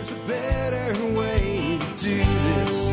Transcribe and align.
There's 0.00 0.12
a 0.12 0.26
better 0.26 1.06
way 1.12 1.78
to 1.78 2.02
do 2.02 2.16
this. 2.16 2.88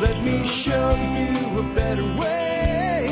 Let 0.00 0.22
me 0.22 0.46
show 0.46 0.94
you 0.94 1.58
a 1.58 1.74
better 1.74 2.04
way. 2.04 3.06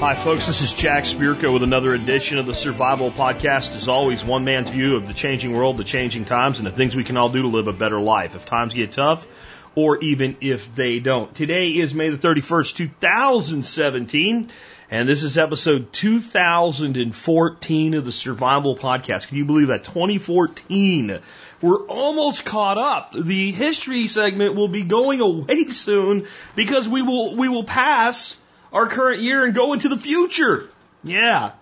Hi, 0.00 0.14
folks. 0.14 0.46
This 0.46 0.62
is 0.62 0.72
Jack 0.72 1.04
Spirko 1.04 1.52
with 1.52 1.62
another 1.62 1.92
edition 1.92 2.38
of 2.38 2.46
the 2.46 2.54
Survival 2.54 3.10
Podcast. 3.10 3.74
As 3.74 3.86
always, 3.86 4.24
one 4.24 4.46
man's 4.46 4.70
view 4.70 4.96
of 4.96 5.06
the 5.06 5.12
changing 5.12 5.52
world, 5.52 5.76
the 5.76 5.84
changing 5.84 6.24
times, 6.24 6.56
and 6.56 6.66
the 6.66 6.72
things 6.72 6.96
we 6.96 7.04
can 7.04 7.18
all 7.18 7.28
do 7.28 7.42
to 7.42 7.48
live 7.48 7.68
a 7.68 7.74
better 7.74 8.00
life 8.00 8.34
if 8.34 8.46
times 8.46 8.72
get 8.72 8.92
tough 8.92 9.26
or 9.74 9.98
even 9.98 10.36
if 10.40 10.74
they 10.74 10.98
don't. 10.98 11.34
Today 11.34 11.68
is 11.68 11.94
May 11.94 12.08
the 12.08 12.16
31st, 12.16 12.74
2017, 12.74 14.48
and 14.90 15.06
this 15.06 15.22
is 15.22 15.36
episode 15.36 15.92
2014 15.92 17.94
of 17.94 18.06
the 18.06 18.12
Survival 18.12 18.74
Podcast. 18.74 19.28
Can 19.28 19.36
you 19.36 19.44
believe 19.44 19.68
that? 19.68 19.84
2014. 19.84 21.18
We're 21.60 21.84
almost 21.86 22.46
caught 22.46 22.78
up. 22.78 23.12
The 23.12 23.52
history 23.52 24.08
segment 24.08 24.54
will 24.54 24.68
be 24.68 24.84
going 24.84 25.20
away 25.20 25.64
soon 25.70 26.26
because 26.56 26.88
we 26.88 27.02
will, 27.02 27.36
we 27.36 27.50
will 27.50 27.64
pass 27.64 28.38
our 28.72 28.86
current 28.86 29.20
year 29.20 29.44
and 29.44 29.54
go 29.54 29.74
into 29.74 29.90
the 29.90 29.98
future. 29.98 30.70
Yeah. 31.04 31.52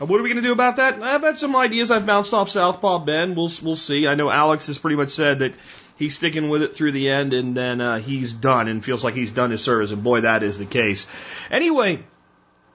Uh, 0.00 0.06
What 0.06 0.18
are 0.18 0.24
we 0.24 0.30
going 0.30 0.42
to 0.42 0.48
do 0.48 0.52
about 0.52 0.76
that? 0.76 1.00
I've 1.00 1.22
had 1.22 1.38
some 1.38 1.54
ideas. 1.54 1.92
I've 1.92 2.06
bounced 2.06 2.34
off 2.34 2.48
Southpaw 2.48 3.00
Ben. 3.00 3.36
We'll 3.36 3.50
we'll 3.62 3.76
see. 3.76 4.08
I 4.08 4.16
know 4.16 4.28
Alex 4.28 4.66
has 4.66 4.78
pretty 4.78 4.96
much 4.96 5.10
said 5.10 5.40
that 5.40 5.54
he's 5.98 6.16
sticking 6.16 6.48
with 6.48 6.62
it 6.62 6.74
through 6.74 6.92
the 6.92 7.10
end, 7.10 7.32
and 7.32 7.56
then 7.56 7.80
uh, 7.80 7.98
he's 7.98 8.32
done 8.32 8.66
and 8.66 8.84
feels 8.84 9.04
like 9.04 9.14
he's 9.14 9.30
done 9.30 9.52
his 9.52 9.62
service. 9.62 9.92
And 9.92 10.02
boy, 10.02 10.22
that 10.22 10.42
is 10.42 10.58
the 10.58 10.66
case. 10.66 11.06
Anyway. 11.48 12.02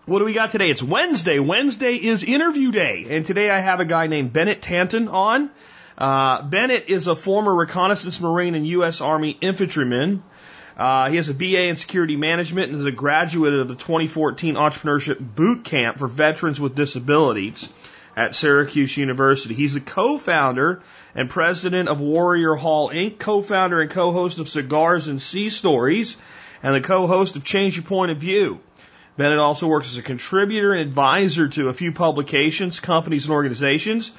What 0.07 0.19
do 0.19 0.25
we 0.25 0.31
got 0.31 0.51
today? 0.51 0.69
It's 0.69 0.81
Wednesday. 0.81 1.37
Wednesday 1.37 1.95
is 1.95 2.23
interview 2.23 2.71
day. 2.71 3.07
And 3.09 3.25
today 3.25 3.51
I 3.51 3.59
have 3.59 3.81
a 3.81 3.85
guy 3.85 4.07
named 4.07 4.31
Bennett 4.31 4.61
Tanton 4.61 5.09
on. 5.09 5.49
Uh, 5.97 6.43
Bennett 6.43 6.87
is 6.87 7.07
a 7.07 7.15
former 7.15 7.53
reconnaissance 7.53 8.21
Marine 8.21 8.55
and 8.55 8.65
U.S. 8.67 9.01
Army 9.01 9.37
infantryman. 9.41 10.23
Uh, 10.77 11.09
he 11.09 11.17
has 11.17 11.27
a 11.27 11.33
BA 11.33 11.65
in 11.65 11.75
security 11.75 12.15
management 12.15 12.71
and 12.71 12.79
is 12.79 12.85
a 12.85 12.91
graduate 12.93 13.51
of 13.51 13.67
the 13.67 13.75
2014 13.75 14.55
Entrepreneurship 14.55 15.19
Boot 15.19 15.65
Camp 15.65 15.99
for 15.99 16.07
Veterans 16.07 16.57
with 16.57 16.73
Disabilities 16.73 17.67
at 18.15 18.33
Syracuse 18.33 18.95
University. 18.95 19.55
He's 19.55 19.73
the 19.73 19.81
co-founder 19.81 20.81
and 21.15 21.29
president 21.29 21.89
of 21.89 21.99
Warrior 21.99 22.55
Hall 22.55 22.91
Inc., 22.91 23.19
co-founder 23.19 23.81
and 23.81 23.91
co-host 23.91 24.39
of 24.39 24.47
Cigars 24.47 25.09
and 25.09 25.21
Sea 25.21 25.49
Stories, 25.49 26.15
and 26.63 26.73
the 26.73 26.79
co-host 26.79 27.35
of 27.35 27.43
Change 27.43 27.75
Your 27.75 27.83
Point 27.83 28.11
of 28.11 28.19
View. 28.19 28.61
Bennett 29.17 29.39
also 29.39 29.67
works 29.67 29.91
as 29.91 29.97
a 29.97 30.03
contributor 30.03 30.73
and 30.73 30.81
advisor 30.81 31.47
to 31.47 31.69
a 31.69 31.73
few 31.73 31.91
publications, 31.91 32.79
companies, 32.79 33.25
and 33.25 33.33
organizations. 33.33 34.11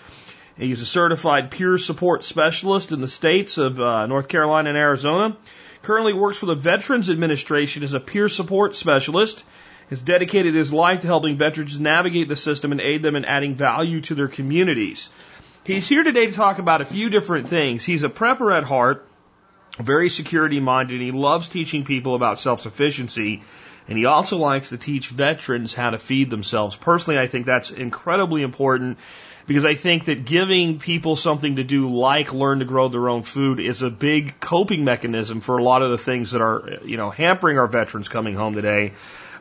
He's 0.56 0.82
a 0.82 0.86
certified 0.86 1.52
peer 1.52 1.78
support 1.78 2.24
specialist 2.24 2.90
in 2.90 3.00
the 3.00 3.06
states 3.06 3.58
of 3.58 3.80
uh, 3.80 4.06
North 4.06 4.26
Carolina 4.26 4.70
and 4.70 4.78
Arizona. 4.78 5.36
Currently 5.82 6.14
works 6.14 6.38
for 6.38 6.46
the 6.46 6.56
Veterans 6.56 7.10
Administration 7.10 7.84
as 7.84 7.94
a 7.94 8.00
peer 8.00 8.28
support 8.28 8.74
specialist. 8.74 9.44
Has 9.88 10.02
dedicated 10.02 10.52
his 10.52 10.70
life 10.70 11.00
to 11.00 11.06
helping 11.06 11.38
veterans 11.38 11.80
navigate 11.80 12.28
the 12.28 12.36
system 12.36 12.72
and 12.72 12.80
aid 12.80 13.02
them 13.02 13.16
in 13.16 13.24
adding 13.24 13.54
value 13.54 14.02
to 14.02 14.14
their 14.14 14.28
communities. 14.28 15.08
He's 15.64 15.88
here 15.88 16.02
today 16.02 16.26
to 16.26 16.32
talk 16.32 16.58
about 16.58 16.82
a 16.82 16.84
few 16.84 17.08
different 17.08 17.48
things. 17.48 17.86
He's 17.86 18.04
a 18.04 18.10
prepper 18.10 18.54
at 18.54 18.64
heart, 18.64 19.08
very 19.78 20.10
security 20.10 20.60
minded, 20.60 20.96
and 20.96 21.02
he 21.02 21.10
loves 21.10 21.48
teaching 21.48 21.84
people 21.84 22.14
about 22.14 22.38
self 22.38 22.60
sufficiency. 22.60 23.42
And 23.88 23.96
he 23.96 24.04
also 24.04 24.36
likes 24.36 24.68
to 24.68 24.76
teach 24.76 25.08
veterans 25.08 25.72
how 25.72 25.90
to 25.90 25.98
feed 25.98 26.30
themselves. 26.30 26.76
Personally, 26.76 27.18
I 27.18 27.26
think 27.26 27.46
that's 27.46 27.70
incredibly 27.70 28.42
important 28.42 28.98
because 29.46 29.64
I 29.64 29.74
think 29.74 30.04
that 30.04 30.26
giving 30.26 30.78
people 30.78 31.16
something 31.16 31.56
to 31.56 31.64
do, 31.64 31.88
like 31.88 32.34
learn 32.34 32.58
to 32.58 32.66
grow 32.66 32.88
their 32.88 33.08
own 33.08 33.22
food, 33.22 33.58
is 33.58 33.80
a 33.80 33.90
big 33.90 34.38
coping 34.40 34.84
mechanism 34.84 35.40
for 35.40 35.56
a 35.56 35.62
lot 35.62 35.80
of 35.80 35.90
the 35.90 35.96
things 35.96 36.32
that 36.32 36.42
are, 36.42 36.80
you 36.84 36.98
know, 36.98 37.08
hampering 37.08 37.58
our 37.58 37.66
veterans 37.66 38.08
coming 38.08 38.34
home 38.34 38.52
today. 38.52 38.92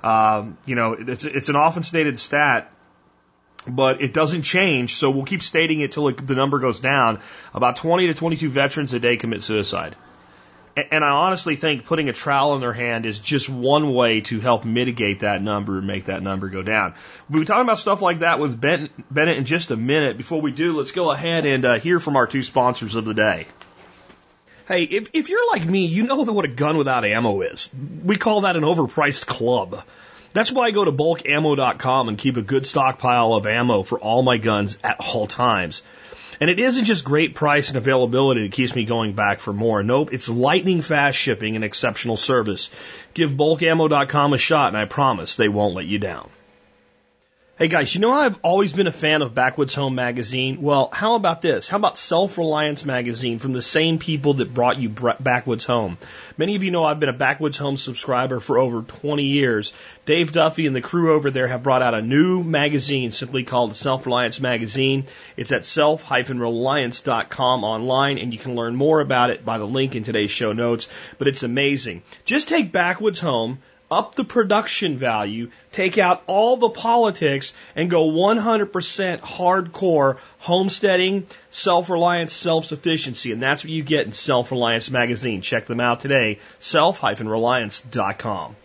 Um, 0.02 0.58
you 0.66 0.76
know, 0.76 0.94
it's 0.94 1.26
it's 1.26 1.50
an 1.50 1.58
often 1.58 1.84
stated 1.84 2.18
stat, 2.18 2.72
but 3.68 4.02
it 4.02 4.14
doesn't 4.14 4.44
change. 4.44 4.96
So 4.96 5.12
we'll 5.12 5.26
keep 5.26 5.44
stating 5.44 5.82
it 5.82 5.92
till 5.92 6.10
the 6.10 6.36
number 6.36 6.60
goes 6.60 6.80
down. 6.80 7.20
About 7.54 7.76
20 7.76 8.08
to 8.08 8.14
22 8.14 8.50
veterans 8.50 8.94
a 8.94 9.00
day 9.02 9.18
commit 9.18 9.44
suicide. 9.44 9.98
And 10.78 11.04
I 11.04 11.10
honestly 11.10 11.56
think 11.56 11.86
putting 11.86 12.08
a 12.08 12.14
trowel 12.14 12.54
in 12.54 12.62
their 12.62 12.74
hand 12.74 13.08
is 13.08 13.20
just 13.20 13.50
one 13.50 13.94
way 13.94 14.22
to 14.22 14.40
help 14.40 14.64
mitigate 14.64 15.22
that 15.22 15.42
number 15.42 15.80
and 15.80 15.88
make 15.88 16.06
that 16.06 16.22
number 16.22 16.50
go 16.50 16.62
down. 16.62 16.94
We'll 17.30 17.42
be 17.42 17.46
talking 17.48 17.64
about 17.64 17.80
stuff 17.80 18.02
like 18.02 18.20
that 18.20 18.40
with 18.40 18.60
Ben- 18.62 18.90
Bennett 19.10 19.38
in 19.38 19.46
just 19.46 19.72
a 19.72 19.78
minute. 19.78 20.18
Before 20.18 20.40
we 20.40 20.52
do, 20.52 20.78
let's 20.78 20.92
go 20.92 21.10
ahead 21.10 21.48
and 21.48 21.66
uh, 21.66 21.80
hear 21.80 22.00
from 22.00 22.16
our 22.16 22.28
two 22.28 22.44
sponsors 22.44 22.94
of 22.94 23.06
the 23.06 23.16
day. 23.16 23.48
Hey, 24.68 24.84
if, 24.84 25.10
if 25.14 25.30
you're 25.30 25.50
like 25.50 25.66
me, 25.66 25.86
you 25.86 26.04
know 26.04 26.18
what 26.18 26.46
a 26.46 26.50
gun 26.50 26.78
without 26.78 27.06
ammo 27.06 27.42
is. 27.42 27.70
We 28.04 28.18
call 28.18 28.42
that 28.42 28.56
an 28.56 28.64
overpriced 28.64 29.26
club. 29.26 29.82
That's 30.34 30.52
why 30.52 30.66
I 30.66 30.72
go 30.72 30.86
to 30.86 30.92
bulkammo.com 30.92 32.10
and 32.10 32.18
keep 32.18 32.38
a 32.38 32.42
good 32.42 32.68
stockpile 32.68 33.34
of 33.34 33.48
ammo 33.48 33.82
for 33.82 33.98
all 33.98 34.22
my 34.22 34.38
guns 34.38 34.78
at 34.84 34.98
all 35.00 35.26
times. 35.26 35.82
And 36.40 36.50
it 36.50 36.60
isn't 36.60 36.86
just 36.86 37.04
great 37.04 37.34
price 37.34 37.70
and 37.70 37.78
availability 37.78 38.44
that 38.44 38.52
keeps 38.52 38.76
me 38.76 38.86
going 38.86 39.14
back 39.14 39.40
for 39.40 39.54
more. 39.54 39.82
Nope, 39.82 40.14
it's 40.14 40.30
lightning 40.30 40.82
fast 40.82 41.18
shipping 41.18 41.56
and 41.56 41.66
exceptional 41.66 42.18
service. 42.18 42.70
Give 43.14 43.32
bulkammo.com 43.32 44.34
a 44.34 44.38
shot 44.38 44.68
and 44.70 44.78
I 44.78 44.86
promise 44.86 45.36
they 45.36 45.48
won't 45.48 45.76
let 45.76 45.86
you 45.86 45.98
down. 45.98 46.30
Hey 47.60 47.70
guys, 47.70 47.96
you 47.96 48.02
know 48.02 48.12
I've 48.12 48.38
always 48.44 48.72
been 48.72 48.86
a 48.86 48.92
fan 48.92 49.24
of 49.24 49.34
Backwoods 49.34 49.74
Home 49.74 49.96
Magazine? 49.96 50.62
Well, 50.62 50.90
how 50.94 51.16
about 51.16 51.42
this? 51.42 51.68
How 51.68 51.78
about 51.78 51.98
Self 51.98 52.38
Reliance 52.38 52.86
Magazine 52.86 53.40
from 53.40 53.54
the 53.54 53.64
same 53.64 53.98
people 53.98 54.36
that 54.36 54.54
brought 54.54 54.78
you 54.78 54.90
Backwoods 54.90 55.66
Home? 55.66 55.98
Many 56.38 56.56
of 56.56 56.62
you 56.62 56.70
know 56.70 56.84
I've 56.84 57.00
been 57.00 57.10
a 57.10 57.14
Backwoods 57.14 57.58
Home 57.58 57.76
subscriber 57.76 58.40
for 58.40 58.60
over 58.60 58.84
20 58.84 59.24
years. 59.24 59.74
Dave 60.06 60.34
Duffy 60.34 60.68
and 60.68 60.76
the 60.76 60.82
crew 60.82 61.16
over 61.16 61.32
there 61.32 61.48
have 61.48 61.64
brought 61.64 61.82
out 61.82 61.96
a 61.96 62.02
new 62.04 62.44
magazine 62.44 63.12
simply 63.12 63.44
called 63.44 63.76
Self 63.76 64.06
Reliance 64.06 64.40
Magazine. 64.40 65.06
It's 65.36 65.52
at 65.52 65.66
self-reliance.com 65.66 67.64
online 67.64 68.20
and 68.20 68.34
you 68.34 68.38
can 68.38 68.54
learn 68.54 68.76
more 68.76 69.02
about 69.02 69.32
it 69.32 69.44
by 69.44 69.58
the 69.58 69.66
link 69.66 69.96
in 69.96 70.04
today's 70.04 70.30
show 70.30 70.54
notes. 70.54 70.88
But 71.18 71.28
it's 71.28 71.42
amazing. 71.42 72.04
Just 72.24 72.50
take 72.50 72.72
Backwoods 72.72 73.22
Home, 73.22 73.58
up 73.90 74.16
the 74.16 74.24
production 74.24 74.98
value, 74.98 75.50
take 75.72 75.98
out 75.98 76.24
all 76.28 76.58
the 76.58 76.70
politics, 76.70 77.54
and 77.76 77.90
go 77.90 78.10
100% 78.10 79.20
hardcore 79.20 80.18
homesteading, 80.40 81.28
self-reliance, 81.50 82.34
self-sufficiency. 82.34 83.32
And 83.32 83.42
that's 83.42 83.64
what 83.64 83.72
you 83.72 83.84
get 83.84 84.06
in 84.06 84.12
Self-Reliance 84.12 84.90
Magazine. 84.90 85.42
Check 85.42 85.68
them 85.68 85.80
out 85.80 86.02
today, 86.02 86.40
self-reliance.com. 86.60 88.56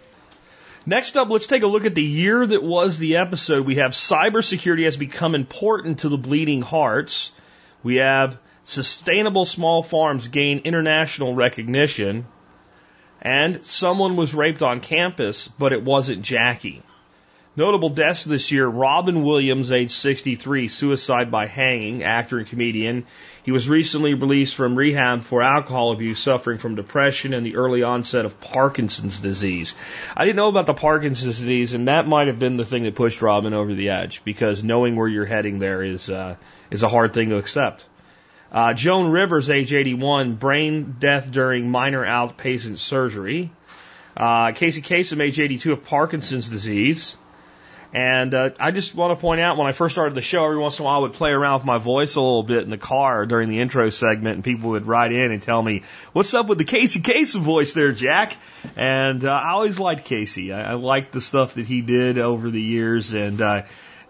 Next 0.84 1.16
up, 1.16 1.30
let's 1.30 1.46
take 1.46 1.62
a 1.62 1.68
look 1.68 1.84
at 1.84 1.94
the 1.94 2.02
year 2.02 2.44
that 2.44 2.62
was 2.62 2.98
the 2.98 3.16
episode. 3.16 3.64
We 3.64 3.76
have 3.76 3.92
cybersecurity 3.92 4.84
has 4.84 4.96
become 4.96 5.36
important 5.36 6.00
to 6.00 6.08
the 6.08 6.18
bleeding 6.18 6.60
hearts. 6.60 7.30
We 7.84 7.96
have 7.96 8.36
sustainable 8.64 9.44
small 9.44 9.84
farms 9.84 10.26
gain 10.26 10.62
international 10.64 11.36
recognition. 11.36 12.26
And 13.22 13.64
someone 13.64 14.16
was 14.16 14.34
raped 14.34 14.62
on 14.62 14.80
campus, 14.80 15.46
but 15.46 15.72
it 15.72 15.84
wasn't 15.84 16.22
Jackie. 16.22 16.82
Notable 17.54 17.90
deaths 17.90 18.24
this 18.24 18.50
year 18.50 18.66
Robin 18.66 19.22
Williams, 19.22 19.70
age 19.70 19.90
63, 19.90 20.68
suicide 20.68 21.30
by 21.30 21.46
hanging, 21.46 22.02
actor 22.02 22.38
and 22.38 22.46
comedian. 22.46 23.04
He 23.42 23.52
was 23.52 23.68
recently 23.68 24.14
released 24.14 24.54
from 24.54 24.74
rehab 24.74 25.20
for 25.22 25.42
alcohol 25.42 25.92
abuse, 25.92 26.18
suffering 26.18 26.56
from 26.56 26.76
depression 26.76 27.34
and 27.34 27.44
the 27.44 27.56
early 27.56 27.82
onset 27.82 28.24
of 28.24 28.40
Parkinson's 28.40 29.20
disease. 29.20 29.74
I 30.16 30.24
didn't 30.24 30.36
know 30.36 30.48
about 30.48 30.64
the 30.64 30.72
Parkinson's 30.72 31.36
disease, 31.38 31.74
and 31.74 31.88
that 31.88 32.08
might 32.08 32.28
have 32.28 32.38
been 32.38 32.56
the 32.56 32.64
thing 32.64 32.84
that 32.84 32.94
pushed 32.94 33.20
Robin 33.20 33.52
over 33.52 33.74
the 33.74 33.90
edge, 33.90 34.24
because 34.24 34.64
knowing 34.64 34.96
where 34.96 35.08
you're 35.08 35.26
heading 35.26 35.58
there 35.58 35.82
is, 35.82 36.08
uh, 36.08 36.36
is 36.70 36.82
a 36.82 36.88
hard 36.88 37.12
thing 37.12 37.28
to 37.28 37.36
accept. 37.36 37.84
Uh, 38.52 38.74
Joan 38.74 39.10
Rivers, 39.10 39.48
age 39.48 39.72
81, 39.72 40.34
brain 40.34 40.96
death 40.98 41.30
during 41.30 41.70
minor 41.70 42.04
outpatient 42.04 42.76
surgery. 42.76 43.50
Uh, 44.14 44.52
Casey 44.52 44.82
Kasem, 44.82 45.22
age 45.22 45.40
82, 45.40 45.72
of 45.72 45.86
Parkinson's 45.86 46.50
disease. 46.50 47.16
And 47.94 48.32
uh, 48.32 48.50
I 48.58 48.70
just 48.70 48.94
want 48.94 49.18
to 49.18 49.20
point 49.20 49.40
out 49.40 49.58
when 49.58 49.66
I 49.66 49.72
first 49.72 49.94
started 49.94 50.14
the 50.14 50.22
show, 50.22 50.44
every 50.44 50.58
once 50.58 50.78
in 50.78 50.82
a 50.82 50.86
while 50.86 50.98
I 50.98 51.00
would 51.00 51.12
play 51.14 51.30
around 51.30 51.60
with 51.60 51.64
my 51.66 51.78
voice 51.78 52.16
a 52.16 52.20
little 52.20 52.42
bit 52.42 52.62
in 52.62 52.70
the 52.70 52.78
car 52.78 53.26
during 53.26 53.50
the 53.50 53.60
intro 53.60 53.90
segment, 53.90 54.36
and 54.36 54.44
people 54.44 54.70
would 54.70 54.86
write 54.86 55.12
in 55.12 55.30
and 55.30 55.42
tell 55.42 55.62
me, 55.62 55.82
"What's 56.14 56.32
up 56.32 56.46
with 56.46 56.56
the 56.56 56.64
Casey 56.64 57.00
Kasem 57.00 57.42
voice 57.42 57.74
there, 57.74 57.92
Jack?" 57.92 58.38
And 58.76 59.22
uh, 59.22 59.30
I 59.30 59.50
always 59.50 59.78
liked 59.78 60.06
Casey. 60.06 60.54
I, 60.54 60.72
I 60.72 60.74
liked 60.74 61.12
the 61.12 61.20
stuff 61.20 61.54
that 61.54 61.66
he 61.66 61.82
did 61.82 62.16
over 62.16 62.50
the 62.50 62.62
years, 62.62 63.12
and 63.12 63.38
uh, 63.42 63.62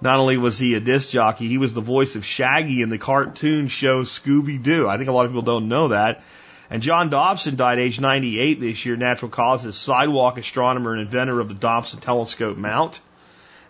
not 0.02 0.18
only 0.18 0.36
was 0.36 0.58
he 0.58 0.74
a 0.74 0.80
disc 0.80 1.10
jockey, 1.10 1.46
he 1.46 1.58
was 1.58 1.72
the 1.72 1.80
voice 1.80 2.16
of 2.16 2.24
Shaggy 2.24 2.82
in 2.82 2.90
the 2.90 2.98
cartoon 2.98 3.68
show 3.68 4.02
Scooby 4.02 4.60
Doo. 4.60 4.88
I 4.88 4.96
think 4.96 5.08
a 5.08 5.12
lot 5.12 5.26
of 5.26 5.30
people 5.30 5.42
don't 5.42 5.68
know 5.68 5.88
that. 5.88 6.22
And 6.68 6.82
John 6.82 7.08
Dobson 7.08 7.54
died 7.54 7.78
age 7.78 8.00
98 8.00 8.60
this 8.60 8.84
year, 8.84 8.96
natural 8.96 9.30
causes, 9.30 9.76
sidewalk 9.76 10.38
astronomer 10.38 10.92
and 10.92 11.02
inventor 11.02 11.38
of 11.38 11.48
the 11.48 11.54
Dobson 11.54 12.00
telescope 12.00 12.56
mount. 12.56 13.00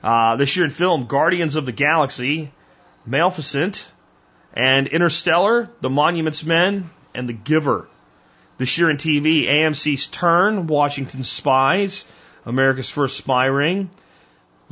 Uh, 0.03 0.37
this 0.37 0.57
year 0.57 0.65
in 0.65 0.71
film, 0.71 1.07
Guardians 1.07 1.57
of 1.57 1.67
the 1.67 1.73
Galaxy, 1.73 2.51
Maleficent, 3.05 3.85
and 4.55 4.87
Interstellar, 4.87 5.69
The 5.81 5.91
Monuments 5.91 6.45
Men, 6.45 6.89
and 7.15 7.29
The 7.29 7.35
Giver. 7.35 7.89
This 8.57 8.79
year 8.79 8.89
in 8.89 8.97
TV, 8.97 9.45
AMC's 9.45 10.07
Turn, 10.07 10.67
Washington 10.67 11.25
Spies, 11.25 12.07
America's 12.47 12.89
First 12.89 13.19
Spy 13.19 13.47
Ring. 13.47 13.91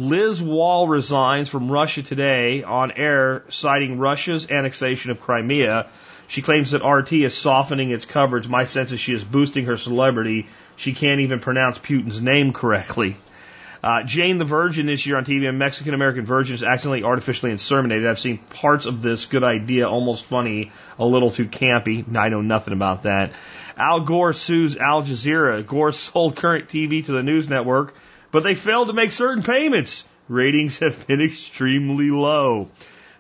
Liz 0.01 0.41
Wahl 0.41 0.89
resigns 0.89 1.51
from 1.51 1.71
Russia 1.71 2.03
Today 2.03 2.63
on 2.63 2.91
air, 2.91 3.45
citing 3.51 3.99
Russia's 3.99 4.51
annexation 4.51 5.11
of 5.11 5.21
Crimea. 5.21 5.89
She 6.27 6.41
claims 6.41 6.71
that 6.71 6.83
RT 6.83 7.13
is 7.13 7.37
softening 7.37 7.91
its 7.91 8.07
coverage. 8.07 8.49
My 8.49 8.65
sense 8.65 8.93
is 8.93 9.01
she 9.01 9.13
is 9.13 9.23
boosting 9.23 9.67
her 9.67 9.77
celebrity. 9.77 10.49
She 10.77 10.95
can't 10.95 11.21
even 11.21 11.41
pronounce 11.41 11.79
Putin's 11.79 12.23
name 12.23 12.55
correctly. 12.55 13.19
Uh, 13.85 14.03
Jane 14.05 14.39
the 14.39 14.47
Virgin 14.47 14.87
this 14.87 15.05
year 15.05 15.19
on 15.19 15.27
TV, 15.27 15.47
a 15.47 15.53
Mexican 15.53 15.93
American 15.93 16.25
virgin 16.25 16.55
is 16.55 16.63
accidentally 16.63 17.05
artificially 17.05 17.53
inseminated. 17.53 18.09
I've 18.09 18.19
seen 18.19 18.39
parts 18.39 18.87
of 18.87 19.03
this 19.03 19.27
good 19.27 19.45
idea, 19.45 19.87
almost 19.87 20.25
funny, 20.25 20.73
a 20.99 21.05
little 21.05 21.31
too 21.31 21.47
campy. 21.47 22.17
I 22.17 22.31
know 22.31 22.41
nothing 22.41 22.73
about 22.73 23.03
that. 23.03 23.33
Al 23.77 24.01
Gore 24.01 24.33
sues 24.33 24.79
Al 24.79 25.03
Jazeera. 25.03 25.67
Gore 25.67 25.93
sold 25.93 26.37
current 26.37 26.69
TV 26.69 27.05
to 27.05 27.13
the 27.13 27.23
news 27.23 27.51
network, 27.51 27.95
but 28.33 28.43
they 28.43 28.55
failed 28.55 28.89
to 28.89 28.95
make 28.95 29.13
certain 29.13 29.43
payments. 29.43 30.05
Ratings 30.29 30.79
have 30.79 31.07
been 31.07 31.21
extremely 31.21 32.11
low. 32.11 32.71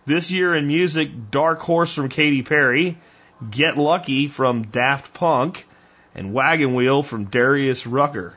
This 0.06 0.30
year 0.30 0.54
in 0.54 0.66
music, 0.66 1.30
Dark 1.30 1.60
Horse 1.60 1.94
from 1.94 2.08
Katy 2.08 2.42
Perry, 2.42 2.98
Get 3.50 3.76
Lucky 3.76 4.28
from 4.28 4.62
Daft 4.62 5.14
Punk, 5.14 5.66
and 6.14 6.32
Wagon 6.32 6.74
Wheel 6.74 7.02
from 7.02 7.24
Darius 7.24 7.86
Rucker. 7.86 8.34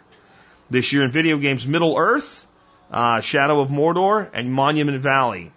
This 0.70 0.94
year 0.94 1.04
in 1.04 1.12
video 1.12 1.38
games, 1.38 1.68
Middle 1.68 1.98
Earth, 1.98 2.46
uh, 2.92 3.22
Shadow 3.22 3.60
of 3.60 3.70
Mordor, 3.70 4.30
and 4.34 4.54
Monument 4.54 5.00
Valley. 5.00 5.52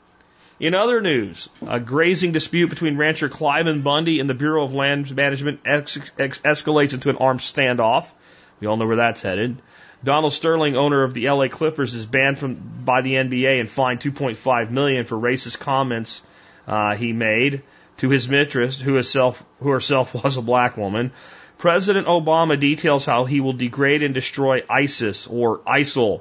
In 0.59 0.75
other 0.75 1.03
news, 1.03 1.49
a 1.67 1.79
grazing 1.79 2.33
dispute 2.33 2.71
between 2.71 2.97
rancher 2.97 3.29
Cliven 3.29 3.83
Bundy 3.83 4.21
and 4.21 4.31
the 4.31 4.35
Bureau 4.35 4.65
of 4.65 4.73
Land 4.73 5.15
Management 5.15 5.61
ex- 5.67 5.99
ex- 6.19 6.39
escalates 6.41 6.95
into 6.95 7.11
an 7.11 7.17
armed 7.17 7.41
standoff. 7.41 8.11
We 8.59 8.67
all 8.67 8.79
know 8.79 8.87
where 8.87 8.97
that's 8.97 9.21
headed. 9.21 9.61
Donald 10.05 10.33
Sterling, 10.33 10.77
owner 10.77 11.03
of 11.03 11.15
the 11.15 11.29
LA 11.29 11.49
Clippers, 11.49 11.95
is 11.95 12.07
banned 12.07 12.39
from 12.39 12.55
by 12.85 13.03
the 13.03 13.15
NBA 13.15 13.61
and 13.61 13.69
fined 13.69 14.01
2.5 14.01 14.71
million 14.71 15.05
for 15.05 15.17
racist 15.17 15.59
comments 15.59 16.23
uh, 16.67 16.95
he 16.95 17.13
made 17.13 17.63
to 17.99 18.11
his 18.11 18.29
mistress, 18.29 18.81
who 18.81 18.95
herself, 18.95 19.45
who 19.61 19.71
herself 19.71 20.15
was 20.25 20.37
a 20.37 20.43
black 20.43 20.77
woman. 20.77 21.13
President 21.59 22.07
Obama 22.07 22.61
details 22.61 23.07
how 23.07 23.25
he 23.25 23.41
will 23.41 23.55
degrade 23.55 24.03
and 24.03 24.13
destroy 24.13 24.63
ISIS 24.69 25.27
or 25.27 25.59
ISIL. 25.61 26.21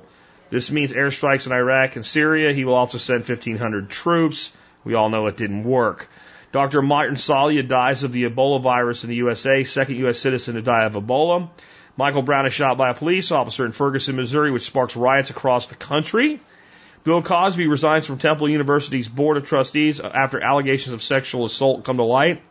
This 0.49 0.71
means 0.71 0.93
airstrikes 0.93 1.45
in 1.45 1.51
Iraq 1.51 1.97
and 1.97 2.05
Syria. 2.05 2.53
He 2.53 2.63
will 2.63 2.75
also 2.75 2.97
send 2.97 3.27
1,500 3.27 3.89
troops. 3.89 4.53
We 4.85 4.93
all 4.93 5.09
know 5.09 5.27
it 5.27 5.35
didn't 5.35 5.63
work. 5.63 6.07
Dr. 6.53 6.81
Martin 6.81 7.15
Salia 7.15 7.67
dies 7.67 8.03
of 8.03 8.13
the 8.13 8.23
Ebola 8.29 8.61
virus 8.61 9.03
in 9.03 9.09
the 9.09 9.17
USA, 9.17 9.65
second 9.65 9.97
U.S. 9.97 10.19
citizen 10.19 10.55
to 10.55 10.61
die 10.61 10.85
of 10.85 10.93
Ebola. 10.93 11.49
Michael 11.97 12.23
Brown 12.23 12.45
is 12.45 12.53
shot 12.53 12.77
by 12.77 12.89
a 12.89 12.93
police 12.93 13.31
officer 13.31 13.65
in 13.65 13.71
Ferguson, 13.71 14.15
Missouri, 14.17 14.51
which 14.51 14.63
sparks 14.63 14.95
riots 14.95 15.29
across 15.29 15.67
the 15.67 15.75
country. 15.75 16.39
Bill 17.05 17.21
Cosby 17.21 17.67
resigns 17.67 18.05
from 18.05 18.17
Temple 18.17 18.49
University's 18.49 19.07
Board 19.07 19.37
of 19.37 19.45
Trustees 19.45 20.01
after 20.01 20.41
allegations 20.41 20.93
of 20.93 21.01
sexual 21.01 21.45
assault 21.45 21.85
come 21.85 21.97
to 21.97 22.03
light. 22.03 22.41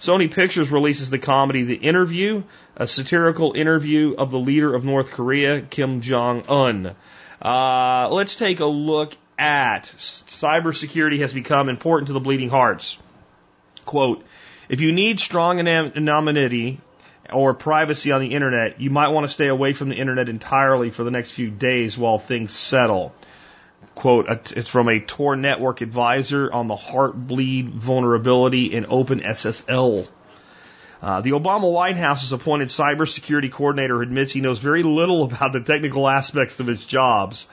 Sony 0.00 0.32
Pictures 0.32 0.72
releases 0.72 1.10
the 1.10 1.18
comedy 1.18 1.64
The 1.64 1.74
Interview, 1.74 2.42
a 2.74 2.86
satirical 2.86 3.52
interview 3.52 4.14
of 4.16 4.30
the 4.30 4.38
leader 4.38 4.74
of 4.74 4.84
North 4.84 5.10
Korea, 5.10 5.60
Kim 5.60 6.00
Jong 6.00 6.42
Un. 6.48 6.96
Uh, 7.42 8.08
let's 8.10 8.36
take 8.36 8.60
a 8.60 8.66
look 8.66 9.14
at 9.38 9.84
cybersecurity 9.84 11.20
has 11.20 11.32
become 11.32 11.68
important 11.68 12.08
to 12.08 12.12
the 12.12 12.20
bleeding 12.20 12.48
hearts. 12.48 12.98
Quote, 13.84 14.24
if 14.68 14.80
you 14.80 14.92
need 14.92 15.20
strong 15.20 15.60
anonymity 15.60 16.80
or 17.32 17.54
privacy 17.54 18.12
on 18.12 18.20
the 18.20 18.34
internet, 18.34 18.80
you 18.80 18.90
might 18.90 19.08
want 19.08 19.24
to 19.24 19.32
stay 19.32 19.48
away 19.48 19.72
from 19.72 19.88
the 19.88 19.96
internet 19.96 20.28
entirely 20.28 20.90
for 20.90 21.04
the 21.04 21.10
next 21.10 21.32
few 21.32 21.50
days 21.50 21.96
while 21.96 22.18
things 22.18 22.52
settle 22.52 23.14
quote, 23.94 24.28
it's 24.52 24.70
from 24.70 24.88
a 24.88 25.00
Tor 25.00 25.36
network 25.36 25.80
advisor 25.80 26.50
on 26.52 26.68
the 26.68 26.76
Heartbleed 26.76 27.68
vulnerability 27.68 28.72
in 28.72 28.84
OpenSSL. 28.84 30.08
Uh, 31.02 31.20
the 31.22 31.30
Obama 31.30 31.70
White 31.70 31.96
House's 31.96 32.32
appointed 32.32 32.68
cybersecurity 32.68 33.50
coordinator 33.50 34.02
admits 34.02 34.32
he 34.32 34.40
knows 34.40 34.58
very 34.58 34.82
little 34.82 35.24
about 35.32 35.52
the 35.52 35.60
technical 35.60 36.08
aspects 36.08 36.60
of 36.60 36.66
his 36.66 36.84
jobs. 36.84 37.46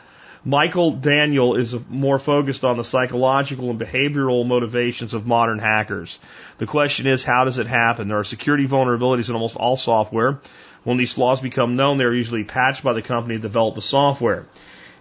Michael 0.48 0.92
Daniel 0.92 1.56
is 1.56 1.76
more 1.90 2.18
focused 2.18 2.64
on 2.64 2.78
the 2.78 2.84
psychological 2.86 3.70
and 3.70 3.78
behavioral 3.78 4.48
motivations 4.48 5.14
of 5.14 5.28
modern 5.28 5.60
hackers. 5.60 6.22
The 6.58 6.66
question 6.66 7.06
is, 7.06 7.26
how 7.26 7.44
does 7.44 7.58
it 7.58 7.68
happen? 7.68 8.08
There 8.08 8.20
are 8.20 8.24
security 8.24 8.66
vulnerabilities 8.66 9.28
in 9.28 9.36
almost 9.36 9.58
all 9.58 9.76
software. 9.76 10.40
When 10.86 10.96
these 10.96 11.12
flaws 11.12 11.42
become 11.42 11.76
known, 11.76 11.98
they 11.98 12.06
are 12.06 12.14
usually 12.14 12.46
patched 12.46 12.82
by 12.82 12.94
the 12.94 13.02
company 13.02 13.36
that 13.36 13.42
developed 13.42 13.76
the 13.76 13.82
software. 13.82 14.46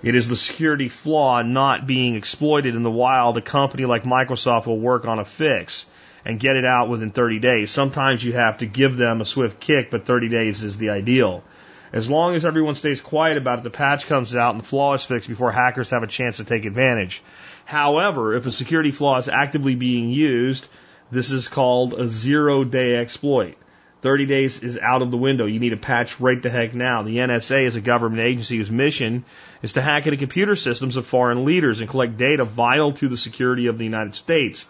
It 0.03 0.17
is 0.17 0.29
the 0.29 0.37
security 0.37 0.89
flaw 0.89 1.43
not 1.43 1.87
being 1.87 2.17
exploited 2.17 2.75
in 2.75 2.83
the 2.83 2.91
wild. 2.91 3.37
A 3.37 3.41
company 3.41 3.85
like 3.85 4.03
Microsoft 4.03 4.67
will 4.67 4.81
work 4.81 5.07
on 5.07 5.21
a 5.21 5.25
fix 5.25 5.87
and 6.25 6.41
get 6.41 6.57
it 6.57 6.65
out 6.65 6.89
within 6.89 7.13
30 7.13 7.39
days. 7.39 7.71
Sometimes 7.71 8.25
you 8.25 8.33
have 8.33 8.59
to 8.59 8.67
give 8.67 8.97
them 8.97 9.21
a 9.21 9.25
swift 9.25 9.61
kick, 9.61 9.93
but 9.93 10.07
30 10.07 10.29
days 10.29 10.65
is 10.65 10.77
the 10.77 10.91
ideal. 10.91 11.45
As 11.93 12.11
long 12.11 12.35
as 12.35 12.45
everyone 12.45 12.75
stays 12.75 13.01
quiet 13.01 13.37
about 13.37 13.61
it, 13.61 13.65
the 13.65 13.71
patch 13.71 14.07
comes 14.07 14.35
out 14.35 14.55
and 14.55 14.63
the 14.63 14.67
flaw 14.67 14.95
is 14.95 15.05
fixed 15.05 15.29
before 15.29 15.53
hackers 15.53 15.91
have 15.91 16.03
a 16.03 16.09
chance 16.09 16.39
to 16.39 16.45
take 16.45 16.65
advantage. 16.65 17.23
However, 17.65 18.35
if 18.35 18.47
a 18.47 18.53
security 18.53 18.91
flaw 18.91 19.19
is 19.19 19.29
actively 19.29 19.75
being 19.75 20.11
used, 20.11 20.67
this 21.11 21.31
is 21.31 21.49
called 21.49 21.95
a 21.95 22.09
zero 22.09 22.65
day 22.65 22.97
exploit. 22.97 23.57
30 24.03 24.27
days 24.27 24.63
is 24.63 24.79
out 24.79 25.03
of 25.03 25.11
the 25.11 25.17
window. 25.17 25.47
You 25.47 25.59
need 25.59 25.73
a 25.73 25.79
patch 25.79 26.21
right 26.21 26.41
the 26.41 26.51
heck 26.51 26.75
now. 26.75 27.03
The 27.03 27.17
NSA 27.17 27.63
is 27.63 27.77
a 27.77 27.81
government 27.81 28.23
agency 28.23 28.59
whose 28.59 28.71
mission 28.71 29.25
is 29.63 29.73
to 29.73 29.83
hack 29.83 30.07
into 30.07 30.17
computer 30.17 30.55
systems 30.55 30.97
of 30.97 31.07
foreign 31.07 31.45
leaders 31.45 31.81
and 31.81 31.89
collect 31.89 32.17
data 32.17 32.45
vital 32.45 32.93
to 32.93 33.09
the 33.09 33.17
security 33.17 33.67
of 33.67 33.79
the 33.79 33.85
United 33.85 34.15
States. 34.15 34.67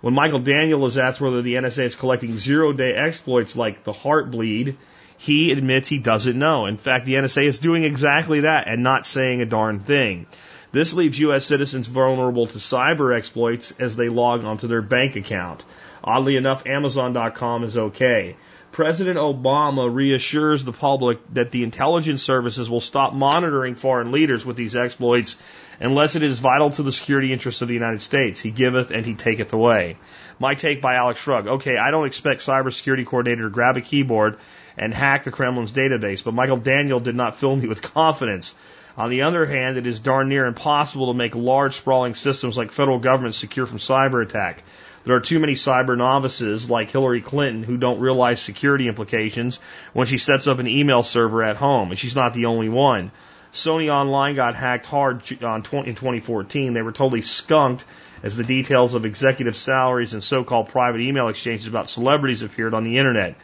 When 0.00 0.14
Michael 0.14 0.40
Daniel 0.40 0.86
is 0.86 0.96
asked 0.96 1.20
whether 1.20 1.42
the 1.42 1.54
NSA 1.54 1.84
is 1.84 1.94
collecting 1.94 2.38
zero 2.38 2.72
day 2.72 2.94
exploits 2.94 3.54
like 3.54 3.84
the 3.84 3.92
Heartbleed, 3.92 4.76
he 5.20 5.52
admits 5.52 5.86
he 5.86 5.98
doesn't 5.98 6.38
know. 6.38 6.64
In 6.64 6.78
fact, 6.78 7.04
the 7.04 7.12
NSA 7.12 7.44
is 7.44 7.58
doing 7.58 7.84
exactly 7.84 8.40
that 8.40 8.68
and 8.68 8.82
not 8.82 9.04
saying 9.04 9.42
a 9.42 9.44
darn 9.44 9.80
thing. 9.80 10.24
This 10.72 10.94
leaves 10.94 11.18
U.S. 11.18 11.44
citizens 11.44 11.86
vulnerable 11.86 12.46
to 12.46 12.56
cyber 12.56 13.14
exploits 13.14 13.74
as 13.78 13.96
they 13.96 14.08
log 14.08 14.44
onto 14.44 14.66
their 14.66 14.80
bank 14.80 15.16
account. 15.16 15.62
Oddly 16.02 16.36
enough, 16.36 16.66
Amazon.com 16.66 17.64
is 17.64 17.76
okay. 17.76 18.36
President 18.72 19.18
Obama 19.18 19.94
reassures 19.94 20.64
the 20.64 20.72
public 20.72 21.18
that 21.34 21.50
the 21.50 21.64
intelligence 21.64 22.22
services 22.22 22.70
will 22.70 22.80
stop 22.80 23.12
monitoring 23.12 23.74
foreign 23.74 24.12
leaders 24.12 24.46
with 24.46 24.56
these 24.56 24.74
exploits 24.74 25.36
unless 25.80 26.16
it 26.16 26.22
is 26.22 26.38
vital 26.38 26.70
to 26.70 26.82
the 26.82 26.92
security 26.92 27.30
interests 27.30 27.60
of 27.60 27.68
the 27.68 27.74
United 27.74 28.00
States. 28.00 28.40
He 28.40 28.52
giveth 28.52 28.90
and 28.90 29.04
he 29.04 29.14
taketh 29.14 29.52
away. 29.52 29.98
My 30.38 30.54
take 30.54 30.80
by 30.80 30.94
Alex 30.94 31.20
Shrugged. 31.20 31.48
Okay, 31.48 31.76
I 31.76 31.90
don't 31.90 32.06
expect 32.06 32.40
cybersecurity 32.40 33.04
coordinator 33.04 33.42
to 33.42 33.50
grab 33.50 33.76
a 33.76 33.82
keyboard 33.82 34.38
and 34.76 34.94
hack 34.94 35.24
the 35.24 35.30
Kremlin's 35.30 35.72
database, 35.72 36.22
but 36.22 36.34
Michael 36.34 36.56
Daniel 36.56 37.00
did 37.00 37.14
not 37.14 37.36
fill 37.36 37.56
me 37.56 37.68
with 37.68 37.82
confidence. 37.82 38.54
On 38.96 39.10
the 39.10 39.22
other 39.22 39.46
hand, 39.46 39.78
it 39.78 39.86
is 39.86 40.00
darn 40.00 40.28
near 40.28 40.46
impossible 40.46 41.08
to 41.08 41.16
make 41.16 41.34
large 41.34 41.74
sprawling 41.74 42.14
systems 42.14 42.56
like 42.56 42.72
federal 42.72 42.98
government 42.98 43.34
secure 43.34 43.66
from 43.66 43.78
cyber 43.78 44.22
attack. 44.22 44.62
There 45.04 45.16
are 45.16 45.20
too 45.20 45.38
many 45.38 45.54
cyber 45.54 45.96
novices 45.96 46.68
like 46.68 46.90
Hillary 46.90 47.22
Clinton 47.22 47.62
who 47.62 47.78
don't 47.78 48.00
realize 48.00 48.40
security 48.40 48.88
implications 48.88 49.58
when 49.94 50.06
she 50.06 50.18
sets 50.18 50.46
up 50.46 50.58
an 50.58 50.66
email 50.66 51.02
server 51.02 51.42
at 51.42 51.56
home, 51.56 51.90
and 51.90 51.98
she's 51.98 52.16
not 52.16 52.34
the 52.34 52.46
only 52.46 52.68
one. 52.68 53.10
Sony 53.52 53.92
Online 53.92 54.34
got 54.34 54.54
hacked 54.54 54.86
hard 54.86 55.22
uh, 55.42 55.54
in 55.54 55.62
2014. 55.62 56.72
They 56.72 56.82
were 56.82 56.92
totally 56.92 57.22
skunked 57.22 57.84
as 58.22 58.36
the 58.36 58.44
details 58.44 58.94
of 58.94 59.06
executive 59.06 59.56
salaries 59.56 60.14
and 60.14 60.22
so-called 60.22 60.68
private 60.68 61.00
email 61.00 61.28
exchanges 61.28 61.66
about 61.66 61.88
celebrities 61.88 62.42
appeared 62.42 62.74
on 62.74 62.84
the 62.84 62.98
internet. 62.98 63.36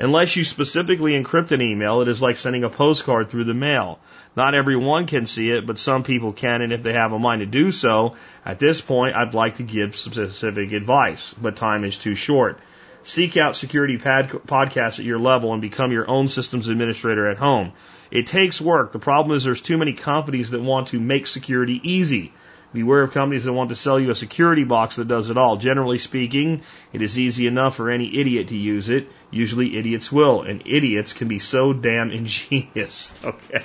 Unless 0.00 0.34
you 0.34 0.44
specifically 0.44 1.12
encrypt 1.12 1.52
an 1.52 1.60
email, 1.60 2.00
it 2.00 2.08
is 2.08 2.22
like 2.22 2.38
sending 2.38 2.64
a 2.64 2.70
postcard 2.70 3.28
through 3.28 3.44
the 3.44 3.52
mail. 3.52 3.98
Not 4.34 4.54
everyone 4.54 5.06
can 5.06 5.26
see 5.26 5.50
it, 5.50 5.66
but 5.66 5.78
some 5.78 6.04
people 6.04 6.32
can, 6.32 6.62
and 6.62 6.72
if 6.72 6.82
they 6.82 6.94
have 6.94 7.12
a 7.12 7.18
mind 7.18 7.40
to 7.40 7.46
do 7.46 7.70
so, 7.70 8.16
at 8.46 8.58
this 8.58 8.80
point, 8.80 9.14
I'd 9.14 9.34
like 9.34 9.56
to 9.56 9.62
give 9.62 9.94
specific 9.94 10.72
advice, 10.72 11.34
but 11.34 11.56
time 11.56 11.84
is 11.84 11.98
too 11.98 12.14
short. 12.14 12.60
Seek 13.02 13.36
out 13.36 13.56
security 13.56 13.98
pad- 13.98 14.30
podcasts 14.30 14.98
at 14.98 15.04
your 15.04 15.18
level 15.18 15.52
and 15.52 15.60
become 15.60 15.92
your 15.92 16.08
own 16.08 16.28
systems 16.28 16.68
administrator 16.68 17.28
at 17.28 17.36
home. 17.36 17.72
It 18.10 18.26
takes 18.26 18.58
work. 18.58 18.92
The 18.92 18.98
problem 18.98 19.36
is 19.36 19.44
there's 19.44 19.60
too 19.60 19.76
many 19.76 19.92
companies 19.92 20.50
that 20.50 20.62
want 20.62 20.88
to 20.88 20.98
make 20.98 21.26
security 21.26 21.78
easy. 21.82 22.32
Beware 22.72 23.02
of 23.02 23.12
companies 23.12 23.44
that 23.44 23.52
want 23.52 23.70
to 23.70 23.76
sell 23.76 23.98
you 23.98 24.10
a 24.10 24.14
security 24.14 24.62
box 24.62 24.96
that 24.96 25.08
does 25.08 25.28
it 25.28 25.36
all. 25.36 25.56
Generally 25.56 25.98
speaking, 25.98 26.62
it 26.92 27.02
is 27.02 27.18
easy 27.18 27.48
enough 27.48 27.74
for 27.74 27.90
any 27.90 28.20
idiot 28.20 28.48
to 28.48 28.56
use 28.56 28.88
it. 28.88 29.08
Usually 29.30 29.76
idiots 29.76 30.12
will, 30.12 30.42
and 30.42 30.62
idiots 30.66 31.12
can 31.12 31.26
be 31.26 31.40
so 31.40 31.72
damn 31.72 32.10
ingenious. 32.12 33.12
Okay. 33.24 33.64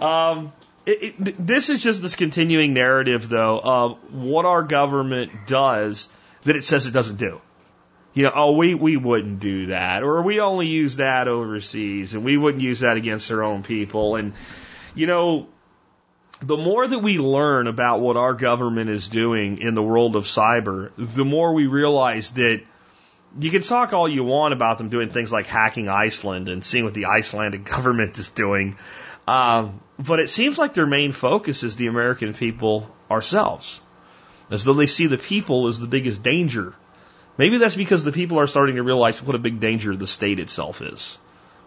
Um, 0.00 0.52
it, 0.86 1.14
it, 1.18 1.46
this 1.46 1.70
is 1.70 1.82
just 1.82 2.00
this 2.00 2.14
continuing 2.14 2.72
narrative, 2.72 3.28
though, 3.28 3.58
of 3.58 4.14
what 4.14 4.44
our 4.46 4.62
government 4.62 5.32
does 5.46 6.08
that 6.42 6.56
it 6.56 6.64
says 6.64 6.86
it 6.86 6.92
doesn't 6.92 7.16
do. 7.16 7.40
You 8.14 8.24
know, 8.24 8.32
oh, 8.34 8.52
we, 8.52 8.74
we 8.74 8.96
wouldn't 8.96 9.40
do 9.40 9.66
that, 9.66 10.02
or 10.02 10.22
we 10.22 10.40
only 10.40 10.66
use 10.66 10.96
that 10.96 11.28
overseas, 11.28 12.14
and 12.14 12.24
we 12.24 12.36
wouldn't 12.36 12.62
use 12.62 12.80
that 12.80 12.96
against 12.96 13.30
our 13.30 13.42
own 13.42 13.62
people. 13.62 14.16
And, 14.16 14.32
you 14.94 15.06
know, 15.06 15.48
the 16.40 16.56
more 16.56 16.86
that 16.86 16.98
we 17.00 17.18
learn 17.18 17.66
about 17.66 18.00
what 18.00 18.16
our 18.16 18.34
government 18.34 18.90
is 18.90 19.08
doing 19.08 19.58
in 19.58 19.74
the 19.74 19.82
world 19.82 20.14
of 20.14 20.24
cyber, 20.24 20.90
the 20.96 21.24
more 21.24 21.52
we 21.52 21.66
realize 21.66 22.32
that 22.32 22.62
you 23.38 23.50
can 23.50 23.62
talk 23.62 23.92
all 23.92 24.08
you 24.08 24.24
want 24.24 24.54
about 24.54 24.78
them 24.78 24.88
doing 24.88 25.10
things 25.10 25.32
like 25.32 25.46
hacking 25.46 25.88
Iceland 25.88 26.48
and 26.48 26.64
seeing 26.64 26.84
what 26.84 26.94
the 26.94 27.06
Icelandic 27.06 27.64
government 27.76 28.18
is 28.18 28.30
doing. 28.30 28.76
Um, 29.26 29.80
but 29.98 30.20
it 30.20 30.30
seems 30.30 30.58
like 30.58 30.74
their 30.74 30.86
main 30.86 31.12
focus 31.12 31.62
is 31.62 31.76
the 31.76 31.88
American 31.88 32.32
people 32.32 32.88
ourselves, 33.10 33.82
as 34.50 34.64
though 34.64 34.74
they 34.74 34.86
see 34.86 35.06
the 35.06 35.18
people 35.18 35.66
as 35.66 35.80
the 35.80 35.86
biggest 35.86 36.22
danger. 36.22 36.74
Maybe 37.36 37.58
that's 37.58 37.76
because 37.76 38.04
the 38.04 38.12
people 38.12 38.40
are 38.40 38.46
starting 38.46 38.76
to 38.76 38.82
realize 38.82 39.22
what 39.22 39.36
a 39.36 39.38
big 39.38 39.60
danger 39.60 39.94
the 39.94 40.06
state 40.06 40.38
itself 40.38 40.80
is. 40.82 41.18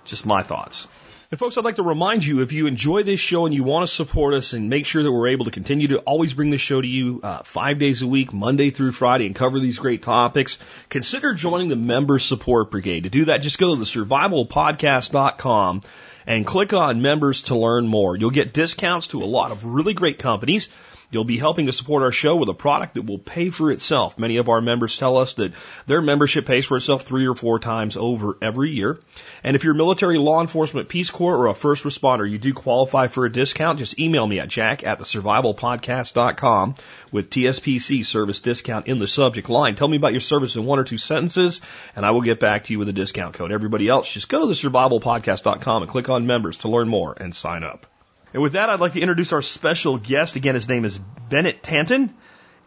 Just 0.06 0.25
my 0.25 0.44
thoughts. 0.44 0.88
And 1.32 1.40
folks, 1.40 1.58
I'd 1.58 1.64
like 1.64 1.78
to 1.78 1.84
remind 1.84 2.26
you 2.26 2.42
if 2.42 2.52
you 2.52 2.68
enjoy 2.68 3.04
this 3.04 3.22
show 3.22 3.46
and 3.46 3.56
you 3.56 3.64
want 3.64 3.88
to 3.88 3.96
support 3.96 4.34
us 4.34 4.52
and 4.52 4.70
make 4.70 4.86
sure 4.86 5.02
that 5.02 5.10
we're 5.10 5.30
able 5.30 5.46
to 5.46 5.52
continue 5.52 5.88
to 5.88 6.00
always 6.00 6.34
bring 6.34 6.50
this 6.50 6.60
show 6.60 6.82
to 6.82 6.88
you 6.88 7.22
uh, 7.24 7.42
five 7.44 7.80
days 7.80 8.02
a 8.02 8.08
week, 8.08 8.34
Monday 8.34 8.70
through 8.70 8.92
Friday, 8.92 9.28
and 9.28 9.34
cover 9.34 9.58
these 9.58 9.80
great 9.80 10.02
topics, 10.02 10.60
consider 10.90 11.34
joining 11.34 11.70
the 11.70 11.78
Member 11.78 12.20
Support 12.20 12.70
Brigade. 12.70 13.06
To 13.06 13.10
do 13.10 13.24
that, 13.26 13.44
just 13.44 13.60
go 13.60 13.74
to 13.74 13.80
the 13.80 13.86
survivalpodcast.com 13.86 15.82
and 16.28 16.46
click 16.46 16.74
on 16.74 17.02
members 17.02 17.44
to 17.44 17.56
learn 17.56 17.88
more. 17.88 18.18
You'll 18.18 18.32
get 18.32 18.52
discounts 18.52 19.08
to 19.08 19.24
a 19.24 19.26
lot 19.26 19.52
of 19.52 19.64
really 19.64 19.94
great 19.94 20.20
companies. 20.20 20.68
You'll 21.12 21.25
be 21.25 21.38
helping 21.38 21.65
to 21.65 21.74
support 21.74 22.03
our 22.03 22.12
show 22.13 22.38
with 22.38 22.48
a 22.48 22.53
product 22.53 22.96
that 22.96 23.06
will 23.06 23.20
pay 23.20 23.50
for 23.50 23.70
itself. 23.70 24.18
Many 24.18 24.38
of 24.38 24.48
our 24.48 24.62
members 24.62 24.98
tell 24.98 25.18
us 25.18 25.34
that 25.34 25.51
their 25.86 26.01
membership 26.01 26.46
pays 26.46 26.65
for 26.65 26.77
itself 26.77 27.03
three 27.03 27.27
or 27.27 27.36
four 27.36 27.60
times 27.60 27.98
over 27.98 28.38
every 28.41 28.72
year. 28.72 28.98
And 29.44 29.58
if 29.58 29.65
you're 29.65 29.74
military, 29.74 30.18
law 30.18 30.39
enforcement, 30.39 30.88
Peace 30.88 31.12
Corps, 31.12 31.36
or 31.36 31.48
a 31.48 31.53
first 31.53 31.84
responder, 31.84 32.30
you 32.30 32.38
do 32.38 32.53
qualify 32.53 33.08
for 33.08 33.25
a 33.25 33.32
discount. 33.32 33.80
Just 33.80 34.00
email 34.00 34.25
me 34.25 34.39
at 34.39 34.48
jack 34.48 34.86
at 34.86 35.00
the 35.00 35.06
survivalpodcast.com 35.06 36.75
with 37.12 37.30
TSPC 37.30 38.06
service 38.06 38.39
discount 38.39 38.88
in 38.88 39.00
the 39.00 39.08
subject 39.08 39.50
line. 39.50 39.75
Tell 39.75 39.89
me 39.89 39.98
about 39.98 40.13
your 40.13 40.22
service 40.22 40.56
in 40.56 40.65
one 40.65 40.80
or 40.80 40.86
two 40.86 40.98
sentences, 40.98 41.60
and 41.94 42.06
I 42.06 42.12
will 42.12 42.22
get 42.22 42.39
back 42.39 42.63
to 42.65 42.74
you 42.74 42.80
with 42.80 42.88
a 42.88 42.94
discount 42.94 43.34
code. 43.34 43.51
Everybody 43.51 43.89
else, 43.89 44.10
just 44.10 44.30
go 44.30 44.39
to 44.39 44.48
the 44.48 44.53
survivalpodcast.com 44.53 45.84
and 45.84 45.91
click 45.91 46.10
on 46.10 46.25
members 46.25 46.60
to 46.60 46.70
learn 46.70 46.88
more 46.88 47.13
and 47.20 47.36
sign 47.36 47.65
up. 47.65 47.90
And 48.34 48.42
with 48.42 48.54
that, 48.54 48.70
I'd 48.70 48.80
like 48.80 48.94
to 48.94 49.02
introduce 49.02 49.34
our 49.34 49.42
special 49.42 49.98
guest. 49.98 50.36
Again, 50.36 50.56
his 50.56 50.70
name 50.70 50.86
is 50.86 50.98
Bennett 50.98 51.62
Tanton. 51.64 52.14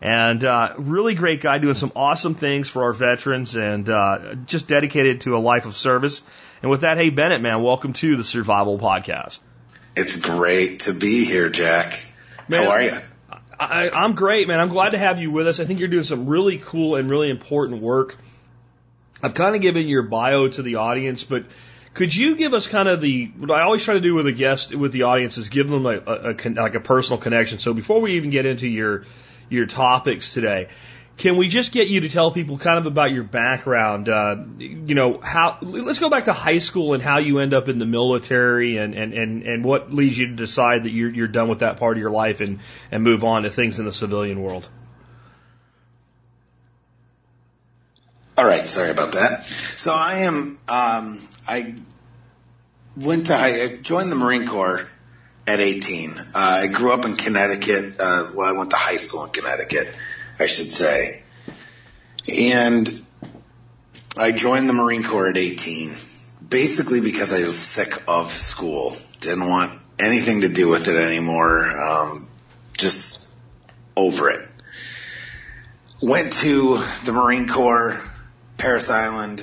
And 0.03 0.45
uh, 0.45 0.75
really 0.77 1.15
great 1.15 1.41
guy 1.41 1.59
doing 1.59 1.75
some 1.75 1.93
awesome 1.97 2.35
things 2.35 2.69
for 2.69 2.83
our 2.83 2.93
veterans 2.93 3.57
and 3.57 3.89
uh, 3.89 4.35
just 4.45 4.69
dedicated 4.69 5.23
to 5.23 5.37
a 5.37 5.39
life 5.39 5.65
of 5.65 5.75
service. 5.75 6.23
And 6.61 6.71
with 6.71 6.83
that, 6.83 6.99
hey, 6.99 7.09
Bennett, 7.09 7.41
man, 7.41 7.63
welcome 7.63 7.95
to 7.95 8.17
the 8.17 8.25
Survival 8.25 8.79
Podcast. 8.79 9.41
It's 9.97 10.21
great 10.21 10.81
to 10.81 10.93
be 10.93 11.25
here, 11.25 11.49
Jack. 11.49 11.99
Man, 12.49 12.65
How 12.65 12.71
are 12.73 12.83
you? 12.83 12.93
I, 13.59 13.89
I'm 13.91 14.15
great, 14.15 14.49
man. 14.49 14.61
I'm 14.61 14.69
glad 14.69 14.91
to 14.91 14.99
have 14.99 15.19
you 15.19 15.31
with 15.31 15.47
us. 15.47 15.61
I 15.61 15.65
think 15.65 15.79
you're 15.79 15.89
doing 15.89 16.05
some 16.05 16.27
really 16.27 16.59
cool 16.59 16.97
and 16.97 17.09
really 17.09 17.31
important 17.31 17.81
work. 17.81 18.17
I've 19.23 19.35
kind 19.35 19.55
of 19.55 19.63
given 19.63 19.89
your 19.89 20.03
bio 20.03 20.49
to 20.49 20.63
the 20.63 20.75
audience, 20.75 21.25
but 21.25 21.47
could 21.95 22.15
you 22.15 22.37
give 22.37 22.55
us 22.55 22.67
kind 22.67 22.89
of 22.89 23.01
the 23.01 23.27
what 23.37 23.51
I 23.51 23.63
always 23.63 23.85
try 23.85 23.95
to 23.95 24.01
do 24.01 24.15
with 24.15 24.27
a 24.27 24.33
guest 24.33 24.75
with 24.75 24.93
the 24.93 25.05
audience 25.05 25.39
is 25.39 25.49
give 25.49 25.69
them 25.69 25.87
a, 25.87 25.91
a, 25.91 26.35
a 26.35 26.51
like 26.51 26.75
a 26.75 26.81
personal 26.81 27.21
connection. 27.21 27.59
So 27.59 27.73
before 27.73 28.01
we 28.01 28.15
even 28.15 28.31
get 28.31 28.47
into 28.47 28.69
your 28.69 29.05
your 29.49 29.67
topics 29.67 30.35
today, 30.35 30.69
can 31.17 31.37
we 31.37 31.47
just 31.47 31.71
get 31.71 31.89
you 31.89 32.01
to 32.01 32.09
tell 32.09 32.33
people 32.33 32.59
kind 32.59 32.79
of 32.79 32.87
about 32.87 33.13
your 33.13 33.23
background? 33.23 34.09
Uh, 34.09 34.37
you 34.59 34.97
know, 34.97 35.21
how 35.21 35.59
let's 35.63 36.01
go 36.01 36.11
back 36.11 36.25
to 36.25 36.33
high 36.33 36.59
school 36.59 36.95
and 36.95 37.03
how 37.03 37.19
you 37.19 37.39
end 37.39 37.55
up 37.55 37.69
in 37.69 37.79
the 37.79 37.87
military 37.87 38.79
and, 38.79 38.95
and, 38.95 39.15
and, 39.15 39.43
and 39.45 39.65
what 39.65 39.95
leads 39.95 40.19
you 40.19 40.27
to 40.27 40.35
decide 40.35 40.85
that 40.85 40.91
you're, 40.91 41.11
you're 41.11 41.29
done 41.29 41.49
with 41.49 41.61
that 41.61 41.77
part 41.77 41.97
of 41.97 42.01
your 42.01 42.11
life 42.11 42.41
and, 42.41 42.59
and 42.91 43.05
move 43.05 43.23
on 43.23 43.45
to 43.45 43.51
things 43.51 43.79
in 43.79 43.87
the 43.87 43.93
civilian 43.93 44.43
world. 44.43 44.69
All 48.37 48.45
right, 48.45 48.67
sorry 48.67 48.91
about 48.91 49.13
that. 49.13 49.45
So 49.45 49.95
I 49.95 50.23
am 50.23 50.59
um, 50.69 51.21
I 51.47 51.75
went 52.97 53.27
to 53.29 53.35
I 53.35 53.77
joined 53.83 54.11
the 54.11 54.17
Marine 54.17 54.47
Corps 54.47 54.89
at 55.47 55.61
18. 55.61 56.11
Uh, 56.11 56.23
I 56.35 56.67
grew 56.73 56.93
up 56.93 57.05
in 57.05 57.17
Connecticut. 57.17 57.97
Uh, 58.01 58.31
well, 58.35 58.49
I 58.49 58.57
went 58.57 58.71
to 58.71 58.77
high 58.77 58.97
school 58.97 59.25
in 59.25 59.31
Connecticut, 59.31 59.95
I 60.39 60.47
should 60.47 60.73
say, 60.73 61.23
and 62.39 62.89
I 64.19 64.33
joined 64.33 64.69
the 64.69 64.73
Marine 64.73 65.03
Corps 65.03 65.29
at 65.29 65.37
18, 65.37 65.91
basically 66.49 67.01
because 67.01 67.33
I 67.39 67.45
was 67.45 67.59
sick 67.59 68.03
of 68.09 68.31
school. 68.31 68.97
Didn't 69.21 69.49
want 69.49 69.71
anything 69.99 70.43
to 70.43 70.49
do 70.49 70.69
with 70.69 70.89
it 70.89 70.97
anymore. 70.97 71.67
Um, 71.67 72.29
just 72.77 73.29
over 73.97 74.31
it. 74.31 74.49
Went 76.03 76.33
to 76.35 76.79
the 77.05 77.13
Marine 77.13 77.49
Corps, 77.49 78.01
Parris 78.57 78.91
Island, 78.91 79.43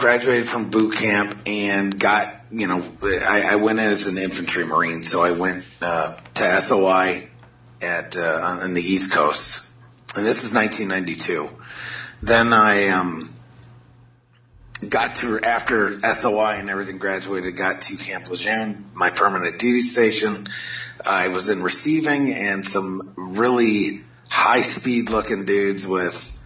graduated 0.00 0.48
from 0.48 0.70
boot 0.70 0.96
camp 0.96 1.36
and 1.46 1.98
got, 2.00 2.26
you 2.50 2.66
know, 2.66 2.82
I, 3.02 3.50
I 3.52 3.56
went 3.56 3.78
in 3.78 3.84
as 3.84 4.06
an 4.06 4.18
infantry 4.18 4.64
marine, 4.64 5.02
so 5.02 5.22
I 5.22 5.32
went 5.32 5.64
uh, 5.80 6.16
to 6.34 6.42
SOI 6.42 7.20
at 7.82 8.16
uh, 8.16 8.58
on 8.62 8.74
the 8.74 8.82
East 8.82 9.14
Coast, 9.14 9.68
and 10.16 10.26
this 10.26 10.44
is 10.44 10.54
1992. 10.54 11.48
Then 12.22 12.52
I 12.52 12.88
um, 12.88 13.28
got 14.88 15.16
to 15.16 15.40
after 15.40 16.00
SOI 16.00 16.56
and 16.58 16.70
everything 16.70 16.98
graduated, 16.98 17.56
got 17.56 17.82
to 17.82 17.96
Camp 17.96 18.28
Lejeune, 18.28 18.90
my 18.94 19.10
permanent 19.10 19.58
duty 19.58 19.80
station. 19.80 20.46
I 21.06 21.28
was 21.28 21.48
in 21.48 21.62
receiving 21.62 22.32
and 22.32 22.64
some 22.64 23.14
really 23.16 24.00
high 24.28 24.60
speed 24.60 25.10
looking 25.10 25.44
dudes 25.46 25.86
with 25.86 26.38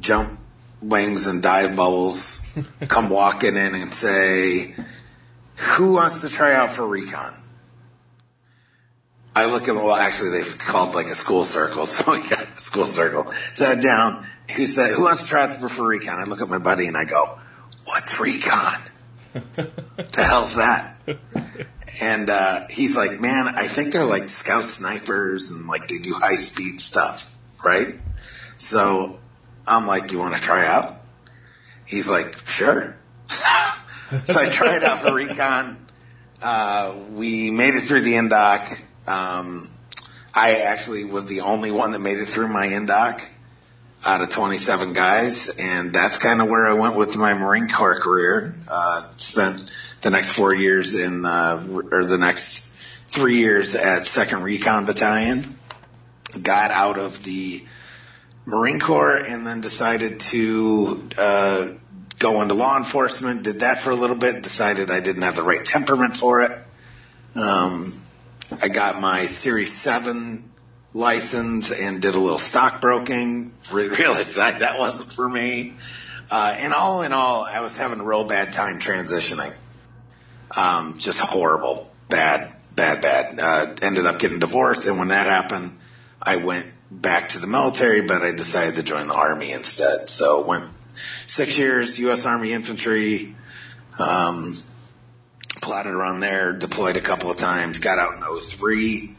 jump 0.00 0.38
wings 0.82 1.26
and 1.26 1.42
dive 1.42 1.76
bubbles 1.76 2.46
come 2.88 3.08
walking 3.08 3.56
in 3.56 3.74
and 3.74 3.94
say, 3.94 4.74
who 5.56 5.92
wants 5.92 6.22
to 6.22 6.28
try 6.28 6.54
out 6.54 6.72
for 6.72 6.86
recon? 6.86 7.32
I 9.34 9.46
look 9.46 9.68
at 9.68 9.74
well, 9.74 9.94
actually 9.94 10.30
they've 10.30 10.58
called 10.58 10.94
like 10.94 11.06
a 11.06 11.14
school 11.14 11.44
circle, 11.44 11.86
so 11.86 12.12
we 12.12 12.28
got 12.28 12.42
a 12.42 12.60
school 12.60 12.86
circle. 12.86 13.32
Sat 13.54 13.82
down. 13.82 14.26
Who 14.56 14.66
said, 14.66 14.90
who 14.90 15.04
wants 15.04 15.24
to 15.24 15.30
try 15.30 15.44
out 15.44 15.54
for 15.54 15.86
recon? 15.86 16.18
I 16.18 16.24
look 16.24 16.42
at 16.42 16.48
my 16.48 16.58
buddy 16.58 16.86
and 16.86 16.96
I 16.96 17.04
go, 17.04 17.38
what's 17.84 18.20
recon? 18.20 18.80
the 19.32 20.24
hell's 20.28 20.56
that? 20.56 20.94
And 22.02 22.28
uh, 22.28 22.60
he's 22.68 22.96
like, 22.96 23.20
man, 23.20 23.46
I 23.48 23.66
think 23.66 23.92
they're 23.92 24.04
like 24.04 24.28
scout 24.28 24.66
snipers 24.66 25.52
and 25.52 25.66
like 25.68 25.88
they 25.88 25.98
do 25.98 26.12
high 26.12 26.36
speed 26.36 26.80
stuff, 26.80 27.34
right? 27.64 27.86
So 28.58 29.18
I'm 29.66 29.86
like, 29.86 30.12
you 30.12 30.18
want 30.18 30.34
to 30.34 30.40
try 30.40 30.66
out? 30.66 30.94
He's 31.84 32.08
like, 32.08 32.46
sure. 32.46 32.96
so 33.28 34.40
I 34.40 34.48
tried 34.50 34.84
out 34.84 34.98
for 35.00 35.14
recon. 35.14 35.86
Uh, 36.42 36.96
we 37.12 37.50
made 37.50 37.74
it 37.74 37.82
through 37.82 38.00
the 38.00 38.14
indoc. 38.14 38.78
Um, 39.06 39.68
I 40.34 40.62
actually 40.64 41.04
was 41.04 41.26
the 41.26 41.42
only 41.42 41.70
one 41.70 41.92
that 41.92 42.00
made 42.00 42.18
it 42.18 42.26
through 42.26 42.48
my 42.48 42.66
indoc 42.68 43.24
out 44.04 44.20
of 44.20 44.30
27 44.30 44.92
guys, 44.92 45.56
and 45.60 45.92
that's 45.92 46.18
kind 46.18 46.40
of 46.40 46.48
where 46.48 46.66
I 46.66 46.72
went 46.72 46.96
with 46.96 47.16
my 47.16 47.34
Marine 47.34 47.68
Corps 47.68 48.00
career. 48.00 48.54
Uh, 48.68 49.02
spent 49.16 49.70
the 50.02 50.10
next 50.10 50.32
four 50.32 50.52
years 50.52 50.98
in, 50.98 51.24
uh, 51.24 51.64
or 51.92 52.04
the 52.04 52.18
next 52.18 52.72
three 53.08 53.36
years 53.36 53.74
at 53.74 54.06
Second 54.06 54.42
Recon 54.42 54.86
Battalion. 54.86 55.58
Got 56.42 56.70
out 56.70 56.98
of 56.98 57.22
the 57.22 57.62
Marine 58.46 58.80
Corps 58.80 59.16
and 59.16 59.46
then 59.46 59.60
decided 59.60 60.20
to 60.20 61.08
uh, 61.18 61.68
go 62.18 62.42
into 62.42 62.54
law 62.54 62.76
enforcement. 62.76 63.42
Did 63.44 63.60
that 63.60 63.80
for 63.80 63.90
a 63.90 63.94
little 63.94 64.16
bit. 64.16 64.42
Decided 64.42 64.90
I 64.90 65.00
didn't 65.00 65.22
have 65.22 65.36
the 65.36 65.42
right 65.42 65.64
temperament 65.64 66.16
for 66.16 66.42
it. 66.42 66.58
Um, 67.34 67.92
I 68.62 68.68
got 68.68 69.00
my 69.00 69.26
Series 69.26 69.72
Seven 69.72 70.50
license 70.92 71.78
and 71.78 72.02
did 72.02 72.14
a 72.14 72.18
little 72.18 72.38
stockbroking. 72.38 73.52
Realized 73.72 74.36
that 74.36 74.60
that 74.60 74.78
wasn't 74.78 75.12
for 75.12 75.28
me. 75.28 75.74
Uh, 76.30 76.56
and 76.58 76.72
all 76.72 77.02
in 77.02 77.12
all, 77.12 77.44
I 77.44 77.60
was 77.60 77.76
having 77.76 78.00
a 78.00 78.04
real 78.04 78.24
bad 78.24 78.52
time 78.52 78.78
transitioning. 78.78 79.52
Um, 80.56 80.98
just 80.98 81.20
horrible, 81.20 81.90
bad, 82.08 82.54
bad, 82.74 83.02
bad. 83.02 83.38
Uh, 83.40 83.74
ended 83.82 84.06
up 84.06 84.18
getting 84.18 84.38
divorced, 84.38 84.86
and 84.86 84.98
when 84.98 85.08
that 85.08 85.26
happened, 85.26 85.72
I 86.20 86.36
went 86.36 86.71
back 87.00 87.30
to 87.30 87.38
the 87.38 87.46
military, 87.46 88.02
but 88.02 88.22
I 88.22 88.32
decided 88.32 88.76
to 88.76 88.82
join 88.82 89.08
the 89.08 89.14
army 89.14 89.52
instead. 89.52 90.10
So 90.10 90.46
went 90.46 90.64
six 91.26 91.58
years 91.58 91.98
U.S. 92.00 92.26
Army 92.26 92.52
infantry, 92.52 93.34
um, 93.98 94.56
plotted 95.60 95.92
around 95.92 96.20
there, 96.20 96.52
deployed 96.52 96.96
a 96.96 97.00
couple 97.00 97.30
of 97.30 97.38
times, 97.38 97.80
got 97.80 97.98
out 97.98 98.14
in 98.14 98.40
03, 98.40 99.16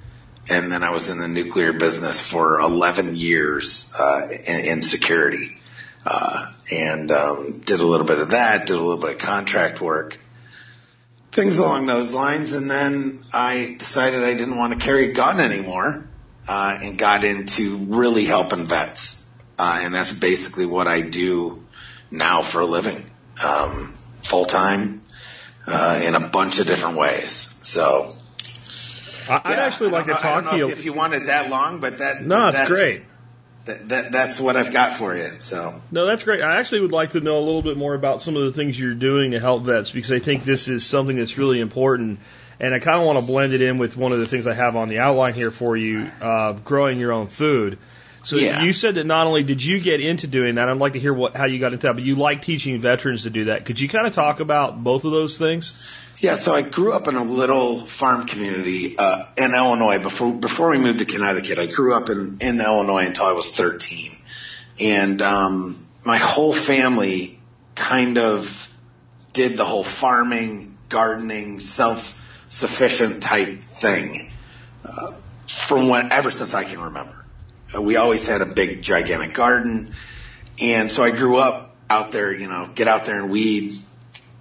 and 0.52 0.72
then 0.72 0.84
I 0.84 0.92
was 0.92 1.10
in 1.10 1.20
the 1.20 1.28
nuclear 1.28 1.74
business 1.74 2.26
for 2.26 2.60
11 2.60 3.16
years 3.16 3.92
uh, 3.98 4.28
in, 4.48 4.66
in 4.66 4.84
security. 4.84 5.58
Uh, 6.06 6.52
and 6.74 7.12
um, 7.12 7.62
did 7.64 7.80
a 7.80 7.86
little 7.86 8.06
bit 8.06 8.20
of 8.20 8.32
that, 8.32 8.68
did 8.68 8.76
a 8.76 8.82
little 8.82 9.02
bit 9.02 9.12
of 9.12 9.20
contract 9.20 9.80
work, 9.80 10.20
things 11.32 11.60
along 11.60 11.86
those 11.86 12.12
lines. 12.12 12.52
And 12.52 12.70
then 12.70 13.24
I 13.32 13.74
decided 13.80 14.22
I 14.22 14.34
didn't 14.34 14.58
want 14.58 14.74
to 14.74 14.80
carry 14.80 15.12
a 15.12 15.14
gun 15.14 15.40
anymore 15.40 16.06
uh, 16.48 16.80
and 16.82 16.98
got 16.98 17.24
into 17.24 17.78
really 17.78 18.26
helping 18.26 18.66
vets. 18.66 19.26
Uh, 19.58 19.82
and 19.84 19.94
that's 19.94 20.20
basically 20.20 20.66
what 20.66 20.88
I 20.88 21.02
do 21.02 21.64
now 22.12 22.42
for 22.42 22.62
a 22.62 22.66
living, 22.66 23.02
um, 23.46 23.70
full 24.24 24.46
time, 24.46 25.02
uh, 25.68 26.02
in 26.06 26.16
a 26.16 26.20
bunch 26.28 26.60
of 26.60 26.68
different 26.68 26.98
ways. 26.98 27.58
So 27.62 28.12
I'd 29.30 29.42
yeah, 29.46 29.52
actually 29.64 29.92
like 29.92 30.06
to 30.06 30.12
know- 30.12 30.18
talk 30.18 30.50
to 30.52 30.58
you. 30.58 30.70
if, 30.70 30.86
you 30.86 30.94
wanted 30.94 31.28
that 31.28 31.50
long, 31.50 31.80
but 31.80 32.00
that 32.00 32.22
No, 32.24 32.48
it's 32.50 32.58
that's, 32.58 32.70
great. 32.70 33.06
That, 33.66 33.90
that 33.90 34.12
that's 34.12 34.42
what 34.42 34.58
I've 34.58 34.74
got 34.74 34.94
for 34.96 35.16
you. 35.16 35.30
So 35.40 35.82
No, 35.92 36.06
that's 36.06 36.24
great. 36.24 36.42
I 36.42 36.58
actually 36.58 36.82
would 36.82 36.92
like 36.92 37.12
to 37.12 37.22
know 37.22 37.38
a 37.38 37.40
little 37.40 37.62
bit 37.62 37.78
more 37.78 37.94
about 37.94 38.22
some 38.22 38.36
of 38.36 38.44
the 38.44 38.52
things 38.52 38.78
you're 38.78 38.94
doing 38.94 39.32
to 39.32 39.40
help 39.40 39.64
vets 39.64 39.92
because 39.92 40.12
I 40.12 40.20
think 40.20 40.44
this 40.44 40.68
is 40.68 40.86
something 40.86 41.16
that's 41.16 41.38
really 41.38 41.62
important. 41.62 42.20
And 42.60 42.74
I 42.74 42.80
kind 42.80 43.00
of 43.00 43.06
want 43.06 43.20
to 43.20 43.26
blend 43.26 43.54
it 43.54 43.62
in 43.62 43.78
with 43.78 43.96
one 43.98 44.12
of 44.12 44.20
the 44.20 44.28
things 44.28 44.48
I 44.48 44.54
have 44.54 44.76
on 44.76 44.90
the 44.90 45.00
outline 45.00 45.34
here 45.34 45.50
for 45.52 45.76
you, 45.78 46.08
uh, 46.22 46.54
growing 46.54 47.00
your 47.00 47.14
own 47.14 47.28
food. 47.28 47.78
So 48.24 48.38
Yeah. 48.38 48.64
you 48.64 48.72
said 48.74 48.96
that 48.96 49.06
not 49.06 49.28
only 49.28 49.44
did 49.44 49.64
you 49.64 49.80
get 49.80 50.00
into 50.00 50.28
doing 50.28 50.56
that, 50.56 50.70
I'd 50.70 50.78
like 50.78 50.94
to 50.94 51.00
hear 51.00 51.14
what 51.14 51.36
how 51.36 51.46
you 51.46 51.60
got 51.60 51.74
into 51.74 51.88
that, 51.88 51.94
but 51.94 52.04
you 52.04 52.16
like 52.16 52.42
teaching 52.42 52.80
veterans 52.80 53.24
to 53.24 53.30
do 53.30 53.46
that. 53.46 53.66
Could 53.66 53.80
you 53.80 53.90
kind 53.90 54.08
of 54.08 54.14
talk 54.14 54.40
about 54.40 54.82
both 54.84 55.04
of 55.06 55.12
those 55.12 55.38
things? 55.38 55.88
Yeah, 56.24 56.36
so 56.36 56.56
I 56.56 56.62
grew 56.62 56.94
up 56.94 57.10
in 57.10 57.16
a 57.16 57.24
little 57.24 57.82
farm 57.82 58.28
community 58.28 58.96
uh, 58.98 59.26
in 59.38 59.54
Illinois 59.54 60.00
before 60.00 60.34
before 60.34 60.70
we 60.70 60.78
moved 60.78 61.00
to 61.00 61.06
Connecticut. 61.06 61.60
I 61.60 61.66
grew 61.66 61.94
up 61.94 62.10
in 62.10 62.38
in 62.40 62.62
Illinois 62.62 63.06
until 63.06 63.26
I 63.26 63.34
was 63.34 63.54
13, 63.58 64.10
and 64.80 65.22
um, 65.22 65.86
my 66.06 66.16
whole 66.16 66.54
family 66.54 67.38
kind 67.76 68.18
of 68.18 68.74
did 69.34 69.58
the 69.58 69.66
whole 69.66 69.84
farming, 69.84 70.78
gardening, 70.88 71.60
self 71.60 72.22
sufficient 72.50 73.22
type 73.22 73.60
thing 73.60 74.32
uh, 74.86 75.12
from 75.46 75.90
when 75.90 76.14
ever 76.14 76.32
since 76.32 76.54
I 76.54 76.64
can 76.64 76.80
remember. 76.80 77.26
Uh, 77.76 77.82
we 77.82 77.98
always 77.98 78.32
had 78.32 78.40
a 78.40 78.54
big 78.54 78.82
gigantic 78.82 79.34
garden, 79.34 79.94
and 80.62 80.90
so 80.90 81.04
I 81.04 81.12
grew 81.12 81.36
up 81.36 81.76
out 81.90 82.14
there. 82.14 82.34
You 82.34 82.48
know, 82.48 82.70
get 82.74 82.88
out 82.88 83.04
there 83.04 83.22
and 83.22 83.30
weed, 83.30 83.74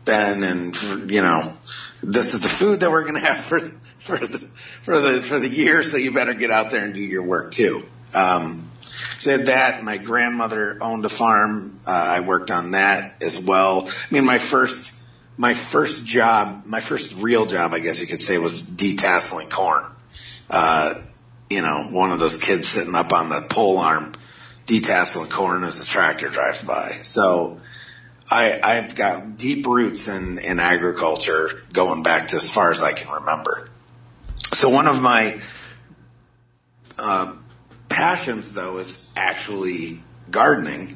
then, 0.04 0.44
and 0.44 1.10
you 1.10 1.22
know, 1.22 1.56
this 2.02 2.34
is 2.34 2.40
the 2.40 2.48
food 2.48 2.80
that 2.80 2.90
we're 2.90 3.02
going 3.02 3.14
to 3.14 3.26
have 3.26 3.36
for 3.36 3.60
for 3.60 4.18
the 4.18 4.38
for 4.82 4.98
the 4.98 5.22
for 5.22 5.38
the 5.38 5.48
year. 5.48 5.82
So 5.84 5.96
you 5.96 6.12
better 6.12 6.34
get 6.34 6.50
out 6.50 6.70
there 6.70 6.84
and 6.84 6.94
do 6.94 7.00
your 7.00 7.22
work 7.22 7.52
too. 7.52 7.82
Um, 8.14 8.70
so 9.18 9.36
that. 9.36 9.82
My 9.84 9.98
grandmother 9.98 10.78
owned 10.80 11.04
a 11.04 11.08
farm. 11.08 11.80
Uh, 11.86 12.16
I 12.18 12.26
worked 12.26 12.50
on 12.50 12.72
that 12.72 13.22
as 13.22 13.44
well. 13.46 13.88
I 13.88 14.14
mean, 14.14 14.26
my 14.26 14.38
first 14.38 14.98
my 15.36 15.54
first 15.54 16.06
job, 16.06 16.64
my 16.66 16.80
first 16.80 17.20
real 17.20 17.46
job, 17.46 17.72
I 17.72 17.80
guess 17.80 18.00
you 18.00 18.06
could 18.06 18.22
say, 18.22 18.38
was 18.38 18.70
detasseling 18.70 19.50
corn. 19.50 19.84
Uh, 20.50 20.94
you 21.48 21.62
know, 21.62 21.84
one 21.90 22.12
of 22.12 22.18
those 22.18 22.42
kids 22.42 22.68
sitting 22.68 22.94
up 22.94 23.12
on 23.12 23.28
the 23.28 23.46
pole 23.48 23.78
arm 23.78 24.12
detasseling 24.66 25.30
corn 25.30 25.64
as 25.64 25.80
the 25.80 25.86
tractor 25.86 26.28
drives 26.28 26.62
by. 26.62 26.88
So 27.02 27.60
I, 28.30 28.60
I've 28.62 28.94
got 28.94 29.36
deep 29.36 29.66
roots 29.66 30.08
in, 30.08 30.38
in 30.38 30.58
agriculture 30.58 31.62
going 31.72 32.02
back 32.02 32.28
to 32.28 32.36
as 32.36 32.52
far 32.52 32.70
as 32.70 32.82
I 32.82 32.92
can 32.92 33.12
remember. 33.12 33.68
So 34.52 34.70
one 34.70 34.86
of 34.86 35.00
my 35.02 35.40
uh, 36.98 37.34
passions, 37.88 38.52
though, 38.52 38.78
is 38.78 39.10
actually 39.16 40.00
gardening. 40.30 40.88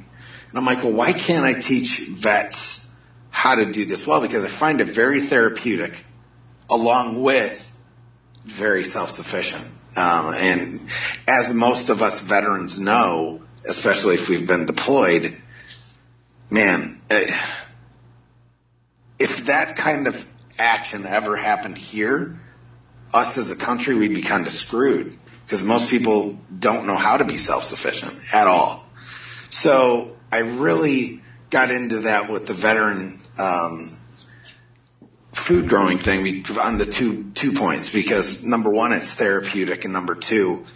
And 0.51 0.59
I'm 0.59 0.65
like, 0.65 0.83
well, 0.83 0.93
why 0.93 1.12
can't 1.12 1.45
I 1.45 1.59
teach 1.59 2.07
vets 2.09 2.91
how 3.31 3.57
to 3.57 3.71
do 3.73 3.85
this 3.85 4.07
well? 4.07 4.21
Because 4.21 4.45
I 4.45 4.49
find 4.49 4.81
it 4.81 4.89
very 4.89 5.21
therapeutic, 5.21 6.05
along 6.71 7.23
with 7.23 7.62
very 8.45 8.85
self-sufficient. 8.85 9.65
Um, 9.97 10.35
and 10.35 10.81
as 11.27 11.55
most 11.55 11.89
of 11.89 12.03
us 12.03 12.27
veterans 12.27 12.79
know, 12.79 13.43
especially 13.69 14.15
if 14.15 14.29
we've 14.29 14.47
been 14.47 14.67
deployed, 14.67 15.35
man, 16.51 16.96
if 17.11 17.47
that 19.47 19.77
kind 19.77 20.07
of 20.07 20.33
action 20.59 21.05
ever 21.07 21.37
happened 21.37 21.77
here, 21.77 22.38
us 23.12 23.38
as 23.38 23.51
a 23.51 23.57
country, 23.57 23.95
we'd 23.95 24.14
be 24.14 24.23
kind 24.23 24.47
of 24.47 24.53
screwed 24.53 25.16
because 25.45 25.62
most 25.62 25.90
people 25.90 26.38
don't 26.59 26.87
know 26.87 26.97
how 26.97 27.16
to 27.16 27.25
be 27.25 27.38
self-sufficient 27.38 28.35
at 28.35 28.47
all. 28.47 28.85
So 29.51 30.16
I 30.33 30.38
really 30.38 31.23
got 31.51 31.71
into 31.71 32.01
that 32.01 32.29
with 32.29 32.47
the 32.47 32.55
veteran 32.55 33.19
um, 33.38 33.90
food 35.33 35.69
growing 35.69 35.99
thing 35.99 36.45
on 36.61 36.79
the 36.79 36.87
two 36.87 37.31
two 37.35 37.53
points 37.53 37.92
because 37.92 38.45
number 38.45 38.71
one, 38.71 38.92
it's 38.92 39.14
therapeutic, 39.14 39.85
and 39.85 39.92
number 39.92 40.14
two, 40.14 40.66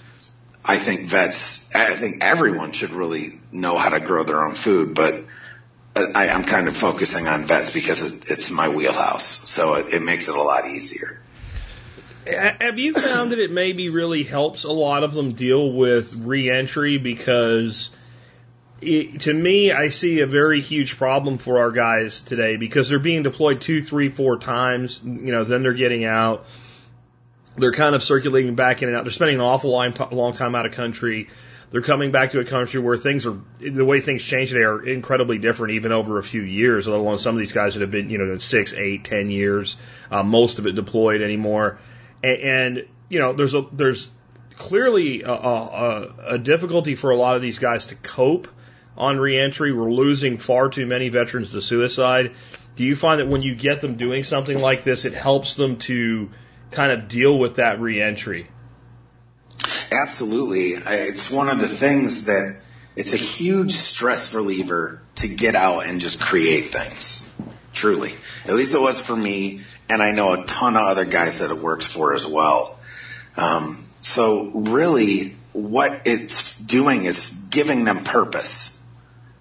I 0.64 0.76
think 0.76 1.08
vets, 1.08 1.74
I 1.74 1.94
think 1.94 2.24
everyone 2.24 2.72
should 2.72 2.90
really 2.90 3.40
know 3.50 3.76
how 3.76 3.90
to 3.90 4.00
grow 4.00 4.22
their 4.22 4.44
own 4.44 4.52
food, 4.52 4.94
but 4.94 5.14
I, 5.96 6.28
I'm 6.28 6.44
kind 6.44 6.68
of 6.68 6.76
focusing 6.76 7.26
on 7.26 7.46
vets 7.46 7.72
because 7.74 8.14
it, 8.14 8.30
it's 8.30 8.50
my 8.52 8.68
wheelhouse, 8.68 9.50
so 9.50 9.74
it, 9.74 9.94
it 9.94 10.02
makes 10.02 10.28
it 10.28 10.36
a 10.36 10.42
lot 10.42 10.66
easier. 10.68 11.20
Have 12.26 12.78
you 12.78 12.92
found 12.92 13.32
that 13.32 13.38
it 13.38 13.50
maybe 13.50 13.88
really 13.88 14.22
helps 14.22 14.64
a 14.64 14.70
lot 14.70 15.02
of 15.04 15.14
them 15.14 15.32
deal 15.32 15.72
with 15.72 16.14
reentry 16.14 16.98
because 16.98 17.90
it, 18.80 19.22
to 19.22 19.34
me, 19.34 19.72
I 19.72 19.88
see 19.88 20.20
a 20.20 20.26
very 20.26 20.60
huge 20.60 20.96
problem 20.96 21.38
for 21.38 21.58
our 21.58 21.70
guys 21.70 22.22
today 22.22 22.56
because 22.56 22.88
they're 22.88 22.98
being 22.98 23.22
deployed 23.22 23.60
two, 23.60 23.82
three, 23.82 24.08
four 24.08 24.38
times. 24.38 25.00
You 25.04 25.32
know, 25.32 25.44
then 25.44 25.62
they're 25.62 25.72
getting 25.72 26.04
out. 26.04 26.46
They're 27.56 27.72
kind 27.72 27.94
of 27.94 28.02
circulating 28.02 28.54
back 28.54 28.82
in 28.82 28.88
and 28.88 28.96
out. 28.96 29.04
They're 29.04 29.12
spending 29.12 29.36
an 29.36 29.42
awful 29.42 29.70
long 29.70 30.32
time 30.32 30.54
out 30.54 30.66
of 30.66 30.72
country. 30.72 31.28
They're 31.70 31.82
coming 31.82 32.10
back 32.10 32.32
to 32.32 32.40
a 32.40 32.44
country 32.44 32.80
where 32.80 32.96
things 32.96 33.26
are 33.26 33.38
the 33.60 33.84
way 33.84 34.00
things 34.00 34.24
change 34.24 34.50
today 34.50 34.64
are 34.64 34.82
incredibly 34.84 35.38
different, 35.38 35.74
even 35.74 35.92
over 35.92 36.18
a 36.18 36.22
few 36.22 36.42
years. 36.42 36.88
Let 36.88 36.98
alone 36.98 37.18
some 37.18 37.36
of 37.36 37.38
these 37.38 37.52
guys 37.52 37.74
that 37.74 37.80
have 37.80 37.92
been, 37.92 38.10
you 38.10 38.18
know, 38.18 38.36
six, 38.38 38.72
eight, 38.72 39.04
ten 39.04 39.30
years, 39.30 39.76
uh, 40.10 40.24
most 40.24 40.58
of 40.58 40.66
it 40.66 40.74
deployed 40.74 41.22
anymore. 41.22 41.78
And, 42.24 42.38
and 42.40 42.88
you 43.08 43.20
know, 43.20 43.32
there's 43.32 43.54
a 43.54 43.66
there's 43.70 44.08
clearly 44.56 45.22
a, 45.22 45.30
a, 45.32 46.14
a 46.30 46.38
difficulty 46.38 46.96
for 46.96 47.10
a 47.10 47.16
lot 47.16 47.36
of 47.36 47.42
these 47.42 47.60
guys 47.60 47.86
to 47.86 47.94
cope 47.94 48.48
on 48.96 49.18
reentry. 49.18 49.72
We're 49.72 49.92
losing 49.92 50.38
far 50.38 50.70
too 50.70 50.86
many 50.86 51.08
veterans 51.08 51.52
to 51.52 51.62
suicide. 51.62 52.32
Do 52.74 52.84
you 52.84 52.96
find 52.96 53.20
that 53.20 53.28
when 53.28 53.42
you 53.42 53.54
get 53.54 53.80
them 53.80 53.96
doing 53.96 54.24
something 54.24 54.58
like 54.58 54.82
this, 54.82 55.04
it 55.04 55.12
helps 55.12 55.54
them 55.54 55.76
to 55.78 56.30
kind 56.72 56.90
of 56.90 57.08
deal 57.08 57.38
with 57.38 57.56
that 57.56 57.80
reentry? 57.80 58.48
Absolutely. 59.92 60.70
It's 60.70 61.30
one 61.30 61.48
of 61.48 61.60
the 61.60 61.68
things 61.68 62.26
that 62.26 62.60
it's 62.96 63.12
a 63.12 63.16
huge 63.16 63.72
stress 63.72 64.34
reliever 64.34 65.00
to 65.16 65.28
get 65.28 65.54
out 65.54 65.86
and 65.86 66.00
just 66.00 66.22
create 66.22 66.66
things. 66.66 67.28
Truly. 67.72 68.12
At 68.44 68.54
least 68.54 68.74
it 68.74 68.80
was 68.80 69.00
for 69.04 69.16
me, 69.16 69.60
and 69.88 70.02
I 70.02 70.12
know 70.12 70.32
a 70.32 70.44
ton 70.44 70.76
of 70.76 70.82
other 70.82 71.04
guys 71.04 71.40
that 71.40 71.50
it 71.50 71.62
works 71.62 71.86
for 71.86 72.14
as 72.14 72.26
well. 72.26 72.78
Um, 73.36 73.74
so 74.00 74.50
really, 74.54 75.34
what 75.52 76.02
it's 76.04 76.58
doing 76.58 77.04
is 77.04 77.40
giving 77.50 77.84
them 77.84 78.04
purpose. 78.04 78.78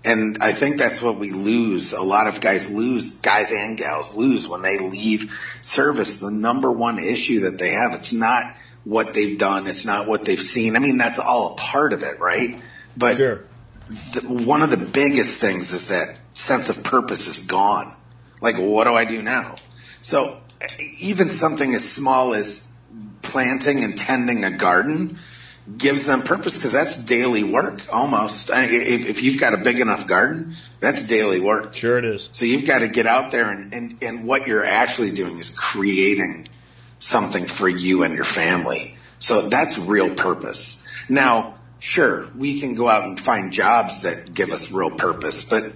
And 0.05 0.37
I 0.41 0.53
think 0.53 0.77
that's 0.77 1.01
what 1.01 1.17
we 1.17 1.31
lose. 1.31 1.93
A 1.93 2.01
lot 2.01 2.27
of 2.27 2.39
guys 2.39 2.73
lose, 2.73 3.19
guys 3.19 3.51
and 3.51 3.77
gals 3.77 4.15
lose 4.15 4.47
when 4.47 4.61
they 4.61 4.79
leave 4.79 5.37
service. 5.61 6.21
The 6.21 6.31
number 6.31 6.71
one 6.71 6.99
issue 6.99 7.41
that 7.41 7.59
they 7.59 7.71
have, 7.71 7.93
it's 7.93 8.13
not 8.13 8.45
what 8.83 9.13
they've 9.13 9.37
done. 9.37 9.67
It's 9.67 9.85
not 9.85 10.07
what 10.07 10.25
they've 10.25 10.39
seen. 10.39 10.75
I 10.75 10.79
mean, 10.79 10.97
that's 10.97 11.19
all 11.19 11.53
a 11.53 11.55
part 11.55 11.93
of 11.93 12.03
it, 12.03 12.19
right? 12.19 12.61
But 12.97 13.17
Sure. 13.17 13.41
the, 13.87 14.21
one 14.45 14.61
of 14.61 14.71
the 14.71 14.89
biggest 14.89 15.41
things 15.41 15.73
is 15.73 15.89
that 15.89 16.17
sense 16.33 16.69
of 16.69 16.83
purpose 16.83 17.27
is 17.27 17.47
gone. 17.47 17.93
Like, 18.41 18.55
what 18.57 18.85
do 18.85 18.93
I 18.93 19.05
do 19.05 19.21
now? 19.21 19.55
So 20.01 20.39
even 20.99 21.29
something 21.29 21.73
as 21.73 21.89
small 21.89 22.33
as 22.33 22.67
planting 23.21 23.83
and 23.83 23.97
tending 23.97 24.43
a 24.43 24.51
garden 24.57 25.19
gives 25.77 26.07
them 26.07 26.21
purpose 26.21 26.57
because 26.57 26.71
that's 26.73 27.03
daily 27.03 27.43
work 27.43 27.81
almost. 27.93 28.49
I- 28.49 28.63
If, 28.65 29.09
if 29.09 29.23
you've 29.23 29.39
got 29.39 29.53
a 29.53 29.57
big 29.57 29.79
enough 29.79 30.07
garden, 30.07 30.55
that's 30.79 31.07
daily 31.07 31.41
work. 31.41 31.75
Sure 31.75 31.97
it 31.97 32.05
is. 32.05 32.29
So 32.31 32.45
you've 32.45 32.65
got 32.65 32.79
to 32.79 32.87
get 32.87 33.05
out 33.05 33.31
there 33.31 33.49
and, 33.51 33.73
and, 33.73 34.03
and 34.03 34.25
what 34.25 34.47
you're 34.47 34.65
actually 34.65 35.11
doing 35.11 35.37
is 35.37 35.57
creating 35.59 36.47
something 36.99 37.45
for 37.45 37.67
you 37.67 38.03
and 38.03 38.13
your 38.13 38.25
family. 38.25 38.95
So 39.19 39.49
that's 39.49 39.79
real 39.79 40.13
purpose. 40.13 40.85
Now, 41.09 41.55
sure, 41.79 42.27
we 42.37 42.59
can 42.59 42.75
go 42.75 42.87
out 42.87 43.03
and 43.03 43.19
find 43.19 43.51
jobs 43.51 44.03
that 44.03 44.33
give 44.33 44.51
us 44.51 44.71
real 44.71 44.91
purpose, 44.91 45.49
but 45.49 45.73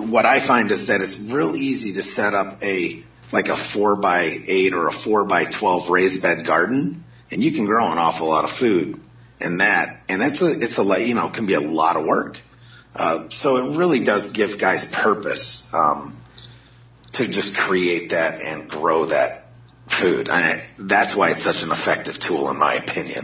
what 0.00 0.24
I 0.26 0.40
find 0.40 0.70
is 0.70 0.86
that 0.86 1.00
it's 1.00 1.22
real 1.22 1.54
easy 1.54 1.94
to 1.94 2.02
set 2.02 2.34
up 2.34 2.62
a 2.62 3.02
like 3.30 3.48
a 3.48 3.56
four 3.56 3.96
by 3.96 4.38
eight 4.46 4.74
or 4.74 4.88
a 4.88 4.92
four 4.92 5.24
by 5.24 5.44
12 5.44 5.88
raised 5.88 6.22
bed 6.22 6.44
garden 6.44 7.02
and 7.32 7.42
you 7.42 7.52
can 7.52 7.64
grow 7.64 7.90
an 7.90 7.98
awful 7.98 8.28
lot 8.28 8.44
of 8.44 8.50
food 8.50 9.00
in 9.40 9.58
that. 9.58 9.88
And 10.08 10.22
it's 10.22 10.42
a, 10.42 10.52
it's 10.52 10.78
a, 10.78 11.06
you 11.06 11.14
know, 11.14 11.28
can 11.28 11.46
be 11.46 11.54
a 11.54 11.60
lot 11.60 11.96
of 11.96 12.04
work. 12.04 12.38
Uh, 12.94 13.30
so 13.30 13.56
it 13.56 13.76
really 13.76 14.04
does 14.04 14.32
give 14.32 14.58
guys 14.58 14.92
purpose, 14.92 15.72
um, 15.72 16.14
to 17.12 17.26
just 17.26 17.56
create 17.56 18.10
that 18.10 18.42
and 18.42 18.70
grow 18.70 19.06
that 19.06 19.41
food. 19.86 20.28
I, 20.30 20.62
that's 20.78 21.16
why 21.16 21.30
it's 21.30 21.42
such 21.42 21.62
an 21.62 21.70
effective 21.70 22.18
tool 22.18 22.50
in 22.50 22.58
my 22.58 22.74
opinion. 22.74 23.22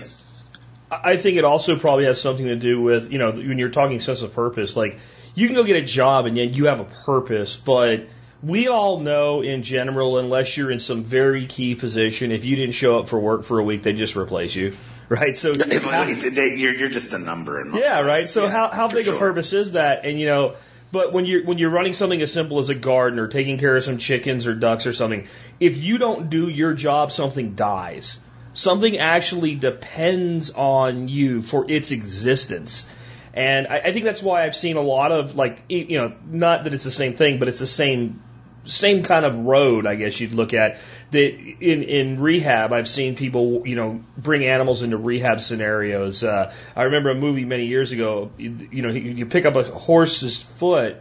I 0.90 1.16
think 1.16 1.36
it 1.36 1.44
also 1.44 1.78
probably 1.78 2.06
has 2.06 2.20
something 2.20 2.46
to 2.46 2.56
do 2.56 2.80
with, 2.80 3.12
you 3.12 3.18
know, 3.18 3.30
when 3.30 3.58
you're 3.58 3.68
talking 3.68 4.00
sense 4.00 4.22
of 4.22 4.32
purpose, 4.32 4.74
like 4.74 4.98
you 5.34 5.46
can 5.46 5.54
go 5.54 5.64
get 5.64 5.76
a 5.76 5.82
job 5.82 6.26
and 6.26 6.36
yet 6.36 6.54
you 6.54 6.66
have 6.66 6.80
a 6.80 6.84
purpose, 6.84 7.56
but 7.56 8.06
we 8.42 8.68
all 8.68 9.00
know 9.00 9.42
in 9.42 9.62
general, 9.62 10.18
unless 10.18 10.56
you're 10.56 10.70
in 10.70 10.80
some 10.80 11.04
very 11.04 11.46
key 11.46 11.74
position, 11.74 12.32
if 12.32 12.44
you 12.44 12.56
didn't 12.56 12.74
show 12.74 13.00
up 13.00 13.08
for 13.08 13.18
work 13.18 13.44
for 13.44 13.58
a 13.58 13.62
week, 13.62 13.82
they 13.82 13.92
just 13.92 14.16
replace 14.16 14.54
you. 14.54 14.76
Right. 15.10 15.38
So 15.38 15.54
you're, 15.54 16.74
you're 16.74 16.90
just 16.90 17.14
a 17.14 17.18
number. 17.18 17.58
In 17.62 17.72
yeah. 17.72 18.00
Right. 18.00 18.28
So 18.28 18.44
yeah, 18.44 18.50
how, 18.50 18.68
how 18.68 18.88
big 18.88 19.06
sure. 19.06 19.14
a 19.14 19.18
purpose 19.18 19.54
is 19.54 19.72
that? 19.72 20.04
And 20.04 20.20
you 20.20 20.26
know, 20.26 20.56
but 20.90 21.12
when 21.12 21.26
you're 21.26 21.44
when 21.44 21.58
you're 21.58 21.70
running 21.70 21.92
something 21.92 22.20
as 22.22 22.32
simple 22.32 22.58
as 22.58 22.68
a 22.68 22.74
garden 22.74 23.18
or 23.18 23.28
taking 23.28 23.58
care 23.58 23.76
of 23.76 23.84
some 23.84 23.98
chickens 23.98 24.46
or 24.46 24.54
ducks 24.54 24.86
or 24.86 24.92
something, 24.92 25.26
if 25.60 25.76
you 25.76 25.98
don't 25.98 26.30
do 26.30 26.48
your 26.48 26.74
job, 26.74 27.12
something 27.12 27.54
dies. 27.54 28.20
Something 28.54 28.98
actually 28.98 29.54
depends 29.54 30.50
on 30.50 31.08
you 31.08 31.42
for 31.42 31.70
its 31.70 31.92
existence. 31.92 32.88
And 33.34 33.68
I, 33.68 33.78
I 33.78 33.92
think 33.92 34.04
that's 34.04 34.22
why 34.22 34.44
I've 34.44 34.56
seen 34.56 34.76
a 34.76 34.82
lot 34.82 35.12
of 35.12 35.36
like 35.36 35.62
you 35.68 35.98
know 35.98 36.14
not 36.26 36.64
that 36.64 36.74
it's 36.74 36.84
the 36.84 36.90
same 36.90 37.14
thing, 37.14 37.38
but 37.38 37.48
it's 37.48 37.60
the 37.60 37.66
same 37.66 38.22
same 38.70 39.02
kind 39.02 39.24
of 39.24 39.40
road, 39.40 39.86
I 39.86 39.94
guess 39.94 40.20
you'd 40.20 40.32
look 40.32 40.54
at. 40.54 40.78
That 41.10 41.34
in 41.38 41.82
in 41.82 42.20
rehab, 42.20 42.72
I've 42.72 42.88
seen 42.88 43.16
people, 43.16 43.66
you 43.66 43.76
know, 43.76 44.02
bring 44.16 44.44
animals 44.44 44.82
into 44.82 44.96
rehab 44.96 45.40
scenarios. 45.40 46.22
Uh, 46.22 46.52
I 46.76 46.84
remember 46.84 47.10
a 47.10 47.14
movie 47.14 47.44
many 47.44 47.66
years 47.66 47.92
ago. 47.92 48.30
You, 48.36 48.68
you 48.70 48.82
know, 48.82 48.90
you, 48.90 49.12
you 49.12 49.26
pick 49.26 49.46
up 49.46 49.56
a 49.56 49.64
horse's 49.64 50.40
foot 50.40 50.96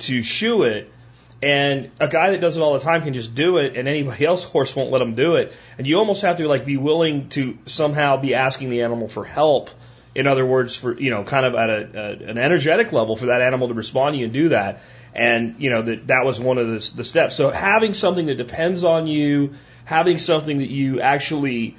to 0.00 0.22
shoe 0.22 0.62
it, 0.64 0.90
and 1.42 1.90
a 2.00 2.08
guy 2.08 2.30
that 2.30 2.40
does 2.40 2.56
it 2.56 2.60
all 2.60 2.74
the 2.74 2.80
time 2.80 3.02
can 3.02 3.12
just 3.12 3.34
do 3.34 3.58
it, 3.58 3.76
and 3.76 3.88
anybody 3.88 4.24
else 4.26 4.44
horse 4.44 4.74
won't 4.74 4.90
let 4.90 5.02
him 5.02 5.14
do 5.14 5.36
it. 5.36 5.52
And 5.76 5.86
you 5.86 5.98
almost 5.98 6.22
have 6.22 6.36
to 6.36 6.48
like 6.48 6.64
be 6.64 6.76
willing 6.76 7.28
to 7.30 7.58
somehow 7.66 8.16
be 8.16 8.34
asking 8.34 8.70
the 8.70 8.82
animal 8.82 9.08
for 9.08 9.24
help. 9.24 9.70
In 10.14 10.26
other 10.26 10.44
words, 10.44 10.76
for 10.76 10.98
you 10.98 11.10
know, 11.10 11.24
kind 11.24 11.46
of 11.46 11.54
at 11.54 11.70
a, 11.70 11.90
a 11.94 12.30
an 12.30 12.38
energetic 12.38 12.92
level 12.92 13.16
for 13.16 13.26
that 13.26 13.42
animal 13.42 13.68
to 13.68 13.74
respond 13.74 14.14
to 14.14 14.18
you 14.18 14.24
and 14.24 14.32
do 14.32 14.48
that. 14.50 14.80
And, 15.14 15.56
you 15.58 15.70
know, 15.70 15.82
that, 15.82 16.06
that 16.06 16.24
was 16.24 16.40
one 16.40 16.58
of 16.58 16.68
the, 16.68 16.96
the 16.96 17.04
steps. 17.04 17.34
So 17.34 17.50
having 17.50 17.94
something 17.94 18.26
that 18.26 18.36
depends 18.36 18.82
on 18.82 19.06
you, 19.06 19.54
having 19.84 20.18
something 20.18 20.58
that 20.58 20.70
you 20.70 21.00
actually, 21.00 21.76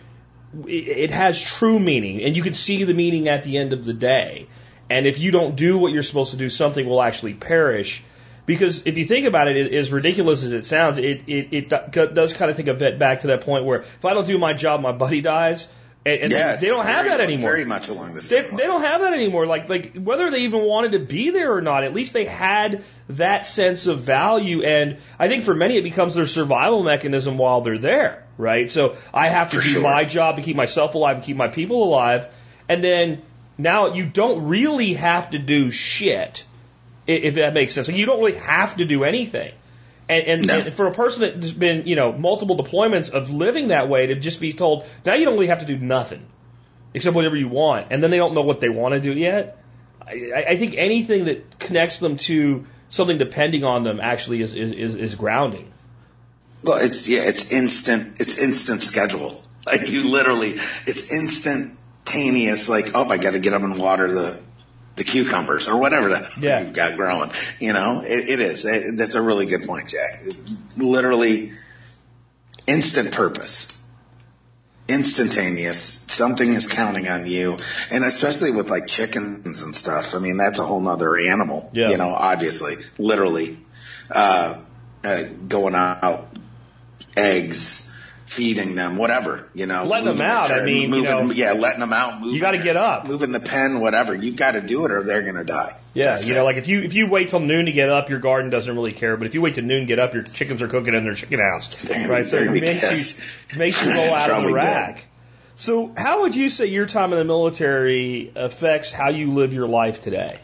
it, 0.67 1.09
has 1.09 1.41
true 1.41 1.79
meaning 1.79 2.21
and 2.21 2.35
you 2.35 2.43
can 2.43 2.53
see 2.53 2.83
the 2.83 2.93
meaning 2.93 3.27
at 3.27 3.43
the 3.43 3.57
end 3.57 3.73
of 3.73 3.85
the 3.85 3.93
day. 3.93 4.47
And 4.89 5.07
if 5.07 5.19
you 5.19 5.31
don't 5.31 5.55
do 5.55 5.79
what 5.79 5.91
you're 5.91 6.03
supposed 6.03 6.31
to 6.31 6.37
do, 6.37 6.49
something 6.49 6.85
will 6.85 7.01
actually 7.01 7.33
perish. 7.33 8.03
Because 8.45 8.85
if 8.85 8.97
you 8.97 9.05
think 9.05 9.25
about 9.25 9.47
it, 9.47 9.57
it 9.57 9.73
as 9.73 9.91
ridiculous 9.91 10.43
as 10.43 10.53
it 10.53 10.65
sounds, 10.65 10.97
it, 10.97 11.23
it, 11.27 11.71
it 11.71 12.13
does 12.13 12.33
kind 12.33 12.51
of 12.51 12.57
take 12.57 12.67
a 12.67 12.73
vet 12.73 12.99
back 12.99 13.21
to 13.21 13.27
that 13.27 13.41
point 13.41 13.65
where 13.65 13.79
if 13.79 14.05
I 14.05 14.13
don't 14.13 14.27
do 14.27 14.37
my 14.37 14.53
job, 14.53 14.81
my 14.81 14.91
buddy 14.91 15.21
dies. 15.21 15.67
And, 16.05 16.21
and 16.21 16.31
they, 16.31 16.57
they 16.59 16.67
don't 16.67 16.85
have 16.85 17.05
that 17.05 17.21
anymore. 17.21 17.51
Very 17.51 17.65
much 17.65 17.87
along 17.87 18.13
the 18.13 18.21
same. 18.21 18.43
They, 18.51 18.57
they, 18.57 18.63
don't 18.63 18.83
have 18.83 19.01
that 19.01 19.13
anymore. 19.13 19.45
Like 19.45 19.69
like 19.69 19.95
whether 19.95 20.29
they 20.29 20.41
even 20.41 20.63
wanted 20.63 20.93
to 20.93 20.99
be 20.99 21.29
there 21.29 21.55
or 21.55 21.61
not, 21.61 21.85
at 21.85 21.93
least 21.93 22.11
they 22.11 22.25
had 22.25 22.83
that 23.09 23.45
sense 23.45 23.87
of 23.87 24.01
value. 24.01 24.63
And 24.63 24.97
I 25.17 25.29
think 25.29 25.45
for 25.45 25.55
many 25.55 25.77
it 25.77 25.83
becomes 25.83 26.15
their 26.15 26.27
survival 26.27 26.83
mechanism 26.83 27.37
while 27.37 27.61
they're 27.61 27.77
there, 27.77 28.25
right? 28.37 28.69
So 28.69 28.97
I 29.13 29.29
have 29.29 29.51
to 29.51 29.57
for 29.57 29.63
do 29.63 29.69
sure. 29.69 29.83
my 29.83 30.03
job 30.03 30.35
to 30.35 30.41
keep 30.41 30.57
myself 30.57 30.95
alive 30.95 31.17
and 31.17 31.25
keep 31.25 31.37
my 31.37 31.47
people 31.47 31.83
alive, 31.83 32.27
and 32.67 32.83
then 32.83 33.21
now 33.57 33.93
you 33.93 34.05
don't 34.05 34.47
really 34.47 34.93
have 34.93 35.29
to 35.29 35.39
do 35.39 35.71
shit, 35.71 36.43
if 37.07 37.35
that 37.35 37.53
makes 37.53 37.73
sense. 37.73 37.87
Like 37.87 37.95
you 37.95 38.05
don't 38.05 38.19
really 38.19 38.39
have 38.39 38.75
to 38.75 38.85
do 38.85 39.05
anything. 39.05 39.53
And, 40.09 40.27
and, 40.27 40.47
no. 40.47 40.59
and, 40.59 40.73
for 40.73 40.87
a 40.87 40.93
person 40.93 41.39
that's 41.39 41.53
been, 41.53 41.87
you 41.87 41.95
know, 41.95 42.11
multiple 42.11 42.57
deployments 42.57 43.09
of 43.09 43.29
living 43.29 43.69
that 43.69 43.87
way 43.89 44.07
to 44.07 44.15
just 44.15 44.41
be 44.41 44.53
told, 44.53 44.85
now 45.05 45.13
you 45.13 45.25
don't 45.25 45.35
really 45.35 45.47
have 45.47 45.59
to 45.59 45.65
do 45.65 45.77
nothing 45.77 46.25
except 46.93 47.15
whatever 47.15 47.35
you 47.35 47.47
want, 47.47 47.87
and 47.89 48.03
then 48.03 48.11
they 48.11 48.17
don't 48.17 48.33
know 48.33 48.43
what 48.43 48.59
they 48.59 48.69
want 48.69 48.93
to 48.93 48.99
do 48.99 49.13
yet. 49.13 49.57
I, 50.05 50.45
I 50.49 50.57
think 50.57 50.75
anything 50.77 51.25
that 51.25 51.59
connects 51.59 51.99
them 51.99 52.17
to 52.17 52.65
something 52.89 53.17
depending 53.17 53.63
on 53.63 53.83
them 53.83 53.99
actually 53.99 54.41
is, 54.41 54.53
is, 54.53 54.95
is 54.95 55.15
grounding. 55.15 55.71
Well, 56.63 56.77
it's, 56.77 57.07
yeah, 57.07 57.21
it's 57.23 57.51
instant, 57.51 58.21
it's 58.21 58.41
instant 58.41 58.83
schedule. 58.83 59.43
Like 59.65 59.89
you 59.89 60.09
literally, 60.09 60.49
it's 60.51 61.11
instantaneous, 61.11 62.69
like, 62.69 62.91
oh, 62.93 63.09
I 63.09 63.17
got 63.17 63.31
to 63.31 63.39
get 63.39 63.53
up 63.53 63.61
and 63.61 63.77
water 63.79 64.11
the, 64.11 64.41
the 64.95 65.03
cucumbers 65.03 65.67
or 65.67 65.79
whatever 65.79 66.09
that 66.09 66.37
yeah. 66.37 66.61
you've 66.61 66.73
got 66.73 66.95
growing. 66.95 67.31
You 67.59 67.73
know, 67.73 68.01
it, 68.05 68.29
it 68.29 68.39
is. 68.39 68.65
It, 68.65 68.97
that's 68.97 69.15
a 69.15 69.21
really 69.23 69.45
good 69.45 69.63
point, 69.63 69.89
Jack. 69.89 70.21
It, 70.23 70.35
literally 70.77 71.51
instant 72.67 73.11
purpose, 73.11 73.81
instantaneous. 74.87 75.79
Something 75.79 76.53
is 76.53 76.71
counting 76.71 77.07
on 77.07 77.25
you, 77.25 77.57
and 77.91 78.03
especially 78.03 78.51
with 78.51 78.69
like 78.69 78.87
chickens 78.87 79.63
and 79.63 79.75
stuff. 79.75 80.15
I 80.15 80.19
mean, 80.19 80.37
that's 80.37 80.59
a 80.59 80.63
whole 80.63 80.81
nother 80.81 81.17
animal. 81.17 81.69
Yeah. 81.73 81.89
You 81.89 81.97
know, 81.97 82.09
obviously, 82.09 82.75
literally, 82.97 83.57
uh, 84.11 84.61
uh, 85.03 85.23
going 85.47 85.75
out, 85.75 86.27
eggs 87.17 87.92
feeding 88.35 88.75
them, 88.75 88.97
whatever, 88.97 89.49
you 89.53 89.65
know. 89.65 89.85
Letting 89.85 90.05
them 90.07 90.21
out. 90.21 90.51
I 90.51 90.65
mean, 90.65 90.89
moving, 90.89 91.03
you 91.05 91.09
know, 91.09 91.31
yeah, 91.31 91.51
letting 91.53 91.79
them 91.79 91.93
out. 91.93 92.19
Moving 92.19 92.35
you 92.35 92.41
got 92.41 92.51
to 92.51 92.57
get 92.57 92.75
up. 92.77 93.07
Moving 93.07 93.31
the 93.31 93.39
pen, 93.39 93.79
whatever. 93.79 94.15
You've 94.15 94.35
got 94.35 94.51
to 94.51 94.61
do 94.61 94.85
it, 94.85 94.91
or 94.91 95.03
they're 95.03 95.21
going 95.21 95.35
to 95.35 95.43
die. 95.43 95.71
Yeah, 95.93 96.13
That's 96.13 96.27
you 96.27 96.33
it. 96.33 96.37
know, 96.37 96.43
like 96.45 96.57
if 96.57 96.67
you 96.67 96.81
if 96.81 96.93
you 96.95 97.07
wait 97.07 97.29
till 97.29 97.39
noon 97.39 97.65
to 97.67 97.71
get 97.71 97.89
up, 97.89 98.09
your 98.09 98.19
garden 98.19 98.49
doesn't 98.49 98.73
really 98.73 98.93
care. 98.93 99.15
But 99.15 99.27
if 99.27 99.35
you 99.35 99.41
wait 99.41 99.55
till 99.55 99.63
noon 99.63 99.81
to 99.81 99.85
get 99.85 99.99
up, 99.99 100.13
your 100.15 100.23
chickens 100.23 100.61
are 100.63 100.67
cooking 100.67 100.95
in 100.95 101.03
their 101.03 101.13
chicken 101.13 101.39
house, 101.39 101.67
They're- 101.83 102.09
right? 102.09 102.27
So 102.27 102.37
it 102.37 102.51
makes 102.51 102.79
pissed. 102.79 103.23
you 103.51 103.57
makes 103.59 103.85
you 103.85 103.93
roll 103.93 104.13
out 104.13 104.29
of 104.31 104.43
the 104.45 104.53
rack. 104.53 105.05
So, 105.55 105.93
how 105.95 106.21
would 106.21 106.35
you 106.35 106.49
say 106.49 106.65
your 106.65 106.87
time 106.87 107.13
in 107.13 107.19
the 107.19 107.25
military 107.25 108.31
affects 108.35 108.91
how 108.91 109.09
you 109.09 109.33
live 109.33 109.53
your 109.53 109.67
life 109.67 110.01
today? 110.01 110.39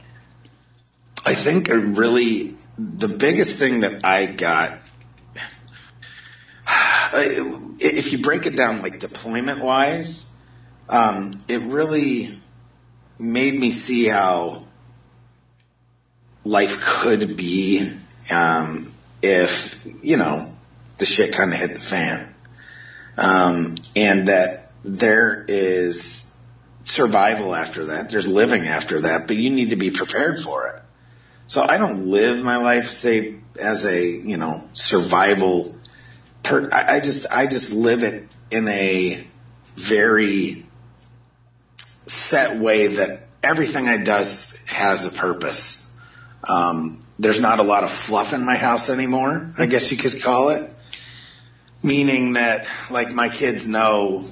I 1.25 1.33
think 1.33 1.67
it 1.69 1.73
really 1.73 2.55
the 2.77 3.07
biggest 3.09 3.59
thing 3.59 3.81
that 3.81 4.05
I 4.05 4.27
got. 4.27 4.78
If 7.13 8.11
you 8.11 8.19
break 8.19 8.45
it 8.45 8.55
down 8.55 8.81
like 8.81 8.99
deployment 8.99 9.63
wise, 9.63 10.33
um, 10.89 11.31
it 11.47 11.61
really 11.61 12.29
made 13.19 13.59
me 13.59 13.71
see 13.71 14.07
how 14.07 14.63
life 16.43 16.83
could 16.85 17.35
be 17.37 17.89
um, 18.31 18.91
if 19.21 19.85
you 20.01 20.17
know 20.17 20.45
the 20.97 21.05
shit 21.05 21.33
kind 21.33 21.51
of 21.51 21.59
hit 21.59 21.73
the 21.73 21.79
fan, 21.79 22.33
um, 23.17 23.75
and 23.95 24.27
that 24.27 24.71
there 24.83 25.45
is 25.47 26.33
survival 26.85 27.53
after 27.55 27.85
that. 27.85 28.09
There's 28.09 28.27
living 28.27 28.63
after 28.63 29.01
that, 29.01 29.27
but 29.27 29.37
you 29.37 29.49
need 29.49 29.71
to 29.71 29.75
be 29.75 29.91
prepared 29.91 30.39
for 30.39 30.67
it. 30.67 30.81
So 31.47 31.63
I 31.63 31.77
don't 31.77 32.07
live 32.07 32.43
my 32.43 32.57
life 32.57 32.85
say 32.85 33.35
as 33.59 33.85
a 33.85 34.05
you 34.05 34.37
know 34.37 34.61
survival. 34.73 35.75
Per, 36.43 36.69
I, 36.73 36.99
just 36.99 37.31
I 37.31 37.45
just 37.47 37.73
live 37.73 38.03
it 38.03 38.27
in 38.49 38.67
a 38.67 39.17
very 39.75 40.65
set 42.07 42.57
way 42.57 42.87
that 42.87 43.23
everything 43.43 43.87
I 43.87 44.03
does 44.03 44.63
has 44.67 45.11
a 45.11 45.15
purpose. 45.17 45.89
Um, 46.47 47.03
there's 47.19 47.41
not 47.41 47.59
a 47.59 47.63
lot 47.63 47.83
of 47.83 47.91
fluff 47.91 48.33
in 48.33 48.45
my 48.45 48.55
house 48.55 48.89
anymore. 48.89 49.51
I 49.57 49.65
guess 49.65 49.91
you 49.91 49.97
could 49.97 50.21
call 50.21 50.49
it, 50.49 50.69
meaning 51.83 52.33
that 52.33 52.65
like 52.89 53.13
my 53.13 53.29
kids 53.29 53.67
know 53.67 54.23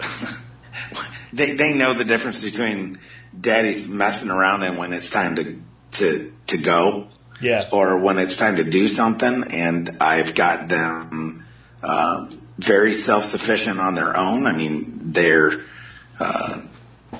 they 1.32 1.52
they 1.52 1.74
know 1.78 1.92
the 1.94 2.04
difference 2.04 2.44
between 2.44 2.98
daddy's 3.38 3.92
messing 3.94 4.30
around 4.30 4.62
and 4.62 4.78
when 4.78 4.92
it's 4.92 5.10
time 5.10 5.36
to 5.36 5.60
to 5.92 6.32
to 6.48 6.62
go 6.62 7.08
Yeah. 7.40 7.64
or 7.72 7.98
when 7.98 8.18
it's 8.18 8.36
time 8.36 8.56
to 8.56 8.64
do 8.64 8.88
something 8.88 9.44
and 9.52 9.90
I've 10.00 10.34
got 10.34 10.68
them 10.68 11.43
um, 11.84 12.28
very 12.58 12.94
self-sufficient 12.94 13.78
on 13.78 13.94
their 13.94 14.16
own. 14.16 14.46
I 14.46 14.56
mean, 14.56 15.12
they're 15.12 15.52
uh, 16.18 16.60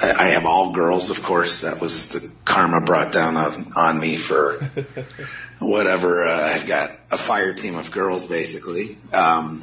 I 0.01 0.15
I 0.19 0.25
have 0.31 0.47
all 0.47 0.73
girls, 0.73 1.11
of 1.11 1.23
course. 1.23 1.63
That 1.63 1.81
was 1.81 2.11
the 2.11 2.31
karma 2.45 2.81
brought 2.81 3.13
down 3.13 3.37
on, 3.37 3.73
on 3.77 4.01
me 4.01 4.17
for 4.17 4.55
whatever. 5.59 6.25
Uh, 6.25 6.53
I've 6.53 6.67
got 6.67 6.91
a 7.11 7.17
fire 7.17 7.53
team 7.53 7.77
of 7.77 7.91
girls, 7.91 8.27
basically. 8.27 8.97
Um, 9.13 9.63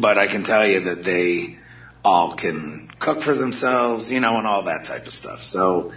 but 0.00 0.18
I 0.18 0.26
can 0.26 0.42
tell 0.42 0.66
you 0.66 0.80
that 0.80 1.04
they 1.04 1.56
all 2.04 2.34
can 2.34 2.88
cook 2.98 3.22
for 3.22 3.34
themselves, 3.34 4.10
you 4.10 4.20
know, 4.20 4.36
and 4.36 4.46
all 4.46 4.64
that 4.64 4.84
type 4.84 5.06
of 5.06 5.12
stuff. 5.12 5.42
So 5.42 5.92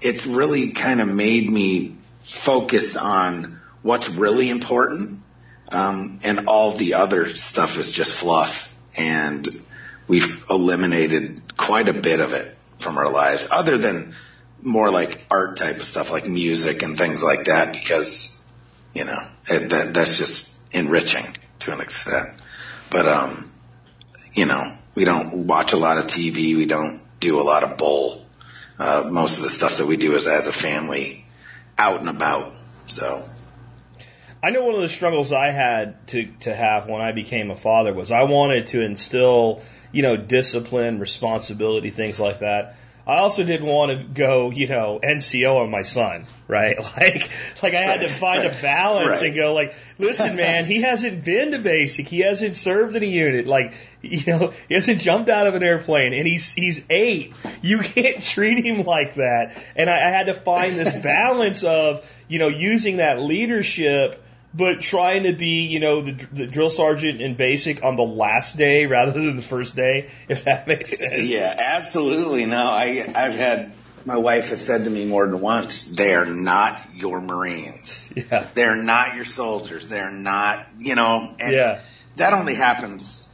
it's 0.00 0.26
really 0.26 0.70
kind 0.70 1.00
of 1.00 1.08
made 1.14 1.50
me 1.50 1.96
focus 2.22 2.96
on 2.96 3.60
what's 3.82 4.16
really 4.16 4.50
important 4.50 5.20
Um, 5.70 6.20
and 6.24 6.48
all 6.48 6.72
the 6.72 6.94
other 6.94 7.34
stuff 7.34 7.78
is 7.78 7.92
just 7.92 8.14
fluff. 8.14 8.74
And 8.96 9.46
we've 10.06 10.44
eliminated 10.48 11.56
quite 11.56 11.88
a 11.88 11.92
bit 11.92 12.20
of 12.20 12.32
it 12.32 12.56
from 12.78 12.96
our 12.96 13.10
lives 13.10 13.48
other 13.52 13.76
than 13.76 14.14
more 14.64 14.90
like 14.90 15.26
art 15.30 15.56
type 15.56 15.76
of 15.76 15.84
stuff 15.84 16.10
like 16.10 16.26
music 16.26 16.82
and 16.82 16.96
things 16.96 17.22
like 17.22 17.44
that 17.44 17.72
because, 17.72 18.42
you 18.94 19.04
know, 19.04 19.18
it, 19.48 19.70
that, 19.70 19.92
that's 19.94 20.18
just 20.18 20.58
enriching 20.72 21.24
to 21.60 21.72
an 21.72 21.80
extent. 21.80 22.28
But, 22.90 23.06
um, 23.06 23.30
you 24.34 24.46
know, 24.46 24.62
we 24.94 25.04
don't 25.04 25.46
watch 25.46 25.72
a 25.72 25.76
lot 25.76 25.98
of 25.98 26.04
TV. 26.04 26.56
We 26.56 26.66
don't 26.66 27.00
do 27.20 27.40
a 27.40 27.42
lot 27.42 27.62
of 27.62 27.78
bowl. 27.78 28.24
Uh, 28.78 29.08
most 29.12 29.38
of 29.38 29.42
the 29.42 29.50
stuff 29.50 29.78
that 29.78 29.86
we 29.86 29.96
do 29.96 30.14
is 30.14 30.26
as 30.26 30.48
a 30.48 30.52
family 30.52 31.24
out 31.76 32.00
and 32.00 32.08
about. 32.08 32.52
So 32.86 33.22
I 34.42 34.50
know 34.50 34.64
one 34.64 34.76
of 34.76 34.82
the 34.82 34.88
struggles 34.88 35.32
I 35.32 35.50
had 35.50 36.06
to, 36.08 36.26
to 36.40 36.54
have 36.54 36.86
when 36.88 37.00
I 37.00 37.12
became 37.12 37.50
a 37.50 37.56
father 37.56 37.92
was 37.92 38.12
I 38.12 38.22
wanted 38.24 38.68
to 38.68 38.82
instill, 38.84 39.62
you 39.90 40.02
know, 40.02 40.16
discipline, 40.16 41.00
responsibility, 41.00 41.90
things 41.90 42.20
like 42.20 42.38
that. 42.40 42.76
I 43.04 43.20
also 43.20 43.42
didn't 43.42 43.66
want 43.66 43.90
to 43.90 44.04
go, 44.04 44.50
you 44.50 44.66
know, 44.68 45.00
NCO 45.02 45.62
on 45.62 45.70
my 45.70 45.80
son, 45.80 46.26
right? 46.46 46.76
Like, 46.98 47.30
like 47.62 47.74
I 47.74 47.80
had 47.80 48.00
to 48.00 48.08
find 48.08 48.44
a 48.44 48.50
balance 48.60 49.08
Right. 49.08 49.22
and 49.28 49.34
go 49.34 49.54
like, 49.54 49.74
listen, 49.98 50.36
man, 50.36 50.66
he 50.66 50.82
hasn't 50.82 51.24
been 51.24 51.52
to 51.52 51.58
basic. 51.58 52.06
He 52.06 52.20
hasn't 52.20 52.54
served 52.56 52.94
in 52.94 53.02
a 53.02 53.06
unit. 53.06 53.46
Like, 53.46 53.72
you 54.02 54.20
know, 54.26 54.52
he 54.68 54.74
hasn't 54.74 55.00
jumped 55.00 55.30
out 55.30 55.46
of 55.46 55.54
an 55.54 55.62
airplane 55.62 56.12
and 56.12 56.26
he's, 56.26 56.52
he's 56.52 56.84
eight. 56.90 57.32
You 57.62 57.78
can't 57.78 58.22
treat 58.22 58.62
him 58.62 58.84
like 58.84 59.14
that. 59.14 59.60
And 59.74 59.88
I, 59.88 59.96
I 59.96 60.10
had 60.10 60.26
to 60.26 60.34
find 60.34 60.74
this 60.74 61.02
balance 61.02 61.64
of, 61.64 62.04
you 62.28 62.38
know, 62.38 62.48
using 62.48 62.98
that 62.98 63.20
leadership 63.20 64.22
but 64.54 64.80
trying 64.80 65.24
to 65.24 65.32
be, 65.32 65.66
you 65.66 65.78
know, 65.80 66.00
the, 66.00 66.12
the 66.12 66.46
drill 66.46 66.70
sergeant 66.70 67.20
in 67.20 67.34
basic 67.34 67.84
on 67.84 67.96
the 67.96 68.02
last 68.02 68.56
day 68.56 68.86
rather 68.86 69.12
than 69.12 69.36
the 69.36 69.42
first 69.42 69.76
day, 69.76 70.10
if 70.28 70.44
that 70.44 70.66
makes 70.66 70.96
sense. 70.98 71.28
yeah, 71.30 71.54
absolutely. 71.76 72.46
No, 72.46 72.56
I, 72.56 73.04
I've 73.14 73.34
had, 73.36 73.72
my 74.04 74.16
wife 74.16 74.48
has 74.50 74.64
said 74.64 74.84
to 74.84 74.90
me 74.90 75.04
more 75.04 75.26
than 75.26 75.40
once, 75.40 75.90
they 75.90 76.14
are 76.14 76.24
not 76.26 76.78
your 76.94 77.20
Marines. 77.20 78.12
Yeah. 78.16 78.46
They're 78.54 78.82
not 78.82 79.14
your 79.16 79.24
soldiers. 79.26 79.88
They're 79.88 80.10
not, 80.10 80.58
you 80.78 80.94
know, 80.94 81.34
and 81.38 81.52
Yeah. 81.52 81.80
that 82.16 82.32
only 82.32 82.54
happens 82.54 83.30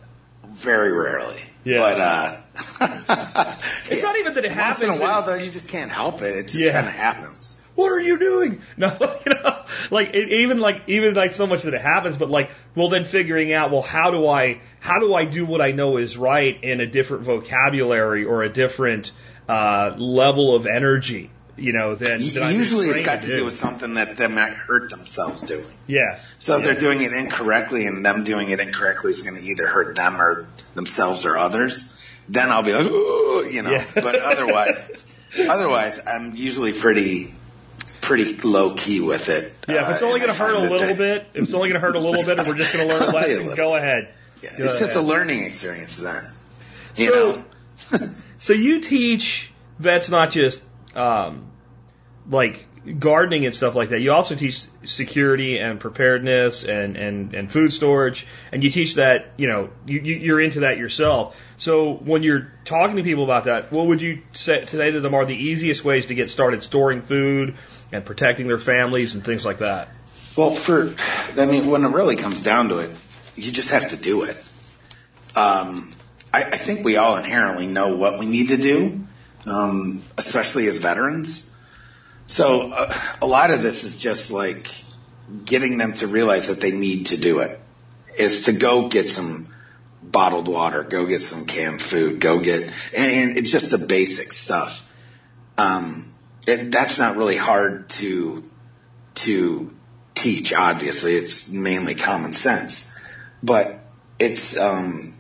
very 0.47 0.93
rarely. 0.93 1.41
Yeah. 1.65 1.79
But, 1.79 2.01
uh, 2.01 3.57
It's 3.89 4.03
not 4.03 4.17
even 4.19 4.35
that 4.35 4.45
it 4.45 4.49
once 4.51 4.61
happens. 4.61 4.83
in 4.83 4.91
a 4.91 5.01
while 5.01 5.23
though, 5.23 5.35
you 5.37 5.51
just 5.51 5.69
can't 5.69 5.91
help 5.91 6.23
it. 6.23 6.37
It 6.37 6.43
just 6.49 6.59
Yeah. 6.65 6.73
kind 6.73 6.87
of 6.87 6.93
happens. 6.93 7.54
What 7.75 7.91
are 7.93 8.01
you 8.01 8.19
doing? 8.19 8.61
No, 8.77 8.89
you 9.27 9.33
know, 9.35 9.65
like 9.91 10.11
it, 10.15 10.29
even 10.31 10.59
like 10.61 10.83
even 10.89 11.15
like 11.15 11.33
so 11.33 11.47
much 11.47 11.63
that 11.63 11.75
it 11.75 11.81
happens, 11.81 12.17
but 12.17 12.29
like 12.31 12.51
well 12.75 12.89
then 12.89 13.05
figuring 13.05 13.53
out 13.53 13.71
well 13.71 13.83
how 13.83 14.11
do 14.11 14.27
I 14.27 14.61
how 14.81 14.99
do 14.99 15.15
I 15.15 15.25
do 15.25 15.45
what 15.47 15.61
I 15.61 15.73
know 15.73 15.97
is 15.97 16.17
right 16.19 16.57
in 16.63 16.81
a 16.81 16.87
different 16.87 17.23
vocabulary 17.25 18.25
or 18.25 18.43
a 18.43 18.49
different 18.49 19.13
uh, 19.49 19.95
level 19.99 20.57
of 20.57 20.67
energy, 20.67 21.31
you 21.57 21.73
know, 21.73 21.95
than, 21.95 22.21
than 22.21 22.43
I've 22.43 22.49
been 22.51 22.57
Usually 22.59 22.87
it's 22.89 23.03
got 23.05 23.23
to 23.23 23.29
do. 23.29 23.37
do 23.37 23.45
with 23.45 23.55
something 23.55 23.95
that 23.95 24.17
they 24.17 24.27
might 24.27 24.53
hurt 24.55 24.91
themselves 24.91 25.43
doing. 25.43 25.65
yeah. 25.87 26.19
So 26.39 26.57
if 26.57 26.61
Yeah. 26.63 26.67
they're 26.73 26.81
doing 26.81 27.03
it 27.03 27.13
incorrectly 27.13 27.87
and 27.87 28.05
them 28.05 28.25
doing 28.25 28.51
it 28.51 28.59
incorrectly 28.61 29.11
is 29.11 29.29
going 29.29 29.41
to 29.43 29.47
either 29.49 29.67
hurt 29.67 29.97
them 29.97 30.15
or 30.21 30.49
themselves 30.75 31.25
or 31.27 31.37
others, 31.37 31.97
then 32.29 32.51
I'll 32.51 32.63
be 32.63 32.73
like, 32.73 32.87
Ooh, 32.87 33.49
you 33.51 33.63
know. 33.63 33.71
Yeah. 33.71 33.85
But 33.95 34.17
otherwise, 34.17 35.05
otherwise, 35.39 36.07
I'm 36.07 36.35
usually 36.35 36.73
pretty, 36.73 37.35
pretty 38.05 38.35
low 38.45 38.75
key 38.75 39.01
with 39.01 39.29
it. 39.29 39.53
Yeah, 39.69 39.83
if 39.85 39.91
it's 39.91 40.03
Uh, 40.03 40.07
only 40.07 40.21
and 40.21 40.27
going 40.27 40.37
to 40.37 40.43
hurt 40.43 40.51
a 40.51 40.55
find 40.57 40.65
that 40.67 40.71
little 40.71 40.97
bit, 40.97 41.27
if 41.35 41.43
it's 41.45 41.55
only 41.55 41.69
going 41.71 41.81
to 41.81 41.87
hurt 41.87 41.97
a 41.97 41.99
little 42.01 42.25
bit, 42.25 42.39
and 42.39 42.47
we're 42.49 42.57
just 42.57 42.73
going 42.75 42.89
to 42.89 42.95
learn 42.95 43.03
a 43.09 43.13
lesson, 43.13 43.55
go 43.57 43.75
ahead. 43.75 44.09
Yeah, 44.43 44.51
Go 44.59 44.65
it's 44.65 44.79
just 44.79 44.95
a 44.97 45.01
learning 45.01 45.45
experience 45.45 45.97
then. 45.97 46.23
You 46.97 47.09
So- 47.09 47.43
know. 48.01 48.09
So 48.39 48.53
you 48.53 48.83
teach 48.83 49.51
vets 49.79 50.11
not 50.11 50.31
just 50.31 50.63
um, 50.95 51.47
like 52.31 52.67
gardening 52.99 53.47
and 53.47 53.55
stuff 53.55 53.75
like 53.75 53.89
that. 53.89 54.01
You 54.01 54.13
also 54.13 54.35
teach 54.35 54.67
security 54.85 55.59
and 55.59 55.81
preparedness 55.81 56.65
and, 56.65 56.97
and, 56.99 57.35
and 57.35 57.51
food 57.51 57.73
storage, 57.73 58.27
and 58.53 58.63
you 58.63 58.69
teach 58.69 58.97
that. 58.97 59.33
You 59.39 59.47
know, 59.49 59.71
you, 59.87 60.01
you- 60.01 60.17
you're 60.17 60.41
into 60.43 60.61
that 60.61 60.77
yourself. 60.77 61.35
So 61.57 61.95
when 61.95 62.23
you're 62.23 62.53
talking 62.67 62.97
to 62.97 63.03
people 63.03 63.25
about 63.25 63.45
that, 63.45 63.73
what 63.73 63.87
would 63.87 64.03
you 64.03 64.21
say 64.33 64.63
say 64.67 64.91
to 64.91 65.01
them 65.01 65.15
are 65.15 65.25
the 65.25 65.35
easiest 65.37 65.83
ways 65.83 66.07
to 66.07 66.15
get 66.15 66.29
started 66.29 66.63
storing 66.63 67.01
food 67.01 67.55
and 67.95 68.05
protecting 68.05 68.49
their 68.49 68.59
families 68.59 69.15
and 69.15 69.25
things 69.25 69.47
like 69.47 69.59
that? 69.59 69.89
Well, 70.37 70.51
for 70.51 70.95
I 71.41 71.47
mean, 71.47 71.69
when 71.69 71.85
it 71.85 71.93
really 71.93 72.17
comes 72.17 72.43
down 72.43 72.69
to 72.71 72.79
it, 72.79 72.91
you 73.37 73.53
just 73.53 73.73
have 73.73 73.91
to 73.91 73.97
do 73.97 74.25
it. 74.25 74.37
Um, 75.37 75.89
I, 76.33 76.43
I 76.43 76.57
think 76.57 76.85
we 76.85 76.97
all 76.97 77.17
inherently 77.17 77.69
know 77.69 77.97
what 77.97 78.19
we 78.19 78.27
need 78.27 78.49
to 78.49 78.57
do, 78.57 79.05
um, 79.47 80.03
especially 80.19 80.67
as 80.67 80.79
veterans. 80.79 81.53
So 82.27 82.73
uh, 82.75 82.93
a 83.23 83.27
lot 83.27 83.53
of 83.53 83.63
this 83.63 83.85
is 83.85 83.99
just 83.99 84.33
like 84.33 84.69
getting 85.45 85.79
them 85.79 85.93
to 85.95 86.09
realize 86.09 86.49
that 86.49 86.61
they 86.61 86.77
need 86.77 87.07
to 87.07 87.21
do 87.21 87.41
it. 87.41 87.61
Is 88.19 88.47
to 88.47 88.59
go 88.59 88.89
get 88.89 89.07
some 89.07 89.47
bottled 90.03 90.49
water, 90.49 90.83
go 90.83 91.07
get 91.07 91.23
some 91.23 91.47
canned 91.47 91.81
food, 91.81 92.21
go 92.21 92.41
get, 92.41 92.61
and, 92.97 93.13
and 93.13 93.37
it's 93.37 93.53
just 93.53 93.71
the 93.71 93.87
basic 93.87 94.33
stuff. 94.33 94.93
Um, 95.59 96.14
it, 96.47 96.71
that's 96.71 96.99
not 96.99 97.17
really 97.17 97.37
hard 97.37 97.89
to 97.91 98.45
to 99.15 99.75
teach. 100.15 100.53
Obviously, 100.53 101.13
it's 101.13 101.51
mainly 101.51 101.95
common 101.95 102.33
sense, 102.33 102.97
but 103.43 103.75
it's. 104.19 104.59
Um, 104.59 105.15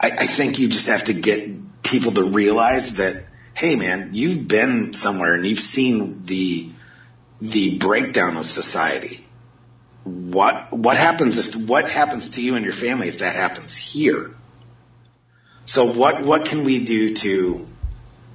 I, 0.00 0.06
I 0.06 0.26
think 0.26 0.58
you 0.58 0.68
just 0.68 0.88
have 0.88 1.04
to 1.04 1.14
get 1.14 1.48
people 1.82 2.12
to 2.12 2.24
realize 2.24 2.96
that, 2.96 3.24
hey, 3.54 3.76
man, 3.76 4.10
you've 4.12 4.48
been 4.48 4.92
somewhere 4.92 5.34
and 5.34 5.46
you've 5.46 5.60
seen 5.60 6.24
the 6.24 6.70
the 7.40 7.78
breakdown 7.78 8.36
of 8.36 8.46
society. 8.46 9.18
What 10.04 10.72
what 10.72 10.96
happens 10.96 11.38
if 11.38 11.68
what 11.68 11.88
happens 11.88 12.30
to 12.30 12.42
you 12.42 12.56
and 12.56 12.64
your 12.64 12.74
family 12.74 13.08
if 13.08 13.20
that 13.20 13.34
happens 13.34 13.76
here? 13.76 14.34
So 15.64 15.92
what 15.92 16.22
what 16.22 16.46
can 16.46 16.64
we 16.64 16.84
do 16.84 17.14
to 17.14 17.66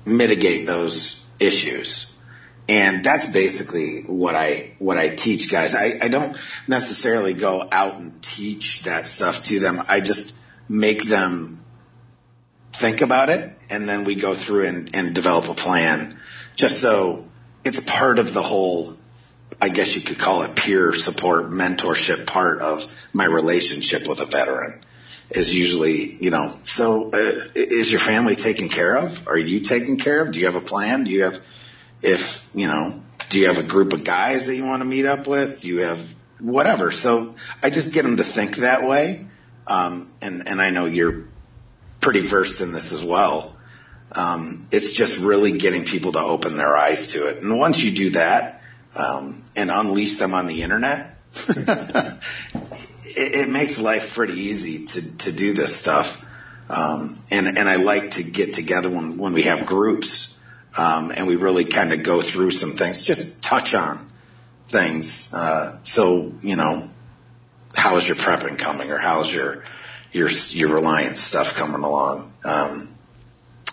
mitigate 0.05 0.65
those 0.65 1.26
issues? 1.39 2.13
And 2.69 3.03
that's 3.03 3.31
basically 3.31 4.01
what 4.01 4.35
I 4.35 4.75
what 4.77 4.97
I 4.97 5.09
teach 5.09 5.49
guys. 5.49 5.73
I, 5.73 5.93
I 6.01 6.07
don't 6.09 6.37
necessarily 6.67 7.33
go 7.33 7.65
out 7.71 7.95
and 7.95 8.21
teach 8.21 8.83
that 8.83 9.07
stuff 9.07 9.45
to 9.45 9.59
them. 9.59 9.77
I 9.87 10.01
just 10.01 10.37
make 10.67 11.03
them 11.03 11.63
think 12.73 13.01
about 13.01 13.29
it 13.29 13.49
and 13.69 13.87
then 13.87 14.03
we 14.03 14.15
go 14.15 14.33
through 14.33 14.67
and, 14.67 14.95
and 14.95 15.15
develop 15.15 15.49
a 15.49 15.53
plan 15.53 15.99
just 16.55 16.79
so 16.79 17.25
it's 17.63 17.83
part 17.89 18.19
of 18.19 18.33
the 18.33 18.41
whole 18.41 18.93
I 19.59 19.69
guess 19.69 19.95
you 19.95 20.01
could 20.01 20.19
call 20.19 20.43
it 20.43 20.55
peer 20.55 20.93
support 20.93 21.51
mentorship 21.51 22.27
part 22.27 22.59
of 22.61 22.93
my 23.13 23.25
relationship 23.25 24.07
with 24.07 24.21
a 24.21 24.25
veteran 24.25 24.83
is 25.29 25.55
usually, 25.55 26.15
you 26.19 26.31
know, 26.31 26.51
so 26.65 27.11
uh, 27.11 27.49
is 27.53 27.91
your 27.91 27.99
family 27.99 28.35
taken 28.35 28.69
care 28.69 28.95
of? 28.95 29.27
Are 29.27 29.37
you 29.37 29.59
taken 29.59 29.97
care 29.97 30.21
of? 30.21 30.31
Do 30.31 30.39
you 30.39 30.45
have 30.45 30.55
a 30.55 30.61
plan? 30.61 31.03
Do 31.03 31.11
you 31.11 31.23
have, 31.23 31.45
if, 32.01 32.49
you 32.53 32.67
know, 32.67 32.91
do 33.29 33.39
you 33.39 33.47
have 33.47 33.57
a 33.57 33.67
group 33.67 33.93
of 33.93 34.03
guys 34.03 34.47
that 34.47 34.55
you 34.55 34.65
want 34.65 34.81
to 34.81 34.87
meet 34.87 35.05
up 35.05 35.27
with? 35.27 35.61
Do 35.61 35.67
you 35.67 35.79
have 35.79 35.99
whatever? 36.39 36.91
So 36.91 37.35
I 37.61 37.69
just 37.69 37.93
get 37.93 38.03
them 38.03 38.17
to 38.17 38.23
think 38.23 38.57
that 38.57 38.87
way. 38.87 39.27
Um, 39.67 40.09
and, 40.21 40.47
and 40.47 40.61
I 40.61 40.69
know 40.69 40.85
you're 40.85 41.25
pretty 41.99 42.21
versed 42.21 42.61
in 42.61 42.71
this 42.71 42.93
as 42.93 43.03
well. 43.03 43.57
Um, 44.13 44.67
it's 44.71 44.93
just 44.93 45.23
really 45.23 45.57
getting 45.57 45.83
people 45.83 46.13
to 46.13 46.19
open 46.19 46.55
their 46.55 46.77
eyes 46.77 47.13
to 47.13 47.27
it. 47.27 47.43
And 47.43 47.59
once 47.59 47.83
you 47.83 47.95
do 47.95 48.09
that, 48.11 48.61
um, 48.95 49.33
and 49.55 49.69
unleash 49.69 50.15
them 50.15 50.33
on 50.33 50.47
the 50.47 50.63
internet, 50.63 51.13
it, 53.17 53.47
it 53.47 53.49
makes 53.49 53.81
life 53.81 54.13
pretty 54.13 54.33
easy 54.33 54.85
to, 54.85 55.17
to 55.17 55.35
do 55.35 55.53
this 55.53 55.75
stuff. 55.75 56.23
Um, 56.69 57.09
and, 57.31 57.57
and 57.57 57.69
I 57.69 57.77
like 57.77 58.11
to 58.11 58.29
get 58.29 58.53
together 58.53 58.89
when, 58.89 59.17
when 59.17 59.33
we 59.33 59.43
have 59.43 59.65
groups, 59.65 60.37
um, 60.77 61.11
and 61.15 61.27
we 61.27 61.35
really 61.35 61.65
kind 61.65 61.93
of 61.93 62.03
go 62.03 62.21
through 62.21 62.51
some 62.51 62.71
things, 62.71 63.03
just 63.03 63.43
touch 63.43 63.73
on 63.73 63.97
things. 64.67 65.33
Uh, 65.33 65.79
so, 65.83 66.33
you 66.41 66.55
know, 66.55 66.83
how 67.75 67.97
is 67.97 68.07
your 68.07 68.17
prepping 68.17 68.59
coming 68.59 68.91
or 68.91 68.97
how's 68.97 69.33
your, 69.33 69.63
your, 70.11 70.29
your 70.49 70.73
reliance 70.73 71.19
stuff 71.19 71.57
coming 71.57 71.81
along? 71.81 72.31
Um, 72.43 72.87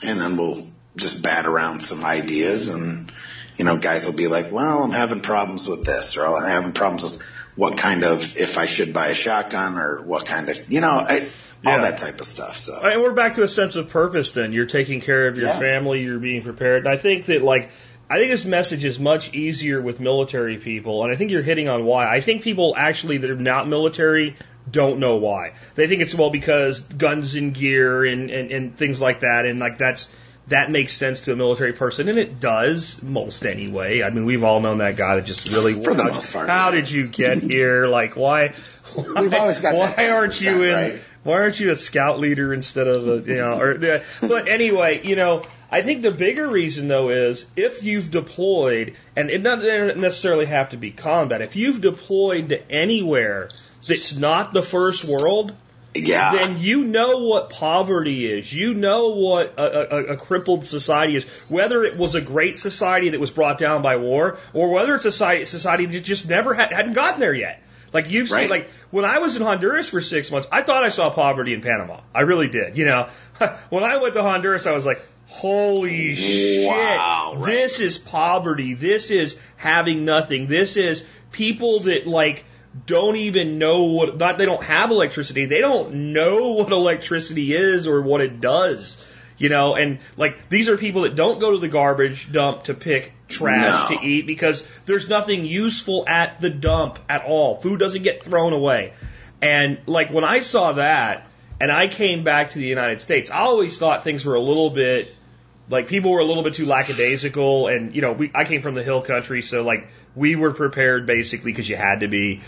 and 0.07 0.21
then 0.21 0.37
we'll 0.37 0.59
just 0.97 1.25
bat 1.25 1.47
around 1.47 1.81
some 1.81 2.05
ideas 2.05 2.73
and, 2.73 3.11
you 3.57 3.65
know, 3.65 3.79
guys 3.79 4.07
will 4.07 4.17
be 4.17 4.29
like, 4.29 4.53
well, 4.53 4.85
I'm 4.85 4.93
having 4.93 5.21
problems 5.21 5.67
with 5.67 5.85
this 5.85 6.17
or 6.17 6.27
I'm 6.27 6.49
having 6.49 6.73
problems 6.73 7.03
with 7.03 7.34
what 7.57 7.79
kind 7.79 8.05
of, 8.05 8.37
if 8.37 8.59
I 8.59 8.67
should 8.67 8.93
buy 8.93 9.09
a 9.09 9.15
shotgun 9.15 9.77
or 9.79 10.03
what 10.03 10.27
kind 10.27 10.49
of, 10.49 10.71
you 10.71 10.81
know, 10.81 11.05
I, 11.09 11.27
Yeah. 11.63 11.77
all 11.77 11.81
that 11.83 11.99
type 11.99 12.21
of 12.21 12.27
stuff. 12.27 12.59
So 12.59 12.79
And 12.83 13.01
we're 13.01 13.13
back 13.13 13.35
to 13.35 13.43
a 13.43 13.49
sense 13.49 13.77
of 13.77 13.89
purpose 13.89 14.33
then. 14.33 14.53
You're 14.53 14.67
taking 14.67 15.01
care 15.01 15.29
of 15.29 15.39
your 15.39 15.47
Yeah. 15.49 15.59
family, 15.59 16.03
you're 16.03 16.19
being 16.19 16.43
prepared. 16.43 16.85
And 16.85 16.93
I 16.93 16.97
think 16.97 17.27
that 17.27 17.43
like, 17.43 17.71
I 18.11 18.19
think 18.19 18.31
this 18.31 18.45
message 18.45 18.85
is 18.85 19.01
much 19.01 19.33
easier 19.33 19.81
with 19.81 19.99
military 19.99 20.59
people, 20.59 21.05
and 21.05 21.13
I 21.13 21.17
think 21.17 21.31
you're 21.31 21.41
hitting 21.43 21.69
on 21.69 21.85
why. 21.87 22.07
I 22.15 22.21
think 22.21 22.43
people 22.43 22.75
actually 22.77 23.17
that 23.19 23.31
are 23.31 23.35
not 23.35 23.67
military 23.67 24.37
don't 24.71 24.99
know 24.99 25.17
why. 25.17 25.53
They 25.75 25.87
think 25.87 26.03
it's 26.03 26.15
well 26.15 26.29
because 26.29 26.83
guns 26.83 27.35
and 27.35 27.55
gear 27.55 28.05
and, 28.05 28.31
and, 28.31 28.51
and 28.51 28.77
things 28.77 29.01
like 29.01 29.21
that, 29.21 29.47
and 29.47 29.59
like 29.59 29.79
that's 29.79 30.11
that 30.49 30.71
makes 30.71 30.93
sense 30.93 31.23
to 31.23 31.33
a 31.33 31.37
military 31.37 31.73
person, 31.73 32.09
and 32.09 32.19
it 32.19 32.39
does 32.41 33.03
most 33.03 33.47
anyway. 33.47 34.03
I 34.03 34.11
mean, 34.11 34.25
we've 34.27 34.45
all 34.45 34.61
known 34.61 34.79
that 34.79 34.97
guy 34.97 35.17
that 35.17 35.25
just 35.25 35.49
really 35.51 35.73
For 35.83 35.95
the 35.95 36.03
how- 36.03 36.13
most 36.15 36.33
part. 36.33 36.49
How 36.49 36.71
did 36.71 36.91
you 36.91 37.07
get 37.07 37.39
here? 37.43 37.87
Like 37.87 38.17
why? 38.17 38.51
We've 38.97 39.35
always 39.35 39.61
got 39.61 39.75
Why 39.75 40.11
aren't 40.11 40.41
you 40.41 40.63
in? 40.63 40.75
right? 40.75 41.01
Why 41.25 41.33
aren't 41.35 41.59
you 41.59 41.71
a 41.73 41.77
scout 41.77 42.21
leader 42.21 42.53
instead 42.53 42.87
of 42.87 43.09
a 43.09 43.29
you 43.31 43.37
know? 43.39 43.59
Or 43.59 43.75
but 44.21 44.49
anyway, 44.49 45.01
you 45.03 45.17
know, 45.17 45.43
I 45.71 45.81
think 45.81 46.03
the 46.03 46.11
bigger 46.13 46.47
reason 46.47 46.87
though 46.87 47.09
is 47.09 47.47
if 47.57 47.83
you've 47.83 48.11
deployed, 48.11 48.95
and 49.17 49.31
it 49.31 49.39
doesn't 49.43 49.99
necessarily 49.99 50.45
have 50.47 50.71
to 50.71 50.77
be 50.77 50.91
combat. 50.91 51.41
If 51.41 51.57
you've 51.57 51.81
deployed 51.81 52.51
to 52.51 52.71
anywhere 52.71 53.49
that's 53.89 54.15
not 54.15 54.53
the 54.53 54.63
first 54.63 55.05
world, 55.07 55.55
Yeah. 55.95 56.33
then 56.35 56.59
you 56.59 56.85
know 56.85 57.19
what 57.19 57.51
poverty 57.51 58.27
is. 58.27 58.53
You 58.53 58.75
know 58.75 59.11
what 59.11 59.55
a, 59.59 59.95
a, 59.95 60.05
a 60.15 60.17
crippled 60.17 60.65
society 60.65 61.17
is. 61.17 61.25
Whether 61.51 61.85
it 61.85 61.97
was 61.97 62.15
a 62.15 62.21
great 62.21 62.59
society 62.59 63.11
that 63.11 63.21
was 63.21 63.31
brought 63.31 63.59
down 63.59 63.83
by 63.83 63.97
war, 63.97 64.39
or 64.53 64.71
whether 64.71 64.95
it's 64.95 65.05
a 65.05 65.13
society, 65.13 65.45
society 65.47 65.87
that 65.87 66.01
just 66.05 66.29
never 66.29 66.53
had, 66.55 66.73
hadn't 66.73 66.95
gotten 66.95 67.21
there 67.21 67.35
yet. 67.35 67.63
Like 67.93 68.11
you've 68.11 68.29
seen, 68.29 68.49
like 68.51 68.69
when 68.91 69.05
I 69.05 69.19
was 69.19 69.37
in 69.37 69.43
Honduras 69.43 69.89
for 69.89 70.01
six 70.01 70.31
months, 70.33 70.49
I 70.51 70.63
thought 70.63 70.83
I 70.83 70.89
saw 70.89 71.11
poverty 71.11 71.55
in 71.55 71.61
Panama. 71.61 72.01
I 72.13 72.23
really 72.23 72.49
did. 72.49 72.77
You 72.77 72.87
know, 72.87 73.09
when 73.71 73.85
I 73.85 73.99
went 73.99 74.15
to 74.15 74.23
Honduras, 74.23 74.67
I 74.67 74.73
was 74.73 74.85
like, 74.85 75.01
holy 75.29 76.15
shit, 76.17 76.67
Wow, 76.67 77.35
right. 77.37 77.47
this 77.47 77.79
is 77.79 77.99
poverty. 77.99 78.75
This 78.75 79.11
is 79.13 79.39
having 79.57 80.05
nothing. 80.05 80.49
This 80.49 80.77
is 80.77 81.05
people 81.31 81.81
that 81.81 82.05
like 82.07 82.45
don't 82.87 83.17
even 83.17 83.59
know 83.59 83.85
what 83.85 84.17
not 84.17 84.39
they 84.39 84.47
don't 84.47 84.63
have 84.63 84.91
electricity. 84.91 85.47
They 85.47 85.61
don't 85.61 86.13
know 86.13 86.53
what 86.53 86.73
electricity 86.73 87.53
is 87.53 87.87
or 87.87 88.03
what 88.03 88.21
it 88.21 88.41
does. 88.41 89.13
You 89.37 89.49
know, 89.49 89.75
and 89.75 89.99
like 90.17 90.49
these 90.49 90.69
are 90.69 90.77
people 90.77 91.03
that 91.03 91.17
don't 91.17 91.41
go 91.41 91.53
to 91.53 91.59
the 91.59 91.69
garbage 91.69 92.31
dump 92.31 92.65
to 92.65 92.75
pick 92.75 93.13
trash 93.27 93.91
No. 93.91 93.97
to 93.99 94.05
eat 94.07 94.27
because 94.27 94.65
there's 94.87 95.09
nothing 95.09 95.45
useful 95.45 96.05
at 96.07 96.41
the 96.41 96.51
dump 96.51 96.99
at 97.09 97.25
all. 97.25 97.57
Food 97.57 97.81
doesn't 97.81 98.03
get 98.03 98.25
thrown 98.25 98.53
away. 98.53 98.93
And 99.43 99.79
like 99.87 100.11
when 100.11 100.25
I 100.25 100.41
saw 100.41 100.73
that 100.73 101.27
and 101.61 101.71
I 101.73 101.89
came 101.89 102.23
back 102.23 102.51
to 102.51 102.59
the 102.59 102.67
United 102.67 103.01
States, 103.01 103.31
I 103.31 103.39
always 103.39 103.77
thought 103.77 104.05
things 104.05 104.25
were 104.25 104.37
a 104.37 104.41
little 104.41 104.71
bit 104.71 105.13
like 105.69 105.89
people 105.89 106.13
were 106.13 106.21
a 106.21 106.25
little 106.25 106.43
bit 106.43 106.55
too 106.55 106.67
lackadaisical 106.67 107.69
and 107.69 107.95
you 107.95 108.03
know 108.03 108.13
we 108.13 108.31
I 108.35 108.45
came 108.45 108.63
from 108.63 108.75
the 108.75 108.83
hill 108.83 109.03
country 109.03 109.43
so 109.43 109.63
like 109.63 109.89
we 110.15 110.37
were 110.37 110.53
prepared 110.53 111.07
basically 111.07 111.53
because 111.53 111.69
you 111.69 111.77
had 111.77 112.01
to 112.01 112.09
be 112.09 112.43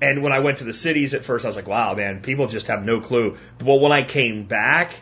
and 0.00 0.22
when 0.22 0.32
I 0.32 0.40
went 0.40 0.58
to 0.58 0.64
the 0.64 0.74
cities 0.74 1.14
at 1.14 1.24
first 1.24 1.44
I 1.44 1.48
was 1.48 1.56
like 1.56 1.68
wow 1.68 1.94
man 1.94 2.20
people 2.20 2.46
just 2.46 2.68
have 2.68 2.84
no 2.84 3.00
clue. 3.00 3.36
But 3.58 3.76
when 3.76 3.92
I 3.92 4.02
came 4.02 4.44
back 4.44 4.94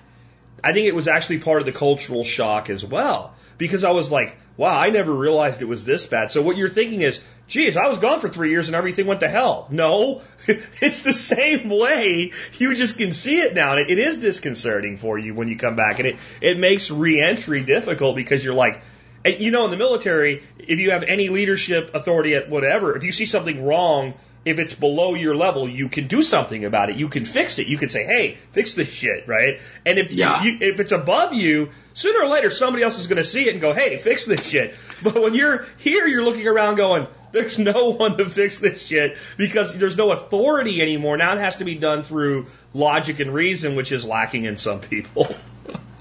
I 0.62 0.72
think 0.72 0.88
it 0.88 0.94
was 0.94 1.06
actually 1.06 1.38
part 1.38 1.60
of 1.60 1.66
the 1.66 1.72
cultural 1.72 2.24
shock 2.24 2.68
as 2.68 2.84
well. 2.84 3.34
Because 3.58 3.84
I 3.84 3.90
was 3.90 4.10
like 4.10 4.36
wow 4.56 4.78
I 4.78 4.90
never 4.90 5.12
realized 5.12 5.62
it 5.62 5.66
was 5.68 5.84
this 5.84 6.06
bad. 6.06 6.30
So 6.30 6.42
what 6.42 6.56
you're 6.56 6.68
thinking 6.68 7.00
is 7.00 7.20
geez 7.46 7.76
I 7.76 7.88
was 7.88 7.98
gone 7.98 8.20
for 8.20 8.28
3 8.28 8.50
years 8.50 8.68
and 8.68 8.76
everything 8.76 9.06
went 9.06 9.20
to 9.20 9.28
hell. 9.28 9.68
No 9.70 10.22
it's 10.46 11.02
the 11.02 11.12
same 11.12 11.68
way. 11.68 12.32
You 12.58 12.74
just 12.74 12.98
can 12.98 13.12
see 13.12 13.40
it 13.40 13.54
now 13.54 13.72
and 13.72 13.80
it, 13.80 13.90
it 13.90 13.98
is 13.98 14.18
disconcerting 14.18 14.96
for 14.96 15.18
you 15.18 15.34
when 15.34 15.48
you 15.48 15.56
come 15.56 15.76
back. 15.76 15.98
And 15.98 16.08
it 16.08 16.16
it 16.40 16.58
makes 16.58 16.90
reentry 16.90 17.62
difficult 17.62 18.16
because 18.16 18.44
you're 18.44 18.54
like 18.54 18.80
and 19.24 19.40
you 19.40 19.50
know 19.50 19.64
in 19.64 19.70
the 19.70 19.76
military 19.76 20.42
if 20.58 20.78
you 20.78 20.90
have 20.90 21.02
any 21.02 21.28
leadership 21.28 21.94
authority 21.94 22.34
at 22.34 22.48
whatever 22.48 22.96
if 22.96 23.04
you 23.04 23.12
see 23.12 23.26
something 23.26 23.64
wrong 23.64 24.14
if 24.44 24.58
it's 24.58 24.74
below 24.74 25.14
your 25.14 25.34
level 25.36 25.68
you 25.68 25.88
can 25.88 26.06
do 26.06 26.22
something 26.22 26.64
about 26.64 26.90
it. 26.90 26.96
You 26.96 27.08
can 27.08 27.24
fix 27.24 27.58
it. 27.58 27.66
You 27.66 27.76
can 27.78 27.88
say 27.88 28.04
hey 28.04 28.38
fix 28.52 28.74
this 28.74 28.90
shit 28.90 29.26
right? 29.28 29.60
And 29.86 29.98
if 29.98 30.12
Yeah. 30.12 30.42
you, 30.42 30.58
if 30.60 30.80
it's 30.80 30.92
above 30.92 31.34
you 31.34 31.70
sooner 31.94 32.24
or 32.24 32.28
later 32.28 32.50
somebody 32.50 32.82
else 32.84 32.98
is 32.98 33.06
going 33.06 33.16
to 33.18 33.24
see 33.24 33.48
it 33.48 33.52
and 33.52 33.60
go 33.60 33.72
hey 33.72 33.96
fix 33.96 34.24
this 34.26 34.48
shit. 34.48 34.74
But 35.02 35.20
when 35.20 35.34
you're 35.34 35.66
here 35.78 36.06
you're 36.06 36.24
looking 36.24 36.46
around 36.46 36.76
going 36.76 37.06
there's 37.32 37.58
no 37.58 37.92
one 37.92 38.16
to 38.16 38.24
fix 38.24 38.58
this 38.58 38.86
shit 38.86 39.18
because 39.36 39.74
there's 39.74 39.96
no 39.96 40.12
authority 40.12 40.80
anymore. 40.80 41.16
Now 41.16 41.34
it 41.34 41.40
has 41.40 41.56
to 41.56 41.64
be 41.64 41.74
done 41.74 42.02
through 42.02 42.46
logic 42.72 43.20
and 43.20 43.32
reason 43.34 43.74
which 43.76 43.92
is 43.92 44.04
lacking 44.04 44.44
in 44.44 44.56
some 44.56 44.80
people. 44.80 45.26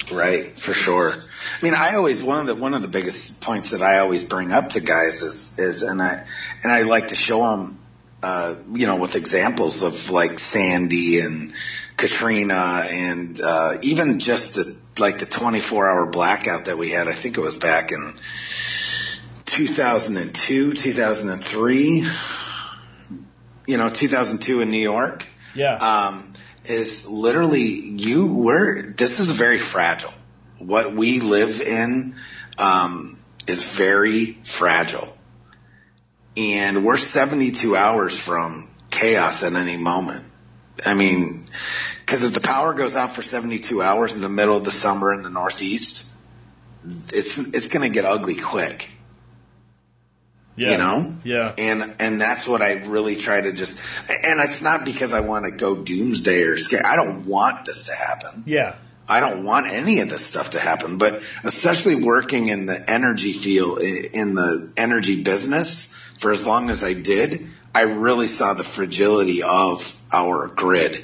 Right, 0.10 0.58
for 0.58 0.74
sure. 0.74 1.12
I 1.12 1.64
mean, 1.66 1.74
I 1.74 1.96
always 1.96 2.24
one 2.24 2.40
of 2.40 2.48
the 2.48 2.56
one 2.56 2.74
of 2.74 2.82
the 2.82 2.88
biggest 2.88 3.42
points 3.42 3.72
that 3.72 3.82
I 3.82 4.00
always 4.00 4.24
bring 4.24 4.54
up 4.54 4.70
to 4.70 4.80
guys 4.80 5.22
is 5.22 5.60
is 5.60 5.82
and 5.82 6.02
I 6.02 6.24
and 6.64 6.72
I 6.72 6.84
like 6.84 7.10
to 7.10 7.16
show 7.18 7.40
them, 7.52 7.78
uh, 8.24 8.56
you 8.72 8.88
know, 8.88 8.98
with 8.98 9.16
examples 9.16 9.84
of 9.84 10.10
like 10.10 10.40
Sandy 10.40 11.20
and 11.20 11.54
Katrina 11.98 12.84
and 12.90 13.40
uh, 13.42 13.74
even 13.82 14.20
just 14.20 14.56
the 14.56 14.78
like 15.00 15.20
the 15.20 15.26
24 15.26 15.90
hour 15.90 16.06
blackout 16.06 16.66
that 16.66 16.78
we 16.78 16.90
had. 16.90 17.08
I 17.08 17.14
think 17.14 17.38
it 17.38 17.42
was 17.42 17.58
back 17.58 17.92
in 17.92 18.14
2002, 19.46 20.74
2003. 20.74 22.08
You 23.68 23.78
know, 23.78 23.90
2002 23.90 24.62
in 24.62 24.72
New 24.72 24.78
York 24.78 25.26
yeah 25.58 25.76
um, 25.76 26.34
is 26.66 27.10
literally 27.10 27.64
you 27.64 28.28
we're 28.28 28.94
this 28.94 29.20
is 29.20 29.32
very 29.32 29.58
fragile. 29.58 30.14
What 30.60 30.94
we 30.94 31.20
live 31.20 31.62
in 31.62 32.16
um, 32.58 33.18
is 33.48 33.64
very 33.64 34.26
fragile, 34.26 35.17
and 36.38 36.86
we're 36.86 36.98
72 36.98 37.76
hours 37.76 38.18
from 38.18 38.68
chaos 38.92 39.44
at 39.44 39.54
any 39.54 39.76
moment. 39.78 40.24
I 40.86 40.94
mean, 40.94 41.46
because 42.06 42.24
if 42.24 42.34
the 42.34 42.42
power 42.42 42.74
goes 42.74 42.96
out 42.96 43.12
for 43.16 43.24
72 43.24 43.82
hours 43.82 44.16
in 44.16 44.22
the 44.22 44.30
middle 44.30 44.56
of 44.56 44.64
the 44.64 44.72
summer 44.72 45.12
in 45.14 45.24
the 45.24 45.30
Northeast, 45.30 46.14
it's 46.86 47.54
it's 47.56 47.70
going 47.70 47.90
to 47.90 47.94
get 47.94 48.06
ugly 48.06 48.36
quick. 48.36 48.90
yeah 50.56 50.72
You 50.72 50.78
know? 50.78 51.16
yeah 51.24 51.54
and 51.58 51.96
and 52.00 52.22
that's 52.22 52.48
what 52.48 52.62
I 52.62 52.84
really 52.86 53.16
try 53.16 53.42
to 53.42 53.52
just 53.52 53.82
and 54.10 54.40
it's 54.40 54.62
not 54.62 54.86
because 54.86 55.12
I 55.14 55.22
want 55.22 55.46
to 55.46 55.52
go 55.52 55.76
doomsday 55.76 56.44
or 56.44 56.58
scare 56.58 56.86
I 56.86 56.96
don't 56.96 57.26
want 57.26 57.66
this 57.66 57.88
to 57.88 57.94
happen 57.96 58.44
yeah 58.46 58.76
I 59.10 59.20
don't 59.20 59.44
want 59.44 59.68
any 59.68 60.00
of 60.02 60.10
this 60.10 60.26
stuff 60.26 60.52
to 60.52 60.60
happen 60.60 60.98
but 60.98 61.22
especially 61.44 62.04
working 62.04 62.48
in 62.50 62.68
the 62.68 62.80
energy 62.88 63.34
field 63.34 63.82
in 63.82 64.36
the 64.36 64.72
energy 64.78 65.24
business 65.24 65.98
for 66.18 66.32
as 66.32 66.46
long 66.46 66.70
as 66.70 66.84
I 66.84 66.94
did 66.94 67.34
I 67.76 67.82
really 67.84 68.28
saw 68.28 68.54
the 68.54 68.64
fragility 68.64 69.44
of 69.44 70.00
our 70.14 70.48
grid 70.48 70.98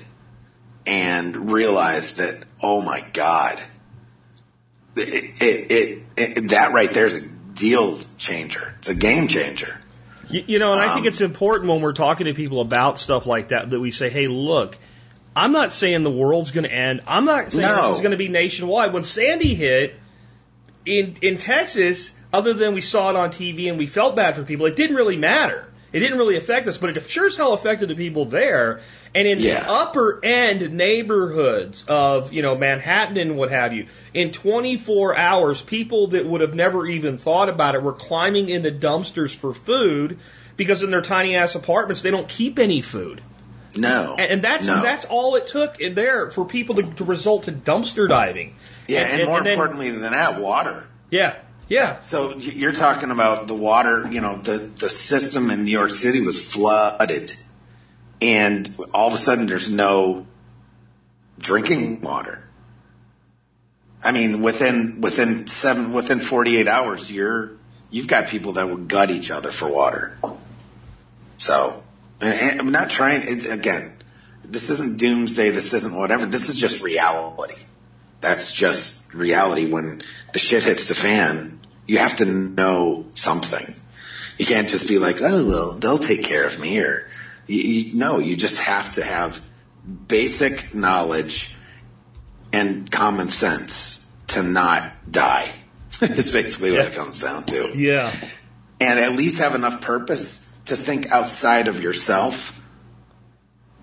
and 0.88 1.52
realized 1.52 2.17
that 2.19 2.43
oh 2.62 2.82
my 2.82 3.02
god 3.13 3.62
it, 4.95 5.41
it, 5.41 6.04
it, 6.17 6.49
that 6.49 6.71
right 6.73 6.89
there 6.89 7.06
is 7.06 7.23
a 7.23 7.28
deal 7.28 7.99
changer 8.17 8.73
it's 8.80 8.89
a 8.89 8.95
game 8.97 9.28
changer 9.28 9.80
You, 10.30 10.43
you 10.47 10.60
know, 10.60 10.71
and 10.71 10.82
I 10.82 10.93
think 10.93 11.02
Um, 11.06 11.08
it's 11.08 11.21
important 11.21 11.69
when 11.69 11.82
we're 11.82 11.93
talking 11.93 12.26
to 12.26 12.34
people 12.34 12.62
about 12.62 12.99
stuff 12.99 13.26
like 13.28 13.49
that 13.49 13.69
that 13.69 13.80
we 13.80 13.91
say, 13.91 14.10
hey, 14.10 14.28
look, 14.28 14.78
I'm 15.36 15.52
not 15.52 15.71
saying 15.73 16.04
the 16.04 16.10
world's 16.12 16.52
going 16.52 16.63
to 16.63 16.73
end. 16.73 17.02
I'm 17.08 17.26
not 17.26 17.52
saying 17.52 17.67
No. 17.67 17.89
this 17.89 17.95
is 17.97 18.02
going 18.02 18.12
to 18.12 18.17
be 18.17 18.30
nationwide. 18.30 18.93
When 18.93 19.04
Sandy 19.04 19.54
hit 19.54 19.95
in 20.86 21.15
in 21.21 21.38
Texas, 21.38 22.13
other 22.34 22.54
than 22.54 22.74
we 22.74 22.82
saw 22.82 23.12
it 23.12 23.15
on 23.15 23.30
TV 23.30 23.69
and 23.69 23.78
we 23.78 23.86
felt 23.88 24.15
bad 24.15 24.36
for 24.36 24.43
people, 24.43 24.65
it 24.65 24.76
didn't 24.76 24.96
really 24.96 25.17
matter. 25.17 25.69
It 25.93 26.00
didn't 26.00 26.17
really 26.17 26.38
affect 26.38 26.67
us, 26.67 26.80
but 26.80 26.98
it 26.98 27.10
sure 27.12 27.28
as 27.28 27.38
hell 27.38 27.54
affected 27.54 27.88
the 27.88 27.93
people 27.96 28.26
there. 28.26 28.82
And 29.13 29.28
in 29.28 29.38
Yeah. 29.39 29.63
the 29.63 29.72
upper 29.72 30.19
end 30.26 30.74
neighborhoods 30.74 31.86
of, 31.88 32.34
you 32.34 32.41
know, 32.41 32.56
Manhattan 32.58 33.17
and 33.17 33.38
what 33.38 33.52
have 33.52 33.74
you, 33.74 33.86
in 34.13 34.32
24 34.32 35.15
hours, 35.15 35.62
people 35.62 36.08
that 36.08 36.26
would 36.26 36.41
have 36.41 36.56
never 36.56 36.88
even 36.88 37.19
thought 37.19 37.48
about 37.48 37.76
it 37.76 37.84
were 37.84 37.93
climbing 37.93 38.50
into 38.50 38.72
dumpsters 38.72 39.36
for 39.36 39.54
food 39.54 40.17
because 40.58 40.82
in 40.82 40.89
their 40.89 41.02
tiny 41.04 41.36
ass 41.36 41.54
apartments, 41.54 42.02
they 42.02 42.10
don't 42.12 42.28
keep 42.28 42.58
any 42.58 42.82
food. 42.82 43.22
no 43.76 44.16
And, 44.18 44.32
and 44.32 44.41
that's, 44.41 44.66
no. 44.66 44.82
that's 44.82 45.05
all 45.05 45.36
it 45.36 45.47
took 45.47 45.80
in 45.80 45.93
there 45.95 46.30
for 46.32 46.45
people 46.45 46.76
to, 46.76 46.84
to 46.84 47.03
result 47.03 47.43
to 47.43 47.51
dumpster 47.51 48.07
diving. 48.10 48.55
Yeah, 48.88 49.01
and, 49.01 49.28
more 49.28 49.41
then- 49.43 49.53
importantly 49.53 49.91
than 49.91 50.12
that, 50.12 50.39
water. 50.41 50.84
yeah, 51.12 51.36
yeah, 51.68 52.01
So 52.01 52.36
you're 52.38 52.74
talking 52.74 53.09
about 53.09 53.47
the 53.47 53.53
water, 53.53 54.11
you 54.11 54.22
know, 54.22 54.36
the, 54.36 54.57
the 54.57 54.89
system 54.89 55.49
in 55.49 55.64
New 55.64 55.72
York 55.72 55.91
City 55.91 56.22
was 56.22 56.45
flooded. 56.45 57.36
And 58.22 58.76
all 58.93 59.07
of 59.07 59.14
a 59.14 59.18
sudden 59.18 59.47
there's 59.47 59.74
no 59.74 60.26
drinking 61.39 62.01
water. 62.01 62.43
I 64.03 64.11
mean, 64.11 64.41
within, 64.41 64.99
within 65.01 65.47
seven, 65.47 65.93
within 65.93 66.20
48 66.20 66.68
hours, 66.68 67.11
you're, 67.11 67.51
you've 67.89 68.07
got 68.07 68.28
people 68.28 68.53
that 68.53 68.68
will 68.68 68.78
gut 68.78 69.09
each 69.09 69.32
other 69.32 69.51
for 69.51 69.72
water. 69.72 70.18
So, 71.38 71.82
I'm 72.22 72.72
not 72.72 72.89
trying, 72.89 73.24
again, 73.49 73.91
this 74.43 74.70
isn't 74.70 74.99
doomsday, 74.99 75.49
this 75.49 75.74
isn't 75.74 75.97
whatever, 75.97 76.26
this 76.26 76.49
is 76.49 76.57
just 76.57 76.84
reality. 76.84 77.55
That's 78.20 78.53
just 78.53 79.14
reality. 79.14 79.70
When 79.70 80.01
the 80.34 80.39
shit 80.39 80.63
hits 80.63 80.88
the 80.88 80.95
fan, 80.95 81.59
You 81.88 81.99
have 81.99 82.17
to 82.17 82.25
know 82.25 83.05
something. 83.11 83.75
You 84.38 84.45
can't 84.45 84.67
just 84.67 84.88
be 84.88 84.97
like, 84.97 85.17
oh 85.21 85.47
well, 85.47 85.71
they'll 85.73 85.99
take 85.99 86.23
care 86.23 86.45
of 86.45 86.59
me, 86.59 86.79
or 86.79 87.07
you, 87.47 87.61
you, 87.61 87.99
no, 87.99 88.19
you 88.19 88.36
just 88.36 88.63
have 88.63 88.93
to 88.93 89.03
have 89.03 89.39
basic 90.07 90.73
knowledge 90.73 91.55
and 92.51 92.89
common 92.89 93.29
sense 93.29 94.05
to 94.27 94.43
not 94.43 94.84
die. 95.09 95.47
is 96.01 96.31
basically 96.31 96.71
what 96.71 96.88
it 96.88 96.93
comes 96.93 97.19
down 97.19 97.43
to. 97.43 97.71
Yeah. 97.75 98.11
And 98.81 98.99
at 98.99 99.13
least 99.13 99.39
have 99.39 99.55
enough 99.55 99.81
purpose 99.81 100.51
to 100.65 100.75
think 100.75 101.11
outside 101.11 101.67
of 101.67 101.81
yourself 101.81 102.59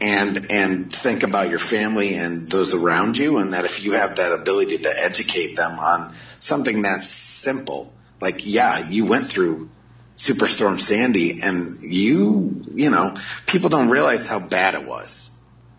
and 0.00 0.50
and 0.50 0.92
think 0.92 1.22
about 1.22 1.50
your 1.50 1.58
family 1.58 2.14
and 2.14 2.48
those 2.48 2.74
around 2.74 3.18
you 3.18 3.38
and 3.38 3.52
that 3.54 3.64
if 3.64 3.84
you 3.84 3.92
have 3.92 4.16
that 4.16 4.32
ability 4.32 4.78
to 4.78 4.90
educate 5.04 5.56
them 5.56 5.78
on 5.78 6.14
something 6.40 6.82
that's 6.82 7.06
simple 7.08 7.92
like 8.20 8.44
yeah 8.44 8.88
you 8.88 9.06
went 9.06 9.26
through 9.26 9.68
superstorm 10.16 10.80
sandy 10.80 11.40
and 11.42 11.80
you 11.80 12.62
you 12.74 12.90
know 12.90 13.16
people 13.46 13.68
don't 13.70 13.88
realize 13.88 14.26
how 14.28 14.40
bad 14.40 14.74
it 14.74 14.86
was 14.86 15.30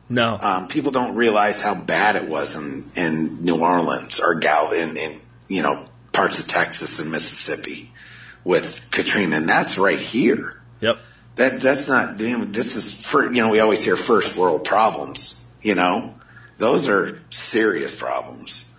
No. 0.09 0.37
um, 0.41 0.67
people 0.67 0.91
don't 0.91 1.15
realize 1.15 1.61
how 1.63 1.75
bad 1.75 2.15
it 2.15 2.27
was 2.29 2.55
in 2.55 3.03
in 3.03 3.41
new 3.41 3.59
orleans 3.59 4.19
or 4.19 4.35
gal 4.35 4.71
in, 4.71 4.95
in 4.97 5.19
you 5.47 5.61
know 5.61 5.85
parts 6.13 6.39
of 6.39 6.47
texas 6.47 6.99
and 7.01 7.11
mississippi 7.11 7.91
with 8.43 8.89
katrina 8.91 9.35
and 9.37 9.47
that's 9.49 9.77
right 9.77 9.99
here 9.99 10.57
Yep. 10.81 10.97
that 11.35 11.61
that's 11.61 11.87
not. 11.87 12.17
This 12.17 12.75
is 12.75 13.05
for 13.05 13.25
you 13.31 13.41
know 13.43 13.51
we 13.51 13.59
always 13.59 13.83
hear 13.85 13.95
first 13.95 14.35
world 14.35 14.63
problems. 14.65 15.45
You 15.61 15.75
know, 15.75 16.15
those 16.57 16.89
are 16.89 17.21
serious 17.29 17.93
problems. 17.93 18.70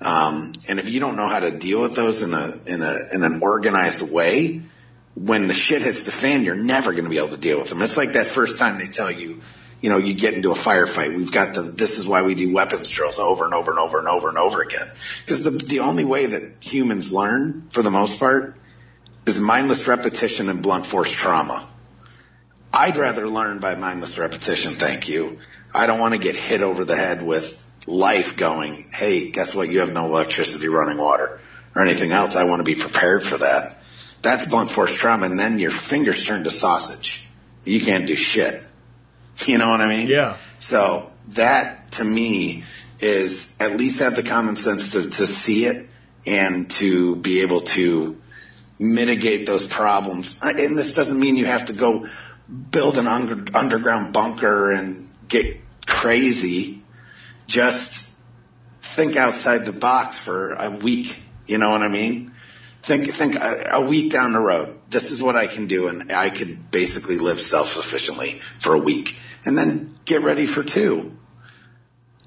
Um, 0.00 0.52
and 0.68 0.78
if 0.78 0.88
you 0.88 1.00
don't 1.00 1.16
know 1.16 1.28
how 1.28 1.40
to 1.40 1.50
deal 1.50 1.80
with 1.80 1.94
those 1.94 2.22
in 2.22 2.32
a 2.32 2.54
in 2.66 2.82
a 2.82 2.96
in 3.12 3.22
an 3.22 3.42
organized 3.42 4.10
way, 4.10 4.62
when 5.14 5.48
the 5.48 5.54
shit 5.54 5.82
hits 5.82 6.04
the 6.04 6.12
fan, 6.12 6.42
you're 6.42 6.56
never 6.56 6.92
going 6.92 7.04
to 7.04 7.10
be 7.10 7.18
able 7.18 7.28
to 7.28 7.40
deal 7.40 7.58
with 7.58 7.68
them. 7.68 7.82
It's 7.82 7.96
like 7.96 8.12
that 8.12 8.26
first 8.26 8.58
time 8.58 8.78
they 8.78 8.86
tell 8.86 9.10
you, 9.10 9.42
you 9.82 9.90
know, 9.90 9.98
you 9.98 10.14
get 10.14 10.34
into 10.34 10.50
a 10.50 10.54
firefight. 10.54 11.16
We've 11.16 11.32
got 11.32 11.54
the 11.54 11.62
this 11.62 11.98
is 11.98 12.08
why 12.08 12.22
we 12.22 12.34
do 12.34 12.54
weapons 12.54 12.90
drills 12.90 13.18
over 13.18 13.44
and 13.44 13.52
over 13.52 13.70
and 13.70 13.80
over 13.80 13.98
and 13.98 14.08
over 14.08 14.28
and 14.28 14.38
over 14.38 14.62
again. 14.62 14.86
Because 15.24 15.42
the 15.42 15.50
the 15.50 15.80
only 15.80 16.04
way 16.04 16.26
that 16.26 16.54
humans 16.60 17.12
learn, 17.12 17.68
for 17.70 17.82
the 17.82 17.90
most 17.90 18.18
part, 18.18 18.56
is 19.26 19.38
mindless 19.38 19.86
repetition 19.86 20.48
and 20.48 20.62
blunt 20.62 20.86
force 20.86 21.12
trauma. 21.12 21.66
I'd 22.72 22.96
rather 22.96 23.26
learn 23.26 23.58
by 23.58 23.74
mindless 23.74 24.18
repetition, 24.18 24.72
thank 24.72 25.08
you. 25.08 25.40
I 25.74 25.86
don't 25.86 25.98
want 25.98 26.14
to 26.14 26.20
get 26.20 26.36
hit 26.36 26.62
over 26.62 26.84
the 26.84 26.96
head 26.96 27.22
with 27.22 27.64
life 27.86 28.36
going, 28.36 28.84
hey, 28.92 29.30
guess 29.30 29.54
what? 29.54 29.68
You 29.68 29.80
have 29.80 29.92
no 29.92 30.06
electricity, 30.06 30.68
running 30.68 30.98
water, 30.98 31.40
or 31.74 31.82
anything 31.82 32.12
else. 32.12 32.36
I 32.36 32.44
want 32.44 32.60
to 32.60 32.64
be 32.64 32.74
prepared 32.74 33.22
for 33.22 33.38
that. 33.38 33.76
That's 34.22 34.50
blunt 34.50 34.70
force 34.70 34.94
trauma, 34.94 35.26
and 35.26 35.38
then 35.38 35.58
your 35.58 35.70
fingers 35.70 36.24
turn 36.24 36.44
to 36.44 36.50
sausage. 36.50 37.28
You 37.64 37.80
can't 37.80 38.06
do 38.06 38.16
shit. 38.16 38.54
You 39.46 39.56
know 39.56 39.70
what 39.70 39.80
I 39.80 39.88
mean? 39.88 40.06
Yeah. 40.06 40.36
So 40.58 41.10
that 41.28 41.92
to 41.92 42.04
me 42.04 42.64
is 42.98 43.56
at 43.58 43.78
least 43.78 44.02
have 44.02 44.14
the 44.14 44.22
common 44.22 44.54
sense 44.56 44.92
to, 44.92 45.02
to 45.02 45.26
see 45.26 45.64
it 45.64 45.88
and 46.26 46.70
to 46.72 47.16
be 47.16 47.40
able 47.40 47.62
to 47.62 48.20
mitigate 48.78 49.46
those 49.46 49.66
problems. 49.66 50.40
Uh, 50.42 50.52
And 50.58 50.76
this 50.76 50.94
doesn't 50.94 51.18
mean 51.18 51.36
you 51.36 51.46
have 51.46 51.66
to 51.66 51.72
go 51.72 52.06
build 52.70 52.98
an 52.98 53.06
under, 53.06 53.56
underground 53.56 54.12
bunker 54.12 54.72
and 54.72 55.08
get 55.28 55.56
crazy. 55.86 56.79
Just 57.50 58.14
think 58.80 59.16
outside 59.16 59.66
the 59.66 59.72
box 59.72 60.16
for 60.16 60.52
a 60.52 60.70
week. 60.70 61.20
You 61.48 61.58
know 61.58 61.70
what 61.70 61.82
I 61.82 61.88
mean? 61.88 62.32
Think, 62.82 63.10
think 63.10 63.34
a, 63.34 63.70
a 63.72 63.80
week 63.84 64.12
down 64.12 64.32
the 64.32 64.38
road. 64.38 64.78
This 64.88 65.10
is 65.10 65.20
what 65.20 65.34
I 65.34 65.48
can 65.48 65.66
do, 65.66 65.88
and 65.88 66.12
I 66.12 66.30
could 66.30 66.70
basically 66.70 67.18
live 67.18 67.40
self-sufficiently 67.40 68.30
for 68.60 68.74
a 68.74 68.78
week, 68.78 69.20
and 69.44 69.58
then 69.58 69.98
get 70.04 70.22
ready 70.22 70.46
for 70.46 70.62
two. 70.62 71.16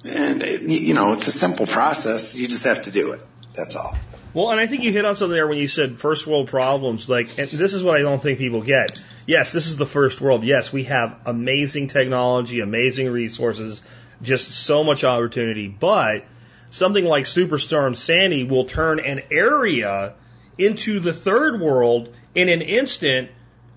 And 0.05 0.41
it, 0.41 0.61
you 0.61 0.93
know, 0.93 1.13
it's 1.13 1.27
a 1.27 1.31
simple 1.31 1.67
process. 1.67 2.37
You 2.37 2.49
just 2.49 2.65
have 2.65 2.83
to 2.83 2.91
do 2.91 3.13
it. 3.13 3.21
That's 3.55 3.77
all. 3.77 3.95
Well, 4.33 4.49
and 4.49 4.59
I 4.59 4.67
think 4.67 4.83
you 4.83 4.91
hit 4.91 5.05
on 5.05 5.15
something 5.15 5.33
there 5.33 5.47
when 5.47 5.57
you 5.57 5.69
said 5.69 5.99
first 5.99 6.27
world 6.27 6.49
problems. 6.49 7.09
Like, 7.09 7.39
and 7.39 7.49
this 7.49 7.73
is 7.73 7.81
what 7.81 7.97
I 7.97 8.01
don't 8.01 8.21
think 8.21 8.39
people 8.39 8.61
get. 8.61 8.99
Yes, 9.25 9.53
this 9.53 9.67
is 9.67 9.77
the 9.77 9.85
first 9.85 10.19
world. 10.19 10.43
Yes, 10.43 10.73
we 10.73 10.83
have 10.85 11.17
amazing 11.25 11.87
technology, 11.87 12.59
amazing 12.59 13.09
resources, 13.09 13.81
just 14.23 14.51
so 14.51 14.83
much 14.83 15.03
opportunity. 15.03 15.67
But 15.67 16.25
something 16.71 17.05
like 17.05 17.25
Superstorm 17.25 17.95
Sandy 17.95 18.43
will 18.43 18.65
turn 18.65 18.99
an 18.99 19.21
area 19.31 20.15
into 20.57 20.99
the 20.99 21.13
third 21.13 21.61
world 21.61 22.13
in 22.33 22.49
an 22.49 22.61
instant. 22.61 23.29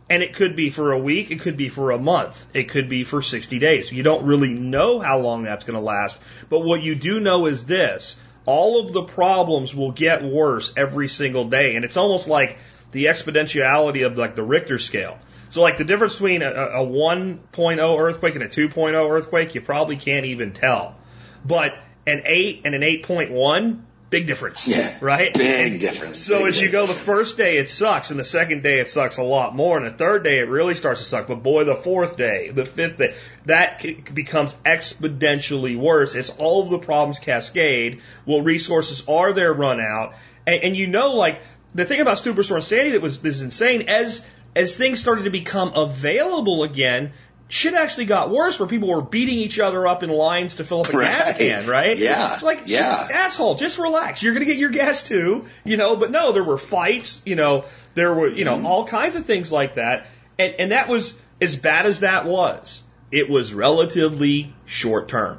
And 0.09 0.23
it 0.23 0.35
could 0.35 0.55
be 0.55 0.71
for 0.71 0.93
a 0.93 0.99
week, 0.99 1.33
it 1.33 1.41
could 1.41 1.57
be 1.57 1.69
for 1.69 1.91
a 1.91 1.99
month, 1.99 2.47
it 2.55 2.69
could 2.69 2.89
be 2.89 3.03
for 3.03 3.23
60 3.23 3.59
days. 3.59 3.91
You 3.91 4.05
don't 4.05 4.25
really 4.25 4.55
know 4.55 5.01
how 5.01 5.19
long 5.19 5.43
that's 5.43 5.65
going 5.65 5.77
to 5.77 5.85
last. 5.85 6.21
But 6.49 6.61
what 6.61 6.81
you 6.81 6.95
do 6.95 7.19
know 7.19 7.47
is 7.47 7.67
this 7.67 8.17
all 8.47 8.81
of 8.81 8.93
the 8.93 9.03
problems 9.03 9.75
will 9.75 9.91
get 9.91 10.23
worse 10.23 10.73
every 10.77 11.09
single 11.09 11.47
day. 11.47 11.75
And 11.75 11.85
it's 11.85 11.97
almost 11.97 12.29
like 12.29 12.59
the 12.93 13.07
exponentiality 13.07 14.07
of 14.07 14.17
like 14.17 14.37
the 14.37 14.45
Richter 14.45 14.79
scale. 14.79 15.19
So 15.49 15.63
like 15.63 15.77
the 15.77 15.85
difference 15.85 16.15
between 16.15 16.43
a, 16.43 16.51
a 16.51 16.87
1.0 16.87 17.99
earthquake 17.99 18.35
and 18.35 18.45
a 18.45 18.49
2.0 18.49 19.11
earthquake, 19.11 19.55
you 19.55 19.61
probably 19.61 19.97
can't 19.97 20.27
even 20.27 20.53
tell. 20.53 20.97
But 21.45 21.75
an 22.07 22.23
8 22.25 22.63
and 22.65 22.75
an 22.75 22.83
8.1, 22.83 23.81
big 24.11 24.27
difference. 24.27 24.67
Yeah. 24.67 24.97
Right? 25.01 25.33
Big 25.35 25.81
difference. 25.81 26.19
So 26.19 26.39
Big 26.39 26.49
as 26.49 26.61
you 26.61 26.71
go, 26.71 26.87
the 26.87 26.95
first 26.95 27.37
day 27.37 27.59
it 27.59 27.69
sucks, 27.69 28.11
and 28.11 28.19
the 28.19 28.25
second 28.25 28.63
day 28.63 28.81
it 28.81 28.89
sucks 28.89 29.19
a 29.19 29.23
lot 29.23 29.55
more, 29.55 29.77
and 29.77 29.87
the 29.87 29.91
third 29.91 30.25
day 30.25 30.39
it 30.39 30.49
really 30.49 30.75
starts 30.75 31.01
to 31.01 31.07
suck. 31.07 31.27
But 31.27 31.43
boy, 31.43 31.65
the 31.65 31.77
fourth 31.77 32.17
day, 32.17 32.51
the 32.51 32.65
fifth 32.65 32.99
day, 32.99 33.15
that 33.47 33.83
c- 33.83 33.95
becomes 34.13 34.55
exponentially 34.65 35.77
worse 35.77 36.15
as 36.15 36.31
all 36.31 36.63
of 36.63 36.71
the 36.71 36.79
problems 36.79 37.19
cascade. 37.19 38.01
Well, 38.25 38.43
resources 38.43 39.05
are 39.09 39.33
there 39.33 39.53
run 39.53 39.81
out, 39.81 40.15
and, 40.47 40.63
and 40.63 40.77
you 40.77 40.87
know, 40.87 41.15
like 41.15 41.41
the 41.75 41.85
thing 41.85 42.01
about 42.01 42.17
Superstorm 42.17 42.63
Sandy 42.63 42.93
that 42.93 43.03
was 43.03 43.25
is 43.25 43.43
insane 43.43 43.89
as 43.89 44.25
as 44.57 44.77
things 44.77 44.99
started 44.99 45.25
to 45.25 45.31
become 45.31 45.73
available 45.75 46.65
again. 46.65 47.13
Shit 47.49 47.75
actually 47.75 48.07
got 48.07 48.31
worse 48.31 48.59
where 48.59 48.69
people 48.69 48.89
were 48.89 49.03
beating 49.03 49.37
each 49.37 49.61
other 49.61 49.87
up 49.87 50.03
in 50.03 50.11
lines 50.11 50.57
to 50.57 50.65
fill 50.65 50.81
up 50.81 50.89
a 50.89 50.93
gas 50.93 51.39
can, 51.39 51.69
right? 51.69 51.97
Yeah. 51.97 52.35
It's 52.35 52.43
like, 52.43 52.63
Yeah. 52.67 53.07
asshole, 53.13 53.55
just 53.55 53.79
relax. 53.79 54.21
You're 54.21 54.33
going 54.35 54.45
to 54.45 54.53
get 54.53 54.59
your 54.59 54.71
gas 54.71 55.07
too, 55.07 55.45
you 55.65 55.77
know. 55.77 55.95
But 55.95 56.11
no, 56.11 56.33
there 56.33 56.43
were 56.43 56.59
fights, 56.59 57.23
you 57.25 57.37
know. 57.37 57.65
There 57.95 58.13
were, 58.13 58.27
you 58.29 58.45
know, 58.45 58.57
mm-hmm. 58.57 58.67
all 58.67 58.85
kinds 58.85 59.15
of 59.15 59.27
things 59.27 59.53
like 59.53 59.75
that, 59.75 60.07
and 60.41 60.55
and 60.59 60.73
that 60.73 60.89
was 60.89 61.15
as 61.41 61.57
bad 61.57 61.87
as 61.87 62.01
that 62.01 62.25
was. 62.27 62.83
It 63.13 63.31
was 63.31 63.55
relatively 63.55 64.53
short 64.65 65.07
term 65.07 65.39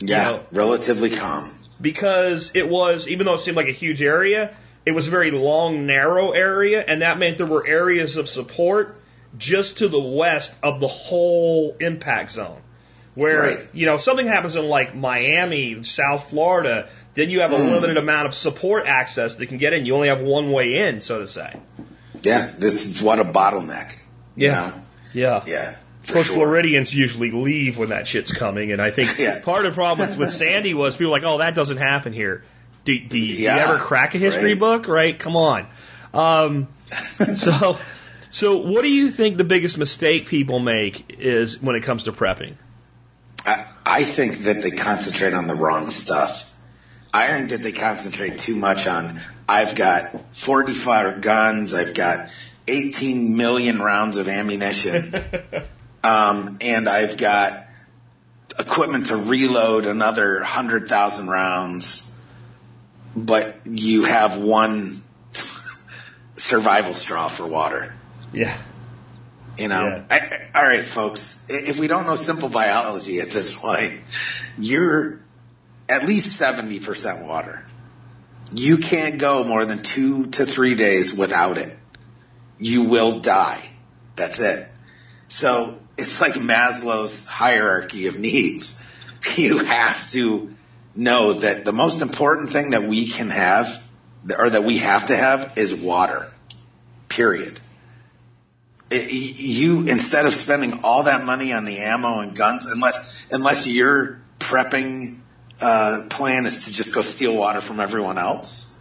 Yeah, 0.00 0.32
you 0.32 0.36
know- 0.36 0.42
relatively 0.52 1.08
calm. 1.10 1.48
because 1.80 2.52
it 2.54 2.68
was, 2.68 3.08
even 3.08 3.24
though 3.24 3.34
it 3.34 3.40
seemed 3.40 3.56
like 3.56 3.68
a 3.68 3.72
huge 3.72 4.02
area, 4.02 4.54
it 4.84 4.92
was 4.92 5.08
a 5.08 5.10
very 5.10 5.30
long, 5.30 5.86
narrow 5.86 6.32
area, 6.32 6.84
and 6.86 7.02
that 7.02 7.18
meant 7.18 7.38
there 7.38 7.46
were 7.46 7.66
areas 7.66 8.16
of 8.16 8.28
support 8.28 8.98
just 9.38 9.78
to 9.78 9.88
the 9.88 10.00
west 10.00 10.54
of 10.62 10.80
the 10.80 10.88
whole 10.88 11.76
impact 11.80 12.32
zone. 12.32 12.60
Where, 13.14 13.42
Right. 13.42 13.58
you 13.74 13.86
know, 13.86 13.96
if 13.96 14.00
something 14.00 14.26
happens 14.26 14.56
in 14.56 14.64
like 14.64 14.94
Miami, 14.94 15.84
South 15.84 16.30
Florida, 16.30 16.88
then 17.14 17.28
you 17.28 17.40
have 17.40 17.52
a 17.52 17.56
mm. 17.56 17.72
limited 17.72 17.98
amount 17.98 18.26
of 18.26 18.34
support 18.34 18.86
access 18.86 19.34
that 19.34 19.46
can 19.46 19.58
get 19.58 19.74
in. 19.74 19.84
You 19.84 19.94
only 19.94 20.08
have 20.08 20.20
one 20.22 20.50
way 20.50 20.88
in, 20.88 21.00
so 21.02 21.20
to 21.20 21.26
say. 21.26 21.54
Yeah, 22.22 22.50
this 22.58 22.86
is 22.86 23.02
what 23.02 23.20
a 23.20 23.24
bottleneck. 23.24 23.98
Yeah. 24.34 24.68
know? 24.68 24.72
Yeah. 25.12 25.42
Yeah. 25.46 25.74
Of 26.04 26.12
course, 26.12 26.26
sure. 26.26 26.36
Floridians 26.36 26.92
usually 26.92 27.30
leave 27.30 27.78
when 27.78 27.90
that 27.90 28.06
shit's 28.06 28.32
coming, 28.32 28.72
and 28.72 28.80
I 28.80 28.90
think 28.90 29.10
Yeah. 29.18 29.40
part 29.44 29.66
of 29.66 29.72
the 29.72 29.74
problem 29.74 30.08
with, 30.08 30.18
with 30.26 30.32
Sandy 30.32 30.74
was 30.74 30.96
people 30.96 31.10
were 31.12 31.18
like, 31.18 31.26
oh, 31.26 31.38
that 31.38 31.54
doesn't 31.54 31.76
happen 31.76 32.12
here. 32.12 32.44
Do, 32.84 32.98
do, 32.98 33.18
you- 33.18 33.36
do 33.36 33.42
you 33.42 33.48
ever 33.48 33.78
crack 33.78 34.14
a 34.14 34.18
history 34.18 34.52
right. 34.52 34.58
book? 34.58 34.88
Right? 34.88 35.18
Come 35.18 35.36
on. 35.36 35.66
Um, 36.12 36.68
so, 36.90 37.78
so 38.30 38.58
what 38.58 38.82
do 38.82 38.90
you 38.90 39.10
think 39.10 39.36
the 39.38 39.44
biggest 39.44 39.78
mistake 39.78 40.26
people 40.26 40.58
make 40.58 41.16
is 41.20 41.60
when 41.62 41.76
it 41.76 41.82
comes 41.82 42.04
to 42.04 42.12
prepping? 42.12 42.54
I, 43.46 43.66
I 43.84 44.02
think 44.04 44.38
that 44.38 44.62
they 44.62 44.70
concentrate 44.70 45.32
on 45.32 45.46
the 45.46 45.54
wrong 45.54 45.88
stuff. 45.90 46.50
I 47.14 47.26
think 47.28 47.50
that 47.50 47.60
they 47.60 47.72
concentrate 47.72 48.38
too 48.38 48.56
much 48.56 48.86
on 48.86 49.20
I've 49.48 49.74
got 49.74 50.34
45 50.34 51.20
guns, 51.20 51.74
I've 51.74 51.94
got 51.94 52.28
18 52.68 53.36
million 53.36 53.80
rounds 53.80 54.16
of 54.16 54.28
ammunition, 54.28 55.14
um, 56.04 56.58
and 56.60 56.88
I've 56.88 57.16
got 57.16 57.52
equipment 58.58 59.06
to 59.06 59.16
reload 59.16 59.86
another 59.86 60.36
100,000 60.36 61.28
rounds, 61.28 62.11
but 63.14 63.60
you 63.64 64.04
have 64.04 64.38
one 64.38 65.00
survival 66.36 66.94
straw 66.94 67.28
for 67.28 67.46
water. 67.46 67.94
Yeah. 68.32 68.56
You 69.58 69.68
know, 69.68 69.84
Yeah. 69.84 70.04
I, 70.10 70.58
all 70.58 70.66
right, 70.66 70.84
folks. 70.84 71.46
If 71.48 71.78
we 71.78 71.86
don't 71.86 72.06
know 72.06 72.16
simple 72.16 72.48
biology 72.48 73.20
at 73.20 73.28
this 73.28 73.58
point, 73.58 74.00
you're 74.58 75.20
at 75.88 76.06
least 76.06 76.36
seventy 76.36 76.80
percent 76.80 77.26
water. 77.26 77.64
You 78.52 78.78
can't 78.78 79.18
go 79.18 79.44
more 79.44 79.64
than 79.64 79.82
two 79.82 80.26
to 80.26 80.44
three 80.44 80.74
days 80.74 81.18
without 81.18 81.58
it. 81.58 81.74
You 82.58 82.84
will 82.84 83.20
die. 83.20 83.60
That's 84.16 84.40
it. 84.40 84.68
So 85.28 85.78
it's 85.98 86.20
like 86.20 86.34
Maslow's 86.34 87.26
hierarchy 87.26 88.06
of 88.06 88.18
needs. 88.18 88.88
You 89.36 89.58
have 89.58 90.10
to 90.10 90.52
know 90.94 91.32
that 91.34 91.64
the 91.64 91.72
most 91.72 92.02
important 92.02 92.50
thing 92.50 92.70
that 92.70 92.82
we 92.82 93.06
can 93.06 93.28
have 93.30 93.86
or 94.38 94.50
that 94.50 94.62
we 94.62 94.78
have 94.78 95.06
to 95.06 95.16
have 95.16 95.54
is 95.56 95.80
water. 95.80 96.26
Period. 97.08 97.58
It, 98.90 99.10
you 99.10 99.86
instead 99.88 100.26
of 100.26 100.34
spending 100.34 100.80
all 100.84 101.04
that 101.04 101.24
money 101.24 101.52
on 101.52 101.64
the 101.64 101.78
ammo 101.78 102.20
and 102.20 102.36
guns, 102.36 102.70
unless 102.70 103.18
unless 103.30 103.66
your 103.68 104.20
prepping 104.38 105.18
uh, 105.60 106.06
plan 106.10 106.46
is 106.46 106.66
to 106.66 106.74
just 106.74 106.94
go 106.94 107.02
steal 107.02 107.36
water 107.36 107.60
from 107.60 107.80
everyone 107.80 108.18
else, 108.18 108.78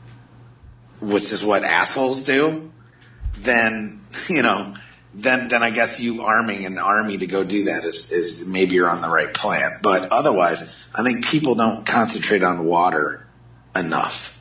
which 1.02 1.32
is 1.32 1.44
what 1.44 1.64
assholes 1.64 2.24
do, 2.24 2.72
then 3.38 4.02
you 4.30 4.42
know, 4.42 4.74
then 5.14 5.50
then 5.50 5.64
I 5.64 5.72
guess 5.72 6.02
you 6.02 6.24
arming 6.24 6.66
an 6.66 6.78
army 6.78 7.18
to 7.18 7.28
go 7.28 7.44
do 7.44 7.66
that 7.66 7.84
is 7.84 8.12
is 8.12 8.48
maybe 8.48 8.76
you're 8.76 8.90
on 8.90 9.02
the 9.02 9.10
right 9.10 9.34
plan. 9.34 9.72
But 9.82 10.12
otherwise, 10.12 10.76
I 10.96 11.04
think 11.04 11.26
people 11.26 11.56
don't 11.56 11.86
concentrate 11.86 12.44
on 12.44 12.66
water 12.66 13.28
enough 13.76 14.40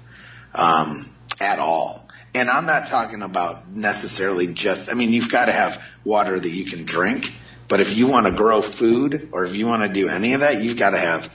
um, 0.55 1.05
at 1.41 1.59
all. 1.59 2.07
And 2.35 2.49
I'm 2.49 2.67
not 2.67 2.87
talking 2.87 3.23
about 3.23 3.69
necessarily 3.69 4.53
just. 4.53 4.91
I 4.91 4.95
mean, 4.95 5.11
you've 5.13 5.31
got 5.31 5.47
to 5.47 5.53
have 5.53 5.85
water 6.05 6.39
that 6.39 6.49
you 6.49 6.65
can 6.67 6.85
drink. 6.85 7.33
But 7.67 7.81
if 7.81 7.97
you 7.97 8.09
want 8.09 8.27
to 8.27 8.33
grow 8.33 8.63
food 8.63 9.29
or 9.33 9.45
if 9.45 9.55
you 9.55 9.67
want 9.67 9.83
to 9.83 9.89
do 9.89 10.09
any 10.09 10.35
of 10.35 10.41
that, 10.41 10.63
you've 10.63 10.79
got 10.79 10.91
to 10.91 10.99
have 10.99 11.35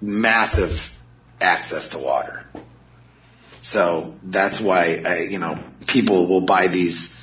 massive 0.00 0.96
access 1.40 1.90
to 1.90 1.98
water. 1.98 2.46
So 3.62 4.14
that's 4.22 4.60
why 4.60 5.02
I, 5.04 5.22
you 5.28 5.38
know 5.38 5.58
people 5.86 6.28
will 6.28 6.42
buy 6.42 6.68
these, 6.68 7.20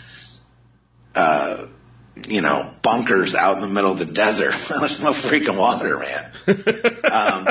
uh, 1.15 1.67
you 2.27 2.41
know, 2.41 2.63
bunkers 2.81 3.35
out 3.35 3.55
in 3.55 3.61
the 3.61 3.67
middle 3.67 3.91
of 3.91 3.99
the 3.99 4.05
desert. 4.05 4.53
There's 4.79 5.03
no 5.03 5.11
freaking 5.11 5.57
water, 5.57 5.97
man. 5.97 6.31
um, 7.11 7.47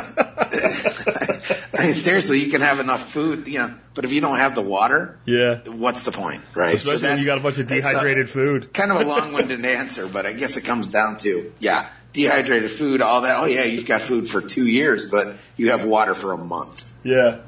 I 1.75 1.85
mean, 1.85 1.95
seriously, 1.95 2.41
you 2.41 2.51
can 2.51 2.61
have 2.61 2.79
enough 2.79 3.03
food, 3.03 3.49
you 3.49 3.59
know, 3.59 3.75
but 3.95 4.05
if 4.05 4.13
you 4.13 4.21
don't 4.21 4.37
have 4.37 4.55
the 4.55 4.63
water, 4.63 5.19
yeah, 5.25 5.61
what's 5.67 6.03
the 6.03 6.13
point, 6.13 6.43
right? 6.55 6.75
Especially 6.75 7.01
so 7.01 7.09
when 7.09 7.19
you 7.19 7.27
got 7.27 7.39
a 7.39 7.41
bunch 7.41 7.59
of 7.59 7.67
dehydrated 7.67 8.27
a, 8.27 8.29
food. 8.29 8.73
Kind 8.73 8.93
of 8.93 9.01
a 9.01 9.05
long-winded 9.09 9.65
answer, 9.65 10.07
but 10.07 10.27
I 10.27 10.33
guess 10.33 10.57
it 10.57 10.65
comes 10.65 10.91
down 10.91 11.17
to, 11.19 11.53
yeah, 11.59 11.89
dehydrated 12.13 12.71
food, 12.71 13.03
all 13.03 13.23
that. 13.23 13.41
Oh 13.41 13.47
yeah, 13.47 13.65
you've 13.65 13.87
got 13.87 14.03
food 14.03 14.29
for 14.29 14.41
two 14.41 14.67
years, 14.67 15.11
but 15.11 15.37
you 15.57 15.71
have 15.71 15.85
water 15.85 16.15
for 16.15 16.33
a 16.33 16.39
month. 16.39 16.91
Yeah. 17.03 17.39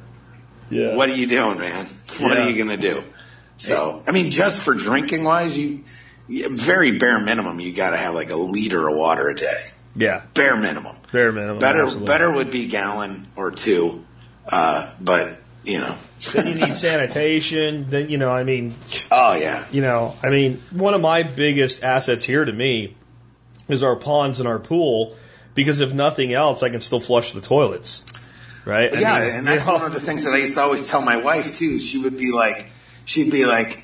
Yeah. 0.71 0.97
What 0.97 1.11
are 1.11 1.15
you 1.15 1.27
doing, 1.27 1.59
man? 1.59 1.87
What 2.19 2.37
yeah. 2.37 2.45
are 2.45 2.51
you 2.51 2.59
gonna 2.59 2.77
do? 2.77 3.03
So, 3.57 4.03
I 4.07 4.13
mean, 4.13 4.31
just 4.31 4.63
for 4.65 4.75
drinking 4.75 5.25
wise, 5.25 5.57
you, 5.57 5.85
very 6.29 6.99
bare 6.99 7.19
minimum, 7.19 7.61
you 7.61 7.73
got 7.73 7.91
to 7.91 7.97
have 7.97 8.15
like 8.15 8.31
a 8.31 8.37
liter 8.37 8.89
of 8.89 8.97
water 8.97 9.29
a 9.29 9.35
day. 9.35 9.65
Yeah. 9.97 10.23
Bare 10.35 10.57
minimum. 10.57 10.97
Bare 11.13 11.33
minimum. 11.33 11.59
Better, 11.59 11.83
absolutely. 11.83 12.07
better 12.07 12.33
would 12.33 12.51
be 12.51 12.69
gallon 12.69 13.27
or 13.37 13.51
two. 13.51 14.05
Uh, 14.47 14.93
but 15.01 15.39
you 15.65 15.79
know. 15.79 15.95
then 16.33 16.47
you 16.47 16.55
need 16.55 16.75
sanitation. 16.75 17.87
Then 17.89 18.09
you 18.09 18.19
know, 18.19 18.31
I 18.31 18.45
mean. 18.45 18.75
Oh 19.11 19.35
yeah. 19.35 19.65
You 19.71 19.83
know, 19.83 20.15
I 20.23 20.31
mean, 20.31 20.61
one 20.71 20.95
of 20.95 21.01
my 21.01 21.23
biggest 21.23 21.83
assets 21.83 22.25
here 22.25 22.45
to 22.45 22.53
me 22.53 22.97
is 23.69 23.83
our 23.83 23.97
ponds 23.97 24.41
and 24.41 24.49
our 24.49 24.59
pool, 24.59 25.17
because 25.55 25.81
if 25.81 25.95
nothing 25.95 26.33
else, 26.33 26.63
I 26.63 26.69
can 26.69 26.81
still 26.81 27.01
flush 27.01 27.33
the 27.33 27.41
toilets. 27.41 28.05
Right. 28.67 28.99
yeah, 28.99 29.13
I 29.13 29.21
mean, 29.21 29.35
and 29.37 29.47
that's 29.47 29.67
you 29.67 29.73
know, 29.73 29.79
one 29.79 29.87
of 29.87 29.93
the 29.93 30.01
things 30.01 30.25
that 30.25 30.31
I 30.31 30.39
used 30.39 30.55
to 30.55 30.63
always 30.63 30.89
tell 30.89 31.03
my 31.03 31.19
wife 31.19 31.59
too. 31.59 31.79
She 31.79 32.03
would 32.03 32.17
be 32.17 32.33
like, 32.33 32.67
she'd 33.05 33.31
be 33.31 33.45
like, 33.45 33.84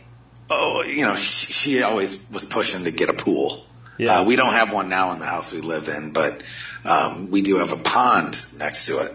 oh, 0.51 0.83
you 0.83 1.03
know, 1.03 1.17
she, 1.17 1.53
she 1.53 1.83
always 1.83 2.29
was 2.31 2.45
pushing 2.45 2.85
to 2.85 2.91
get 2.91 3.09
a 3.09 3.15
pool. 3.15 3.65
Yeah. 3.99 4.21
Uh, 4.21 4.25
we 4.25 4.37
don't 4.37 4.53
have 4.53 4.73
one 4.73 4.89
now 4.89 5.13
in 5.13 5.19
the 5.19 5.27
house 5.27 5.53
we 5.53 5.61
live 5.61 5.89
in, 5.89 6.13
but 6.13 6.43
um, 6.85 7.31
we 7.31 7.43
do 7.43 7.59
have 7.59 7.73
a 7.73 7.83
pond 7.83 8.41
next 8.57 8.87
to 8.87 9.05
it. 9.05 9.13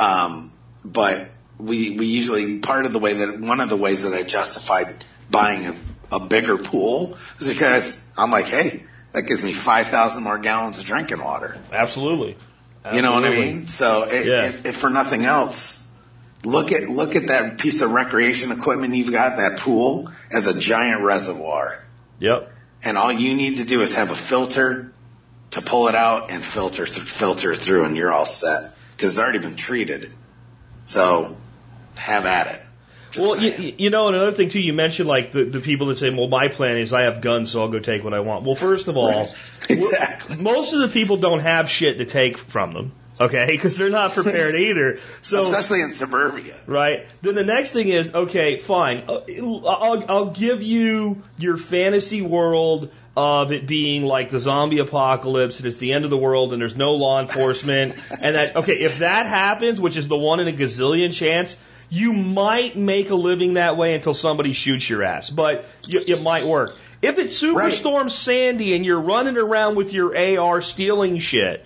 Um, 0.00 0.50
but 0.84 1.28
we 1.58 1.96
we 1.96 2.06
usually 2.06 2.58
part 2.58 2.86
of 2.86 2.92
the 2.92 2.98
way 2.98 3.14
that 3.14 3.38
one 3.38 3.60
of 3.60 3.68
the 3.68 3.76
ways 3.76 4.08
that 4.08 4.16
I 4.16 4.22
justified 4.22 5.04
buying 5.30 5.66
a, 5.66 5.74
a 6.16 6.20
bigger 6.20 6.56
pool 6.56 7.16
is 7.38 7.52
because 7.52 8.10
I'm 8.18 8.30
like, 8.30 8.46
hey, 8.46 8.82
that 9.12 9.22
gives 9.22 9.44
me 9.44 9.52
five 9.52 9.88
thousand 9.88 10.24
more 10.24 10.38
gallons 10.38 10.80
of 10.80 10.86
drinking 10.86 11.22
water. 11.22 11.56
Absolutely. 11.70 12.36
Absolutely. 12.84 12.96
You 12.96 13.02
know 13.02 13.12
what 13.12 13.24
I 13.24 13.30
mean? 13.30 13.68
So 13.68 14.02
it, 14.02 14.26
yeah. 14.26 14.46
if, 14.46 14.66
if 14.66 14.76
for 14.76 14.90
nothing 14.90 15.24
else, 15.24 15.83
look 16.44 16.72
at 16.72 16.88
look 16.88 17.16
at 17.16 17.28
that 17.28 17.58
piece 17.58 17.82
of 17.82 17.90
recreation 17.90 18.52
equipment 18.52 18.94
you've 18.94 19.12
got, 19.12 19.36
that 19.36 19.60
pool, 19.60 20.10
as 20.30 20.46
a 20.46 20.58
giant 20.58 21.02
reservoir. 21.02 21.84
Yep. 22.20 22.50
And 22.84 22.98
all 22.98 23.12
you 23.12 23.34
need 23.34 23.58
to 23.58 23.64
do 23.64 23.80
is 23.82 23.96
have 23.96 24.10
a 24.10 24.14
filter 24.14 24.92
to 25.52 25.62
pull 25.62 25.88
it 25.88 25.94
out 25.94 26.30
and 26.30 26.42
filter 26.42 26.84
th- 26.84 26.98
filter 26.98 27.54
through, 27.54 27.84
and 27.84 27.96
you're 27.96 28.12
all 28.12 28.26
set 28.26 28.74
because 28.96 29.16
it's 29.16 29.18
already 29.18 29.38
been 29.38 29.56
treated. 29.56 30.12
So 30.84 31.36
have 31.96 32.26
at 32.26 32.54
it. 32.54 32.60
Just 33.12 33.26
well, 33.26 33.40
you, 33.40 33.74
you, 33.78 33.90
know, 33.90 34.08
another 34.08 34.32
thing 34.32 34.48
too, 34.48 34.60
you 34.60 34.72
mentioned 34.72 35.08
like 35.08 35.30
the, 35.30 35.44
the 35.44 35.60
people 35.60 35.86
that 35.86 35.98
say, 35.98 36.10
well, 36.10 36.26
my 36.26 36.48
plan 36.48 36.78
is 36.78 36.92
I 36.92 37.02
have 37.02 37.20
guns, 37.20 37.52
so 37.52 37.62
I'll 37.62 37.68
go 37.68 37.78
take 37.78 38.02
what 38.02 38.12
I 38.12 38.20
want. 38.20 38.44
Well, 38.44 38.56
first 38.56 38.88
of 38.88 38.96
all, 38.96 39.08
right. 39.08 39.28
exactly. 39.68 40.42
most 40.42 40.72
of 40.72 40.80
the 40.80 40.88
people 40.88 41.16
don't 41.16 41.40
have 41.40 41.70
shit 41.70 41.98
to 41.98 42.06
take 42.06 42.36
from 42.36 42.72
them. 42.72 42.92
Okay, 43.20 43.46
because 43.48 43.76
they're 43.76 43.90
not 43.90 44.12
prepared 44.12 44.56
either. 44.56 44.98
So 45.22 45.40
especially 45.40 45.82
in 45.82 45.92
suburbia, 45.92 46.56
right? 46.66 47.06
Then 47.22 47.36
the 47.36 47.44
next 47.44 47.70
thing 47.70 47.88
is, 47.88 48.12
okay, 48.12 48.58
fine. 48.58 49.04
Uh, 49.08 49.20
I'll, 49.66 50.10
I'll 50.10 50.30
give 50.30 50.62
you 50.62 51.22
your 51.38 51.56
fantasy 51.56 52.22
world 52.22 52.90
of 53.16 53.52
it 53.52 53.68
being 53.68 54.02
like 54.02 54.30
the 54.30 54.40
zombie 54.40 54.80
apocalypse 54.80 55.58
and 55.58 55.66
it's 55.66 55.78
the 55.78 55.92
end 55.92 56.02
of 56.02 56.10
the 56.10 56.16
world 56.16 56.52
and 56.52 56.60
there's 56.60 56.76
no 56.76 56.94
law 56.94 57.20
enforcement 57.20 57.94
and 58.20 58.34
that 58.34 58.56
okay, 58.56 58.72
if 58.72 58.98
that 58.98 59.26
happens, 59.26 59.80
which 59.80 59.96
is 59.96 60.08
the 60.08 60.16
one 60.16 60.40
in 60.40 60.48
a 60.48 60.52
gazillion 60.52 61.12
chance, 61.12 61.56
you 61.90 62.12
might 62.12 62.74
make 62.74 63.10
a 63.10 63.14
living 63.14 63.54
that 63.54 63.76
way 63.76 63.94
until 63.94 64.14
somebody 64.14 64.52
shoots 64.52 64.90
your 64.90 65.04
ass, 65.04 65.30
but 65.30 65.66
you, 65.86 66.00
it 66.04 66.20
might 66.20 66.46
work. 66.46 66.76
If 67.00 67.18
it's 67.18 67.40
Superstorm 67.40 68.02
right. 68.02 68.10
Sandy 68.10 68.74
and 68.74 68.84
you're 68.84 69.00
running 69.00 69.36
around 69.36 69.76
with 69.76 69.92
your 69.92 70.16
AR 70.16 70.60
stealing 70.62 71.18
shit 71.18 71.64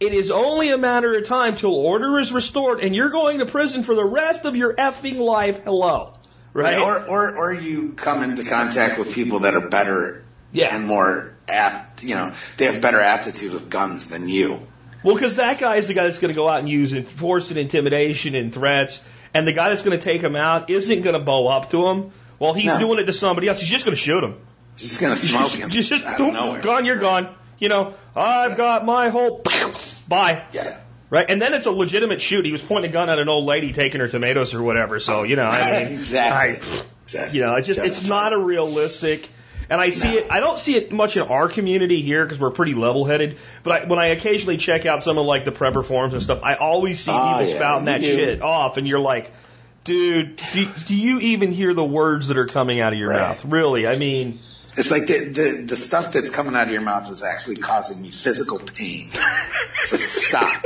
it 0.00 0.14
is 0.14 0.30
only 0.30 0.70
a 0.70 0.78
matter 0.78 1.14
of 1.14 1.26
time 1.26 1.56
till 1.56 1.74
order 1.74 2.18
is 2.18 2.32
restored 2.32 2.80
and 2.80 2.96
you're 2.96 3.10
going 3.10 3.38
to 3.38 3.46
prison 3.46 3.82
for 3.82 3.94
the 3.94 4.04
rest 4.04 4.46
of 4.46 4.56
your 4.56 4.74
effing 4.74 5.18
life. 5.18 5.62
Hello. 5.62 6.12
Right? 6.54 6.78
Or, 6.78 7.06
or, 7.06 7.36
or 7.36 7.52
you 7.52 7.92
come 7.92 8.24
into 8.24 8.42
contact 8.42 8.98
with 8.98 9.14
people 9.14 9.40
that 9.40 9.54
are 9.54 9.68
better 9.68 10.24
yeah. 10.52 10.74
and 10.74 10.86
more 10.86 11.36
apt, 11.48 12.02
you 12.02 12.14
know, 12.14 12.32
they 12.56 12.64
have 12.64 12.80
better 12.80 13.00
aptitude 13.00 13.52
with 13.52 13.68
guns 13.68 14.10
than 14.10 14.26
you. 14.26 14.58
Well, 15.04 15.14
because 15.14 15.36
that 15.36 15.58
guy 15.58 15.76
is 15.76 15.86
the 15.86 15.94
guy 15.94 16.04
that's 16.04 16.18
going 16.18 16.32
to 16.32 16.36
go 16.36 16.48
out 16.48 16.60
and 16.60 16.68
use 16.68 16.96
force 17.10 17.50
and 17.50 17.58
intimidation 17.58 18.34
and 18.34 18.52
threats, 18.52 19.02
and 19.32 19.46
the 19.46 19.52
guy 19.52 19.68
that's 19.68 19.82
going 19.82 19.98
to 19.98 20.02
take 20.02 20.22
him 20.22 20.36
out 20.36 20.70
isn't 20.70 21.02
going 21.02 21.14
to 21.14 21.24
bow 21.24 21.46
up 21.46 21.70
to 21.70 21.86
him 21.88 22.10
while 22.38 22.52
he's 22.52 22.66
no. 22.66 22.78
doing 22.78 22.98
it 22.98 23.04
to 23.04 23.12
somebody 23.12 23.48
else. 23.48 23.60
He's 23.60 23.70
just 23.70 23.84
going 23.84 23.96
to 23.96 24.00
shoot 24.00 24.24
him. 24.24 24.36
He's 24.76 24.88
just 24.88 25.00
going 25.00 25.12
to 25.12 25.18
smoke 25.18 25.52
him. 25.52 25.70
Just, 25.70 25.88
just 25.88 26.18
gone, 26.62 26.84
you're 26.84 26.98
gone. 26.98 27.34
You 27.60 27.68
know, 27.68 27.94
I've 28.16 28.56
got 28.56 28.84
my 28.84 29.10
whole 29.10 29.44
bye. 30.08 30.42
Yeah. 30.52 30.80
Right, 31.10 31.26
and 31.28 31.42
then 31.42 31.54
it's 31.54 31.66
a 31.66 31.72
legitimate 31.72 32.20
shoot. 32.20 32.44
He 32.44 32.52
was 32.52 32.62
pointing 32.62 32.90
a 32.90 32.92
gun 32.92 33.10
at 33.10 33.18
an 33.18 33.28
old 33.28 33.44
lady 33.44 33.72
taking 33.72 34.00
her 34.00 34.06
tomatoes 34.06 34.54
or 34.54 34.62
whatever. 34.62 35.00
So 35.00 35.24
you 35.24 35.36
know, 35.36 35.44
I 35.44 35.84
mean, 35.84 35.92
exactly. 35.92 36.78
I, 36.78 36.82
exactly. 37.02 37.38
You 37.38 37.44
know, 37.44 37.56
it 37.56 37.62
just 37.62 37.80
it's 37.80 38.06
not 38.06 38.32
a 38.32 38.38
realistic. 38.38 39.28
And 39.68 39.80
I 39.80 39.90
see 39.90 40.12
no. 40.12 40.18
it. 40.18 40.26
I 40.30 40.40
don't 40.40 40.58
see 40.58 40.74
it 40.74 40.90
much 40.90 41.16
in 41.16 41.22
our 41.22 41.48
community 41.48 42.02
here 42.02 42.24
because 42.24 42.40
we're 42.40 42.50
pretty 42.50 42.74
level-headed. 42.74 43.38
But 43.62 43.72
I, 43.72 43.86
when 43.86 44.00
I 44.00 44.06
occasionally 44.08 44.56
check 44.56 44.84
out 44.84 45.04
some 45.04 45.16
of 45.16 45.26
like 45.26 45.44
the 45.44 45.52
prepper 45.52 45.84
forums 45.84 46.12
and 46.12 46.20
stuff, 46.20 46.40
I 46.42 46.54
always 46.56 46.98
see 46.98 47.12
oh, 47.12 47.14
people 47.14 47.48
yeah, 47.52 47.56
spouting 47.56 47.84
that 47.84 48.00
do. 48.00 48.08
shit 48.08 48.42
off, 48.42 48.78
and 48.78 48.88
you're 48.88 48.98
like, 48.98 49.32
dude, 49.84 50.42
do, 50.52 50.66
do 50.86 50.94
you 50.94 51.20
even 51.20 51.52
hear 51.52 51.72
the 51.72 51.84
words 51.84 52.28
that 52.28 52.36
are 52.36 52.46
coming 52.46 52.80
out 52.80 52.92
of 52.92 52.98
your 52.98 53.10
right. 53.10 53.20
mouth? 53.20 53.44
Really? 53.44 53.86
I 53.86 53.96
mean, 53.96 54.40
it's 54.76 54.90
like 54.90 55.06
the, 55.06 55.32
the, 55.32 55.64
the 55.68 55.76
stuff 55.76 56.12
that's 56.12 56.30
coming 56.30 56.54
out 56.54 56.66
of 56.66 56.72
your 56.72 56.82
mouth 56.82 57.10
is 57.10 57.22
actually 57.22 57.56
causing 57.56 58.00
me 58.00 58.10
physical 58.10 58.58
pain. 58.58 59.10
so 59.82 59.96
stop. 59.96 60.64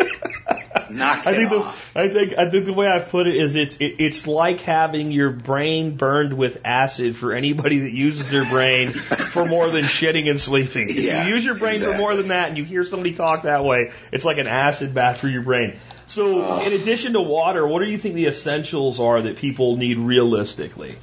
Knock 0.90 1.26
I 1.26 1.34
think 1.34 1.50
off. 1.50 1.94
The, 1.94 2.00
I 2.00 2.08
think 2.08 2.38
I 2.38 2.50
think 2.50 2.66
the 2.66 2.72
way 2.72 2.86
I've 2.86 3.08
put 3.08 3.26
it 3.26 3.36
is 3.36 3.54
it's 3.54 3.76
it, 3.76 3.96
it's 3.98 4.26
like 4.26 4.60
having 4.60 5.10
your 5.10 5.30
brain 5.30 5.96
burned 5.96 6.34
with 6.34 6.60
acid 6.64 7.16
for 7.16 7.32
anybody 7.32 7.80
that 7.80 7.92
uses 7.92 8.30
their 8.30 8.44
brain 8.44 8.90
for 8.90 9.46
more 9.46 9.68
than 9.70 9.82
shitting 9.82 10.28
and 10.28 10.40
sleeping. 10.40 10.88
If 10.88 10.96
yeah, 10.96 11.26
you 11.26 11.34
use 11.34 11.44
your 11.44 11.56
brain 11.56 11.74
exactly. 11.74 11.94
for 11.94 12.00
more 12.00 12.16
than 12.16 12.28
that 12.28 12.50
and 12.50 12.58
you 12.58 12.64
hear 12.64 12.84
somebody 12.84 13.14
talk 13.14 13.42
that 13.42 13.64
way, 13.64 13.92
it's 14.12 14.24
like 14.24 14.38
an 14.38 14.46
acid 14.46 14.94
bath 14.94 15.18
for 15.18 15.28
your 15.28 15.42
brain. 15.42 15.76
So, 16.06 16.60
in 16.60 16.72
addition 16.74 17.14
to 17.14 17.22
water, 17.22 17.66
what 17.66 17.82
do 17.82 17.90
you 17.90 17.96
think 17.96 18.14
the 18.14 18.26
essentials 18.26 19.00
are 19.00 19.22
that 19.22 19.36
people 19.36 19.76
need 19.78 19.96
realistically? 19.96 20.96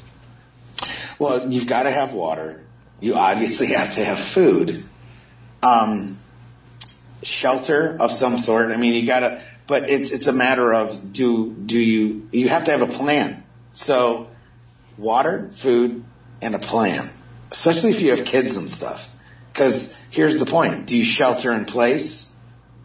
Well, 1.18 1.52
you've 1.52 1.68
got 1.68 1.84
to 1.84 1.92
have 1.92 2.14
water. 2.14 2.62
You 3.02 3.16
obviously 3.16 3.68
have 3.68 3.96
to 3.96 4.06
have 4.06 4.20
food. 4.20 4.84
Um, 5.64 6.18
shelter 7.24 7.98
of 8.00 8.12
some 8.12 8.38
sort. 8.38 8.72
I 8.72 8.78
mean, 8.78 8.94
you 8.94 9.08
gotta, 9.08 9.42
but 9.68 9.90
it's 9.90 10.12
it's 10.12 10.28
a 10.28 10.34
matter 10.34 10.74
of 10.74 11.12
do 11.12 11.52
do 11.52 11.84
you 11.84 12.30
you 12.32 12.50
have 12.50 12.66
to 12.66 12.72
have 12.72 12.82
a 12.82 12.88
plan. 12.88 13.44
So 13.74 14.28
water, 14.98 15.50
food, 15.52 16.04
and 16.42 16.56
a 16.56 16.60
plan, 16.60 17.04
especially 17.52 17.92
if 17.92 18.02
you 18.02 18.12
have 18.12 18.26
kids 18.26 18.58
and 18.58 18.70
stuff. 18.70 19.14
Because 19.52 20.00
here's 20.10 20.38
the 20.38 20.46
point: 20.46 20.88
Do 20.88 20.98
you 20.98 21.04
shelter 21.04 21.52
in 21.54 21.66
place? 21.66 22.34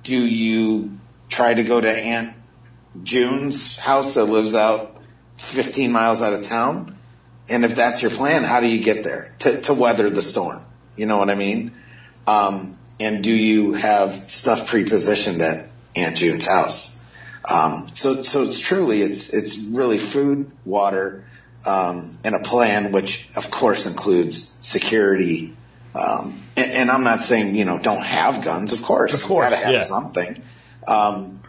Do 0.02 0.16
you 0.16 0.98
try 1.28 1.54
to 1.54 1.62
go 1.62 1.80
to 1.80 1.90
Aunt 1.90 2.34
June's 3.02 3.78
house 3.78 4.14
that 4.14 4.24
lives 4.24 4.54
out 4.54 4.96
15 5.36 5.92
miles 5.92 6.22
out 6.22 6.32
of 6.32 6.42
town? 6.42 6.95
And 7.48 7.64
if 7.64 7.76
that's 7.76 8.02
your 8.02 8.10
plan, 8.10 8.42
how 8.42 8.60
do 8.60 8.66
you 8.66 8.82
get 8.82 9.04
there 9.04 9.34
to, 9.40 9.60
to 9.62 9.74
weather 9.74 10.10
the 10.10 10.22
storm? 10.22 10.62
You 10.96 11.06
know 11.06 11.18
what 11.18 11.30
I 11.30 11.34
mean? 11.34 11.72
Um, 12.26 12.78
and 12.98 13.22
do 13.22 13.30
you 13.30 13.74
have 13.74 14.10
stuff 14.12 14.68
pre-positioned 14.68 15.40
at 15.40 15.68
Aunt 15.94 16.16
June's 16.16 16.46
house? 16.46 17.02
Um, 17.48 17.90
so, 17.94 18.22
so 18.24 18.42
it's 18.42 18.58
truly, 18.58 19.02
it's, 19.02 19.32
it's 19.32 19.58
really 19.58 19.98
food, 19.98 20.50
water, 20.64 21.24
um, 21.64 22.12
and 22.24 22.34
a 22.34 22.40
plan, 22.40 22.90
which 22.90 23.30
of 23.36 23.50
course 23.50 23.86
includes 23.90 24.54
security. 24.60 25.54
Um, 25.94 26.42
and, 26.56 26.72
and 26.72 26.90
I'm 26.90 27.04
not 27.04 27.20
saying, 27.20 27.54
you 27.54 27.64
know, 27.64 27.78
don't 27.78 28.04
have 28.04 28.44
guns. 28.44 28.72
Of 28.72 28.82
course, 28.82 29.22
Of 29.22 29.28
course, 29.28 29.44
you 29.44 29.50
gotta 29.50 29.64
have 29.64 29.74
yeah. 29.74 29.82
something. 29.84 30.42
Um, 30.88 31.40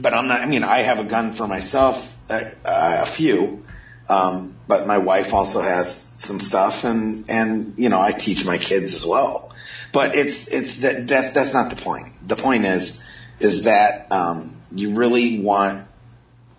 but 0.00 0.12
I'm 0.12 0.26
not, 0.26 0.40
I 0.40 0.46
mean, 0.46 0.64
I 0.64 0.78
have 0.78 0.98
a 0.98 1.04
gun 1.04 1.32
for 1.32 1.46
myself, 1.46 2.16
uh, 2.28 2.40
uh, 2.64 2.98
a 3.02 3.06
few. 3.06 3.64
Um, 4.08 4.56
but 4.68 4.86
my 4.86 4.98
wife 4.98 5.34
also 5.34 5.60
has 5.60 5.92
some 5.92 6.38
stuff 6.38 6.84
and, 6.84 7.28
and, 7.28 7.74
you 7.76 7.88
know, 7.88 8.00
I 8.00 8.12
teach 8.12 8.46
my 8.46 8.58
kids 8.58 8.94
as 8.94 9.04
well. 9.04 9.52
But 9.92 10.14
it's, 10.14 10.52
it's 10.52 10.80
that, 10.82 11.08
that, 11.08 11.34
that's 11.34 11.54
not 11.54 11.70
the 11.70 11.76
point. 11.76 12.12
The 12.26 12.36
point 12.36 12.64
is, 12.64 13.02
is 13.40 13.64
that, 13.64 14.12
um, 14.12 14.60
you 14.70 14.94
really 14.94 15.40
want 15.40 15.86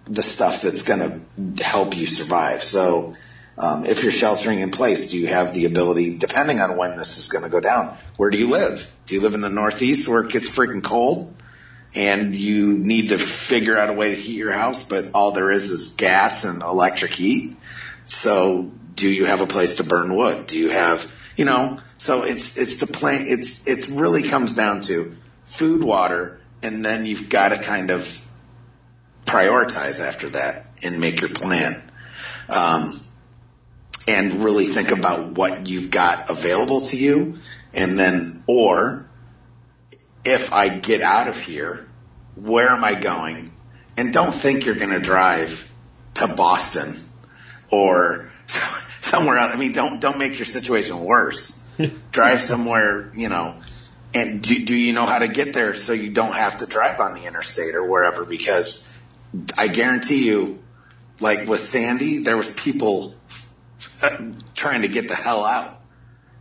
the 0.06 0.24
stuff 0.24 0.62
that's 0.62 0.84
going 0.84 1.22
to 1.56 1.64
help 1.64 1.96
you 1.96 2.08
survive. 2.08 2.64
So, 2.64 3.16
um, 3.58 3.86
if 3.86 4.04
you're 4.04 4.12
sheltering 4.12 4.60
in 4.60 4.70
place, 4.70 5.12
do 5.12 5.18
you 5.18 5.28
have 5.28 5.54
the 5.54 5.66
ability, 5.66 6.18
depending 6.18 6.60
on 6.62 6.78
when 6.78 6.96
this 6.96 7.18
is 7.18 7.30
going 7.30 7.44
to 7.44 7.50
go 7.50 7.60
down, 7.60 7.98
where 8.16 8.30
do 8.30 8.38
you 8.38 8.50
live? 8.50 8.94
Do 9.08 9.16
you 9.16 9.22
live 9.22 9.34
in 9.34 9.42
the 9.42 9.50
Northeast 9.50 10.08
where 10.08 10.24
it 10.24 10.32
gets 10.32 10.56
freaking 10.56 10.84
cold? 10.84 11.36
And 11.96 12.36
you 12.36 12.78
need 12.78 13.10
to 13.10 13.18
figure 13.18 13.78
out 13.78 13.90
a 13.90 13.94
way 13.94 14.14
to 14.14 14.22
heat 14.22 14.38
your 14.38 14.52
house, 14.52 14.88
but 14.88 15.12
all 15.14 15.32
there 15.32 15.52
is 15.52 15.70
is 15.70 15.96
gas 15.96 16.46
and 16.46 16.62
electric 16.62 17.12
heat. 17.12 17.56
So 18.06 18.72
do 18.96 19.12
you 19.12 19.26
have 19.26 19.42
a 19.42 19.48
place 19.48 19.78
to 19.78 19.84
burn 19.84 20.16
wood? 20.16 20.48
Do 20.48 20.58
you 20.58 20.70
have, 20.70 21.14
you 21.36 21.46
know, 21.46 21.80
so 21.98 22.24
it's, 22.24 22.58
it's 22.58 22.78
the 22.78 22.88
plan, 22.88 23.26
it's, 23.28 23.68
it's 23.68 23.90
really 23.90 24.24
comes 24.24 24.54
down 24.54 24.82
to 24.82 25.16
food, 25.46 25.84
water, 25.84 26.40
and 26.62 26.84
then 26.84 27.06
you've 27.06 27.30
got 27.30 27.50
to 27.50 27.58
kind 27.58 27.90
of 27.90 28.24
prioritize 29.26 30.06
after 30.06 30.30
that 30.30 30.66
and 30.84 31.00
make 31.00 31.22
your 31.22 31.30
plan. 31.30 31.74
Um, 32.50 33.00
and 34.08 34.36
really 34.36 34.66
think 34.66 34.92
about 34.92 35.32
what 35.34 35.68
you've 35.68 35.92
got 35.92 36.30
available 36.30 36.82
to 36.82 36.98
you 36.98 37.40
and 37.74 38.00
then, 38.00 38.44
or 38.48 39.07
if 40.28 40.54
I 40.54 40.68
get 40.68 41.02
out 41.02 41.30
of 41.30 41.40
here, 41.40 41.88
where 42.36 42.70
am 42.70 42.84
I 42.84 42.96
going? 42.96 43.52
And 43.96 44.14
don't 44.14 44.34
think 44.34 44.66
you're 44.66 44.76
going 44.76 44.92
to 44.92 45.00
drive 45.00 45.72
to 46.16 46.28
Boston 46.28 46.94
or 47.72 48.30
somewhere 48.48 49.38
else. 49.38 49.56
I 49.56 49.58
mean, 49.58 49.72
don't 49.72 50.02
don't 50.02 50.20
make 50.20 50.38
your 50.38 50.46
situation 50.46 51.00
worse. 51.00 51.64
drive 52.12 52.42
somewhere, 52.42 53.12
you 53.16 53.30
know. 53.30 53.56
And 54.14 54.42
do, 54.42 54.66
do 54.66 54.76
you 54.76 54.94
know 54.94 55.06
how 55.06 55.20
to 55.20 55.28
get 55.28 55.54
there 55.54 55.76
so 55.76 55.94
you 55.94 56.10
don't 56.10 56.34
have 56.34 56.60
to 56.60 56.66
drive 56.66 57.00
on 57.00 57.14
the 57.14 57.26
interstate 57.26 57.76
or 57.76 57.86
wherever? 57.86 58.26
Because 58.26 58.94
I 59.58 59.68
guarantee 59.68 60.26
you, 60.26 60.64
like 61.20 61.48
with 61.48 61.60
Sandy, 61.60 62.20
there 62.20 62.38
was 62.38 62.56
people 62.56 63.16
trying 64.56 64.82
to 64.82 64.88
get 64.88 65.08
the 65.08 65.16
hell 65.16 65.46
out. 65.46 65.80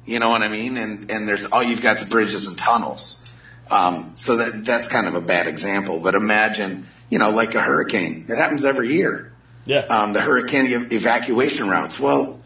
You 0.05 0.21
know 0.21 0.31
what 0.31 0.43
I 0.43 0.49
mean? 0.49 0.77
And 0.77 1.11
and 1.11 1.29
there's 1.29 1.47
all 1.47 1.63
you've 1.63 1.83
got 1.83 2.03
is 2.03 2.11
bridges 2.11 2.49
and 2.49 2.59
tunnels. 2.59 3.26
Um, 3.71 4.13
so 4.15 4.37
that 4.37 4.65
that's 4.65 4.89
kind 4.89 5.07
of 5.07 5.15
a 5.15 5.21
bad 5.21 5.47
example. 5.47 5.99
But 6.01 6.15
imagine, 6.15 6.87
you 7.11 7.19
know, 7.19 7.31
like 7.31 7.55
a 7.55 7.61
hurricane. 7.61 8.27
It 8.29 8.37
happens 8.37 8.65
every 8.65 8.95
year. 8.95 9.33
Yeah. 9.65 9.81
Um, 9.81 10.13
the 10.13 10.21
hurricane 10.21 10.73
ev- 10.73 10.93
evacuation 10.93 11.69
routes. 11.69 11.99
Well, 11.99 12.41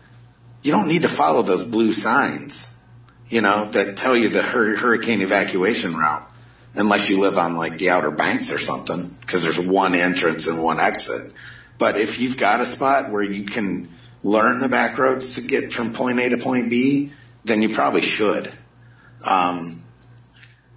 you 0.63 0.73
don't 0.73 0.89
need 0.89 1.03
to 1.03 1.09
follow 1.09 1.43
those 1.43 1.71
blue 1.71 1.93
signs, 1.93 2.79
you 3.29 3.41
know, 3.43 3.67
that 3.67 3.97
tell 3.97 4.17
you 4.17 4.29
the 4.29 4.43
hur- 4.43 4.77
hurricane 4.77 5.21
evacuation 5.21 5.95
route, 5.95 6.27
unless 6.75 7.11
you 7.11 7.21
live 7.21 7.37
on 7.39 7.57
like 7.57 7.79
the 7.79 7.91
Outer 7.91 8.11
Banks 8.11 8.55
or 8.55 8.59
something, 8.59 9.17
because 9.21 9.43
there's 9.43 9.67
one 9.67 9.95
entrance 9.95 10.47
and 10.47 10.63
one 10.63 10.81
exit. 10.81 11.33
But 11.79 11.99
if 11.99 12.21
you've 12.21 12.39
got 12.39 12.61
a 12.61 12.67
spot 12.67 13.11
where 13.11 13.23
you 13.23 13.45
can 13.47 13.89
learn 14.23 14.61
the 14.61 14.69
back 14.69 14.99
roads 14.99 15.37
to 15.37 15.43
get 15.43 15.73
from 15.73 15.93
point 15.93 16.19
A 16.19 16.31
to 16.31 16.39
point 16.39 16.71
B, 16.71 17.13
then 17.45 17.63
you 17.63 17.71
probably 17.71 18.03
should. 18.03 18.51
Um, 19.29 19.80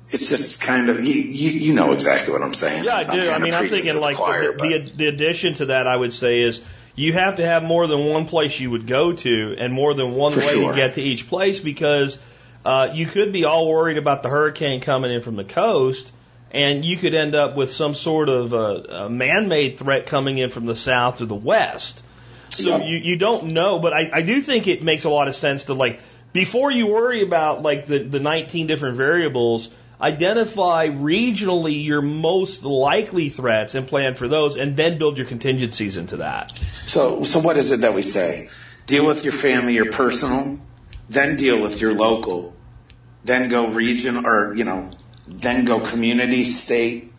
it's 0.09 0.29
just 0.29 0.61
kind 0.61 0.89
of 0.89 1.03
you, 1.03 1.13
you 1.13 1.49
you 1.51 1.73
know 1.73 1.93
exactly 1.93 2.33
what 2.33 2.41
I'm 2.41 2.53
saying. 2.53 2.83
Yeah, 2.83 2.95
I 2.95 3.03
do. 3.03 3.29
I 3.29 3.39
mean, 3.39 3.53
I'm 3.53 3.69
thinking 3.69 3.93
the 3.93 3.99
like 3.99 4.17
choir, 4.17 4.53
the, 4.53 4.57
the, 4.57 4.91
the 4.95 5.07
addition 5.07 5.55
to 5.55 5.65
that, 5.67 5.87
I 5.87 5.95
would 5.95 6.13
say 6.13 6.41
is 6.41 6.61
you 6.95 7.13
have 7.13 7.37
to 7.37 7.45
have 7.45 7.63
more 7.63 7.87
than 7.87 8.05
one 8.05 8.27
place 8.27 8.59
you 8.59 8.69
would 8.71 8.85
go 8.85 9.13
to 9.13 9.55
and 9.57 9.73
more 9.73 9.93
than 9.93 10.13
one 10.13 10.35
way 10.35 10.41
sure. 10.41 10.71
to 10.71 10.75
get 10.75 10.95
to 10.95 11.01
each 11.01 11.27
place 11.27 11.59
because 11.59 12.19
uh, 12.65 12.89
you 12.93 13.05
could 13.05 13.33
be 13.33 13.45
all 13.45 13.67
worried 13.67 13.97
about 13.97 14.23
the 14.23 14.29
hurricane 14.29 14.81
coming 14.81 15.11
in 15.11 15.21
from 15.21 15.35
the 15.35 15.43
coast 15.43 16.11
and 16.51 16.85
you 16.85 16.97
could 16.97 17.15
end 17.15 17.33
up 17.33 17.55
with 17.55 17.71
some 17.71 17.95
sort 17.95 18.29
of 18.29 18.53
uh, 18.53 19.05
a 19.05 19.09
man-made 19.09 19.79
threat 19.79 20.05
coming 20.05 20.37
in 20.37 20.51
from 20.51 20.67
the 20.67 20.75
south 20.75 21.19
or 21.21 21.25
the 21.25 21.33
west. 21.35 22.03
So 22.49 22.77
Yeah. 22.77 22.85
you, 22.85 22.97
you 22.97 23.15
don't 23.17 23.53
know, 23.53 23.79
but 23.79 23.91
I, 23.93 24.11
I 24.13 24.21
do 24.21 24.39
think 24.41 24.67
it 24.67 24.83
makes 24.83 25.03
a 25.03 25.09
lot 25.09 25.27
of 25.27 25.35
sense 25.35 25.65
to 25.65 25.73
like 25.73 25.99
before 26.31 26.71
you 26.71 26.87
worry 26.87 27.23
about 27.23 27.63
like 27.63 27.85
the, 27.85 28.03
the 28.03 28.19
19 28.19 28.67
different 28.67 28.97
variables, 28.97 29.69
identify 30.03 30.89
regionally 30.89 31.85
your 31.85 32.01
most 32.01 32.65
likely 32.65 33.29
threats 33.29 33.73
and 33.73 33.87
plan 33.87 34.15
for 34.15 34.27
those 34.27 34.57
and 34.57 34.75
then 34.75 34.97
build 34.97 35.17
your 35.17 35.25
contingencies 35.25 35.95
into 35.95 36.17
that. 36.17 36.51
So, 36.85 37.23
so 37.23 37.39
what 37.39 37.55
is 37.55 37.71
it 37.71 37.81
that 37.81 37.93
we 37.93 38.01
say? 38.01 38.49
Deal 38.85 39.05
with 39.05 39.23
your 39.23 39.31
family, 39.31 39.75
your 39.75 39.91
personal, 39.91 40.59
then 41.09 41.37
deal 41.37 41.61
with 41.61 41.79
your 41.79 41.93
local, 41.93 42.53
then 43.23 43.49
go 43.49 43.69
region 43.69 44.25
or, 44.25 44.53
you 44.53 44.65
know, 44.65 44.91
then 45.25 45.63
go 45.63 45.79
community, 45.79 46.43
state, 46.43 47.11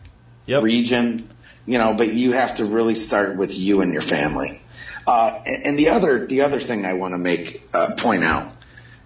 Yep. 0.45 0.61
region, 0.61 1.27
you 1.65 1.79
know, 1.79 1.95
but 1.97 2.13
you 2.13 2.33
have 2.33 2.57
to 2.57 2.65
really 2.65 2.93
start 2.93 3.35
with 3.35 3.57
you 3.57 3.81
and 3.81 3.91
your 3.93 4.03
family. 4.03 4.61
Uh, 5.07 5.31
and, 5.47 5.77
the 5.77 5.89
other, 5.89 6.27
the 6.27 6.41
other 6.41 6.59
thing 6.59 6.85
I 6.85 6.93
want 6.93 7.15
to 7.15 7.17
make, 7.17 7.63
uh, 7.73 7.93
point 7.97 8.23
out, 8.23 8.54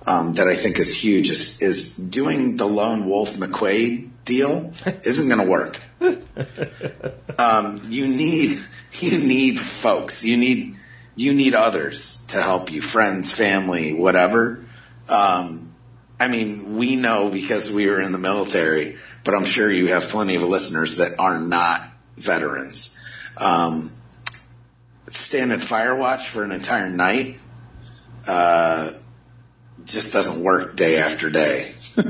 um, 0.08 0.36
that 0.36 0.47
I 0.47 0.56
think 0.56 0.80
is 0.80 1.02
huge 1.02 1.30
is, 1.30 1.62
is 1.62 1.97
doing 1.97 2.58
the 2.58 2.66
lone 2.66 3.08
wolf 3.10 3.36
McQuade 3.36 4.10
deal 4.26 4.74
isn't 5.04 5.36
going 5.36 5.45
to 5.45 5.52
work. 5.52 5.80
um, 7.39 7.82
you 7.89 8.08
need 8.08 8.60
you 8.93 9.20
need 9.20 9.60
folks. 9.60 10.26
You 10.26 10.38
need 10.38 10.76
you 11.16 11.34
need 11.34 11.54
others 11.54 12.26
to 12.30 12.41
help 12.41 12.72
you, 12.72 12.82
friends, 12.82 13.34
family, 13.34 13.93
whatever. 13.93 14.64
Um, 15.10 15.74
I 16.20 16.28
mean, 16.28 16.78
we 16.78 16.95
know 16.95 17.30
because 17.30 17.74
we 17.74 17.88
were 17.88 18.00
in 18.00 18.12
the 18.12 18.18
military, 18.18 18.97
but 19.24 19.36
I'm 19.36 19.45
sure 19.45 19.72
you 19.72 19.88
have 19.88 20.04
plenty 20.04 20.36
of 20.36 20.43
listeners 20.43 20.97
that 20.97 21.20
are 21.20 21.39
not 21.39 21.82
veterans. 22.16 22.97
Um, 23.38 23.89
stand 25.08 25.52
at 25.52 25.62
fire 25.62 25.95
watch 25.95 26.28
for 26.28 26.43
an 26.43 26.52
entire 26.52 26.89
night 26.89 27.39
uh, 28.28 28.91
just 29.86 30.14
doesn't 30.14 30.44
work 30.44 30.76
day 30.76 30.98
after 30.98 31.30
day. 31.30 31.72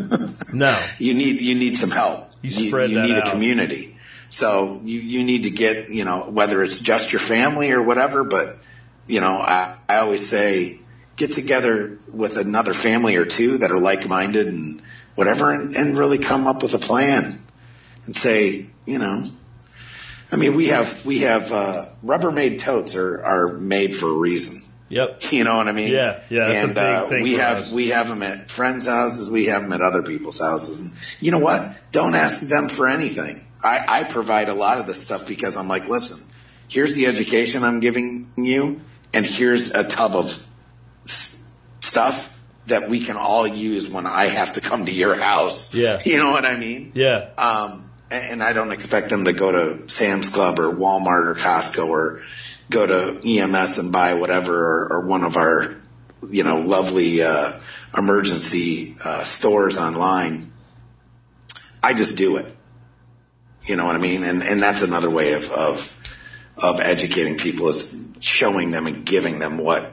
No. 0.51 0.75
you 0.97 1.13
need 1.13 1.41
you 1.41 1.55
need 1.55 1.77
some 1.77 1.91
help. 1.91 2.31
You 2.41 2.51
spread 2.51 2.89
you 2.89 2.95
that 2.97 3.07
need 3.07 3.17
out. 3.17 3.27
a 3.27 3.31
community. 3.31 3.97
So 4.29 4.81
you 4.83 4.99
you 4.99 5.23
need 5.23 5.43
to 5.43 5.51
get 5.51 5.89
you 5.89 6.05
know 6.05 6.21
whether 6.29 6.63
it's 6.63 6.79
just 6.79 7.11
your 7.11 7.19
family 7.19 7.71
or 7.71 7.81
whatever, 7.83 8.23
but 8.23 8.57
you 9.07 9.19
know 9.19 9.33
I 9.33 9.75
I 9.87 9.97
always 9.97 10.27
say 10.27 10.79
get 11.15 11.33
together 11.33 11.97
with 12.13 12.37
another 12.37 12.73
family 12.73 13.15
or 13.17 13.25
two 13.25 13.59
that 13.59 13.71
are 13.71 13.79
like 13.79 14.07
minded 14.07 14.47
and 14.47 14.81
whatever, 15.15 15.51
and, 15.51 15.75
and 15.75 15.97
really 15.97 16.17
come 16.17 16.47
up 16.47 16.63
with 16.63 16.73
a 16.73 16.79
plan 16.79 17.23
and 18.05 18.15
say 18.15 18.65
you 18.85 18.99
know. 18.99 19.23
I 20.31 20.35
mean, 20.35 20.55
we 20.55 20.67
have 20.67 21.05
we 21.05 21.19
have 21.19 21.51
uh, 21.51 21.85
Rubbermaid 22.05 22.59
totes 22.59 22.95
are 22.95 23.23
are 23.23 23.57
made 23.57 23.95
for 23.95 24.07
a 24.09 24.13
reason. 24.13 24.61
Yep. 24.89 25.21
You 25.31 25.43
know 25.43 25.57
what 25.57 25.67
I 25.67 25.71
mean? 25.71 25.91
Yeah, 25.91 26.19
yeah, 26.29 26.47
that's 26.47 26.53
a 26.53 26.57
And 26.57 27.09
big 27.09 27.19
uh, 27.21 27.23
we 27.23 27.33
have 27.35 27.57
us. 27.57 27.71
we 27.73 27.87
have 27.89 28.07
them 28.09 28.23
at 28.23 28.49
friends' 28.49 28.87
houses. 28.87 29.31
We 29.31 29.45
have 29.45 29.61
them 29.61 29.73
at 29.73 29.81
other 29.81 30.01
people's 30.03 30.39
houses. 30.39 30.91
And 30.91 31.23
you 31.25 31.31
know 31.31 31.39
what? 31.39 31.61
Don't 31.91 32.15
ask 32.15 32.49
them 32.49 32.69
for 32.69 32.87
anything. 32.87 33.45
I, 33.63 33.85
I 33.87 34.03
provide 34.03 34.49
a 34.49 34.53
lot 34.53 34.77
of 34.79 34.87
this 34.87 35.01
stuff 35.03 35.27
because 35.27 35.57
I'm 35.57 35.67
like, 35.67 35.87
listen, 35.89 36.33
here's 36.69 36.95
the 36.95 37.05
education 37.07 37.63
I'm 37.63 37.79
giving 37.81 38.31
you, 38.37 38.81
and 39.13 39.25
here's 39.25 39.75
a 39.75 39.87
tub 39.87 40.13
of 40.15 40.47
s- 41.05 41.45
stuff 41.81 42.37
that 42.67 42.89
we 42.89 42.99
can 42.99 43.17
all 43.17 43.45
use 43.47 43.89
when 43.89 44.05
I 44.05 44.25
have 44.25 44.53
to 44.53 44.61
come 44.61 44.85
to 44.85 44.91
your 44.91 45.15
house. 45.15 45.73
Yeah. 45.75 46.01
You 46.05 46.17
know 46.17 46.31
what 46.31 46.45
I 46.45 46.55
mean? 46.57 46.91
Yeah. 46.95 47.29
Um, 47.37 47.89
and 48.11 48.41
I 48.43 48.53
don't 48.53 48.71
expect 48.71 49.09
them 49.09 49.25
to 49.25 49.33
go 49.33 49.51
to 49.51 49.89
Sam's 49.89 50.29
Club 50.29 50.59
or 50.59 50.71
Walmart 50.73 51.25
or 51.27 51.35
Costco 51.35 51.87
or 51.89 52.21
go 52.69 52.85
to 52.85 53.27
EMS 53.27 53.79
and 53.79 53.91
buy 53.91 54.15
whatever 54.15 54.53
or, 54.53 54.93
or 54.93 55.07
one 55.07 55.23
of 55.23 55.37
our, 55.37 55.81
you 56.29 56.43
know, 56.43 56.61
lovely 56.61 57.21
uh, 57.21 57.51
emergency 57.97 58.95
uh, 59.03 59.23
stores 59.23 59.77
online. 59.77 60.51
I 61.81 61.93
just 61.93 62.17
do 62.17 62.37
it. 62.37 62.45
You 63.63 63.75
know 63.75 63.85
what 63.85 63.95
I 63.95 63.99
mean? 63.99 64.23
And 64.23 64.41
and 64.43 64.61
that's 64.61 64.87
another 64.87 65.09
way 65.09 65.33
of 65.33 65.51
of 65.51 65.99
of 66.57 66.79
educating 66.79 67.37
people 67.37 67.69
is 67.69 68.01
showing 68.19 68.71
them 68.71 68.87
and 68.87 69.05
giving 69.05 69.39
them 69.39 69.57
what 69.57 69.91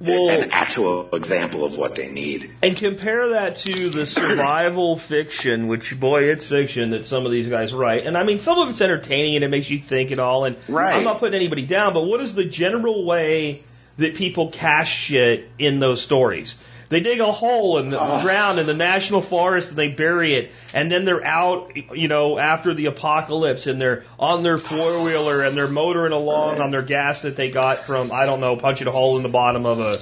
Well- 0.00 0.28
an 0.30 0.50
actual 0.52 1.10
example 1.14 1.64
of 1.64 1.76
what 1.76 1.96
they 1.96 2.10
need. 2.10 2.50
And 2.62 2.76
compare 2.76 3.30
that 3.30 3.56
to 3.58 3.90
the 3.90 4.06
survival 4.06 4.96
fiction, 4.98 5.68
which 5.68 5.98
boy, 5.98 6.24
it's 6.24 6.46
fiction 6.46 6.90
that 6.90 7.06
some 7.06 7.24
of 7.26 7.32
these 7.32 7.48
guys 7.48 7.72
write. 7.72 8.06
And 8.06 8.16
I 8.18 8.24
mean, 8.24 8.40
some 8.40 8.58
of 8.58 8.68
it's 8.70 8.80
entertaining 8.80 9.36
and 9.36 9.44
it 9.44 9.48
makes 9.48 9.70
you 9.70 9.78
think 9.78 10.10
and 10.10 10.20
all. 10.20 10.44
And 10.44 10.56
Right. 10.68 10.96
I'm 10.96 11.04
not 11.04 11.18
putting 11.20 11.34
anybody 11.36 11.64
down, 11.64 11.94
but 11.94 12.04
what 12.04 12.20
is 12.20 12.34
the 12.34 12.44
general 12.44 13.04
way 13.04 13.62
that 13.98 14.14
people 14.16 14.50
cache 14.50 14.92
shit 14.94 15.48
in 15.58 15.78
those 15.78 16.02
stories? 16.02 16.56
They 16.88 17.00
dig 17.00 17.20
a 17.20 17.32
hole 17.32 17.78
in 17.78 17.90
the 17.90 17.98
ah. 17.98 18.22
ground 18.22 18.58
in 18.58 18.66
the 18.66 18.74
national 18.74 19.20
forest 19.20 19.70
and 19.70 19.78
they 19.78 19.88
bury 19.88 20.34
it, 20.34 20.52
and 20.72 20.90
then 20.90 21.04
they're 21.04 21.24
out, 21.24 21.72
you 21.92 22.08
know, 22.08 22.38
after 22.38 22.74
the 22.74 22.86
apocalypse, 22.86 23.66
and 23.66 23.80
they're 23.80 24.04
on 24.18 24.42
their 24.42 24.58
four 24.58 25.04
wheeler 25.04 25.42
and 25.42 25.56
they're 25.56 25.68
motoring 25.68 26.12
along 26.12 26.60
on 26.60 26.70
their 26.70 26.82
gas 26.82 27.22
that 27.22 27.36
they 27.36 27.50
got 27.50 27.80
from 27.80 28.12
I 28.12 28.26
don't 28.26 28.40
know, 28.40 28.56
punching 28.56 28.86
a 28.86 28.90
hole 28.90 29.16
in 29.16 29.22
the 29.22 29.28
bottom 29.28 29.66
of 29.66 29.78
a 29.78 29.98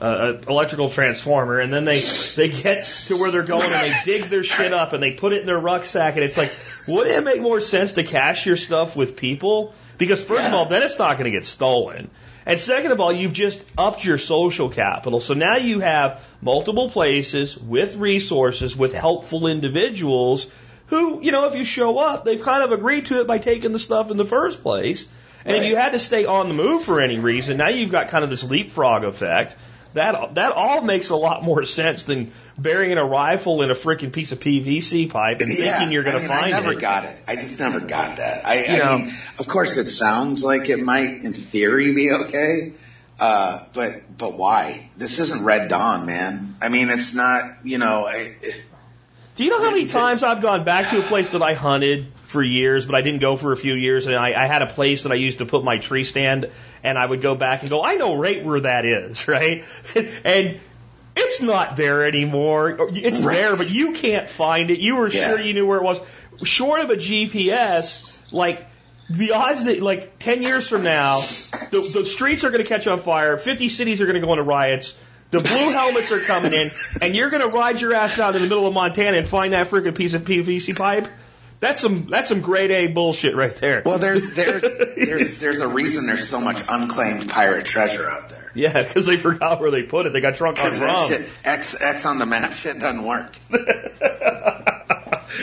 uh, 0.00 0.34
a 0.40 0.50
electrical 0.50 0.90
transformer, 0.90 1.60
and 1.60 1.72
then 1.72 1.84
they 1.84 2.00
they 2.36 2.48
get 2.48 2.84
to 3.06 3.16
where 3.16 3.30
they're 3.30 3.42
going 3.44 3.70
and 3.70 3.72
they 3.72 3.94
dig 4.04 4.24
their 4.24 4.44
shit 4.44 4.72
up 4.72 4.92
and 4.92 5.02
they 5.02 5.12
put 5.12 5.32
it 5.32 5.40
in 5.40 5.46
their 5.46 5.58
rucksack, 5.58 6.16
and 6.16 6.24
it's 6.24 6.36
like, 6.36 6.50
wouldn't 6.88 7.16
it 7.16 7.24
make 7.24 7.40
more 7.40 7.60
sense 7.60 7.92
to 7.92 8.04
cache 8.04 8.46
your 8.46 8.56
stuff 8.56 8.96
with 8.96 9.16
people? 9.16 9.74
Because 9.96 10.22
first 10.22 10.48
of 10.48 10.54
all, 10.54 10.66
then 10.66 10.82
it's 10.82 10.98
not 10.98 11.18
going 11.18 11.30
to 11.30 11.36
get 11.36 11.46
stolen. 11.46 12.10
And 12.46 12.60
second 12.60 12.92
of 12.92 13.00
all, 13.00 13.12
you've 13.12 13.32
just 13.32 13.64
upped 13.78 14.04
your 14.04 14.18
social 14.18 14.68
capital. 14.68 15.20
So 15.20 15.34
now 15.34 15.56
you 15.56 15.80
have 15.80 16.22
multiple 16.42 16.90
places 16.90 17.56
with 17.56 17.96
resources, 17.96 18.76
with 18.76 18.92
helpful 18.92 19.46
individuals 19.46 20.50
who, 20.88 21.22
you 21.22 21.32
know, 21.32 21.46
if 21.46 21.54
you 21.54 21.64
show 21.64 21.98
up, 21.98 22.24
they've 22.24 22.42
kind 22.42 22.62
of 22.62 22.72
agreed 22.72 23.06
to 23.06 23.20
it 23.20 23.26
by 23.26 23.38
taking 23.38 23.72
the 23.72 23.78
stuff 23.78 24.10
in 24.10 24.16
the 24.16 24.26
first 24.26 24.62
place. 24.62 25.08
And 25.46 25.56
if 25.56 25.64
you 25.64 25.76
had 25.76 25.92
to 25.92 25.98
stay 25.98 26.24
on 26.24 26.48
the 26.48 26.54
move 26.54 26.84
for 26.84 27.00
any 27.00 27.18
reason, 27.18 27.58
now 27.58 27.68
you've 27.68 27.92
got 27.92 28.08
kind 28.08 28.24
of 28.24 28.30
this 28.30 28.44
leapfrog 28.44 29.04
effect. 29.04 29.56
That 29.94 30.34
that 30.34 30.52
all 30.52 30.82
makes 30.82 31.10
a 31.10 31.16
lot 31.16 31.42
more 31.42 31.64
sense 31.64 32.04
than 32.04 32.32
burying 32.58 32.98
a 32.98 33.04
rifle 33.04 33.62
in 33.62 33.70
a 33.70 33.74
freaking 33.74 34.12
piece 34.12 34.32
of 34.32 34.40
PVC 34.40 35.10
pipe 35.10 35.40
and 35.40 35.48
thinking 35.50 35.92
you're 35.92 36.02
going 36.02 36.16
I 36.16 36.20
to 36.20 36.24
it. 36.26 36.30
I 36.30 36.50
never 36.50 36.72
it. 36.72 36.80
got 36.80 37.04
it. 37.04 37.16
I 37.26 37.34
just 37.36 37.58
never 37.60 37.80
got 37.80 38.16
that. 38.18 38.46
I, 38.46 38.54
You 38.64 38.64
I 38.74 38.76
know. 38.78 38.98
mean, 38.98 39.08
of 39.38 39.46
course, 39.48 39.76
it 39.78 39.86
sounds 39.86 40.44
like 40.44 40.68
it 40.68 40.78
might, 40.80 41.22
in 41.24 41.32
theory, 41.32 41.94
be 41.94 42.10
okay. 42.12 42.72
Uh, 43.20 43.64
but 43.72 43.92
but 44.18 44.36
why? 44.36 44.88
This 44.96 45.20
isn't 45.20 45.44
Red 45.44 45.68
Dawn, 45.68 46.06
man. 46.06 46.56
I 46.60 46.68
mean, 46.68 46.88
it's 46.90 47.14
not. 47.14 47.42
You 47.62 47.78
know, 47.78 48.06
I, 48.06 48.34
Do 49.36 49.44
you 49.44 49.50
know 49.50 49.62
how 49.62 49.70
many 49.70 49.86
times 49.86 50.22
I've 50.24 50.42
gone 50.42 50.64
back 50.64 50.90
to 50.90 50.98
a 50.98 51.02
place 51.02 51.30
that 51.32 51.42
I 51.42 51.54
hunted 51.54 52.06
for 52.34 52.42
years, 52.42 52.84
but 52.84 52.94
I 52.94 53.00
didn't 53.00 53.20
go 53.20 53.36
for 53.36 53.52
a 53.52 53.56
few 53.56 53.74
years, 53.74 54.06
and 54.06 54.14
I, 54.16 54.34
I 54.44 54.46
had 54.46 54.60
a 54.62 54.66
place 54.66 55.04
that 55.04 55.12
I 55.12 55.14
used 55.14 55.38
to 55.38 55.46
put 55.46 55.64
my 55.64 55.78
tree 55.78 56.04
stand, 56.04 56.50
and 56.82 56.98
I 56.98 57.06
would 57.06 57.22
go 57.22 57.34
back 57.34 57.62
and 57.62 57.70
go, 57.70 57.82
I 57.82 57.94
know 57.94 58.16
right 58.16 58.44
where 58.44 58.60
that 58.60 58.84
is, 58.84 59.26
right? 59.36 59.64
and 59.94 60.58
it's 61.16 61.40
not 61.40 61.76
there 61.76 62.04
anymore. 62.04 62.76
It's 62.92 63.22
Right. 63.22 63.36
there, 63.36 63.56
but 63.56 63.70
you 63.70 63.92
can't 63.92 64.28
find 64.28 64.70
it. 64.70 64.80
You 64.80 64.96
were 64.96 65.08
Yeah. 65.08 65.28
sure 65.28 65.40
you 65.40 65.54
knew 65.54 65.64
where 65.66 65.78
it 65.78 65.84
was. 65.84 66.00
Short 66.42 66.80
of 66.80 66.90
a 66.90 66.96
GPS, 66.96 68.30
like 68.32 68.66
the 69.08 69.32
odds 69.32 69.64
that 69.66 69.80
like 69.80 70.18
10 70.18 70.42
years 70.42 70.68
from 70.68 70.82
now, 70.82 71.20
the, 71.70 71.88
the 71.94 72.04
streets 72.04 72.42
are 72.44 72.50
going 72.50 72.62
to 72.64 72.68
catch 72.68 72.86
on 72.88 72.98
fire, 72.98 73.36
50 73.36 73.68
cities 73.68 74.00
are 74.00 74.06
going 74.06 74.20
to 74.20 74.26
go 74.26 74.32
into 74.32 74.42
riots, 74.42 74.94
the 75.30 75.38
blue 75.40 75.70
helmets 75.72 76.10
are 76.12 76.20
coming 76.20 76.52
in, 76.52 76.70
and 77.00 77.14
you're 77.14 77.30
going 77.30 77.42
to 77.42 77.48
ride 77.48 77.80
your 77.80 77.94
ass 77.94 78.18
out 78.18 78.34
in 78.36 78.42
the 78.42 78.48
middle 78.48 78.66
of 78.66 78.74
Montana 78.74 79.16
and 79.18 79.26
find 79.28 79.52
that 79.52 79.68
freaking 79.68 79.94
piece 79.94 80.14
of 80.14 80.22
PVC 80.22 80.76
pipe. 80.76 81.06
That's 81.60 81.80
some 81.80 82.06
that's 82.06 82.28
some 82.28 82.40
grade 82.40 82.70
A 82.70 82.88
bullshit 82.88 83.34
right 83.34 83.54
there. 83.56 83.82
well, 83.84 83.98
there's 83.98 84.34
there's 84.34 84.62
there's 84.96 85.40
there's 85.40 85.60
a 85.60 85.68
reason 85.68 86.06
there's 86.06 86.28
so 86.28 86.40
much 86.40 86.62
unclaimed 86.68 87.28
pirate 87.30 87.64
treasure 87.64 88.08
out 88.10 88.28
there. 88.28 88.50
yeah, 88.54 88.82
because 88.82 89.06
they 89.06 89.16
forgot 89.16 89.60
where 89.60 89.70
they 89.70 89.82
put 89.82 90.06
it. 90.06 90.12
They 90.12 90.20
got 90.20 90.34
drunk 90.36 90.58
on 90.62 90.70
that 90.70 90.80
rum. 90.80 91.08
shit, 91.08 91.28
X 91.44 91.80
X 91.80 92.04
on 92.06 92.18
the 92.18 92.26
map 92.26 92.52
shit 92.52 92.78
doesn't 92.78 93.04
work. 93.04 93.34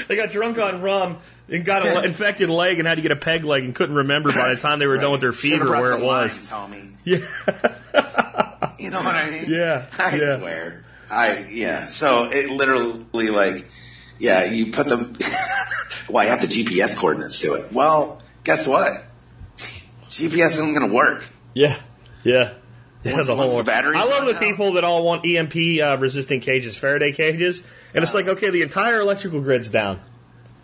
They 0.07 0.16
got 0.16 0.32
drunk 0.32 0.57
on 0.57 0.82
rum 0.82 1.18
and 1.49 1.66
got 1.66 1.86
an 1.86 2.05
infected 2.05 2.49
leg 2.49 2.80
and 2.80 2.88
had 2.88 2.95
to 2.95 3.01
get 3.01 3.12
a 3.12 3.18
peg 3.18 3.43
leg 3.43 3.64
and 3.66 3.76
couldn't 3.76 3.95
remember 3.95 4.32
by 4.32 4.53
the 4.53 4.59
time 4.59 4.80
they 4.80 4.88
were 4.88 4.97
done 4.97 5.12
with 5.12 5.22
their 5.22 5.34
fever 5.34 5.70
where 5.70 5.97
it 5.97 6.03
was. 6.03 6.49
Homie. 6.49 6.91
Yeah. 7.03 7.18
You 8.80 8.89
know 8.89 9.01
what 9.01 9.16
I 9.16 9.30
mean? 9.30 9.45
Yeah, 9.47 9.86
I 9.99 10.16
yeah. 10.16 10.38
swear. 10.38 10.84
I 11.09 11.45
yeah. 11.49 11.78
So 11.86 12.30
it 12.32 12.49
literally 12.49 13.30
like 13.30 13.66
yeah, 14.18 14.45
you 14.45 14.72
put 14.72 14.88
them 14.88 15.14
well, 16.12 16.26
I 16.26 16.30
have 16.30 16.41
the 16.41 16.47
GPS 16.47 16.99
coordinates 16.99 17.41
to 17.41 17.55
it. 17.55 17.72
Well, 17.72 18.22
guess 18.43 18.68
what? 18.68 18.91
GPS 20.09 20.57
isn't 20.57 20.74
gonna 20.74 20.93
work. 20.93 21.26
Yeah. 21.53 21.76
Yeah. 22.24 22.53
Yeah, 23.03 23.14
Once- 23.16 23.28
the 23.28 23.36
whole 23.36 23.57
the 23.57 23.64
batteries 23.64 23.99
I 23.99 24.05
love 24.05 24.26
the 24.28 24.36
out. 24.36 24.41
people 24.41 24.74
that 24.74 24.84
all 24.84 25.03
want 25.03 25.26
EMP 25.26 25.55
uh, 25.82 25.97
resistant 25.99 26.43
cages, 26.43 26.78
Faraday 26.78 27.14
cages, 27.14 27.64
and 27.95 28.03
it's 28.03 28.14
like, 28.14 28.28
okay, 28.28 28.51
the 28.51 28.62
entire 28.62 28.99
electrical 28.99 29.41
grid's 29.41 29.70
down. 29.70 29.99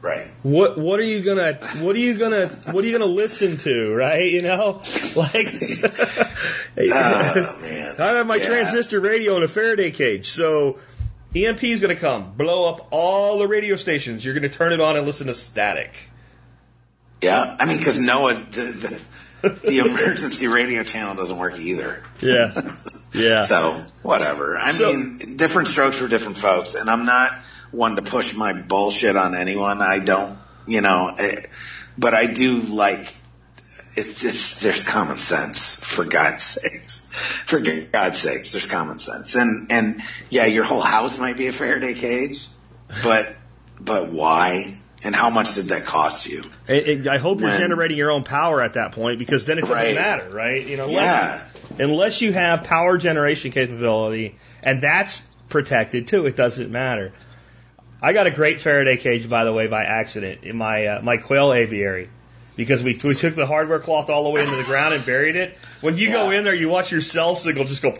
Right. 0.04 0.28
What 0.44 0.78
what 0.78 1.00
are 1.00 1.04
you 1.04 1.24
gonna 1.24 1.54
what 1.82 1.96
are 1.96 2.00
you 2.00 2.18
gonna 2.20 2.46
what 2.72 2.84
are 2.84 2.88
you 2.88 2.92
gonna 2.98 3.12
listen 3.12 3.58
to, 3.58 3.92
right? 3.96 4.32
You 4.32 4.44
know, 4.44 4.74
like 5.16 5.48
Oh 6.80 7.60
man. 7.64 7.96
I 8.00 8.18
have 8.18 8.28
my 8.28 8.36
Yeah. 8.36 8.46
transistor 8.48 9.00
radio 9.00 9.38
in 9.38 9.44
a 9.44 9.48
Faraday 9.48 9.90
cage, 9.92 10.28
so 10.28 10.78
EMP 11.46 11.64
is 11.64 11.82
gonna 11.82 11.96
come, 11.96 12.34
blow 12.36 12.70
up 12.70 12.88
all 12.92 13.38
the 13.40 13.48
radio 13.48 13.76
stations. 13.76 14.26
You're 14.26 14.34
gonna 14.34 14.50
turn 14.50 14.74
it 14.74 14.82
on 14.82 14.98
and 14.98 15.06
listen 15.06 15.28
to 15.28 15.34
static. 15.34 15.94
Yeah. 17.22 17.56
I 17.60 17.66
mean 17.66 17.78
because 17.78 18.00
NOAA 18.00 18.52
the, 18.52 18.62
the 19.42 19.50
the 19.50 19.78
emergency 19.88 20.48
radio 20.48 20.84
channel 20.84 21.16
doesn't 21.16 21.38
work 21.38 21.58
either. 21.60 22.04
Yeah, 22.22 22.54
yeah. 23.14 23.44
So 23.44 23.80
whatever. 24.02 24.58
I 24.58 24.72
So- 24.72 24.92
mean, 24.92 25.38
different 25.38 25.68
strokes 25.68 25.98
for 25.98 26.08
different 26.08 26.38
folks, 26.38 26.76
and 26.76 26.90
I'm 26.90 27.06
not 27.06 27.32
one 27.72 27.96
to 27.98 28.02
push 28.02 28.36
my 28.36 28.54
bullshit 28.54 29.16
on 29.16 29.36
anyone. 29.36 29.82
I 29.82 30.00
don't, 30.00 30.38
you 30.66 30.82
know, 30.82 31.14
eh, 31.18 31.42
but 31.98 32.14
I 32.14 32.26
do 32.34 32.58
like. 32.62 33.14
It, 33.98 34.06
it's 34.24 34.60
there's 34.62 34.88
common 34.88 35.18
sense 35.18 35.80
for 35.84 36.06
God's 36.06 36.44
sakes. 36.44 37.10
For 37.48 37.60
God's 37.60 38.20
sakes, 38.20 38.52
there's 38.52 38.68
common 38.68 39.00
sense, 39.00 39.36
and 39.36 39.72
and 39.72 40.02
yeah, 40.30 40.46
your 40.46 40.64
whole 40.66 40.82
house 40.82 41.20
might 41.20 41.36
be 41.36 41.48
a 41.48 41.52
Faraday 41.52 41.94
cage, 41.96 42.46
but 43.04 43.36
but 43.80 44.10
why? 44.10 44.78
And 45.04 45.16
how 45.16 45.30
much 45.30 45.56
did 45.56 45.66
that 45.68 45.84
cost 45.86 46.28
you? 46.28 46.44
It, 46.68 46.88
it, 46.88 47.08
I 47.08 47.18
hope 47.20 47.40
you're 47.40 47.56
generating 47.58 47.98
your 47.98 48.10
own 48.12 48.24
power 48.24 48.62
at 48.64 48.74
that 48.74 48.94
point 48.94 49.20
because 49.20 49.46
then 49.46 49.60
it 49.60 49.62
doesn't 49.62 49.76
Right. 49.76 49.94
matter, 49.96 50.30
right? 50.32 50.66
You 50.66 50.76
know, 50.76 50.86
unless, 50.86 51.54
Yeah, 51.78 51.84
unless 51.86 52.22
you 52.22 52.34
have 52.34 52.64
power 52.64 52.98
generation 52.98 53.52
capability, 53.52 54.38
and 54.64 54.82
that's 54.82 55.22
protected 55.50 56.08
too, 56.08 56.26
it 56.26 56.36
doesn't 56.36 56.72
matter. 56.72 57.14
I 58.02 58.14
got 58.14 58.26
a 58.28 58.32
great 58.32 58.60
Faraday 58.60 58.98
cage, 58.98 59.30
by 59.30 59.44
the 59.44 59.54
way, 59.54 59.68
by 59.68 59.84
accident 59.86 60.44
in 60.44 60.56
my 60.58 60.86
uh, 60.86 61.02
my 61.02 61.18
quail 61.18 61.54
aviary 61.54 62.10
because 62.58 62.84
we 62.84 62.98
we 63.06 63.16
took 63.16 63.36
the 63.36 63.46
hardware 63.46 63.80
cloth 63.80 64.10
all 64.10 64.26
the 64.26 64.30
way 64.32 64.42
into 64.42 64.56
the 64.58 64.64
ground 64.66 64.94
and 64.94 65.06
buried 65.06 65.38
it. 65.38 65.58
When 65.82 65.96
you 65.96 66.10
go 66.12 66.32
in 66.32 66.44
there, 66.44 66.56
you 66.56 66.68
watch 66.68 66.92
your 66.92 67.02
cell 67.02 67.36
signal 67.36 67.64
just 67.66 67.82
go. 67.82 67.94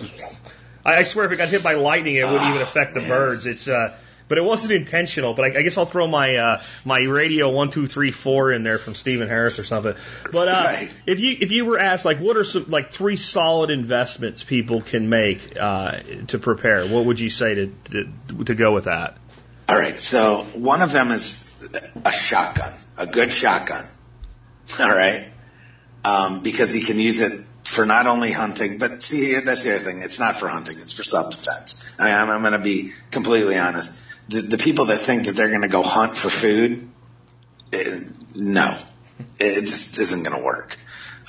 I, 0.84 0.98
I 0.98 1.04
swear, 1.04 1.26
if 1.26 1.32
it 1.32 1.38
got 1.38 1.48
hit 1.50 1.64
by 1.64 1.76
lightning, 1.76 2.16
it 2.16 2.26
wouldn't 2.26 2.42
Ah, 2.42 2.50
even 2.50 2.62
affect 2.62 2.94
the 2.94 3.02
man. 3.02 3.10
birds. 3.10 3.46
It's 3.46 3.68
uh, 3.68 3.96
but 4.30 4.38
it 4.38 4.44
wasn't 4.44 4.74
intentional. 4.74 5.34
But 5.34 5.46
I, 5.56 5.60
I 5.60 5.62
guess 5.62 5.78
I'll 5.78 5.86
throw 5.86 6.06
my 6.08 6.36
uh, 6.36 6.62
my 6.84 7.00
radio 7.00 7.50
one 7.50 7.70
two 7.70 7.88
three 7.88 8.12
four 8.12 8.52
in 8.52 8.64
there 8.64 8.78
from 8.78 8.94
Stephen 8.96 9.28
Harris 9.30 9.58
or 9.60 9.64
something. 9.64 9.94
But 10.32 10.48
uh, 10.50 10.52
Right. 10.52 10.94
if 11.06 11.20
you 11.22 11.38
if 11.40 11.52
you 11.54 11.64
were 11.66 11.80
asked 11.80 12.04
like 12.04 12.20
what 12.20 12.36
are 12.36 12.44
some 12.44 12.66
like 12.68 12.90
three 12.90 13.16
solid 13.16 13.70
investments 13.70 14.44
people 14.44 14.82
can 14.82 15.08
make 15.10 15.56
uh, 15.58 16.00
to 16.28 16.40
prepare, 16.40 16.86
what 16.88 17.06
would 17.06 17.20
you 17.22 17.30
say 17.30 17.56
to, 17.56 17.68
to 17.92 18.44
to 18.46 18.56
go 18.56 18.74
with 18.74 18.86
that? 18.86 19.18
All 19.70 19.78
right, 19.78 19.96
so 19.96 20.46
one 20.54 20.82
of 20.82 20.94
them 20.94 21.12
is 21.12 21.54
a 22.06 22.12
shotgun, 22.12 22.72
a 22.98 23.06
good 23.06 23.32
shotgun. 23.32 23.84
All 24.80 24.90
right, 24.90 25.28
um, 26.04 26.44
because 26.44 26.74
he 26.74 26.82
can 26.84 27.00
use 27.00 27.22
it 27.22 27.46
for 27.64 27.86
not 27.86 28.08
only 28.08 28.32
hunting, 28.32 28.78
but 28.78 29.04
see, 29.04 29.40
that's 29.40 29.64
the 29.64 29.76
other 29.76 29.84
thing. 29.84 30.02
It's 30.02 30.20
not 30.20 30.38
for 30.38 30.48
hunting; 30.48 30.78
it's 30.80 30.94
for 30.94 31.04
self-defense. 31.04 31.90
I 32.00 32.06
mean, 32.06 32.16
I'm, 32.16 32.30
I'm 32.30 32.42
going 32.42 32.54
to 32.54 32.64
be 32.64 32.94
completely 33.12 33.58
honest. 33.58 34.02
The, 34.30 34.42
the 34.42 34.58
people 34.58 34.86
that 34.86 34.98
think 34.98 35.26
that 35.26 35.36
they're 35.36 35.50
going 35.50 35.62
to 35.62 35.68
go 35.68 35.84
hunt 35.84 36.18
for 36.18 36.30
food, 36.30 36.90
eh, 37.74 38.00
no, 38.36 38.78
it 39.40 39.62
just 39.62 40.00
isn't 40.00 40.24
going 40.24 40.38
to 40.38 40.46
work. 40.46 40.78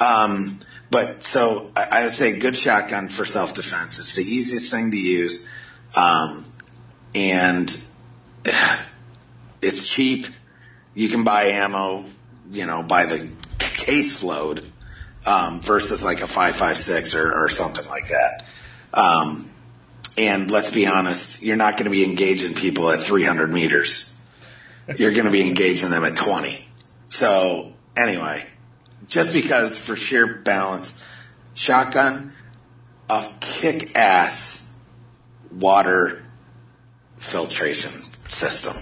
Um, 0.01 0.59
but 0.91 1.25
so 1.25 1.71
I, 1.77 1.87
I 1.93 2.03
would 2.05 2.13
say 2.13 2.39
good 2.39 2.57
shotgun 2.57 3.09
for 3.09 3.25
self-defense. 3.25 3.99
It's 3.99 4.17
the 4.17 4.23
easiest 4.23 4.73
thing 4.73 4.91
to 4.91 4.97
use, 4.97 5.49
um, 5.97 6.45
and 7.15 7.85
it's 9.63 9.93
cheap 9.93 10.27
you 10.95 11.09
can 11.09 11.25
buy 11.25 11.45
ammo, 11.45 12.05
you 12.51 12.67
know, 12.67 12.83
by 12.83 13.07
the 13.07 13.31
caseload 13.59 14.65
um, 15.27 15.61
versus 15.61 16.05
like 16.05 16.21
a 16.21 16.27
556 16.27 17.15
or, 17.15 17.45
or 17.45 17.49
something 17.49 17.87
like 17.89 18.09
that. 18.09 18.45
Um, 18.95 19.51
and 20.17 20.51
let's 20.51 20.73
be 20.73 20.87
honest, 20.87 21.45
you're 21.45 21.57
not 21.57 21.75
going 21.75 21.85
to 21.85 21.91
be 21.91 22.05
engaging 22.05 22.55
people 22.55 22.91
at 22.91 22.99
300 22.99 23.53
meters. 23.53 24.17
You're 24.97 25.13
going 25.13 25.27
to 25.27 25.31
be 25.31 25.47
engaging 25.47 25.91
them 25.91 26.05
at 26.05 26.17
20. 26.17 26.57
So 27.09 27.73
anyway, 27.97 28.43
just 29.07 29.35
because 29.35 29.85
for 29.85 29.97
sheer 29.97 30.27
balance, 30.27 31.05
shotgun, 31.55 32.33
a 33.11 33.25
kick 33.41 33.97
ass 33.97 34.73
water 35.53 36.25
filtration 37.17 37.91
system. 38.29 38.77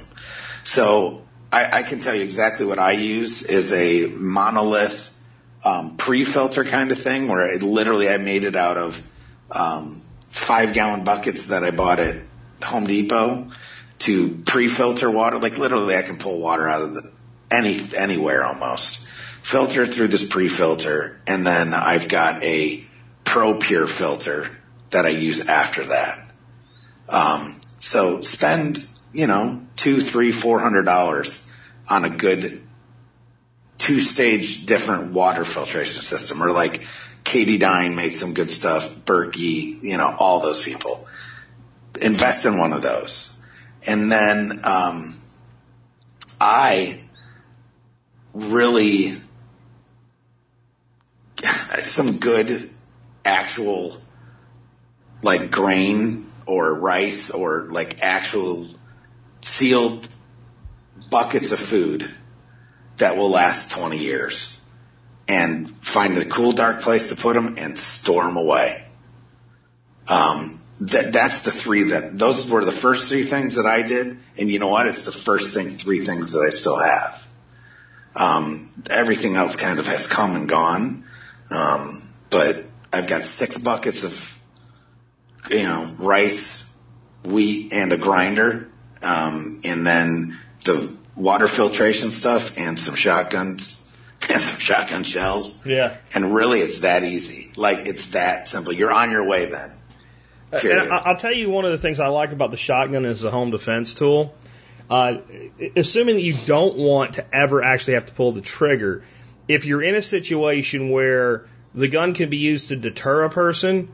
So 0.64 1.25
I, 1.56 1.78
I 1.78 1.82
can 1.84 2.00
tell 2.00 2.14
you 2.14 2.22
exactly 2.22 2.66
what 2.66 2.78
I 2.78 2.92
use 2.92 3.48
is 3.48 3.72
a 3.72 4.14
monolith 4.14 5.16
um, 5.64 5.96
pre-filter 5.96 6.64
kind 6.64 6.90
of 6.90 6.98
thing 6.98 7.28
where 7.28 7.46
it 7.46 7.62
literally 7.62 8.10
I 8.10 8.18
made 8.18 8.44
it 8.44 8.56
out 8.56 8.76
of 8.76 9.08
um, 9.50 10.02
five 10.28 10.74
gallon 10.74 11.04
buckets 11.04 11.48
that 11.48 11.64
I 11.64 11.70
bought 11.70 11.98
at 11.98 12.14
Home 12.62 12.86
Depot 12.86 13.50
to 14.00 14.42
pre-filter 14.44 15.10
water. 15.10 15.38
Like 15.38 15.56
literally 15.56 15.96
I 15.96 16.02
can 16.02 16.18
pull 16.18 16.40
water 16.40 16.68
out 16.68 16.82
of 16.82 16.92
the, 16.92 17.10
any, 17.50 17.78
anywhere 17.96 18.44
almost. 18.44 19.08
Filter 19.42 19.84
it 19.84 19.94
through 19.94 20.08
this 20.08 20.28
pre-filter 20.28 21.18
and 21.26 21.46
then 21.46 21.72
I've 21.72 22.10
got 22.10 22.42
a 22.42 22.84
ProPur 23.24 23.88
filter 23.88 24.50
that 24.90 25.06
I 25.06 25.10
use 25.10 25.48
after 25.48 25.84
that. 25.84 26.32
Um, 27.08 27.54
so 27.78 28.20
spend, 28.20 28.86
you 29.16 29.26
know, 29.26 29.62
two, 29.76 30.02
three, 30.02 30.30
four 30.30 30.60
hundred 30.60 30.84
dollars 30.84 31.50
on 31.88 32.04
a 32.04 32.10
good 32.10 32.60
two 33.78 34.00
stage 34.02 34.66
different 34.66 35.14
water 35.14 35.44
filtration 35.44 36.02
system 36.02 36.42
or 36.42 36.50
like 36.50 36.86
Katadyn 37.24 37.96
makes 37.96 38.20
some 38.20 38.34
good 38.34 38.50
stuff, 38.50 38.94
Berkey, 39.06 39.82
you 39.82 39.96
know, 39.96 40.14
all 40.18 40.40
those 40.40 40.62
people. 40.62 41.08
Invest 42.00 42.44
in 42.44 42.58
one 42.58 42.74
of 42.74 42.82
those. 42.82 43.34
And 43.88 44.12
then, 44.12 44.60
um, 44.64 45.14
I 46.38 47.00
really, 48.34 49.12
some 51.42 52.18
good 52.18 52.50
actual 53.24 53.96
like 55.22 55.50
grain 55.50 56.26
or 56.44 56.74
rice 56.74 57.30
or 57.30 57.62
like 57.70 58.02
actual 58.02 58.66
sealed 59.40 60.08
buckets 61.10 61.52
of 61.52 61.58
food 61.58 62.08
that 62.98 63.16
will 63.16 63.30
last 63.30 63.72
20 63.78 63.98
years 63.98 64.60
and 65.28 65.74
find 65.84 66.16
a 66.18 66.24
cool 66.24 66.52
dark 66.52 66.80
place 66.80 67.14
to 67.14 67.20
put 67.20 67.34
them 67.34 67.56
and 67.58 67.78
store 67.78 68.24
them 68.24 68.36
away. 68.36 68.76
Um, 70.08 70.60
that, 70.80 71.12
that's 71.12 71.44
the 71.44 71.50
three 71.50 71.84
that, 71.90 72.18
those 72.18 72.50
were 72.50 72.64
the 72.64 72.72
first 72.72 73.08
three 73.08 73.24
things 73.24 73.56
that 73.56 73.66
I 73.66 73.82
did. 73.82 74.18
And 74.38 74.48
you 74.48 74.58
know 74.58 74.68
what? 74.68 74.86
It's 74.86 75.04
the 75.04 75.12
first 75.12 75.56
thing, 75.56 75.70
three 75.70 76.04
things 76.04 76.32
that 76.32 76.44
I 76.46 76.50
still 76.50 76.78
have. 76.78 77.26
Um, 78.14 78.72
everything 78.90 79.36
else 79.36 79.56
kind 79.56 79.78
of 79.78 79.86
has 79.86 80.10
come 80.12 80.36
and 80.36 80.48
gone. 80.48 81.04
Um, 81.50 82.02
but 82.30 82.64
I've 82.92 83.08
got 83.08 83.26
six 83.26 83.62
buckets 83.62 84.04
of, 84.04 84.42
you 85.50 85.64
know, 85.64 85.90
rice, 85.98 86.72
wheat, 87.24 87.72
and 87.72 87.92
a 87.92 87.98
grinder. 87.98 88.70
Um, 89.02 89.60
and 89.64 89.86
then 89.86 90.38
the 90.64 90.96
water 91.14 91.48
filtration 91.48 92.08
stuff 92.08 92.58
and 92.58 92.78
some 92.78 92.94
shotguns 92.94 93.90
and 94.30 94.40
some 94.40 94.60
shotgun 94.60 95.04
shells. 95.04 95.64
Yeah. 95.66 95.96
And 96.14 96.34
really 96.34 96.60
it's 96.60 96.80
that 96.80 97.02
easy. 97.02 97.52
Like 97.56 97.86
it's 97.86 98.12
that 98.12 98.48
simple. 98.48 98.72
You're 98.72 98.92
on 98.92 99.10
your 99.10 99.26
way 99.26 99.46
then. 99.46 99.70
Period. 100.60 100.84
And 100.84 100.92
I'll 100.92 101.16
tell 101.16 101.32
you 101.32 101.50
one 101.50 101.64
of 101.64 101.72
the 101.72 101.78
things 101.78 102.00
I 102.00 102.08
like 102.08 102.32
about 102.32 102.50
the 102.50 102.56
shotgun 102.56 103.04
as 103.04 103.24
a 103.24 103.30
home 103.30 103.50
defense 103.50 103.94
tool. 103.94 104.34
Uh, 104.88 105.18
assuming 105.74 106.14
that 106.14 106.22
you 106.22 106.34
don't 106.46 106.76
want 106.76 107.14
to 107.14 107.34
ever 107.34 107.62
actually 107.62 107.94
have 107.94 108.06
to 108.06 108.12
pull 108.12 108.30
the 108.32 108.40
trigger, 108.40 109.02
if 109.48 109.64
you're 109.66 109.82
in 109.82 109.96
a 109.96 110.02
situation 110.02 110.90
where 110.90 111.44
the 111.74 111.88
gun 111.88 112.14
can 112.14 112.30
be 112.30 112.36
used 112.36 112.68
to 112.68 112.76
deter 112.76 113.24
a 113.24 113.30
person, 113.30 113.92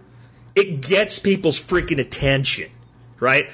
it 0.55 0.83
gets 0.83 1.19
people's 1.19 1.61
freaking 1.61 1.99
attention, 1.99 2.71
right? 3.19 3.51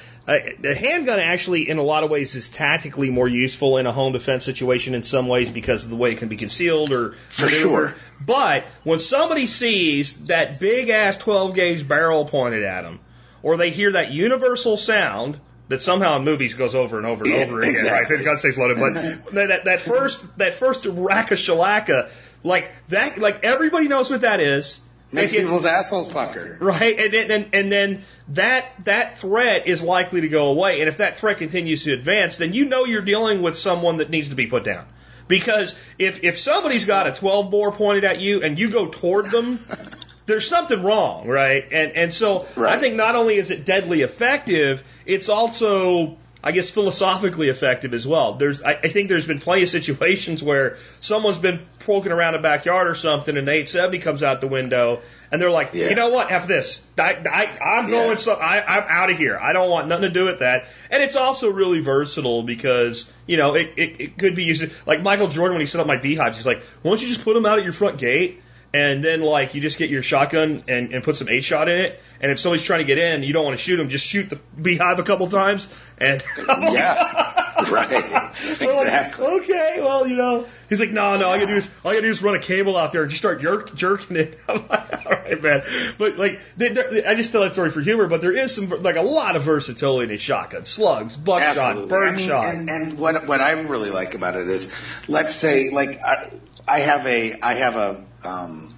The 0.61 0.75
handgun 0.75 1.19
actually, 1.19 1.67
in 1.69 1.79
a 1.79 1.83
lot 1.83 2.03
of 2.03 2.11
ways, 2.11 2.35
is 2.35 2.49
tactically 2.49 3.09
more 3.09 3.27
useful 3.27 3.77
in 3.77 3.87
a 3.87 3.91
home 3.91 4.13
defense 4.13 4.45
situation 4.45 4.93
in 4.93 5.01
some 5.01 5.27
ways 5.27 5.49
because 5.49 5.85
of 5.85 5.89
the 5.89 5.95
way 5.95 6.11
it 6.11 6.19
can 6.19 6.27
be 6.27 6.37
concealed 6.37 6.91
or 6.91 7.13
For 7.29 7.45
maneuvered. 7.45 7.59
sure. 7.61 7.95
But 8.25 8.65
when 8.83 8.99
somebody 8.99 9.47
sees 9.47 10.13
that 10.25 10.59
big 10.59 10.89
ass 10.89 11.17
12 11.17 11.55
gauge 11.55 11.87
barrel 11.87 12.25
pointed 12.25 12.63
at 12.63 12.83
them, 12.83 12.99
or 13.41 13.57
they 13.57 13.71
hear 13.71 13.93
that 13.93 14.11
universal 14.11 14.77
sound 14.77 15.39
that 15.69 15.81
somehow 15.81 16.17
in 16.17 16.23
movies 16.25 16.53
goes 16.53 16.75
over 16.75 16.97
and 16.97 17.07
over 17.07 17.23
and 17.23 17.33
over 17.33 17.59
again, 17.59 17.71
exactly. 17.71 18.17
right? 18.17 18.25
Gun 18.25 18.37
stays 18.37 18.57
loaded, 18.57 18.77
but 18.77 19.33
that, 19.47 19.65
that, 19.65 19.79
first 19.79 20.37
that 20.37 20.53
first 20.53 20.85
rack 20.85 21.31
of 21.31 21.39
shellacca, 21.39 22.09
like 22.43 22.71
that, 22.89 23.17
like 23.17 23.43
everybody 23.43 23.87
knows 23.87 24.09
what 24.09 24.21
that 24.21 24.39
is. 24.39 24.81
Makes 25.11 25.31
people's 25.31 25.65
assholes 25.65 26.07
pucker. 26.07 26.57
Right, 26.59 26.99
and 26.99 27.13
then 27.13 27.31
and, 27.31 27.49
and 27.53 27.71
then 27.71 28.03
that 28.29 28.71
that 28.83 29.17
threat 29.17 29.67
is 29.67 29.81
likely 29.81 30.21
to 30.21 30.29
go 30.29 30.47
away, 30.47 30.81
and 30.81 30.89
if 30.89 30.97
that 30.97 31.17
threat 31.17 31.37
continues 31.37 31.83
to 31.85 31.93
advance, 31.93 32.37
then 32.37 32.53
you 32.53 32.65
know 32.65 32.85
you're 32.85 33.01
dealing 33.01 33.41
with 33.41 33.57
someone 33.57 33.97
that 33.97 34.09
needs 34.09 34.29
to 34.29 34.35
be 34.35 34.47
put 34.47 34.63
down. 34.63 34.85
Because 35.27 35.73
if 35.97 36.23
if 36.23 36.37
somebody's 36.37 36.85
got 36.85 37.07
a 37.07 37.11
12 37.11 37.49
bore 37.49 37.71
pointed 37.71 38.03
at 38.03 38.19
you 38.19 38.43
and 38.43 38.59
you 38.59 38.69
go 38.69 38.87
toward 38.87 39.25
them, 39.27 39.59
there's 40.27 40.47
something 40.47 40.83
wrong, 40.83 41.27
right? 41.27 41.65
And 41.71 41.93
and 41.93 42.13
so 42.13 42.45
I 42.57 42.77
think 42.77 42.95
not 42.95 43.15
only 43.15 43.35
is 43.35 43.49
it 43.49 43.65
deadly 43.65 44.01
effective, 44.01 44.83
it's 45.05 45.29
also 45.29 46.17
I 46.41 46.53
guess 46.53 46.71
philosophically 46.71 47.49
effective 47.49 47.93
as 47.93 48.07
well. 48.07 48.35
There's, 48.35 48.63
I, 48.63 48.71
I 48.71 48.87
think 48.87 49.09
there's 49.09 49.27
been 49.27 49.39
plenty 49.39 49.63
of 49.63 49.69
situations 49.69 50.41
where 50.41 50.77
someone's 51.01 51.37
been 51.37 51.59
poking 51.79 52.13
around 52.13 52.35
a 52.35 52.41
backyard 52.41 52.87
or 52.87 52.95
something, 52.95 53.35
and 53.35 53.45
the 53.45 53.51
870 53.51 53.99
comes 53.99 54.23
out 54.23 54.39
the 54.39 54.47
window, 54.47 55.01
and 55.33 55.41
they're 55.41 55.51
like, 55.51 55.71
Yeah. 55.73 55.89
you 55.89 55.95
know 55.95 56.09
what, 56.11 56.31
F 56.31 56.47
this, 56.47 56.81
I, 56.97 57.15
I, 57.29 57.77
I'm 57.79 57.85
Yeah. 57.85 57.91
going, 57.91 58.17
so 58.17 58.33
I, 58.35 58.63
I'm 58.65 58.85
out 58.87 59.09
of 59.09 59.17
here. 59.17 59.37
I 59.37 59.51
don't 59.51 59.69
want 59.69 59.89
nothing 59.89 60.03
to 60.07 60.13
do 60.13 60.25
with 60.25 60.39
that. 60.39 60.67
And 60.89 61.03
it's 61.03 61.17
also 61.17 61.49
really 61.49 61.81
versatile 61.81 62.43
because 62.43 63.11
you 63.27 63.35
know 63.35 63.55
it, 63.55 63.73
it, 63.75 63.99
it 64.01 64.17
could 64.17 64.35
be 64.35 64.45
used 64.45 64.63
like 64.87 65.01
Michael 65.03 65.27
Jordan 65.27 65.55
when 65.55 65.61
he 65.61 65.65
set 65.67 65.81
up 65.81 65.87
my 65.87 65.97
beehives. 65.97 66.37
He's 66.37 66.45
like, 66.45 66.61
why 66.83 66.91
don't 66.91 67.01
you 67.01 67.07
just 67.09 67.23
put 67.25 67.33
them 67.33 67.45
out 67.45 67.57
at 67.59 67.65
your 67.65 67.73
front 67.73 67.97
gate? 67.97 68.41
And 68.71 69.03
then 69.03 69.21
like 69.21 69.55
you 69.55 69.61
just 69.61 69.77
get 69.79 69.89
your 69.89 70.03
shotgun 70.03 70.63
and, 70.67 70.93
and 70.93 71.03
put 71.03 71.17
some 71.17 71.27
eight 71.27 71.43
shot 71.43 71.69
in 71.69 71.79
it. 71.79 71.99
And 72.21 72.31
if 72.31 72.39
somebody's 72.39 72.63
trying 72.65 72.79
to 72.81 72.85
get 72.85 72.97
in, 72.99 73.23
you 73.23 73.33
don't 73.33 73.43
want 73.43 73.57
to 73.57 73.63
shoot 73.63 73.77
them, 73.77 73.89
just 73.89 74.05
shoot 74.05 74.29
the 74.29 74.35
beehive 74.61 74.99
a 74.99 75.03
couple 75.03 75.27
times. 75.27 75.67
And 75.97 76.23
Yeah. 76.47 77.33
right. 77.71 77.89
we're 77.89 77.89
like, 77.89 78.35
Exactly. 78.61 79.25
okay, 79.25 79.77
well, 79.79 80.07
you 80.07 80.15
know, 80.15 80.45
he's 80.69 80.79
like, 80.79 80.91
no, 80.91 81.17
no, 81.17 81.25
all 81.25 81.33
I 81.33 81.37
gotta 81.39 81.47
do 81.47 81.55
is, 81.57 81.69
all 81.83 81.91
you 81.93 81.97
gotta 81.97 82.07
do 82.07 82.11
is 82.11 82.21
run 82.21 82.35
a 82.35 82.39
cable 82.39 82.77
out 82.77 82.91
there 82.93 83.01
and 83.01 83.09
just 83.09 83.19
start 83.21 83.41
jerk, 83.41 83.75
jerking 83.75 84.15
it. 84.17 84.37
I'm 84.47 84.65
like, 84.67 85.05
all 85.05 85.11
right, 85.13 85.41
man. 85.41 85.63
But 85.97 86.17
like, 86.17 86.41
they, 86.55 86.69
they, 86.69 87.03
I 87.05 87.15
just 87.15 87.31
tell 87.31 87.41
that 87.41 87.53
story 87.53 87.71
for 87.71 87.81
humor, 87.81 88.07
but 88.07 88.21
there 88.21 88.31
is 88.31 88.53
some, 88.55 88.69
like, 88.69 88.95
a 88.97 89.01
lot 89.01 89.35
of 89.35 89.41
versatility 89.43 90.11
in 90.11 90.15
a 90.15 90.19
shotgun. 90.19 90.63
Slugs, 90.63 91.17
buckshot, 91.17 91.57
Absolutely. 91.57 91.89
bird 91.89 92.07
I 92.07 92.15
mean, 92.15 92.27
shot. 92.27 92.45
And, 92.53 92.69
and 92.69 92.99
what 92.99 93.27
what 93.27 93.41
I 93.41 93.51
really 93.61 93.89
like 93.89 94.13
about 94.13 94.35
it 94.35 94.47
is, 94.47 94.75
let's 95.09 95.33
say, 95.35 95.69
like 95.71 95.99
I, 96.01 96.31
I 96.67 96.79
have 96.79 97.05
a 97.07 97.33
I 97.41 97.53
have 97.55 97.75
a 97.75 98.05
um, 98.23 98.73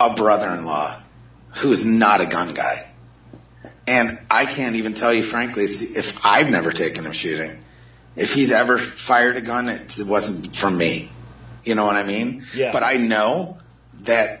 a 0.00 0.14
brother-in-law 0.14 1.00
who 1.56 1.72
is 1.72 1.90
not 1.90 2.20
a 2.20 2.26
gun 2.26 2.54
guy, 2.54 2.76
and 3.86 4.18
I 4.30 4.46
can't 4.46 4.76
even 4.76 4.94
tell 4.94 5.12
you 5.12 5.22
frankly 5.22 5.64
if 5.64 6.24
I've 6.24 6.50
never 6.50 6.70
taken 6.70 7.04
him 7.04 7.12
shooting. 7.12 7.52
If 8.14 8.34
he's 8.34 8.52
ever 8.52 8.76
fired 8.78 9.36
a 9.36 9.40
gun, 9.40 9.68
it 9.68 10.04
wasn't 10.06 10.54
from 10.54 10.76
me. 10.76 11.10
You 11.64 11.74
know 11.74 11.86
what 11.86 11.96
I 11.96 12.02
mean? 12.02 12.44
Yeah. 12.54 12.72
But 12.72 12.82
I 12.82 12.96
know 12.96 13.58
that 14.00 14.40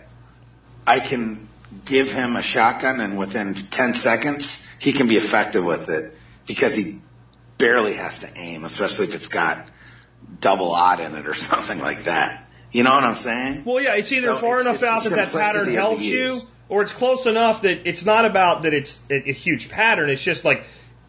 I 0.86 0.98
can 0.98 1.48
give 1.84 2.12
him 2.12 2.36
a 2.36 2.42
shotgun 2.42 3.00
and 3.00 3.18
within 3.18 3.54
10 3.54 3.94
seconds, 3.94 4.68
he 4.78 4.92
can 4.92 5.08
be 5.08 5.16
effective 5.16 5.64
with 5.64 5.88
it 5.88 6.12
because 6.46 6.76
he 6.76 7.00
barely 7.58 7.94
has 7.94 8.20
to 8.20 8.38
aim, 8.38 8.64
especially 8.64 9.06
if 9.06 9.14
it's 9.14 9.28
got 9.28 9.56
double 10.40 10.72
aught 10.72 11.00
in 11.00 11.14
it 11.14 11.26
or 11.26 11.34
something 11.52 11.78
like 11.78 12.04
that. 12.04 12.41
You 12.72 12.82
know 12.84 12.90
what 12.90 13.04
I'm 13.04 13.16
saying? 13.16 13.64
Well, 13.64 13.80
yeah, 13.82 13.94
it's 13.94 14.10
either 14.12 14.28
So 14.28 14.36
far 14.36 14.60
it's- 14.60 14.64
enough 14.64 14.74
it's 14.76 14.82
out 14.82 15.10
that 15.10 15.16
that 15.16 15.32
pattern 15.38 15.66
simplicity 15.66 15.76
of 15.76 15.76
the 15.76 15.80
helps 15.80 16.02
you, 16.04 16.40
or 16.68 16.82
it's 16.82 16.92
close 16.92 17.26
enough 17.26 17.62
that 17.62 17.86
it's 17.86 18.04
not 18.04 18.24
about 18.24 18.62
that 18.62 18.72
it's 18.74 19.00
a, 19.10 19.28
a 19.28 19.32
huge 19.32 19.68
pattern. 19.68 20.08
It's 20.10 20.22
just 20.22 20.44
like 20.44 20.64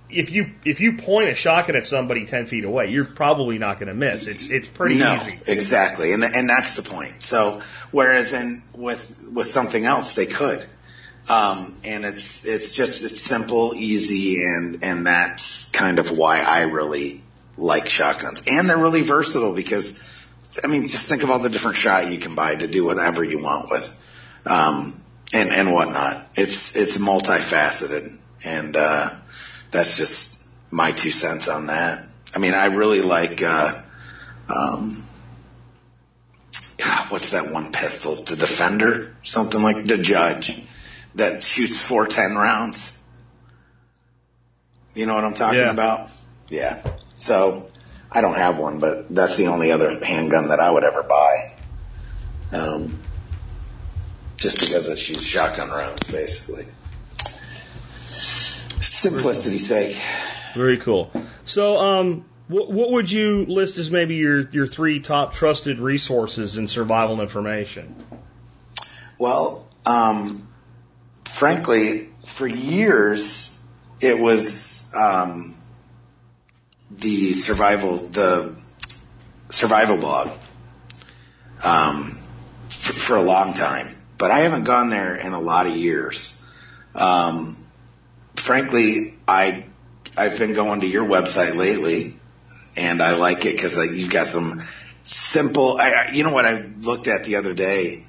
if 0.10 0.32
you 0.32 0.52
if 0.66 0.82
you 0.82 0.98
point 0.98 1.30
a 1.30 1.36
shotgun 1.36 1.76
at 1.78 1.88
somebody 1.88 2.26
ten 2.26 2.46
feet 2.46 2.66
away, 2.66 2.90
you're 2.92 3.06
probably 3.06 3.58
not 3.60 3.80
going 3.80 3.88
to 3.88 3.94
miss. 3.94 4.28
It's 4.28 4.50
it's 4.50 4.68
pretty 4.68 5.00
no, 5.00 5.16
easy. 5.16 5.40
exactly, 5.52 6.12
and 6.14 6.24
and 6.24 6.50
that's 6.50 6.76
the 6.76 6.88
point. 6.90 7.24
So 7.24 7.62
whereas 7.92 8.34
in 8.34 8.62
with 8.76 9.30
with 9.34 9.48
something 9.48 9.86
else 9.86 10.14
they 10.16 10.26
could, 10.26 10.64
um, 11.30 11.80
and 11.86 12.04
it's 12.04 12.46
it's 12.46 12.74
just 12.74 13.06
it's 13.06 13.22
simple, 13.22 13.74
easy, 13.74 14.44
and 14.44 14.84
and 14.84 15.06
that's 15.06 15.72
kind 15.72 15.98
of 15.98 16.16
why 16.18 16.44
I 16.46 16.64
really 16.64 17.22
like 17.58 17.88
shotguns. 17.90 18.48
And 18.48 18.70
they're 18.70 18.78
really 18.78 19.02
versatile 19.04 19.54
because, 19.54 20.04
I 20.64 20.68
mean, 20.68 20.84
just 20.84 21.10
think 21.10 21.24
of 21.24 21.32
all 21.32 21.40
the 21.40 21.50
different 21.50 21.78
shot 21.78 22.12
you 22.12 22.20
can 22.20 22.36
buy 22.36 22.56
to 22.56 22.68
do 22.68 22.86
whatever 22.86 23.24
you 23.24 23.42
want 23.42 23.72
with, 23.72 24.00
um, 24.46 24.94
and, 25.34 25.50
and 25.52 25.74
whatnot. 25.74 26.16
It's, 26.36 26.76
it's 26.76 26.98
multifaceted. 27.02 28.20
And, 28.46 28.76
uh, 28.76 29.08
that's 29.72 29.98
just 29.98 30.54
my 30.72 30.92
two 30.92 31.12
cents 31.12 31.48
on 31.48 31.68
that. 31.68 32.06
I 32.36 32.40
mean, 32.40 32.54
I 32.54 32.66
really 32.68 33.02
like, 33.02 33.42
uh, 33.44 33.72
um, 34.50 35.04
what's 37.10 37.32
that 37.32 37.52
one 37.52 37.72
pistol? 37.72 38.16
The 38.16 38.36
Defender? 38.36 39.16
Something 39.24 39.64
like 39.64 39.86
the 39.86 39.98
Judge 39.98 40.62
that 41.16 41.44
shoots 41.44 41.84
410 41.86 42.36
rounds. 42.36 43.00
You 44.96 45.06
know 45.06 45.16
what 45.16 45.24
I'm 45.24 45.34
talking 45.34 45.60
Yeah. 45.60 45.72
about? 45.72 46.10
Yeah. 46.50 46.84
So 47.18 47.70
I 48.14 48.22
don't 48.22 48.36
have 48.36 48.60
one, 48.60 48.80
but 48.80 49.10
that's 49.10 49.38
the 49.38 49.48
only 49.48 49.72
other 49.72 49.90
handgun 50.04 50.50
that 50.50 50.60
I 50.60 50.70
would 50.70 50.84
ever 50.84 51.04
buy. 51.04 51.56
Um, 52.52 53.00
just 54.38 54.60
because 54.60 54.88
it 54.88 55.00
shoots 55.00 55.26
shotgun 55.26 55.70
rounds, 55.70 56.08
basically. 56.12 56.66
Simplicity's 58.06 59.68
sake. 59.68 59.98
Very 60.54 60.78
cool. 60.78 61.12
So, 61.44 61.78
um, 61.78 62.26
what, 62.48 62.72
what 62.72 62.92
would 62.92 63.10
you 63.10 63.46
list 63.46 63.78
as 63.80 63.90
maybe 63.90 64.16
your, 64.16 64.42
your 64.42 64.68
three 64.68 65.00
top 65.00 65.34
trusted 65.34 65.80
resources 65.80 66.58
in 66.58 66.68
survival 66.68 67.22
information? 67.22 67.96
Well, 69.18 69.68
um, 69.86 70.48
frankly, 71.26 72.10
for 72.26 72.48
years 72.48 73.58
it 74.02 74.22
was 74.22 74.94
um, 74.96 75.56
the 76.98 77.34
survival 77.34 77.98
the 77.98 78.62
survival 79.50 79.98
blog 79.98 80.30
um, 81.64 82.04
for, 82.70 82.94
for 82.94 83.16
a 83.18 83.22
long 83.22 83.54
time, 83.54 83.88
but 84.18 84.32
I 84.32 84.40
haven't 84.40 84.64
gone 84.64 84.90
there 84.90 85.16
in 85.16 85.34
a 85.34 85.40
lot 85.40 85.68
of 85.68 85.76
years. 85.76 86.42
Um, 86.96 87.56
frankly, 88.36 89.16
I 89.28 89.66
I've 90.18 90.38
been 90.38 90.54
going 90.54 90.82
to 90.82 90.88
your 90.88 91.06
website 91.06 91.56
lately, 91.56 92.14
and 92.78 93.02
I 93.02 93.18
like 93.18 93.46
it 93.46 93.56
because 93.56 93.96
you've 93.96 94.10
got 94.10 94.28
some 94.28 94.62
simple. 95.04 95.78
I, 95.78 95.90
I, 95.90 96.12
you 96.12 96.24
know 96.24 96.34
what 96.34 96.46
I 96.46 96.62
looked 96.80 97.08
at 97.08 97.26
the 97.26 97.38
other 97.38 97.54
day, 97.54 98.06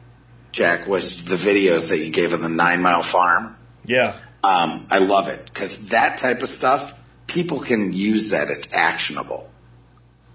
Jack, 0.52 0.86
was 0.86 1.24
the 1.24 1.36
videos 1.36 1.90
that 1.90 1.98
you 1.98 2.12
gave 2.12 2.32
of 2.32 2.42
the 2.42 2.48
Nine 2.48 2.82
Mile 2.82 3.02
Farm. 3.02 3.56
Yeah. 3.84 4.14
Um, 4.42 4.86
I 4.90 4.98
love 4.98 5.28
it 5.28 5.42
because 5.46 5.88
that 5.88 6.18
type 6.18 6.42
of 6.42 6.48
stuff, 6.48 7.00
people 7.34 7.58
can 7.58 7.92
use 7.92 8.30
that. 8.30 8.48
It's 8.48 8.72
actionable. 8.72 9.50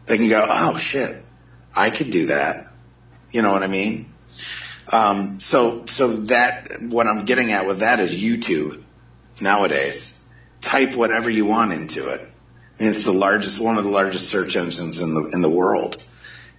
They 0.06 0.18
can 0.18 0.30
go, 0.30 0.46
oh 0.48 0.78
shit, 0.78 1.16
I 1.76 1.90
could 1.90 2.12
do 2.12 2.28
that. 2.28 2.68
You 3.32 3.42
know 3.42 3.52
what 3.52 3.64
I 3.64 3.68
mean? 3.68 4.14
Um, 4.92 5.40
so, 5.40 5.86
so 5.86 6.08
that, 6.34 6.68
what 6.82 7.08
I'm 7.08 7.26
getting 7.26 7.52
at 7.52 7.66
with 7.66 7.80
that 7.80 8.00
is 8.00 8.22
YouTube 8.22 8.84
nowadays. 9.42 10.24
Type 10.62 10.96
whatever 10.96 11.30
you 11.30 11.46
want 11.46 11.72
into 11.72 12.12
it. 12.12 12.22
And 12.80 12.90
it's 12.90 13.06
the 13.06 13.14
largest, 13.14 13.64
one 13.64 13.78
of 13.78 13.84
the 13.84 13.92
largest 13.92 14.30
search 14.30 14.56
engines 14.56 15.02
in 15.02 15.14
the, 15.14 15.30
in 15.34 15.42
the 15.42 15.50
world. 15.50 16.04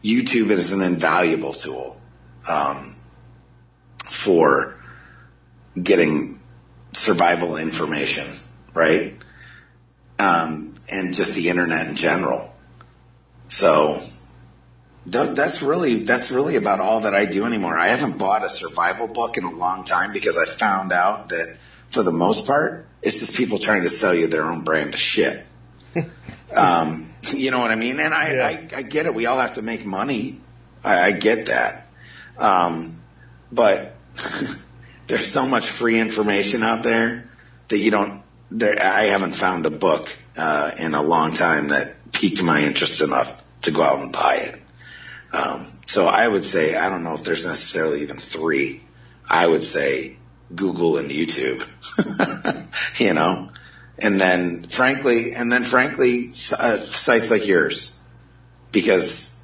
YouTube 0.03 0.51
is 0.51 0.72
an 0.72 0.82
invaluable 0.82 1.53
tool, 1.53 2.01
um, 2.49 2.95
for 4.07 4.78
getting 5.80 6.41
survival 6.93 7.57
information, 7.57 8.24
right? 8.72 9.14
Um, 10.21 10.75
and 10.93 11.14
just 11.14 11.35
the 11.35 11.49
internet 11.49 11.89
in 11.89 11.97
general. 11.97 12.53
So 13.49 13.97
th- 15.11 15.37
that's 15.37 15.62
really 15.62 16.01
that's 16.01 16.31
really 16.31 16.57
about 16.57 16.81
all 16.81 17.01
that 17.01 17.14
I 17.14 17.27
do 17.27 17.45
anymore. 17.45 17.79
I 17.79 17.89
haven't 17.89 18.18
bought 18.18 18.45
a 18.45 18.49
survival 18.49 19.07
book 19.09 19.37
in 19.37 19.45
a 19.45 19.51
long 19.51 19.85
time 19.85 20.12
because 20.12 20.37
I 20.37 20.45
found 20.45 20.93
out 20.93 21.31
that 21.31 21.57
for 21.91 22.03
the 22.03 22.12
most 22.12 22.47
part, 22.47 22.87
it's 23.03 23.21
just 23.21 23.37
people 23.37 23.59
trying 23.59 23.83
to 23.83 23.91
sell 23.91 24.14
you 24.14 24.27
their 24.27 24.45
own 24.45 24.64
brand 24.64 24.93
of 24.95 25.01
shit. 25.01 25.45
um, 26.57 26.95
you 27.33 27.51
know 27.51 27.59
what 27.61 27.71
I 27.71 27.77
mean? 27.77 27.99
And 27.99 28.12
I, 28.14 28.35
Yeah. 28.35 28.47
I, 28.47 28.79
I 28.79 28.83
get 28.83 29.07
it. 29.07 29.14
We 29.14 29.27
all 29.27 29.39
have 29.39 29.55
to 29.55 29.62
make 29.62 29.85
money. 29.85 30.41
I, 30.85 31.07
I 31.07 31.12
get 31.12 31.47
that. 31.47 31.87
Um, 32.39 33.01
but 33.51 33.93
there's 35.07 35.27
so 35.27 35.47
much 35.47 35.68
free 35.68 35.99
information 35.99 36.62
out 36.62 36.85
there 36.85 37.29
that 37.68 37.79
you 37.79 37.91
don't. 37.91 38.20
There, 38.51 38.76
I 38.82 39.05
haven't 39.05 39.34
found 39.34 39.66
a 39.66 39.70
book 39.70 40.11
uh, 40.36 40.72
in 40.80 40.94
a 40.94 41.03
long 41.03 41.32
time 41.32 41.68
that 41.68 41.94
piqued 42.12 42.42
my 42.42 42.61
interest 42.61 43.03
enough 43.03 43.42
to 43.62 43.70
go 43.70 43.82
out 43.82 44.01
and 44.01 44.12
buy 44.12 44.38
it. 44.40 44.62
Um, 45.32 45.61
so 45.86 46.07
I 46.07 46.26
would 46.26 46.44
say 46.44 46.74
I 46.76 46.88
don't 46.88 47.05
know 47.05 47.14
if 47.14 47.24
there's 47.24 47.44
necessarily 47.44 48.03
even 48.03 48.16
three. 48.16 48.82
I 49.28 49.46
would 49.46 49.62
say 49.62 50.16
Google 50.55 50.98
and 50.98 51.11
YouTube. 51.11 51.64
you 53.01 53.14
know, 53.14 53.51
and 54.03 54.20
then 54.20 54.62
frankly, 54.64 55.34
and 55.34 55.53
then 55.53 55.62
frankly, 55.62 56.28
uh, 56.28 56.76
sites 56.78 57.30
like 57.30 57.46
yours 57.46 58.01
because 58.72 59.38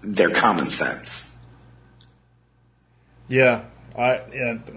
they're 0.00 0.30
common 0.30 0.70
sense. 0.70 1.36
Yeah. 3.28 3.64
I, 3.96 4.20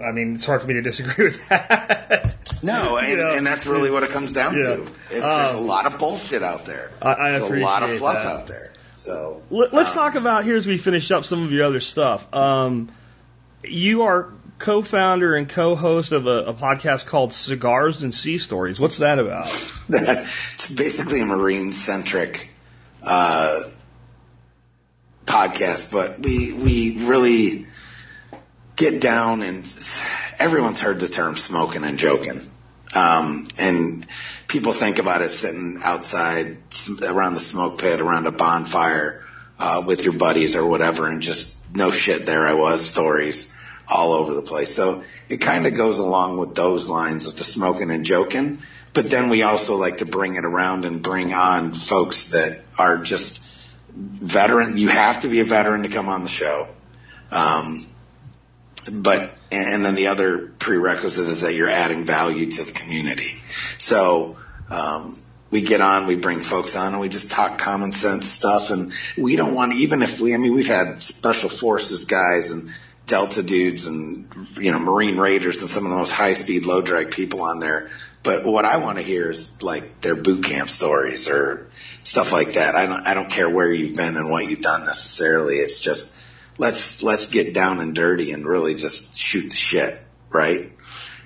I 0.02 0.12
mean, 0.12 0.34
it's 0.34 0.44
hard 0.46 0.60
for 0.62 0.68
me 0.68 0.74
to 0.74 0.82
disagree 0.82 1.24
with 1.26 1.48
that. 1.48 2.36
No, 2.62 2.96
and, 2.98 3.08
You 3.08 3.16
know, 3.16 3.34
and 3.34 3.46
that's 3.46 3.66
really 3.66 3.90
what 3.90 4.02
it 4.02 4.10
comes 4.10 4.32
down 4.32 4.54
Yeah. 4.54 4.76
to. 4.76 4.82
Is 4.82 4.90
there's 5.10 5.24
a 5.24 5.56
Um, 5.58 5.66
lot 5.66 5.86
of 5.86 5.98
bullshit 5.98 6.42
out 6.42 6.64
there. 6.66 6.90
I, 7.00 7.12
I 7.12 7.30
There's 7.38 7.50
a 7.50 7.56
lot 7.56 7.82
of 7.82 7.90
fluff 7.96 8.14
that. 8.22 8.26
out 8.26 8.46
there. 8.46 8.72
So 8.96 9.42
Let, 9.50 9.72
us 9.72 9.88
um, 9.90 9.94
talk 9.94 10.14
about 10.16 10.44
here 10.44 10.56
as 10.56 10.66
we 10.66 10.78
finish 10.78 11.10
up 11.10 11.24
some 11.24 11.44
of 11.44 11.52
your 11.52 11.64
other 11.64 11.80
stuff. 11.80 12.32
Um, 12.34 12.90
you 13.62 14.02
are 14.02 14.30
co-founder 14.58 15.34
and 15.34 15.48
co-host 15.48 16.12
of 16.12 16.26
a, 16.26 16.44
a 16.46 16.54
podcast 16.54 17.06
called 17.06 17.32
Cigars 17.32 18.02
and 18.02 18.12
Sea 18.14 18.38
Stories. 18.38 18.80
What's 18.80 18.98
that 18.98 19.18
about? 19.18 19.46
it's 19.88 20.74
basically 20.74 21.20
a 21.20 21.26
marine 21.26 21.72
centric 21.72 22.52
uh, 23.02 23.60
podcast, 25.26 25.92
but 25.92 26.18
we 26.20 26.52
we 26.52 27.04
really 27.06 27.65
get 28.76 29.00
down 29.00 29.42
and 29.42 29.64
everyone's 30.38 30.80
heard 30.80 31.00
the 31.00 31.08
term 31.08 31.36
smoking 31.36 31.84
and 31.84 31.98
joking, 31.98 32.40
um, 32.94 33.46
and 33.58 34.06
people 34.48 34.72
think 34.72 34.98
about 34.98 35.22
it 35.22 35.30
sitting 35.30 35.80
outside 35.82 36.56
around 37.06 37.34
the 37.34 37.40
smoke 37.40 37.80
pit, 37.80 38.00
around 38.00 38.26
a 38.26 38.32
bonfire 38.32 39.24
uh, 39.58 39.82
with 39.86 40.04
your 40.04 40.12
buddies 40.12 40.54
or 40.54 40.68
whatever, 40.68 41.08
and 41.08 41.22
just 41.22 41.74
no 41.74 41.90
shit. 41.90 42.26
There 42.26 42.46
I 42.46 42.52
was, 42.52 42.88
stories 42.88 43.56
all 43.88 44.12
over 44.12 44.34
the 44.34 44.42
place. 44.42 44.74
So 44.74 45.04
it 45.28 45.40
kind 45.40 45.66
of 45.66 45.76
goes 45.76 45.98
along 45.98 46.38
with 46.38 46.54
those 46.54 46.88
lines 46.88 47.26
of 47.26 47.36
the 47.36 47.44
smoking 47.44 47.90
and 47.90 48.04
joking. 48.04 48.58
But 48.92 49.10
then 49.10 49.28
we 49.28 49.42
also 49.42 49.76
like 49.76 49.98
to 49.98 50.06
bring 50.06 50.36
it 50.36 50.44
around 50.44 50.84
and 50.84 51.02
bring 51.02 51.34
on 51.34 51.74
folks 51.74 52.30
that 52.30 52.62
are 52.78 52.98
just 53.02 53.46
veteran. 53.94 54.78
You 54.78 54.88
have 54.88 55.22
to 55.22 55.28
be 55.28 55.40
a 55.40 55.44
veteran 55.44 55.82
to 55.82 55.88
come 55.88 56.08
on 56.08 56.22
the 56.22 56.28
show. 56.28 56.68
Um, 57.30 57.84
but, 58.90 59.30
and 59.50 59.84
then 59.84 59.94
the 59.94 60.08
other 60.08 60.48
prerequisite 60.58 61.28
is 61.28 61.42
that 61.42 61.54
you're 61.54 61.70
adding 61.70 62.04
value 62.04 62.50
to 62.50 62.64
the 62.64 62.72
community. 62.72 63.32
So, 63.78 64.36
um, 64.70 65.14
we 65.50 65.60
get 65.60 65.80
on, 65.80 66.06
we 66.06 66.16
bring 66.16 66.40
folks 66.40 66.76
on 66.76 66.92
and 66.92 67.00
we 67.00 67.08
just 67.08 67.32
talk 67.32 67.58
common 67.58 67.92
sense 67.92 68.26
stuff. 68.26 68.70
And 68.70 68.92
we 69.16 69.36
don't 69.36 69.54
want, 69.54 69.74
even 69.74 70.02
if 70.02 70.20
we, 70.20 70.34
I 70.34 70.38
mean, 70.38 70.54
we've 70.54 70.66
had 70.66 71.00
special 71.00 71.48
forces 71.48 72.04
guys 72.04 72.50
and 72.50 72.70
Delta 73.06 73.42
dudes 73.44 73.86
and, 73.86 74.28
you 74.58 74.72
know, 74.72 74.80
Marine 74.80 75.16
Raiders 75.16 75.60
and 75.60 75.70
some 75.70 75.84
of 75.84 75.90
the 75.90 75.96
most 75.96 76.10
high 76.10 76.34
speed, 76.34 76.66
low 76.66 76.82
drag 76.82 77.12
people 77.12 77.42
on 77.42 77.60
there. 77.60 77.88
But 78.24 78.44
what 78.44 78.64
I 78.64 78.78
want 78.78 78.98
to 78.98 79.04
hear 79.04 79.30
is 79.30 79.62
like 79.62 80.00
their 80.00 80.16
boot 80.16 80.44
camp 80.44 80.68
stories 80.68 81.30
or 81.30 81.68
stuff 82.02 82.32
like 82.32 82.54
that. 82.54 82.74
I 82.74 82.86
don't, 82.86 83.06
I 83.06 83.14
don't 83.14 83.30
care 83.30 83.48
where 83.48 83.72
you've 83.72 83.94
been 83.94 84.16
and 84.16 84.28
what 84.30 84.48
you've 84.50 84.62
done 84.62 84.84
necessarily. 84.84 85.54
It's 85.54 85.80
just, 85.80 86.15
let's, 86.58 87.02
let's 87.02 87.32
get 87.32 87.54
down 87.54 87.80
and 87.80 87.94
dirty 87.94 88.32
and 88.32 88.46
really 88.46 88.74
just 88.74 89.18
shoot 89.18 89.50
the 89.50 89.56
shit. 89.56 90.02
Right. 90.30 90.70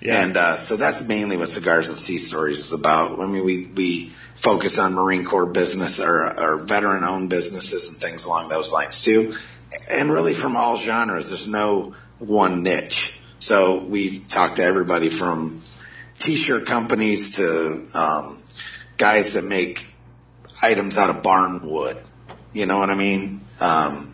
Yeah. 0.00 0.24
And 0.24 0.36
uh, 0.36 0.54
so 0.54 0.76
that's 0.76 1.08
mainly 1.08 1.36
what 1.36 1.50
Cigars 1.50 1.88
and 1.88 1.98
Sea 1.98 2.18
Stories 2.18 2.60
is 2.60 2.78
about. 2.78 3.20
I 3.20 3.26
mean, 3.26 3.44
we 3.44 3.66
we 3.66 4.08
focus 4.34 4.78
on 4.78 4.94
Marine 4.94 5.24
Corps 5.24 5.46
business 5.46 6.00
or, 6.04 6.40
or 6.40 6.62
veteran 6.64 7.04
owned 7.04 7.28
businesses 7.28 7.92
and 7.92 8.02
things 8.02 8.24
along 8.24 8.48
those 8.48 8.72
lines 8.72 9.04
too, 9.04 9.34
and 9.90 10.10
really 10.10 10.32
from 10.32 10.56
all 10.56 10.78
genres. 10.78 11.28
There's 11.28 11.48
no 11.48 11.94
one 12.18 12.62
niche. 12.62 13.20
So 13.40 13.78
we 13.78 14.18
talk 14.18 14.56
to 14.56 14.62
everybody 14.62 15.08
from 15.08 15.62
t-shirt 16.18 16.66
companies 16.66 17.36
to 17.36 17.86
um, 17.94 18.36
guys 18.96 19.34
that 19.34 19.44
make 19.44 19.84
items 20.62 20.98
out 20.98 21.10
of 21.10 21.22
barn 21.22 21.60
wood. 21.62 21.96
You 22.52 22.66
know 22.66 22.78
what 22.78 22.90
I 22.90 22.94
mean? 22.94 23.40
Um, 23.60 24.09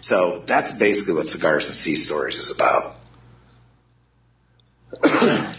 so 0.00 0.42
that's 0.46 0.78
basically 0.78 1.14
what 1.14 1.28
Cigars 1.28 1.66
and 1.66 1.74
Sea 1.74 1.96
Stories 1.96 2.36
is 2.38 2.56
about. 2.56 2.96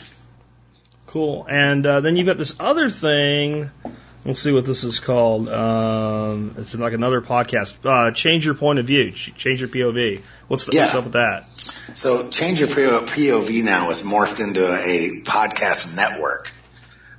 Cool. 1.08 1.48
And 1.50 1.84
uh, 1.88 2.02
then 2.02 2.18
you've 2.18 2.28
got 2.28 2.38
this 2.38 2.56
other 2.60 2.88
thing. 2.92 3.72
Let 3.84 3.94
Let's 4.26 4.42
see 4.42 4.52
what 4.52 4.66
this 4.66 4.84
is 4.84 5.00
called. 5.00 5.50
Um, 5.50 6.54
it's 6.58 6.76
like 6.76 6.94
another 6.94 7.20
podcast. 7.20 7.78
Uh, 7.84 8.12
change 8.12 8.46
your 8.46 8.54
point 8.54 8.78
of 8.78 8.86
view. 8.86 9.10
Change 9.12 9.60
your 9.60 9.70
POV. 9.70 10.22
What's, 10.48 10.66
the, 10.66 10.78
what's 10.78 10.94
Yeah. 10.94 10.98
up 11.00 11.06
with 11.06 11.14
that? 11.14 11.48
So 11.96 12.30
Change 12.30 12.60
Your 12.60 12.70
POV 12.70 13.64
now 13.64 13.90
is 13.90 14.04
morphed 14.04 14.40
into 14.40 14.64
a 14.72 15.22
podcast 15.24 15.96
network, 15.96 16.52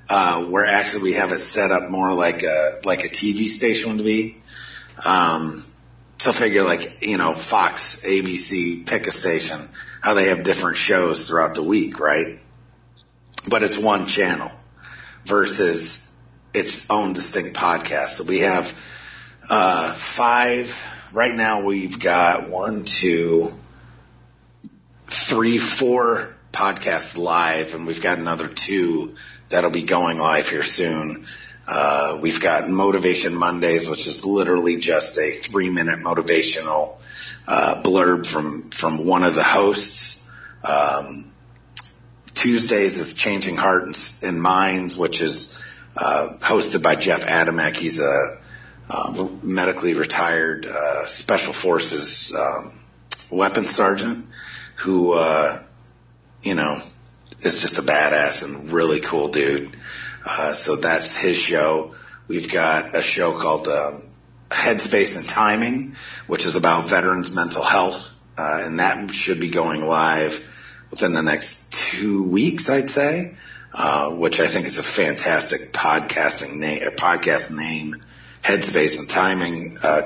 uh, 0.09 0.45
where 0.45 0.65
actually 0.67 1.03
we 1.03 1.13
have 1.15 1.33
it 1.33 1.41
set 1.41 1.73
up 1.73 1.91
more 1.91 2.15
like 2.15 2.45
a, 2.45 2.73
like 2.85 3.01
a 3.05 3.09
TV 3.09 3.49
station 3.49 3.97
would 3.97 4.05
be. 4.07 4.37
Um, 5.05 5.65
so 6.21 6.33
figure 6.33 6.65
like, 6.65 7.01
you 7.01 7.17
know, 7.17 7.33
Fox, 7.33 8.05
ABC, 8.05 8.87
pick 8.87 9.07
a 9.07 9.11
station, 9.11 9.59
how 10.03 10.13
they 10.13 10.29
have 10.29 10.45
different 10.45 10.77
shows 10.77 11.27
throughout 11.27 11.55
the 11.55 11.63
week, 11.63 11.99
right? 11.99 12.39
But 13.49 13.63
it's 13.63 13.83
one 13.83 14.07
channel 14.07 14.51
versus 15.25 16.13
its 16.53 16.91
own 16.91 17.15
distinct 17.15 17.57
podcast. 17.57 18.09
So 18.09 18.29
we 18.29 18.41
have, 18.41 18.67
uh, 19.49 19.95
five, 19.95 21.09
right 21.15 21.35
now 21.35 21.65
we've 21.65 21.99
got 21.99 22.51
one, 22.51 22.85
two, 22.85 23.49
three, 25.07 25.57
four 25.57 26.37
podcasts 26.53 27.17
live, 27.17 27.75
and 27.75 27.87
we've 27.87 28.03
got 28.03 28.19
another 28.19 28.47
two 28.47 29.17
that'll 29.49 29.71
be 29.71 29.85
going 29.85 30.19
live 30.19 30.51
here 30.51 30.65
soon. 30.65 31.25
Uh, 31.73 32.19
we've 32.21 32.41
got 32.41 32.69
Motivation 32.69 33.39
Mondays, 33.39 33.89
which 33.89 34.09
is 34.09 34.27
literally 34.27 34.81
just 34.81 35.17
a 35.19 35.31
three 35.31 35.71
minute 35.71 36.01
motivational 36.01 36.99
uh, 37.47 37.81
blurb 37.85 38.27
from 38.27 38.71
from 38.71 39.07
one 39.07 39.23
of 39.23 39.37
the 39.37 39.45
hosts. 39.45 40.29
Um, 40.65 41.31
Tuesdays 42.35 42.99
is 42.99 43.15
Changing 43.15 43.55
Hearts 43.55 44.25
and 44.25 44.43
Minds, 44.43 44.97
which 44.97 45.21
is 45.21 45.63
uh, 45.97 46.39
hosted 46.41 46.83
by 46.83 46.97
Jeff 46.97 47.25
Adamek. 47.25 47.77
He's 47.77 48.03
a 48.03 48.41
um, 48.91 49.39
medically 49.45 49.95
retired 49.95 50.67
uh, 50.67 51.05
Special 51.05 51.53
Forces 51.53 52.35
um, 52.35 52.73
weapons 53.31 53.71
sergeant 53.71 54.27
who, 54.77 55.13
uh, 55.13 55.57
you 56.43 56.55
know, 56.55 56.77
is 57.41 57.61
just 57.61 57.79
a 57.79 57.83
badass 57.83 58.49
and 58.49 58.73
really 58.73 59.01
cool 59.01 59.29
dude. 59.29 59.77
Uh, 60.25 60.53
so 60.53 60.77
that's 60.77 61.21
his 61.21 61.39
show. 61.39 61.95
We've 62.29 62.51
got 62.51 62.95
a 62.95 63.03
show 63.03 63.39
called 63.39 63.69
um, 63.69 63.95
Headspace 64.51 65.21
and 65.21 65.29
Timing, 65.29 65.97
which 66.27 66.47
is 66.47 66.57
about 66.57 66.89
veterans' 66.89 67.35
mental 67.35 67.63
health, 67.63 68.19
uh, 68.39 68.63
and 68.65 68.79
that 68.79 69.13
should 69.13 69.41
be 69.41 69.49
going 69.49 69.87
live 69.87 70.49
within 70.91 71.13
the 71.13 71.23
next 71.23 71.73
two 71.73 72.23
weeks, 72.23 72.71
I'd 72.71 72.91
say. 72.91 73.37
Uh, 73.73 74.17
which 74.17 74.41
I 74.41 74.49
think 74.49 74.67
is 74.67 74.79
a 74.79 74.83
fantastic 74.83 75.73
podcasting 75.73 76.59
name, 76.59 76.81
podcast 76.97 77.57
name, 77.57 77.95
Headspace 78.43 78.99
and 78.99 79.09
Timing. 79.09 79.77
Uh, 79.81 80.03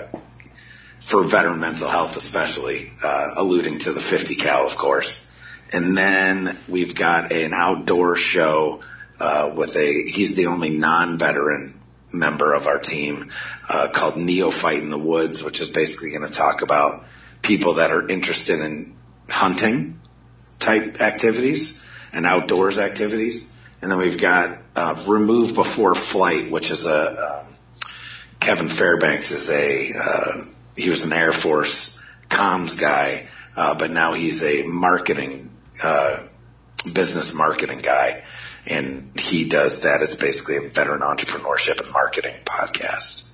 for 1.05 1.23
veteran 1.23 1.61
mental 1.61 1.89
health, 1.89 2.17
especially, 2.17 2.91
uh, 3.05 3.35
alluding 3.37 3.79
to 3.79 3.93
the 3.93 4.01
50 4.01 4.37
cal, 4.37 4.67
of 4.67 4.75
course. 4.77 5.31
And 5.73 5.97
then 5.97 6.57
we've 6.67 6.95
got 6.95 7.31
an 7.31 7.53
outdoor 7.53 8.17
show, 8.17 8.81
uh, 9.21 9.55
with 9.57 9.77
a, 9.77 10.03
he's 10.09 10.37
the 10.37 10.47
only 10.47 10.71
non-veteran 10.71 11.73
member 12.12 12.53
of 12.53 12.67
our 12.67 12.79
team, 12.79 13.31
uh, 13.69 13.89
called 13.93 14.17
Neophyte 14.17 14.83
in 14.83 14.91
the 14.91 14.99
Woods, 14.99 15.43
which 15.43 15.61
is 15.61 15.71
basically 15.71 16.11
going 16.11 16.27
to 16.27 16.33
talk 16.33 16.62
about 16.62 17.05
people 17.43 17.75
that 17.75 17.91
are 17.91 18.09
interested 18.09 18.61
in 18.61 18.97
hunting 19.29 20.01
type 20.59 21.01
activities 21.01 21.85
and 22.12 22.27
outdoors 22.27 22.79
activities. 22.79 23.53
And 23.83 23.91
then 23.91 23.99
we've 23.99 24.21
got, 24.21 24.57
uh, 24.77 25.03
Remove 25.07 25.55
Before 25.55 25.95
Flight, 25.95 26.51
which 26.51 26.71
is 26.71 26.87
a, 26.87 27.41
um, 27.41 27.47
Kevin 28.41 28.69
Fairbanks 28.69 29.31
is 29.31 29.51
a, 29.51 29.93
uh, 29.99 30.43
he 30.77 30.91
was 30.91 31.07
an 31.07 31.12
Air 31.17 31.33
Force 31.33 32.03
comms 32.29 32.81
guy, 32.81 33.29
uh, 33.57 33.79
but 33.79 33.91
now 33.91 34.12
he's 34.12 34.43
a 34.43 34.67
marketing, 34.67 35.51
uh, 35.83 36.19
business 36.93 37.37
marketing 37.37 37.81
guy. 37.81 38.23
And 38.71 39.11
he 39.19 39.49
does 39.49 39.83
that. 39.83 40.01
It's 40.01 40.21
basically 40.21 40.67
a 40.67 40.71
veteran 40.71 41.01
entrepreneurship 41.01 41.83
and 41.83 41.93
marketing 41.93 42.35
podcast. 42.45 43.31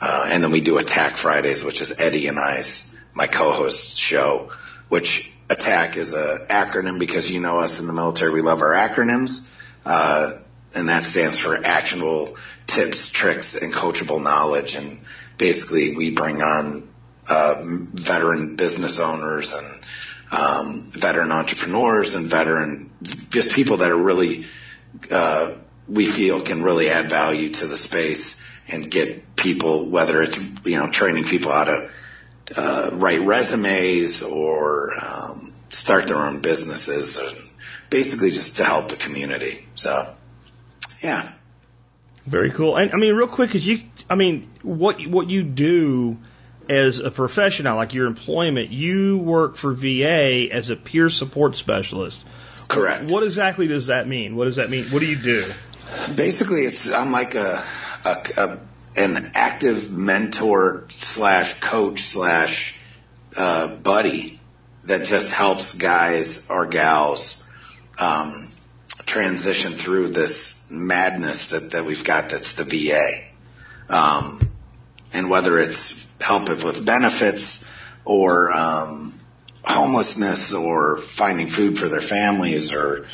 Uh, 0.00 0.30
and 0.32 0.42
then 0.42 0.52
we 0.52 0.60
do 0.60 0.78
Attack 0.78 1.12
Fridays, 1.12 1.64
which 1.64 1.80
is 1.80 2.00
Eddie 2.00 2.28
and 2.28 2.38
I's, 2.38 2.96
my 3.14 3.26
co-host 3.26 3.98
show, 3.98 4.52
which 4.88 5.34
Attack 5.50 5.96
is 5.96 6.14
a 6.14 6.46
acronym 6.48 6.98
because 6.98 7.32
you 7.32 7.40
know 7.40 7.58
us 7.58 7.80
in 7.80 7.88
the 7.88 7.92
military, 7.92 8.32
we 8.32 8.42
love 8.42 8.60
our 8.60 8.72
acronyms. 8.72 9.50
Uh, 9.84 10.38
and 10.76 10.88
that 10.88 11.02
stands 11.02 11.38
for 11.38 11.56
actionable 11.56 12.36
tips, 12.66 13.10
tricks, 13.10 13.60
and 13.60 13.72
coachable 13.72 14.22
knowledge. 14.22 14.76
And 14.76 14.98
basically 15.38 15.96
we 15.96 16.14
bring 16.14 16.42
on, 16.42 16.82
uh, 17.28 17.62
veteran 17.64 18.56
business 18.56 19.00
owners 19.00 19.52
and, 19.52 19.66
um, 20.30 20.90
veteran 20.92 21.32
entrepreneurs 21.32 22.14
and 22.14 22.26
veteran, 22.26 22.90
just 23.30 23.56
people 23.56 23.78
that 23.78 23.90
are 23.90 23.96
really, 23.98 24.44
uh, 25.10 25.54
we 25.88 26.06
feel 26.06 26.40
can 26.42 26.62
really 26.62 26.88
add 26.88 27.06
value 27.06 27.50
to 27.50 27.66
the 27.66 27.76
space 27.76 28.44
and 28.70 28.90
get 28.90 29.36
people, 29.36 29.88
whether 29.88 30.22
it's, 30.22 30.44
you 30.64 30.78
know, 30.78 30.90
training 30.90 31.24
people 31.24 31.50
how 31.50 31.64
to, 31.64 31.90
uh, 32.56 32.90
write 32.94 33.20
resumes 33.20 34.22
or, 34.22 34.94
um, 34.94 35.38
start 35.70 36.08
their 36.08 36.18
own 36.18 36.42
businesses 36.42 37.22
and 37.22 37.36
basically 37.90 38.30
just 38.30 38.58
to 38.58 38.64
help 38.64 38.88
the 38.88 38.96
community. 38.96 39.66
So, 39.74 40.04
yeah. 41.02 41.30
Very 42.24 42.50
cool. 42.50 42.76
And 42.76 42.92
I 42.92 42.96
mean, 42.96 43.14
real 43.14 43.28
quick, 43.28 43.50
cause 43.52 43.64
you, 43.64 43.78
I 44.10 44.14
mean, 44.14 44.50
what, 44.62 45.06
what 45.06 45.30
you 45.30 45.42
do 45.42 46.18
as 46.68 46.98
a 46.98 47.10
professional, 47.10 47.76
like 47.76 47.94
your 47.94 48.06
employment, 48.06 48.70
you 48.70 49.18
work 49.18 49.56
for 49.56 49.72
VA 49.72 50.52
as 50.52 50.68
a 50.68 50.76
peer 50.76 51.08
support 51.08 51.56
specialist. 51.56 52.26
Correct. 52.68 53.10
What 53.10 53.22
exactly 53.22 53.66
does 53.66 53.86
that 53.86 54.06
mean? 54.06 54.36
What 54.36 54.44
does 54.44 54.56
that 54.56 54.70
mean? 54.70 54.90
What 54.90 55.00
do 55.00 55.06
you 55.06 55.16
do? 55.16 55.44
Basically, 56.14 56.60
it's 56.60 56.92
I'm 56.92 57.12
like 57.12 57.34
a, 57.34 57.62
a, 58.04 58.16
a 58.36 58.60
an 58.96 59.32
active 59.34 59.90
mentor 59.90 60.84
slash 60.90 61.60
coach 61.60 62.00
slash 62.00 62.78
uh, 63.36 63.76
buddy 63.76 64.38
that 64.84 65.06
just 65.06 65.34
helps 65.34 65.78
guys 65.78 66.50
or 66.50 66.66
gals 66.66 67.46
um, 68.00 68.32
transition 69.06 69.70
through 69.72 70.08
this 70.08 70.68
madness 70.70 71.50
that, 71.50 71.70
that 71.72 71.84
we've 71.84 72.04
got 72.04 72.30
that's 72.30 72.56
the 72.56 72.64
VA. 72.64 73.10
Um, 73.88 74.40
and 75.14 75.30
whether 75.30 75.58
it's 75.58 76.06
help 76.20 76.48
with 76.48 76.84
benefits 76.84 77.70
or 78.04 78.52
um, 78.52 79.12
homelessness 79.64 80.54
or 80.54 80.98
finding 80.98 81.48
food 81.48 81.78
for 81.78 81.88
their 81.88 82.00
families 82.00 82.74
or 82.74 83.06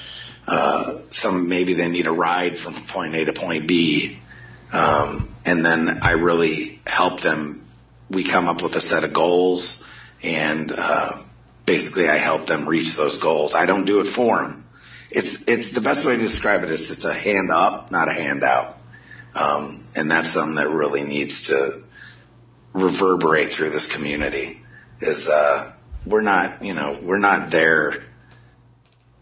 uh, 0.46 0.82
some 1.10 1.48
maybe 1.48 1.74
they 1.74 1.90
need 1.90 2.06
a 2.06 2.12
ride 2.12 2.52
from 2.52 2.74
point 2.74 3.14
A 3.14 3.24
to 3.24 3.32
point 3.32 3.66
B. 3.66 4.18
Um, 4.72 5.16
and 5.46 5.64
then 5.64 5.98
I 6.02 6.12
really 6.12 6.80
help 6.86 7.20
them. 7.20 7.66
We 8.10 8.24
come 8.24 8.48
up 8.48 8.62
with 8.62 8.76
a 8.76 8.80
set 8.80 9.04
of 9.04 9.12
goals 9.12 9.86
and, 10.22 10.70
uh, 10.76 11.10
basically 11.66 12.08
I 12.08 12.16
help 12.16 12.46
them 12.46 12.68
reach 12.68 12.96
those 12.96 13.18
goals. 13.18 13.54
I 13.54 13.66
don't 13.66 13.86
do 13.86 14.00
it 14.00 14.06
for 14.06 14.42
them. 14.42 14.64
It's, 15.10 15.48
it's 15.48 15.74
the 15.74 15.80
best 15.80 16.04
way 16.04 16.16
to 16.16 16.22
describe 16.22 16.62
it 16.62 16.70
is 16.70 16.90
it's 16.90 17.04
a 17.04 17.14
hand 17.14 17.50
up, 17.50 17.90
not 17.90 18.08
a 18.08 18.12
handout. 18.12 18.76
Um, 19.34 19.70
and 19.96 20.10
that's 20.10 20.28
something 20.28 20.56
that 20.56 20.68
really 20.68 21.02
needs 21.02 21.48
to 21.48 21.82
reverberate 22.72 23.48
through 23.48 23.70
this 23.70 23.94
community 23.94 24.60
is, 25.00 25.30
uh, 25.32 25.72
we're 26.06 26.22
not, 26.22 26.64
you 26.64 26.74
know, 26.74 26.98
we're 27.02 27.18
not 27.18 27.50
there 27.50 27.94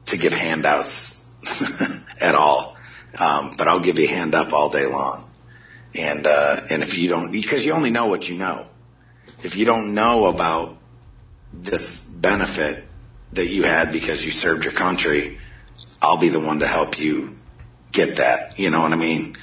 to 0.06 0.16
give 0.16 0.32
handouts 0.32 1.26
at 2.20 2.34
all. 2.34 2.76
Um, 3.20 3.52
but 3.58 3.68
I'll 3.68 3.80
give 3.80 3.98
you 3.98 4.06
a 4.06 4.08
hand 4.08 4.34
up 4.34 4.52
all 4.52 4.70
day 4.70 4.86
long. 4.86 5.22
And, 5.98 6.26
uh, 6.26 6.56
and 6.70 6.82
if 6.82 6.96
you 6.96 7.08
don't, 7.08 7.30
because 7.30 7.64
you 7.64 7.72
only 7.72 7.90
know 7.90 8.06
what 8.06 8.28
you 8.28 8.38
know. 8.38 8.66
If 9.42 9.56
you 9.56 9.66
don't 9.66 9.94
know 9.94 10.26
about 10.26 10.76
this 11.52 12.06
benefit 12.08 12.82
that 13.34 13.46
you 13.46 13.62
had 13.62 13.92
because 13.92 14.24
you 14.24 14.30
served 14.30 14.64
your 14.64 14.72
country, 14.72 15.38
I'll 16.00 16.18
be 16.18 16.30
the 16.30 16.40
one 16.40 16.60
to 16.60 16.66
help 16.66 16.98
you 16.98 17.28
get 17.92 18.16
that. 18.16 18.58
You 18.58 18.70
know 18.70 18.80
what 18.80 18.92
I 18.92 18.96
mean? 18.96 19.36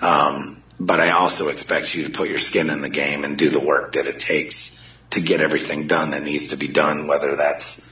Um, 0.00 0.62
but 0.80 1.00
I 1.00 1.10
also 1.10 1.48
expect 1.48 1.94
you 1.94 2.04
to 2.04 2.10
put 2.10 2.28
your 2.28 2.38
skin 2.38 2.70
in 2.70 2.82
the 2.82 2.88
game 2.88 3.24
and 3.24 3.38
do 3.38 3.48
the 3.48 3.60
work 3.60 3.92
that 3.92 4.06
it 4.06 4.18
takes 4.18 4.81
to 5.12 5.20
get 5.20 5.40
everything 5.40 5.86
done 5.86 6.10
that 6.10 6.22
needs 6.22 6.48
to 6.48 6.56
be 6.56 6.68
done, 6.68 7.06
whether 7.06 7.36
that's 7.36 7.90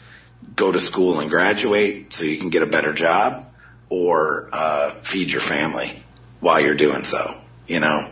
go 0.57 0.73
to 0.73 0.81
school 0.81 1.21
and 1.21 1.31
graduate 1.31 2.13
so 2.13 2.25
you 2.25 2.39
can 2.39 2.51
get 2.51 2.63
a 2.63 2.67
better 2.67 2.93
job 2.93 3.47
or 3.89 4.49
uh, 4.53 4.91
feed 4.91 5.33
your 5.33 5.41
family 5.41 5.91
while 6.41 6.61
you're 6.61 6.75
doing 6.75 7.05
so, 7.05 7.35
you 7.67 7.81
know? 7.81 8.03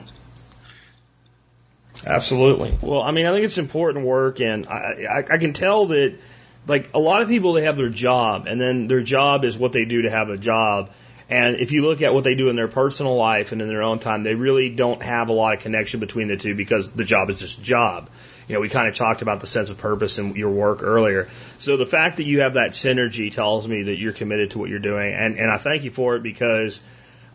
Absolutely. 2.07 2.77
Well, 2.81 3.03
I 3.03 3.11
mean, 3.11 3.27
I 3.27 3.33
think 3.33 3.45
it's 3.45 3.59
important 3.59 4.05
work, 4.05 4.41
and 4.41 4.67
I, 4.67 5.07
I, 5.11 5.19
I 5.19 5.39
can 5.39 5.53
tell 5.53 5.87
that, 5.87 6.19
like, 6.67 6.91
a 6.95 6.99
lot 6.99 7.23
of 7.23 7.29
people, 7.29 7.55
they 7.55 7.65
have 7.65 7.77
their 7.77 7.89
job, 7.89 8.47
and 8.47 8.61
then 8.61 8.87
their 8.87 9.03
job 9.03 9.45
is 9.45 9.59
what 9.59 9.73
they 9.73 9.85
do 9.85 10.03
to 10.03 10.11
have 10.11 10.29
a 10.29 10.37
job. 10.37 10.91
And 11.29 11.57
if 11.57 11.73
you 11.73 11.85
look 11.85 12.01
at 12.01 12.15
what 12.15 12.25
they 12.25 12.35
do 12.35 12.49
in 12.49 12.57
their 12.57 12.69
personal 12.69 13.17
life 13.17 13.53
and 13.53 13.61
in 13.61 13.69
their 13.69 13.83
own 13.83 13.99
time, 13.99 14.23
they 14.23 14.35
really 14.35 14.71
don't 14.71 15.03
have 15.03 15.29
a 15.29 15.33
lot 15.33 15.55
of 15.55 15.61
connection 15.61 16.01
between 16.01 16.29
the 16.29 16.37
two 16.37 16.55
because 16.55 16.91
the 16.91 17.05
job 17.05 17.31
is 17.31 17.41
just 17.41 17.59
a 17.59 17.63
job. 17.63 18.09
You 18.49 18.55
know, 18.55 18.61
we 18.61 18.71
kind 18.71 18.89
of 18.89 18.95
talked 18.95 19.21
about 19.21 19.41
the 19.41 19.47
sense 19.47 19.69
of 19.69 19.79
purpose 19.79 20.19
in 20.19 20.35
your 20.35 20.51
work 20.51 20.83
earlier. 20.83 21.29
So 21.59 21.77
the 21.77 21.87
fact 21.87 22.17
that 22.17 22.25
you 22.25 22.41
have 22.41 22.55
that 22.55 22.71
synergy 22.71 23.33
tells 23.33 23.69
me 23.69 23.85
that 23.85 23.99
you're 23.99 24.15
committed 24.15 24.53
to 24.53 24.59
what 24.59 24.71
you're 24.71 24.79
doing. 24.79 25.13
And, 25.13 25.39
and 25.39 25.51
I 25.51 25.59
thank 25.59 25.85
you 25.85 25.91
for 25.91 26.17
it 26.17 26.23
because 26.23 26.81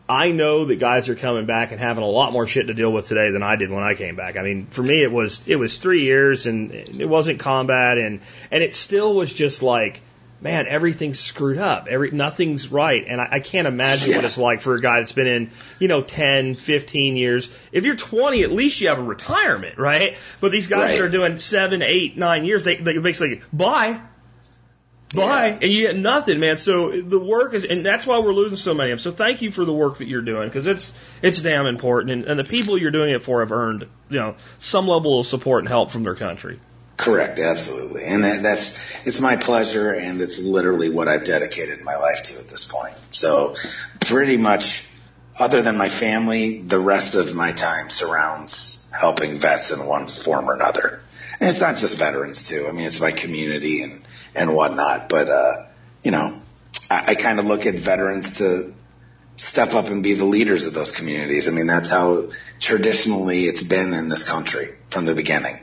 I 0.09 0.31
know 0.31 0.65
that 0.65 0.77
guys 0.77 1.09
are 1.09 1.15
coming 1.15 1.45
back 1.45 1.71
and 1.71 1.79
having 1.79 2.03
a 2.03 2.07
lot 2.07 2.33
more 2.33 2.47
shit 2.47 2.67
to 2.67 2.73
deal 2.73 2.91
with 2.91 3.07
today 3.07 3.29
than 3.31 3.43
I 3.43 3.55
did 3.55 3.69
when 3.69 3.83
I 3.83 3.93
came 3.93 4.15
back. 4.15 4.37
I 4.37 4.41
mean, 4.41 4.65
for 4.65 4.81
me, 4.81 5.03
it 5.03 5.11
was, 5.11 5.47
it 5.47 5.55
was 5.55 5.77
three 5.77 6.03
years 6.03 6.47
and 6.47 6.73
it 6.73 7.07
wasn't 7.07 7.39
combat 7.39 7.99
and, 7.99 8.19
and 8.49 8.63
it 8.63 8.73
still 8.73 9.13
was 9.13 9.31
just 9.31 9.61
like, 9.61 10.01
man, 10.43 10.67
everything's 10.67 11.19
screwed 11.19 11.57
up. 11.57 11.87
Every 11.87 12.11
nothing's 12.11 12.69
right, 12.71 13.03
and 13.07 13.19
I, 13.19 13.27
I 13.31 13.39
can't 13.39 13.67
imagine 13.67 14.11
yeah. 14.11 14.17
what 14.17 14.25
it's 14.25 14.37
like 14.37 14.61
for 14.61 14.75
a 14.75 14.81
guy 14.81 14.99
that's 14.99 15.13
been 15.13 15.27
in, 15.27 15.51
you 15.79 15.87
know, 15.87 16.01
10, 16.01 16.55
15 16.55 17.15
years. 17.15 17.49
If 17.71 17.85
you're 17.85 17.95
20, 17.95 18.43
at 18.43 18.51
least 18.51 18.81
you 18.81 18.89
have 18.89 18.99
a 18.99 19.03
retirement, 19.03 19.79
right? 19.79 20.17
But 20.41 20.51
these 20.51 20.67
guys 20.67 20.91
right. 20.91 20.99
that 20.99 21.05
are 21.05 21.09
doing 21.09 21.39
seven, 21.39 21.81
eight, 21.81 22.17
nine 22.17 22.43
years, 22.43 22.65
they, 22.65 22.75
they 22.75 22.97
basically 22.97 23.41
bye. 23.51 24.01
Bye, 25.15 25.49
yeah. 25.49 25.59
and 25.61 25.71
you 25.71 25.87
get 25.87 25.95
nothing, 25.95 26.39
man. 26.39 26.57
So 26.57 27.01
the 27.01 27.19
work 27.19 27.53
is, 27.53 27.69
and 27.69 27.85
that's 27.85 28.07
why 28.07 28.19
we're 28.19 28.33
losing 28.33 28.57
so 28.57 28.73
many 28.73 28.91
of 28.91 28.97
them. 28.97 29.03
So 29.03 29.15
thank 29.15 29.43
you 29.43 29.51
for 29.51 29.63
the 29.63 29.73
work 29.73 29.99
that 29.99 30.07
you're 30.07 30.23
doing 30.23 30.49
because 30.49 30.65
it's 30.65 30.91
it's 31.21 31.41
damn 31.41 31.67
important, 31.67 32.11
and, 32.11 32.25
and 32.25 32.39
the 32.39 32.43
people 32.43 32.79
you're 32.79 32.91
doing 32.91 33.13
it 33.13 33.21
for 33.21 33.41
have 33.41 33.51
earned, 33.51 33.87
you 34.09 34.17
know, 34.17 34.35
some 34.59 34.87
level 34.87 35.19
of 35.19 35.27
support 35.27 35.59
and 35.59 35.69
help 35.69 35.91
from 35.91 36.03
their 36.03 36.15
country. 36.15 36.59
Correct, 36.97 37.39
absolutely. 37.39 38.03
And 38.05 38.23
that, 38.23 38.41
that's, 38.41 39.07
it's 39.07 39.19
my 39.19 39.35
pleasure 39.35 39.91
and 39.93 40.21
it's 40.21 40.45
literally 40.45 40.89
what 40.93 41.07
I've 41.07 41.25
dedicated 41.25 41.83
my 41.83 41.95
life 41.95 42.23
to 42.23 42.39
at 42.39 42.49
this 42.49 42.71
point. 42.71 42.95
So 43.11 43.55
pretty 43.99 44.37
much 44.37 44.87
other 45.39 45.61
than 45.61 45.77
my 45.77 45.89
family, 45.89 46.61
the 46.61 46.79
rest 46.79 47.15
of 47.15 47.35
my 47.35 47.51
time 47.51 47.89
surrounds 47.89 48.87
helping 48.91 49.39
vets 49.39 49.77
in 49.77 49.85
one 49.85 50.07
form 50.07 50.49
or 50.49 50.55
another. 50.55 51.01
And 51.39 51.49
it's 51.49 51.61
not 51.61 51.77
just 51.77 51.97
veterans 51.97 52.47
too. 52.47 52.67
I 52.67 52.71
mean, 52.71 52.85
it's 52.85 53.01
my 53.01 53.11
community 53.11 53.81
and, 53.81 53.99
and 54.35 54.55
whatnot. 54.55 55.09
But, 55.09 55.29
uh, 55.29 55.65
you 56.03 56.11
know, 56.11 56.29
I, 56.91 57.03
I 57.09 57.15
kind 57.15 57.39
of 57.39 57.45
look 57.45 57.65
at 57.65 57.73
veterans 57.73 58.37
to 58.37 58.73
step 59.35 59.73
up 59.73 59.87
and 59.87 60.03
be 60.03 60.13
the 60.13 60.25
leaders 60.25 60.67
of 60.67 60.73
those 60.75 60.95
communities. 60.95 61.49
I 61.49 61.55
mean, 61.55 61.67
that's 61.67 61.89
how 61.89 62.29
traditionally 62.59 63.41
it's 63.41 63.67
been 63.67 63.93
in 63.93 64.09
this 64.09 64.29
country 64.29 64.69
from 64.89 65.05
the 65.05 65.15
beginning. 65.15 65.55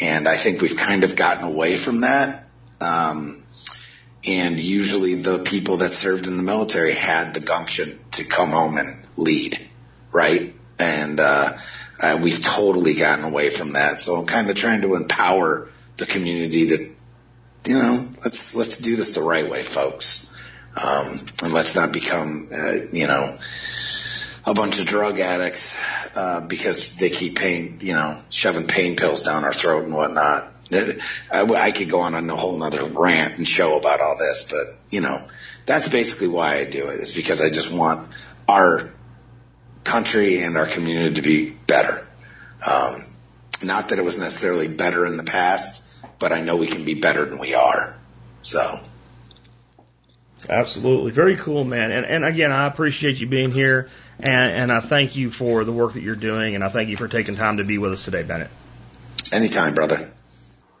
And 0.00 0.28
I 0.28 0.34
think 0.34 0.60
we've 0.60 0.76
kind 0.76 1.04
of 1.04 1.16
gotten 1.16 1.44
away 1.44 1.76
from 1.76 2.02
that. 2.02 2.44
Um, 2.80 3.42
and 4.28 4.58
usually 4.58 5.14
the 5.14 5.38
people 5.38 5.78
that 5.78 5.92
served 5.92 6.26
in 6.26 6.36
the 6.36 6.42
military 6.42 6.94
had 6.94 7.34
the 7.34 7.40
gumption 7.40 7.98
to 8.12 8.24
come 8.28 8.50
home 8.50 8.76
and 8.76 9.06
lead, 9.16 9.58
right? 10.12 10.52
And 10.78 11.20
uh, 11.20 11.52
uh, 12.00 12.20
we've 12.22 12.42
totally 12.42 12.94
gotten 12.94 13.24
away 13.24 13.50
from 13.50 13.74
that. 13.74 14.00
So 14.00 14.16
I'm 14.16 14.26
kind 14.26 14.50
of 14.50 14.56
trying 14.56 14.82
to 14.82 14.94
empower 14.94 15.68
the 15.96 16.06
community 16.06 16.68
to, 16.68 16.76
you 17.66 17.74
know, 17.74 18.06
let's 18.24 18.54
let's 18.54 18.82
do 18.82 18.96
this 18.96 19.14
the 19.14 19.22
right 19.22 19.48
way, 19.48 19.62
folks, 19.62 20.30
um, 20.76 21.06
and 21.42 21.52
let's 21.52 21.74
not 21.74 21.92
become, 21.92 22.48
uh, 22.52 22.74
you 22.92 23.06
know, 23.06 23.36
a 24.46 24.54
bunch 24.54 24.78
of 24.78 24.86
drug 24.86 25.18
addicts 25.18 25.82
uh, 26.16 26.46
because 26.46 26.96
they 26.96 27.10
keep 27.10 27.36
pain, 27.36 27.78
you 27.80 27.94
know, 27.94 28.16
shoving 28.30 28.66
pain 28.66 28.96
pills 28.96 29.22
down 29.22 29.44
our 29.44 29.52
throat 29.52 29.84
and 29.84 29.92
whatnot. 29.92 30.52
I, 30.72 31.42
I 31.42 31.70
could 31.72 31.90
go 31.90 32.00
on 32.00 32.14
a 32.14 32.36
whole 32.36 32.56
nother 32.56 32.88
rant 32.88 33.38
and 33.38 33.48
show 33.48 33.78
about 33.78 34.00
all 34.00 34.16
this, 34.16 34.50
but 34.50 34.66
you 34.90 35.00
know, 35.00 35.18
that's 35.64 35.88
basically 35.88 36.28
why 36.28 36.56
I 36.56 36.70
do 36.70 36.88
it. 36.90 37.00
Is 37.00 37.14
because 37.14 37.40
I 37.40 37.50
just 37.50 37.76
want 37.76 38.08
our 38.48 38.92
country 39.84 40.40
and 40.42 40.56
our 40.56 40.66
community 40.66 41.14
to 41.16 41.22
be 41.22 41.50
better. 41.50 42.06
Um, 42.68 42.94
not 43.64 43.88
that 43.88 43.98
it 43.98 44.04
was 44.04 44.18
necessarily 44.18 44.74
better 44.74 45.06
in 45.06 45.16
the 45.16 45.24
past, 45.24 45.92
but 46.18 46.32
I 46.32 46.40
know 46.40 46.56
we 46.56 46.66
can 46.66 46.84
be 46.84 46.94
better 46.94 47.24
than 47.24 47.40
we 47.40 47.54
are. 47.54 47.96
So. 48.42 48.60
Absolutely. 50.48 51.10
Very 51.12 51.36
cool, 51.36 51.64
man. 51.64 51.90
And, 51.90 52.06
and 52.06 52.24
again, 52.24 52.52
I 52.52 52.66
appreciate 52.66 53.20
you 53.20 53.26
being 53.26 53.50
here. 53.50 53.88
And, 54.18 54.52
and 54.52 54.72
I 54.72 54.80
thank 54.80 55.16
you 55.16 55.30
for 55.30 55.64
the 55.64 55.72
work 55.72 55.92
that 55.92 56.02
you're 56.02 56.16
doing, 56.16 56.54
and 56.54 56.64
I 56.64 56.70
thank 56.70 56.88
you 56.88 56.96
for 56.96 57.06
taking 57.06 57.36
time 57.36 57.58
to 57.58 57.64
be 57.64 57.76
with 57.76 57.92
us 57.92 58.04
today, 58.04 58.22
Bennett. 58.22 58.48
Anytime, 59.30 59.74
brother. 59.74 59.98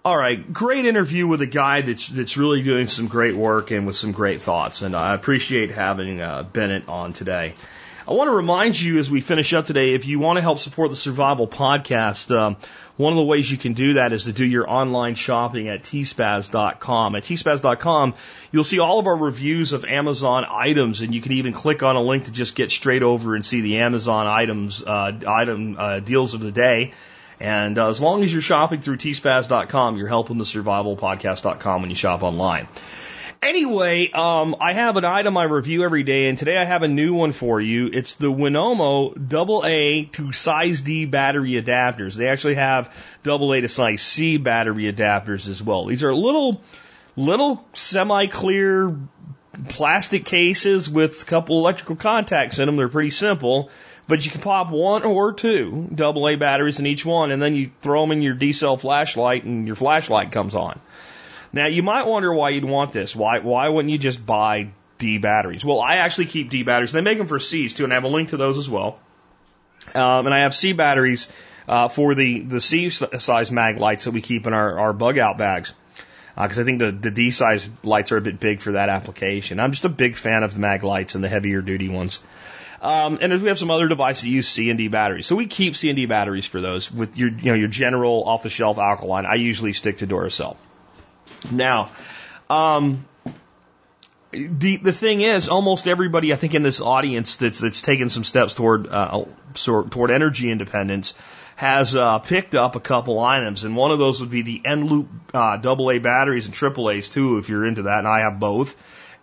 All 0.06 0.16
right, 0.16 0.52
great 0.52 0.86
interview 0.86 1.26
with 1.26 1.42
a 1.42 1.46
guy 1.46 1.82
that's 1.82 2.06
that's 2.06 2.36
really 2.36 2.62
doing 2.62 2.86
some 2.86 3.08
great 3.08 3.34
work 3.34 3.72
and 3.72 3.86
with 3.86 3.96
some 3.96 4.12
great 4.12 4.40
thoughts, 4.40 4.82
and 4.82 4.94
I 4.94 5.14
appreciate 5.14 5.72
having 5.72 6.20
uh, 6.20 6.44
Bennett 6.44 6.88
on 6.88 7.12
today. 7.12 7.54
I 8.08 8.12
want 8.12 8.28
to 8.28 8.32
remind 8.32 8.80
you 8.80 9.00
as 9.00 9.10
we 9.10 9.20
finish 9.20 9.52
up 9.52 9.66
today, 9.66 9.94
if 9.94 10.06
you 10.06 10.20
want 10.20 10.36
to 10.36 10.40
help 10.40 10.60
support 10.60 10.90
the 10.90 10.96
Survival 10.96 11.48
Podcast, 11.48 12.34
um, 12.34 12.56
one 12.96 13.12
of 13.12 13.16
the 13.16 13.24
ways 13.24 13.50
you 13.50 13.58
can 13.58 13.74
do 13.74 13.94
that 13.94 14.12
is 14.12 14.24
to 14.24 14.32
do 14.32 14.44
your 14.44 14.68
online 14.68 15.14
shopping 15.14 15.68
at 15.68 15.82
tspaz.com. 15.82 17.14
At 17.14 17.22
tspaz.com, 17.24 18.14
you'll 18.52 18.64
see 18.64 18.78
all 18.78 18.98
of 18.98 19.06
our 19.06 19.16
reviews 19.16 19.72
of 19.72 19.84
Amazon 19.84 20.46
items, 20.48 21.02
and 21.02 21.14
you 21.14 21.20
can 21.20 21.32
even 21.32 21.52
click 21.52 21.82
on 21.82 21.96
a 21.96 22.00
link 22.00 22.24
to 22.24 22.32
just 22.32 22.54
get 22.54 22.70
straight 22.70 23.02
over 23.02 23.34
and 23.34 23.44
see 23.44 23.60
the 23.60 23.78
Amazon 23.78 24.26
items, 24.26 24.82
uh, 24.82 25.12
item 25.26 25.76
uh, 25.78 26.00
deals 26.00 26.34
of 26.34 26.40
the 26.40 26.52
day. 26.52 26.92
And 27.38 27.78
uh, 27.78 27.90
as 27.90 28.00
long 28.00 28.24
as 28.24 28.32
you're 28.32 28.40
shopping 28.40 28.80
through 28.80 28.96
tspaz.com, 28.96 29.98
you're 29.98 30.08
helping 30.08 30.38
the 30.38 30.44
survivalpodcast.com 30.44 31.82
when 31.82 31.90
you 31.90 31.96
shop 31.96 32.22
online. 32.22 32.66
Anyway, 33.46 34.10
um, 34.10 34.56
I 34.60 34.72
have 34.72 34.96
an 34.96 35.04
item 35.04 35.36
I 35.36 35.44
review 35.44 35.84
every 35.84 36.02
day, 36.02 36.28
and 36.28 36.36
today 36.36 36.56
I 36.58 36.64
have 36.64 36.82
a 36.82 36.88
new 36.88 37.14
one 37.14 37.30
for 37.30 37.60
you. 37.60 37.88
It's 37.92 38.16
the 38.16 38.26
Winomo 38.26 39.14
double 39.28 39.62
A 39.64 40.06
to 40.14 40.32
size 40.32 40.82
D 40.82 41.06
battery 41.06 41.52
adapters. 41.52 42.16
They 42.16 42.26
actually 42.26 42.56
have 42.56 42.92
double 43.22 43.54
A 43.54 43.60
to 43.60 43.68
size 43.68 44.02
C 44.02 44.36
battery 44.38 44.92
adapters 44.92 45.48
as 45.48 45.62
well. 45.62 45.86
These 45.86 46.02
are 46.02 46.12
little, 46.12 46.60
little 47.14 47.64
semi-clear 47.72 48.96
plastic 49.68 50.24
cases 50.24 50.90
with 50.90 51.22
a 51.22 51.24
couple 51.24 51.56
electrical 51.58 51.94
contacts 51.94 52.58
in 52.58 52.66
them. 52.66 52.74
They're 52.74 52.88
pretty 52.88 53.10
simple, 53.10 53.70
but 54.08 54.24
you 54.24 54.32
can 54.32 54.40
pop 54.40 54.72
one 54.72 55.04
or 55.04 55.32
two 55.32 55.88
double 55.94 56.28
A 56.28 56.34
batteries 56.34 56.80
in 56.80 56.86
each 56.86 57.06
one, 57.06 57.30
and 57.30 57.40
then 57.40 57.54
you 57.54 57.70
throw 57.80 58.00
them 58.00 58.10
in 58.10 58.22
your 58.22 58.34
D 58.34 58.52
cell 58.52 58.76
flashlight, 58.76 59.44
and 59.44 59.68
your 59.68 59.76
flashlight 59.76 60.32
comes 60.32 60.56
on. 60.56 60.80
Now 61.56 61.68
you 61.68 61.82
might 61.82 62.06
wonder 62.06 62.32
why 62.32 62.50
you'd 62.50 62.64
want 62.64 62.92
this. 62.92 63.16
Why 63.16 63.38
why 63.38 63.68
wouldn't 63.70 63.90
you 63.90 63.98
just 63.98 64.24
buy 64.24 64.68
D 64.98 65.16
batteries? 65.16 65.64
Well, 65.64 65.80
I 65.80 65.96
actually 65.96 66.26
keep 66.26 66.50
D 66.50 66.62
batteries. 66.62 66.92
They 66.92 67.00
make 67.00 67.16
them 67.16 67.26
for 67.26 67.40
C's 67.40 67.72
too, 67.72 67.84
and 67.84 67.92
I 67.94 67.96
have 67.96 68.04
a 68.04 68.08
link 68.08 68.28
to 68.28 68.36
those 68.36 68.58
as 68.58 68.68
well. 68.68 68.98
Um, 69.94 70.26
and 70.26 70.34
I 70.34 70.40
have 70.40 70.54
C 70.54 70.74
batteries 70.74 71.28
uh, 71.66 71.88
for 71.88 72.14
the 72.14 72.40
the 72.40 72.60
C 72.60 72.90
size 72.90 73.50
Maglites 73.50 74.04
that 74.04 74.10
we 74.10 74.20
keep 74.20 74.46
in 74.46 74.52
our, 74.52 74.78
our 74.78 74.92
bug 74.92 75.16
out 75.18 75.38
bags. 75.38 75.72
Because 76.34 76.58
uh, 76.58 76.62
I 76.62 76.64
think 76.66 76.80
the, 76.80 76.92
the 76.92 77.10
D 77.10 77.30
size 77.30 77.70
lights 77.82 78.12
are 78.12 78.18
a 78.18 78.20
bit 78.20 78.38
big 78.38 78.60
for 78.60 78.72
that 78.72 78.90
application. 78.90 79.58
I'm 79.58 79.72
just 79.72 79.86
a 79.86 79.88
big 79.88 80.16
fan 80.16 80.42
of 80.42 80.52
the 80.52 80.60
Maglites 80.60 81.14
and 81.14 81.24
the 81.24 81.30
heavier 81.30 81.62
duty 81.62 81.88
ones. 81.88 82.20
Um, 82.82 83.18
and 83.22 83.32
we 83.40 83.48
have 83.48 83.58
some 83.58 83.70
other 83.70 83.88
devices 83.88 84.24
that 84.24 84.28
use 84.28 84.46
C 84.46 84.68
and 84.68 84.76
D 84.76 84.88
batteries. 84.88 85.26
So 85.26 85.36
we 85.36 85.46
keep 85.46 85.74
C 85.74 85.88
and 85.88 85.96
D 85.96 86.04
batteries 86.04 86.44
for 86.44 86.60
those. 86.60 86.92
With 86.92 87.16
your, 87.16 87.30
you 87.30 87.46
know, 87.46 87.54
your 87.54 87.68
general 87.68 88.24
off 88.24 88.42
the 88.42 88.50
shelf 88.50 88.76
alkaline, 88.76 89.24
I 89.24 89.36
usually 89.36 89.72
stick 89.72 89.98
to 89.98 90.06
Duracell. 90.06 90.56
Now, 91.50 91.90
um, 92.50 93.06
the 94.30 94.76
the 94.76 94.92
thing 94.92 95.20
is, 95.20 95.48
almost 95.48 95.86
everybody 95.86 96.32
I 96.32 96.36
think 96.36 96.54
in 96.54 96.62
this 96.62 96.80
audience 96.80 97.36
that's 97.36 97.58
that's 97.60 97.82
taken 97.82 98.10
some 98.10 98.24
steps 98.24 98.54
toward 98.54 98.88
uh, 98.88 99.24
toward 99.54 100.10
energy 100.10 100.50
independence 100.50 101.14
has 101.56 101.96
uh, 101.96 102.18
picked 102.18 102.54
up 102.54 102.76
a 102.76 102.80
couple 102.80 103.18
items, 103.18 103.64
and 103.64 103.74
one 103.76 103.90
of 103.90 103.98
those 103.98 104.20
would 104.20 104.30
be 104.30 104.42
the 104.42 104.60
Eneloop 104.64 105.08
uh, 105.32 105.58
AA 105.66 105.98
batteries 106.00 106.46
and 106.46 106.54
AAA's 106.54 107.08
too, 107.08 107.38
if 107.38 107.48
you're 107.48 107.64
into 107.64 107.82
that, 107.82 108.00
and 108.00 108.08
I 108.08 108.20
have 108.20 108.38
both 108.38 108.76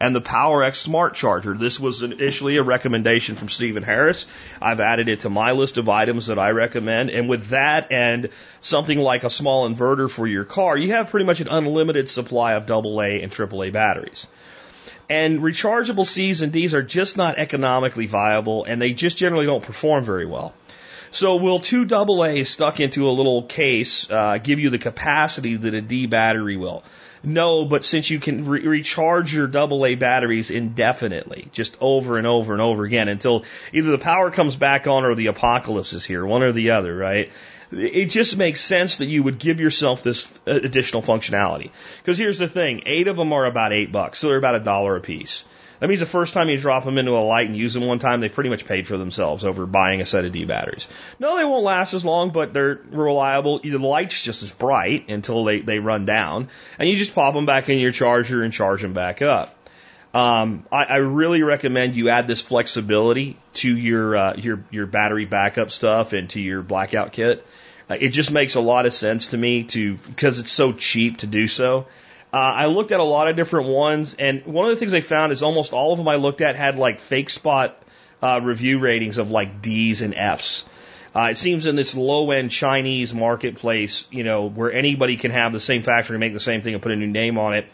and 0.04 0.14
the 0.14 0.22
Powerex 0.22 0.76
Smart 0.76 1.14
Charger. 1.14 1.54
This 1.54 1.80
was 1.80 2.04
initially 2.04 2.58
a 2.58 2.62
recommendation 2.62 3.38
from 3.38 3.48
Stephen 3.48 3.84
Harris. 3.84 4.26
I've 4.62 4.82
added 4.82 5.08
it 5.08 5.22
to 5.22 5.30
my 5.30 5.54
list 5.54 5.78
of 5.78 5.88
items 5.88 6.28
that 6.28 6.38
I 6.38 6.50
recommend. 6.50 7.10
And 7.10 7.30
with 7.30 7.48
that 7.48 7.90
and 7.90 8.28
something 8.60 9.00
like 9.00 9.24
a 9.24 9.30
small 9.30 9.66
inverter 9.66 10.12
for 10.12 10.28
your 10.28 10.44
car, 10.44 10.76
you 10.76 10.92
have 10.92 11.10
pretty 11.10 11.26
much 11.26 11.40
an 11.40 11.48
unlimited 11.48 12.10
supply 12.10 12.56
of 12.56 12.70
AA 12.70 13.22
and 13.24 13.32
AAA 13.32 13.72
batteries. 13.72 14.28
And 15.10 15.40
rechargeable 15.40 16.06
C's 16.06 16.42
and 16.42 16.52
D's 16.52 16.74
are 16.74 16.84
just 16.84 17.16
not 17.16 17.40
economically 17.40 18.06
viable 18.06 18.66
and 18.66 18.82
they 18.82 18.92
just 18.92 19.18
generally 19.18 19.46
don't 19.46 19.64
perform 19.64 20.04
very 20.04 20.26
well. 20.26 20.54
So 21.12 21.38
will 21.38 21.60
two 21.60 21.88
AA's 21.90 22.50
stuck 22.50 22.82
into 22.82 23.08
a 23.08 23.12
little 23.12 23.44
case 23.44 24.12
uh, 24.12 24.38
give 24.38 24.60
you 24.60 24.70
the 24.70 24.80
capacity 24.80 25.56
that 25.56 25.74
a 25.74 25.80
D 25.80 26.08
battery 26.08 26.58
will? 26.58 26.84
No, 27.24 27.64
but 27.64 27.86
since 27.86 28.10
you 28.10 28.20
can 28.20 28.45
re- 28.45 28.68
recharge 28.68 29.34
your 29.34 29.48
AA 29.48 29.95
batteries 29.95 30.52
indefinitely, 30.52 31.48
just 31.54 31.78
over 31.80 32.18
and 32.18 32.28
over 32.28 32.52
and 32.52 32.62
over 32.62 32.84
again 32.84 33.08
until 33.08 33.45
either 33.72 33.91
the 33.91 33.98
power 33.98 34.30
comes 34.30 34.58
back 34.58 34.88
on 34.88 35.06
or 35.06 35.16
the 35.16 35.28
apocalypse 35.28 35.94
is 35.94 36.04
here, 36.04 36.26
one 36.26 36.44
or 36.44 36.52
the 36.52 36.72
other, 36.72 36.95
right? 36.95 37.32
It 37.72 38.08
just 38.08 38.38
makes 38.38 38.60
sense 38.62 38.98
that 38.98 39.06
you 39.06 39.24
would 39.24 39.40
give 39.40 39.62
yourself 39.62 40.04
this 40.04 40.38
uh, 40.45 40.52
additional 40.52 41.02
functionality. 41.02 41.72
Because 42.00 42.18
here's 42.18 42.40
the 42.40 42.50
thing, 42.50 42.84
eight 42.86 43.08
of 43.08 43.16
them 43.16 43.32
are 43.32 43.45
about 43.45 43.72
eight 43.72 43.91
bucks, 43.91 44.20
so 44.20 44.28
they're 44.28 44.38
about 44.38 44.56
a 44.56 44.60
dollar 44.60 44.98
a 44.98 45.02
piece. 45.02 45.45
That 45.84 45.89
means 45.89 45.99
the 45.99 46.05
first 46.05 46.34
time 46.34 46.47
you 46.47 46.57
drop 46.57 46.85
them 46.85 46.97
into 46.97 47.11
a 47.11 47.19
light 47.19 47.49
and 47.49 47.57
use 47.57 47.73
them 47.73 47.85
one 47.85 47.99
time, 47.99 48.22
they've 48.22 48.34
pretty 48.34 48.49
much 48.49 48.65
paid 48.65 48.88
for 48.88 48.97
themselves 48.97 49.43
over 49.43 49.65
buying 49.65 49.99
a 49.99 50.05
set 50.05 50.23
of 50.23 50.31
D 50.31 50.45
batteries. 50.45 50.88
No, 51.19 51.35
they 51.35 51.43
won't 51.43 51.65
last 51.65 51.93
as 51.93 52.05
long, 52.05 52.30
but 52.30 52.53
they're 52.53 52.80
reliable. 52.89 53.60
The 53.60 53.76
light's 53.76 54.23
just 54.23 54.43
as 54.43 54.53
bright 54.53 55.10
until 55.10 55.43
they, 55.43 55.60
they 55.60 55.80
run 55.80 56.05
down. 56.05 56.47
And 56.80 56.88
you 56.88 56.95
just 56.95 57.14
pop 57.14 57.34
them 57.34 57.45
back 57.45 57.68
in 57.68 57.80
your 57.80 57.91
charger 57.91 58.43
and 58.43 58.53
charge 58.53 58.81
them 58.81 58.93
back 58.93 59.22
up. 59.22 59.57
Um, 60.14 60.64
I, 60.72 60.85
I 60.85 60.95
really 60.99 61.43
recommend 61.43 61.97
you 61.97 62.07
add 62.07 62.30
this 62.30 62.39
flexibility 62.39 63.38
to 63.55 63.76
your 63.76 64.15
uh, 64.15 64.35
your 64.38 64.64
your 64.72 64.85
battery 64.85 65.26
backup 65.26 65.69
stuff 65.69 66.14
and 66.14 66.30
to 66.30 66.39
your 66.39 66.61
blackout 66.61 67.11
kit. 67.11 67.45
Uh, 67.89 67.97
it 67.99 68.10
just 68.10 68.31
makes 68.31 68.55
a 68.55 68.61
lot 68.61 68.85
of 68.85 68.93
sense 68.93 69.27
to 69.27 69.38
me 69.38 69.65
to 69.65 69.97
because 69.97 70.39
it's 70.39 70.51
so 70.51 70.72
cheap 70.72 71.18
to 71.18 71.27
do 71.27 71.45
so. 71.45 71.88
Uh, 72.34 72.38
I 72.38 72.65
looked 72.65 72.91
at 72.91 72.99
a 72.99 73.03
lot 73.03 73.27
of 73.27 73.35
different 73.35 73.69
ones, 73.69 74.15
and 74.15 74.43
one 74.45 74.65
of 74.65 74.72
the 74.72 74.77
things 74.77 74.95
I 74.95 75.01
found 75.01 75.31
is 75.31 75.43
almost 75.43 75.72
all 75.72 75.91
of 75.91 75.99
them 75.99 76.07
I 76.07 76.15
looked 76.15 76.41
at 76.41 76.55
had 76.55 76.80
like 76.80 76.99
FakeSpot 76.99 77.73
uh, 78.23 78.39
review 78.41 78.80
ratings 78.80 79.19
of 79.19 79.30
like 79.30 79.61
D's 79.61 80.01
and 80.01 80.15
F's. 80.15 80.65
Uh, 81.15 81.27
it 81.30 81.38
seems 81.38 81.68
in 81.68 81.76
this 81.76 81.95
low 81.95 82.31
end 82.31 82.49
Chinese 82.49 83.14
marketplace, 83.14 84.07
you 84.10 84.23
know, 84.23 84.49
where 84.49 84.73
anybody 84.73 85.15
can 85.15 85.30
have 85.30 85.53
the 85.53 85.60
same 85.60 85.84
factory, 85.84 86.18
make 86.18 86.34
the 86.34 86.39
same 86.39 86.64
thing, 86.64 86.73
and 86.73 86.81
put 86.81 86.91
a 86.91 86.95
new 86.95 87.05
name 87.05 87.38
on 87.38 87.53
it. 87.53 87.68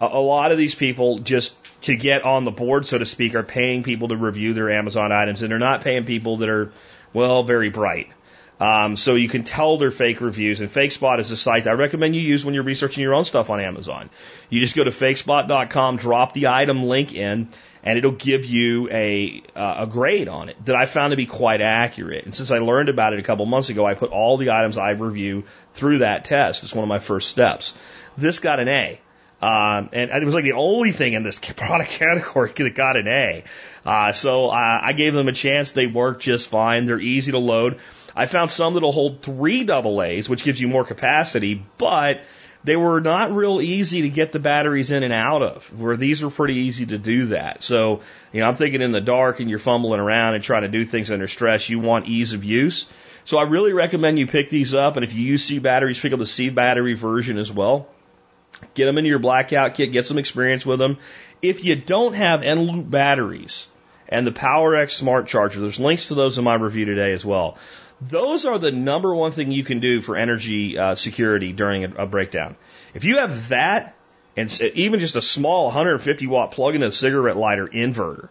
A, 0.00 0.06
a 0.06 0.22
lot 0.22 0.52
of 0.52 0.58
these 0.58 0.76
people 0.76 1.18
just 1.18 1.56
to 1.82 1.96
get 1.96 2.22
on 2.22 2.44
the 2.44 2.52
board, 2.52 2.86
so 2.86 2.98
to 2.98 3.06
speak, 3.06 3.34
are 3.34 3.42
paying 3.42 3.82
people 3.82 4.08
to 4.08 4.16
review 4.16 4.54
their 4.54 4.70
Amazon 4.70 5.10
items, 5.10 5.42
and 5.42 5.50
they're 5.50 5.58
not 5.58 5.82
paying 5.82 6.04
people 6.04 6.36
that 6.36 6.48
are, 6.48 6.72
well, 7.12 7.42
very 7.42 7.70
bright. 7.70 8.12
Um, 8.60 8.94
so 8.94 9.14
you 9.14 9.28
can 9.28 9.42
tell 9.42 9.78
they're 9.78 9.90
fake 9.90 10.20
reviews. 10.20 10.60
And 10.60 10.70
FakeSpot 10.70 11.18
is 11.18 11.30
a 11.30 11.36
site 11.36 11.66
I 11.66 11.72
recommend 11.72 12.14
you 12.14 12.22
use 12.22 12.44
when 12.44 12.54
you're 12.54 12.62
researching 12.62 13.02
your 13.02 13.14
own 13.14 13.24
stuff 13.24 13.50
on 13.50 13.60
Amazon. 13.60 14.10
You 14.48 14.60
just 14.60 14.76
go 14.76 14.84
to 14.84 14.90
fakespot.com, 14.90 15.96
drop 15.96 16.32
the 16.34 16.46
item 16.46 16.84
link 16.84 17.14
in, 17.14 17.48
and 17.82 17.98
it'll 17.98 18.12
give 18.12 18.44
you 18.44 18.88
a 18.90 19.42
uh, 19.56 19.76
a 19.80 19.86
grade 19.86 20.28
on 20.28 20.48
it 20.48 20.64
that 20.64 20.76
I 20.76 20.86
found 20.86 21.10
to 21.10 21.16
be 21.16 21.26
quite 21.26 21.60
accurate. 21.60 22.24
And 22.24 22.34
since 22.34 22.50
I 22.50 22.58
learned 22.58 22.88
about 22.88 23.12
it 23.12 23.18
a 23.18 23.22
couple 23.22 23.44
months 23.44 23.70
ago, 23.70 23.84
I 23.84 23.94
put 23.94 24.10
all 24.10 24.36
the 24.36 24.50
items 24.50 24.78
I 24.78 24.90
review 24.90 25.44
through 25.74 25.98
that 25.98 26.24
test. 26.24 26.62
It's 26.62 26.74
one 26.74 26.84
of 26.84 26.88
my 26.88 27.00
first 27.00 27.28
steps. 27.28 27.74
This 28.16 28.38
got 28.38 28.60
an 28.60 28.68
A. 28.68 29.00
Um, 29.42 29.90
and 29.92 30.10
it 30.10 30.24
was 30.24 30.34
like 30.34 30.44
the 30.44 30.52
only 30.52 30.92
thing 30.92 31.12
in 31.12 31.22
this 31.22 31.38
product 31.56 31.90
category 31.90 32.52
that 32.56 32.74
got 32.74 32.96
an 32.96 33.08
A. 33.08 33.44
Uh, 33.84 34.12
so 34.12 34.48
uh, 34.48 34.80
I 34.82 34.94
gave 34.94 35.12
them 35.12 35.28
a 35.28 35.32
chance. 35.32 35.72
They 35.72 35.86
work 35.86 36.20
just 36.20 36.48
fine. 36.48 36.86
They're 36.86 37.00
easy 37.00 37.32
to 37.32 37.38
load. 37.38 37.78
I 38.16 38.26
found 38.26 38.50
some 38.50 38.74
that'll 38.74 38.92
hold 38.92 39.22
three 39.22 39.64
double 39.64 40.02
A's, 40.02 40.28
which 40.28 40.44
gives 40.44 40.60
you 40.60 40.68
more 40.68 40.84
capacity, 40.84 41.64
but 41.78 42.22
they 42.62 42.76
were 42.76 43.00
not 43.00 43.32
real 43.32 43.60
easy 43.60 44.02
to 44.02 44.10
get 44.10 44.32
the 44.32 44.38
batteries 44.38 44.90
in 44.90 45.02
and 45.02 45.12
out 45.12 45.42
of, 45.42 45.78
where 45.78 45.96
these 45.96 46.22
were 46.22 46.30
pretty 46.30 46.54
easy 46.54 46.86
to 46.86 46.98
do 46.98 47.26
that. 47.26 47.62
So, 47.62 48.00
you 48.32 48.40
know, 48.40 48.48
I'm 48.48 48.56
thinking 48.56 48.80
in 48.80 48.92
the 48.92 49.02
dark 49.02 49.40
and 49.40 49.50
you're 49.50 49.58
fumbling 49.58 50.00
around 50.00 50.34
and 50.34 50.42
trying 50.42 50.62
to 50.62 50.68
do 50.68 50.84
things 50.84 51.10
under 51.10 51.28
stress, 51.28 51.68
you 51.68 51.78
want 51.78 52.06
ease 52.06 52.32
of 52.32 52.44
use. 52.44 52.86
So 53.26 53.38
I 53.38 53.42
really 53.42 53.72
recommend 53.72 54.18
you 54.18 54.26
pick 54.26 54.48
these 54.48 54.74
up. 54.74 54.96
And 54.96 55.04
if 55.04 55.14
you 55.14 55.22
use 55.22 55.44
C 55.44 55.58
batteries, 55.58 56.00
pick 56.00 56.12
up 56.12 56.18
the 56.18 56.26
C 56.26 56.48
battery 56.50 56.94
version 56.94 57.36
as 57.36 57.52
well. 57.52 57.88
Get 58.74 58.86
them 58.86 58.98
into 58.98 59.10
your 59.10 59.18
blackout 59.18 59.74
kit, 59.74 59.92
get 59.92 60.06
some 60.06 60.18
experience 60.18 60.64
with 60.64 60.78
them. 60.78 60.98
If 61.42 61.64
you 61.64 61.76
don't 61.76 62.14
have 62.14 62.40
Eneloop 62.40 62.88
batteries 62.88 63.66
and 64.08 64.26
the 64.26 64.30
Powerex 64.30 64.92
Smart 64.92 65.26
Charger, 65.26 65.60
there's 65.60 65.80
links 65.80 66.08
to 66.08 66.14
those 66.14 66.38
in 66.38 66.44
my 66.44 66.54
review 66.54 66.86
today 66.86 67.12
as 67.12 67.26
well. 67.26 67.58
Those 68.08 68.44
are 68.44 68.58
the 68.58 68.70
number 68.70 69.14
one 69.14 69.32
thing 69.32 69.52
you 69.52 69.64
can 69.64 69.80
do 69.80 70.00
for 70.00 70.16
energy 70.16 70.76
uh, 70.76 70.94
security 70.94 71.52
during 71.52 71.84
a, 71.84 72.02
a 72.02 72.06
breakdown. 72.06 72.56
If 72.92 73.04
you 73.04 73.18
have 73.18 73.48
that 73.48 73.94
and 74.36 74.60
even 74.74 75.00
just 75.00 75.16
a 75.16 75.22
small 75.22 75.66
150 75.66 76.26
watt 76.26 76.50
plug 76.50 76.74
in 76.74 76.82
a 76.82 76.90
cigarette 76.90 77.36
lighter 77.36 77.66
inverter 77.66 78.28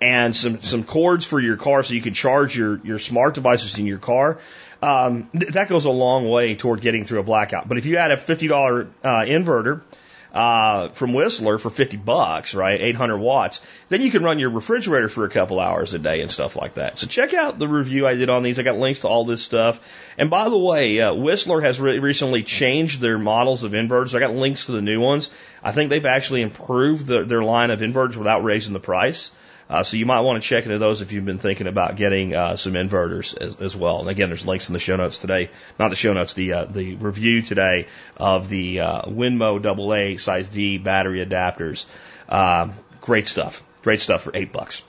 and 0.00 0.36
some, 0.36 0.62
some 0.62 0.84
cords 0.84 1.24
for 1.24 1.40
your 1.40 1.56
car 1.56 1.82
so 1.82 1.94
you 1.94 2.02
can 2.02 2.14
charge 2.14 2.56
your, 2.56 2.78
your 2.84 2.98
smart 2.98 3.34
devices 3.34 3.78
in 3.78 3.86
your 3.86 3.98
car, 3.98 4.38
um, 4.82 5.30
that 5.32 5.68
goes 5.68 5.86
a 5.86 5.90
long 5.90 6.28
way 6.28 6.56
toward 6.56 6.80
getting 6.80 7.04
through 7.04 7.20
a 7.20 7.22
blackout. 7.22 7.66
But 7.66 7.78
if 7.78 7.86
you 7.86 7.96
add 7.96 8.10
a 8.10 8.16
$50 8.16 8.88
uh, 9.02 9.08
inverter, 9.08 9.80
uh, 10.34 10.88
from 10.88 11.12
Whistler 11.12 11.58
for 11.58 11.70
50 11.70 11.96
bucks, 11.96 12.54
right? 12.54 12.80
800 12.80 13.16
watts. 13.16 13.60
Then 13.88 14.02
you 14.02 14.10
can 14.10 14.24
run 14.24 14.40
your 14.40 14.50
refrigerator 14.50 15.08
for 15.08 15.24
a 15.24 15.28
couple 15.30 15.60
hours 15.60 15.94
a 15.94 15.98
day 16.00 16.20
and 16.20 16.30
stuff 16.30 16.56
like 16.56 16.74
that. 16.74 16.98
So 16.98 17.06
check 17.06 17.32
out 17.32 17.60
the 17.60 17.68
review 17.68 18.04
I 18.06 18.14
did 18.14 18.28
on 18.28 18.42
these. 18.42 18.58
I 18.58 18.64
got 18.64 18.76
links 18.76 19.00
to 19.00 19.08
all 19.08 19.24
this 19.24 19.42
stuff. 19.42 19.80
And 20.18 20.30
by 20.30 20.48
the 20.48 20.58
way, 20.58 21.00
uh, 21.00 21.14
Whistler 21.14 21.60
has 21.60 21.80
re- 21.80 22.00
recently 22.00 22.42
changed 22.42 23.00
their 23.00 23.16
models 23.16 23.62
of 23.62 23.72
inverters. 23.72 24.16
I 24.16 24.18
got 24.18 24.34
links 24.34 24.66
to 24.66 24.72
the 24.72 24.82
new 24.82 25.00
ones. 25.00 25.30
I 25.62 25.70
think 25.70 25.88
they've 25.88 26.04
actually 26.04 26.42
improved 26.42 27.06
the, 27.06 27.24
their 27.24 27.44
line 27.44 27.70
of 27.70 27.78
inverters 27.78 28.16
without 28.16 28.42
raising 28.42 28.72
the 28.72 28.80
price. 28.80 29.30
Uh, 29.68 29.82
so 29.82 29.96
you 29.96 30.04
might 30.04 30.20
want 30.20 30.42
to 30.42 30.46
check 30.46 30.64
into 30.64 30.78
those 30.78 31.00
if 31.00 31.12
you've 31.12 31.24
been 31.24 31.38
thinking 31.38 31.66
about 31.66 31.96
getting 31.96 32.34
uh, 32.34 32.56
some 32.56 32.74
inverters 32.74 33.36
as, 33.36 33.56
as, 33.56 33.74
well. 33.74 34.00
And 34.00 34.10
again, 34.10 34.28
there's 34.28 34.46
links 34.46 34.68
in 34.68 34.74
the 34.74 34.78
show 34.78 34.96
notes 34.96 35.18
today, 35.18 35.50
not 35.78 35.88
the 35.88 35.96
show 35.96 36.12
notes, 36.12 36.34
the 36.34 36.52
uh, 36.52 36.64
the 36.66 36.96
review 36.96 37.40
today 37.40 37.88
of 38.16 38.48
the 38.48 38.80
uh, 38.80 39.02
Winomo 39.02 39.64
AA 39.64 40.18
size 40.18 40.48
D 40.48 40.76
battery 40.76 41.24
adapters. 41.24 41.86
Uh, 42.28 42.72
great 43.00 43.26
stuff, 43.26 43.62
great 43.82 44.00
stuff 44.00 44.22
for 44.22 44.36
eight 44.36 44.52
bucks. 44.52 44.82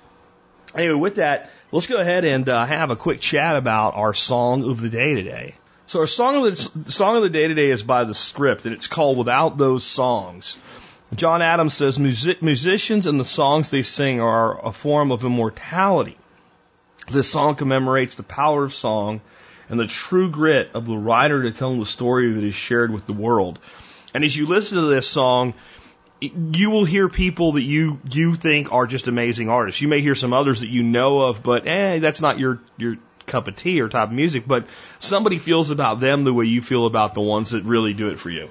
Anyway, 0.76 0.96
with 0.96 1.16
that, 1.16 1.50
let's 1.72 1.88
go 1.88 2.02
ahead 2.02 2.26
and 2.26 2.50
uh, 2.50 2.66
have 2.66 2.92
a 2.92 2.98
quick 2.98 3.22
chat 3.22 3.56
about 3.56 3.96
our 3.96 4.14
song 4.14 4.70
of 4.70 4.82
the 4.82 4.90
day 4.90 5.16
today. 5.16 5.56
So 5.88 6.00
our 6.00 6.08
song 6.08 6.46
of 6.46 6.84
the 6.86 6.92
song 6.92 7.16
of 7.16 7.24
the 7.24 7.30
day 7.30 7.48
today 7.48 7.70
is 7.70 7.82
by 7.82 8.04
the 8.04 8.14
script, 8.14 8.66
and 8.66 8.74
it's 8.74 8.88
called 8.88 9.18
"Without 9.18 9.58
Those 9.58 9.86
Songs." 9.86 10.58
John 11.14 11.42
Adams 11.42 11.76
says 11.76 12.00
music, 12.00 12.42
musicians 12.42 13.06
and 13.06 13.20
the 13.20 13.26
songs 13.26 13.70
they 13.70 13.84
sing 13.84 14.20
are 14.20 14.66
a 14.66 14.72
form 14.72 15.12
of 15.12 15.24
immortality. 15.24 16.18
This 17.12 17.30
song 17.30 17.56
commemorates 17.56 18.16
the 18.16 18.24
power 18.24 18.64
of 18.64 18.74
song 18.74 19.22
and 19.70 19.80
the 19.80 19.86
true 19.86 20.32
grit 20.32 20.72
of 20.74 20.88
the 20.88 20.98
writer 20.98 21.44
to 21.44 21.52
tell 21.52 21.78
the 21.78 21.86
story 21.86 22.32
that 22.32 22.44
is 22.44 22.56
shared 22.56 22.92
with 22.92 23.06
the 23.06 23.14
world. 23.14 23.60
And 24.14 24.24
as 24.24 24.36
you 24.36 24.48
listen 24.48 24.78
to 24.78 24.88
this 24.88 25.08
song, 25.08 25.54
you 26.22 26.72
will 26.72 26.86
hear 26.86 27.08
people 27.08 27.54
that 27.54 27.62
you 27.62 28.00
you 28.10 28.34
think 28.34 28.74
are 28.74 28.88
just 28.88 29.08
amazing 29.08 29.50
artists. 29.50 29.82
You 29.82 29.88
may 29.88 30.02
hear 30.02 30.16
some 30.16 30.34
others 30.34 30.62
that 30.62 30.70
you 30.70 30.82
know 30.82 31.22
of, 31.22 31.44
but 31.44 31.68
eh, 31.68 32.00
that's 32.00 32.22
not 32.22 32.40
your 32.40 32.60
your 32.78 32.98
cup 33.28 33.48
of 33.48 33.56
tea 33.56 33.82
or 33.82 33.90
type 33.90 34.10
of 34.10 34.14
music. 34.14 34.48
But 34.48 34.66
somebody 34.98 35.38
feels 35.38 35.70
about 35.70 36.00
them 36.00 36.24
the 36.24 36.34
way 36.34 36.46
you 36.46 36.62
feel 36.62 36.88
about 36.88 37.14
the 37.14 37.22
ones 37.22 37.52
that 37.52 37.64
really 37.64 37.94
do 37.94 38.10
it 38.10 38.18
for 38.18 38.32
you. 38.32 38.50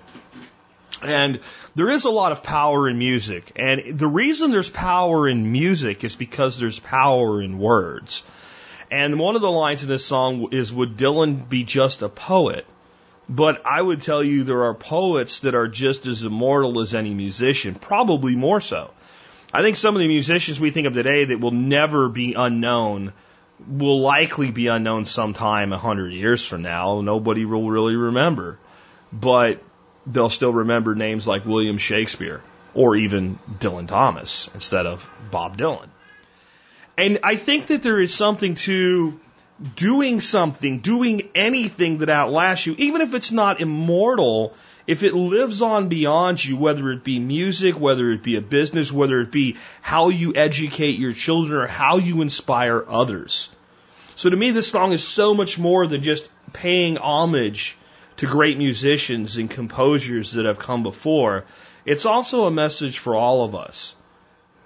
And 1.03 1.41
there 1.75 1.91
is 1.91 2.05
a 2.05 2.11
lot 2.11 2.33
of 2.33 2.43
power 2.43 2.89
in 2.89 2.99
music. 2.99 3.53
And 3.57 3.99
the 3.99 4.07
reason 4.07 4.51
there's 4.51 4.71
power 4.71 5.29
in 5.29 5.51
music 5.51 6.05
is 6.05 6.15
because 6.15 6.59
there's 6.59 6.81
power 6.81 7.43
in 7.43 7.59
words. 7.59 8.23
And 8.91 9.19
one 9.19 9.35
of 9.35 9.43
the 9.43 9.51
lines 9.51 9.83
in 9.83 9.89
this 9.89 10.05
song 10.05 10.53
is 10.53 10.73
Would 10.73 10.97
Dylan 10.97 11.49
be 11.49 11.65
just 11.65 12.03
a 12.03 12.09
poet? 12.09 12.67
But 13.29 13.63
I 13.65 13.81
would 13.81 14.03
tell 14.03 14.23
you 14.23 14.45
there 14.45 14.65
are 14.65 14.75
poets 14.75 15.41
that 15.41 15.55
are 15.55 15.67
just 15.67 16.07
as 16.07 16.25
immortal 16.25 16.81
as 16.81 16.95
any 16.95 17.15
musician, 17.15 17.75
probably 17.75 18.37
more 18.37 18.61
so. 18.61 18.91
I 19.53 19.63
think 19.63 19.77
some 19.77 19.97
of 19.97 20.01
the 20.01 20.09
musicians 20.09 20.61
we 20.61 20.71
think 20.71 20.87
of 20.87 20.93
today 20.93 21.25
that 21.27 21.41
will 21.41 21.51
never 21.51 22.09
be 22.09 22.35
unknown 22.35 23.13
will 23.67 24.01
likely 24.01 24.51
be 24.51 24.67
unknown 24.67 25.07
sometime 25.07 25.73
a 25.73 25.79
hundred 25.79 26.13
years 26.13 26.47
from 26.47 26.63
now. 26.63 27.01
Nobody 27.01 27.45
will 27.45 27.71
really 27.71 27.97
remember. 27.97 28.59
But 29.13 29.63
they'll 30.07 30.31
still 30.31 30.53
remember 30.53 30.95
names 30.95 31.27
like 31.27 31.45
William 31.45 31.79
Shakespeare 31.79 32.43
or 32.75 32.97
even 32.97 33.39
Dylan 33.59 33.89
Thomas 33.89 34.51
instead 34.55 34.87
of 34.87 35.09
Bob 35.31 35.57
Dylan. 35.57 35.89
And 36.97 37.21
I 37.23 37.37
think 37.37 37.69
that 37.69 37.83
there 37.83 38.01
is 38.01 38.15
something 38.15 38.55
to 38.55 39.19
doing 39.77 40.21
something, 40.21 40.81
doing 40.81 41.31
anything 41.35 41.99
that 41.99 42.09
outlasts 42.09 42.67
you, 42.67 42.75
even 42.79 43.01
if 43.01 43.15
it's 43.15 43.33
not 43.33 43.61
immortal, 43.61 44.55
if 44.87 45.03
it 45.03 45.15
lives 45.15 45.63
on 45.63 45.89
beyond 45.89 46.45
you, 46.45 46.57
whether 46.57 46.91
it 46.91 47.05
be 47.05 47.19
music, 47.19 47.79
whether 47.79 48.11
it 48.11 48.23
be 48.23 48.37
a 48.37 48.41
business, 48.41 48.93
whether 48.93 49.21
it 49.21 49.31
be 49.31 49.57
how 49.81 50.09
you 50.09 50.35
educate 50.35 50.99
your 50.99 51.13
children 51.13 51.61
or 51.61 51.67
how 51.67 51.97
you 51.97 52.21
inspire 52.21 52.85
others. 52.87 53.49
So 54.17 54.31
to 54.31 54.37
me, 54.37 54.51
this 54.51 54.69
song 54.69 54.93
is 54.93 55.07
so 55.07 55.35
much 55.35 55.59
more 55.59 55.87
than 55.87 56.03
just 56.03 56.29
paying 56.53 56.99
homage 56.99 57.77
to 58.17 58.27
great 58.27 58.59
musicians 58.59 59.37
and 59.37 59.51
composers 59.51 60.33
that 60.33 60.45
have 60.45 60.59
come 60.59 60.83
before, 60.83 61.45
it's 61.85 62.07
also 62.07 62.47
a 62.47 62.51
message 62.51 62.99
for 62.99 63.15
all 63.15 63.45
of 63.45 63.55
us. 63.55 63.95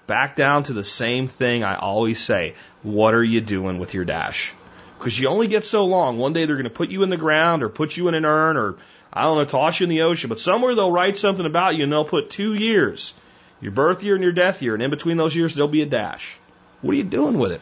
Back 0.07 0.35
down 0.35 0.63
to 0.63 0.73
the 0.73 0.83
same 0.83 1.27
thing 1.27 1.63
I 1.63 1.75
always 1.75 2.19
say 2.19 2.55
what 2.81 3.13
are 3.13 3.23
you 3.23 3.41
doing 3.41 3.79
with 3.79 3.93
your 3.93 4.05
dash? 4.05 4.53
Because 4.97 5.19
you 5.19 5.27
only 5.29 5.47
get 5.47 5.65
so 5.65 5.85
long. 5.85 6.17
One 6.17 6.33
day 6.33 6.45
they're 6.45 6.55
going 6.55 6.63
to 6.63 6.69
put 6.69 6.89
you 6.89 7.03
in 7.03 7.09
the 7.09 7.17
ground 7.17 7.63
or 7.63 7.69
put 7.69 7.95
you 7.95 8.07
in 8.07 8.15
an 8.15 8.25
urn 8.25 8.57
or, 8.57 8.75
I 9.13 9.23
don't 9.23 9.37
know, 9.37 9.45
toss 9.45 9.79
you 9.79 9.85
in 9.85 9.89
the 9.89 10.01
ocean. 10.01 10.29
But 10.29 10.39
somewhere 10.39 10.75
they'll 10.75 10.91
write 10.91 11.17
something 11.17 11.45
about 11.45 11.75
you 11.75 11.83
and 11.83 11.91
they'll 11.91 12.05
put 12.05 12.29
two 12.29 12.53
years 12.53 13.13
your 13.61 13.71
birth 13.71 14.03
year 14.03 14.15
and 14.15 14.23
your 14.23 14.33
death 14.33 14.61
year. 14.61 14.73
And 14.73 14.83
in 14.83 14.89
between 14.89 15.17
those 15.17 15.35
years, 15.35 15.53
there'll 15.53 15.67
be 15.67 15.81
a 15.81 15.85
dash. 15.85 16.37
What 16.81 16.93
are 16.93 16.97
you 16.97 17.03
doing 17.03 17.37
with 17.37 17.51
it? 17.51 17.61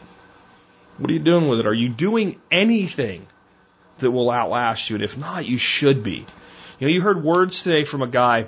What 0.98 1.10
are 1.10 1.12
you 1.12 1.20
doing 1.20 1.48
with 1.48 1.60
it? 1.60 1.66
Are 1.66 1.74
you 1.74 1.88
doing 1.88 2.40
anything 2.50 3.26
that 4.00 4.10
will 4.10 4.30
outlast 4.30 4.90
you. 4.90 4.96
And 4.96 5.04
if 5.04 5.16
not, 5.16 5.46
you 5.46 5.58
should 5.58 6.02
be. 6.02 6.26
You 6.78 6.86
know, 6.86 6.92
you 6.92 7.00
heard 7.00 7.22
words 7.22 7.62
today 7.62 7.84
from 7.84 8.02
a 8.02 8.06
guy 8.06 8.46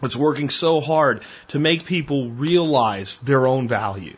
that's 0.00 0.16
working 0.16 0.48
so 0.48 0.80
hard 0.80 1.22
to 1.48 1.58
make 1.58 1.84
people 1.84 2.30
realize 2.30 3.18
their 3.18 3.46
own 3.46 3.68
value. 3.68 4.16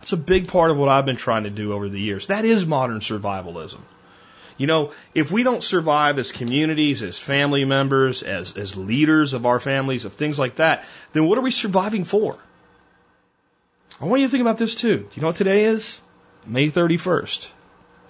That's 0.00 0.12
a 0.12 0.16
big 0.16 0.48
part 0.48 0.72
of 0.72 0.78
what 0.78 0.88
I've 0.88 1.06
been 1.06 1.16
trying 1.16 1.44
to 1.44 1.50
do 1.50 1.72
over 1.72 1.88
the 1.88 2.00
years. 2.00 2.26
That 2.26 2.44
is 2.44 2.66
modern 2.66 2.98
survivalism. 3.00 3.80
You 4.58 4.66
know, 4.66 4.92
if 5.14 5.30
we 5.30 5.44
don't 5.44 5.62
survive 5.62 6.18
as 6.18 6.32
communities, 6.32 7.02
as 7.02 7.18
family 7.18 7.64
members, 7.64 8.22
as, 8.22 8.56
as 8.56 8.76
leaders 8.76 9.32
of 9.32 9.46
our 9.46 9.60
families, 9.60 10.04
of 10.04 10.12
things 10.12 10.38
like 10.38 10.56
that, 10.56 10.84
then 11.12 11.26
what 11.26 11.38
are 11.38 11.42
we 11.42 11.50
surviving 11.50 12.04
for? 12.04 12.36
I 14.00 14.06
want 14.06 14.20
you 14.20 14.26
to 14.26 14.30
think 14.30 14.42
about 14.42 14.58
this 14.58 14.74
too. 14.74 14.98
Do 14.98 15.08
you 15.14 15.22
know 15.22 15.28
what 15.28 15.36
today 15.36 15.64
is? 15.64 16.00
May 16.46 16.68
31st. 16.68 17.48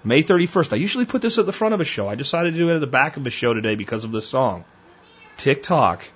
May 0.05 0.23
31st. 0.25 0.73
I 0.73 0.77
usually 0.77 1.05
put 1.05 1.21
this 1.23 1.39
at 1.39 1.47
the 1.47 1.53
front 1.53 1.75
of 1.75 1.81
a 1.81 1.85
show. 1.85 2.09
I 2.09 2.17
decided 2.17 2.55
to 2.55 2.59
do 2.59 2.71
it 2.71 2.75
at 2.75 2.81
the 2.81 2.89
back 2.89 3.17
of 3.17 3.23
the 3.25 3.31
show 3.31 3.55
today 3.55 3.77
because 3.77 4.05
of 4.05 4.13
this 4.13 4.27
song. 4.27 4.65
Tick 5.37 5.63
tock, 5.63 6.09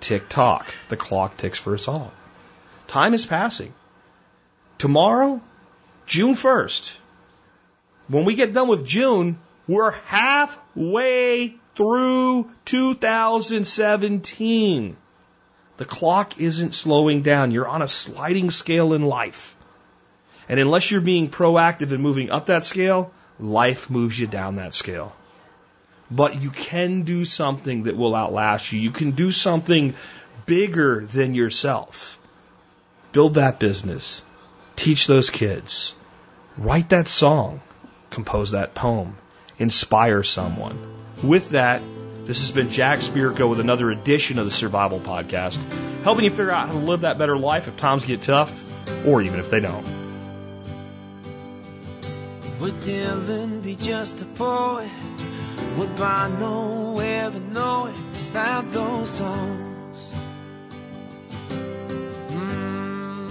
tick 0.00 0.28
tock. 0.28 0.74
The 0.88 0.96
clock 0.96 1.36
ticks 1.36 1.58
for 1.58 1.74
us 1.74 1.88
all. 1.88 2.12
Time 2.86 3.14
is 3.14 3.24
passing. 3.24 3.72
Tomorrow, 4.78 5.40
June 6.06 6.34
1st. 6.34 6.96
When 8.08 8.24
we 8.24 8.34
get 8.34 8.52
done 8.52 8.66
with 8.68 8.84
June, 8.84 9.38
we're 9.68 9.92
halfway 9.92 11.54
through 11.76 12.50
2017. 12.64 14.96
The 15.76 15.84
clock 15.84 16.38
isn't 16.38 16.74
slowing 16.74 17.22
down. 17.22 17.52
You're 17.52 17.68
on 17.68 17.80
a 17.80 17.88
sliding 17.88 18.50
scale 18.50 18.92
in 18.92 19.02
life. 19.02 19.56
And 20.48 20.60
unless 20.60 20.90
you're 20.90 21.00
being 21.00 21.30
proactive 21.30 21.92
and 21.92 22.02
moving 22.02 22.30
up 22.30 22.46
that 22.46 22.64
scale, 22.64 23.12
life 23.40 23.90
moves 23.90 24.18
you 24.18 24.26
down 24.26 24.56
that 24.56 24.74
scale. 24.74 25.14
But 26.10 26.42
you 26.42 26.50
can 26.50 27.02
do 27.02 27.24
something 27.24 27.84
that 27.84 27.96
will 27.96 28.14
outlast 28.14 28.72
you. 28.72 28.80
You 28.80 28.90
can 28.90 29.12
do 29.12 29.30
something 29.30 29.94
bigger 30.46 31.06
than 31.06 31.34
yourself. 31.34 32.18
Build 33.12 33.34
that 33.34 33.60
business. 33.60 34.22
Teach 34.76 35.06
those 35.06 35.30
kids. 35.30 35.94
Write 36.58 36.88
that 36.90 37.08
song. 37.08 37.60
Compose 38.10 38.52
that 38.52 38.74
poem. 38.74 39.16
Inspire 39.58 40.22
someone. 40.22 40.78
With 41.22 41.50
that, 41.50 41.82
this 42.24 42.40
has 42.40 42.52
been 42.52 42.70
Jack 42.70 43.00
Spirko 43.00 43.48
with 43.48 43.60
another 43.60 43.90
edition 43.90 44.38
of 44.38 44.44
the 44.44 44.50
Survival 44.50 45.00
Podcast, 45.00 45.58
helping 46.02 46.24
you 46.24 46.30
figure 46.30 46.50
out 46.50 46.68
how 46.68 46.74
to 46.74 46.78
live 46.78 47.02
that 47.02 47.18
better 47.18 47.36
life 47.36 47.68
if 47.68 47.76
times 47.76 48.04
get 48.04 48.22
tough, 48.22 48.64
or 49.06 49.22
even 49.22 49.38
if 49.38 49.50
they 49.50 49.60
don't. 49.60 49.99
Would 52.60 52.74
Dylan 52.82 53.62
be 53.62 53.74
just 53.74 54.20
a 54.20 54.26
poet? 54.26 54.90
Would 55.78 55.96
Bono 55.96 56.98
ever 56.98 57.40
know 57.40 57.86
it 57.86 57.96
without 58.12 58.70
those 58.70 59.08
songs? 59.08 60.12
Mm. 62.28 63.30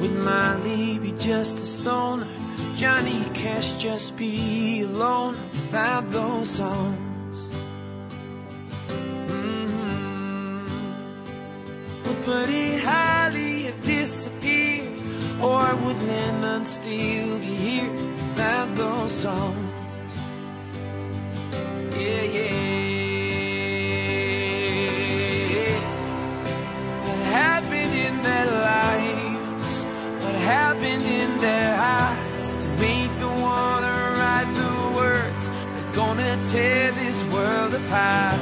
Would 0.00 0.12
Marley 0.12 0.98
be 0.98 1.12
just 1.12 1.58
a 1.58 1.66
stoner? 1.66 2.26
Johnny 2.74 3.22
Cash 3.34 3.72
just 3.72 4.16
be 4.16 4.80
alone 4.80 5.36
without 5.52 6.10
those 6.10 6.48
songs? 6.48 7.38
Mm. 9.28 10.68
Would 12.06 12.24
Buddy 12.24 12.78
Holly 12.78 13.64
have 13.64 13.82
disappeared? 13.82 14.95
Or 15.40 15.76
would 15.76 16.02
Lennon 16.02 16.64
still 16.64 17.38
be 17.38 17.54
here 17.54 17.92
without 17.92 18.74
those 18.74 19.12
songs? 19.12 19.72
Yeah, 21.94 22.22
yeah. 22.22 22.56
What 27.04 27.22
happened 27.26 27.94
in 27.94 28.22
their 28.22 28.46
lives? 28.46 29.84
What 30.24 30.34
happened 30.36 31.04
in 31.04 31.38
their 31.38 31.76
hearts 31.76 32.52
to 32.54 32.68
make 32.68 33.12
them 33.18 33.40
wanna 33.42 34.16
write 34.18 34.54
the 34.54 34.96
words 34.96 35.50
that 35.50 35.92
gonna 35.92 36.38
tear 36.50 36.92
this 36.92 37.22
world 37.24 37.74
apart? 37.74 38.40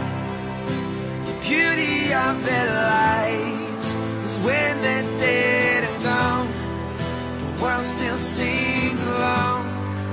The 1.27 1.35
beauty 1.43 2.15
of 2.15 2.45
their 2.45 2.73
lives 2.73 3.95
is 4.27 4.39
when 4.39 4.81
they're 4.81 5.14
still 8.19 8.47
sings 8.47 9.03
along 9.03 9.67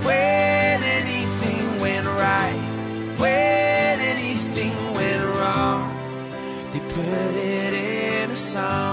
when 0.03 0.83
anything 0.83 1.79
went 1.79 2.07
right, 2.07 3.15
when 3.17 3.99
anything 3.99 4.93
went 4.93 5.25
wrong. 5.25 6.71
They 6.71 6.79
put 6.79 7.35
it 7.35 7.73
in 7.73 8.31
a 8.31 8.35
song. 8.35 8.90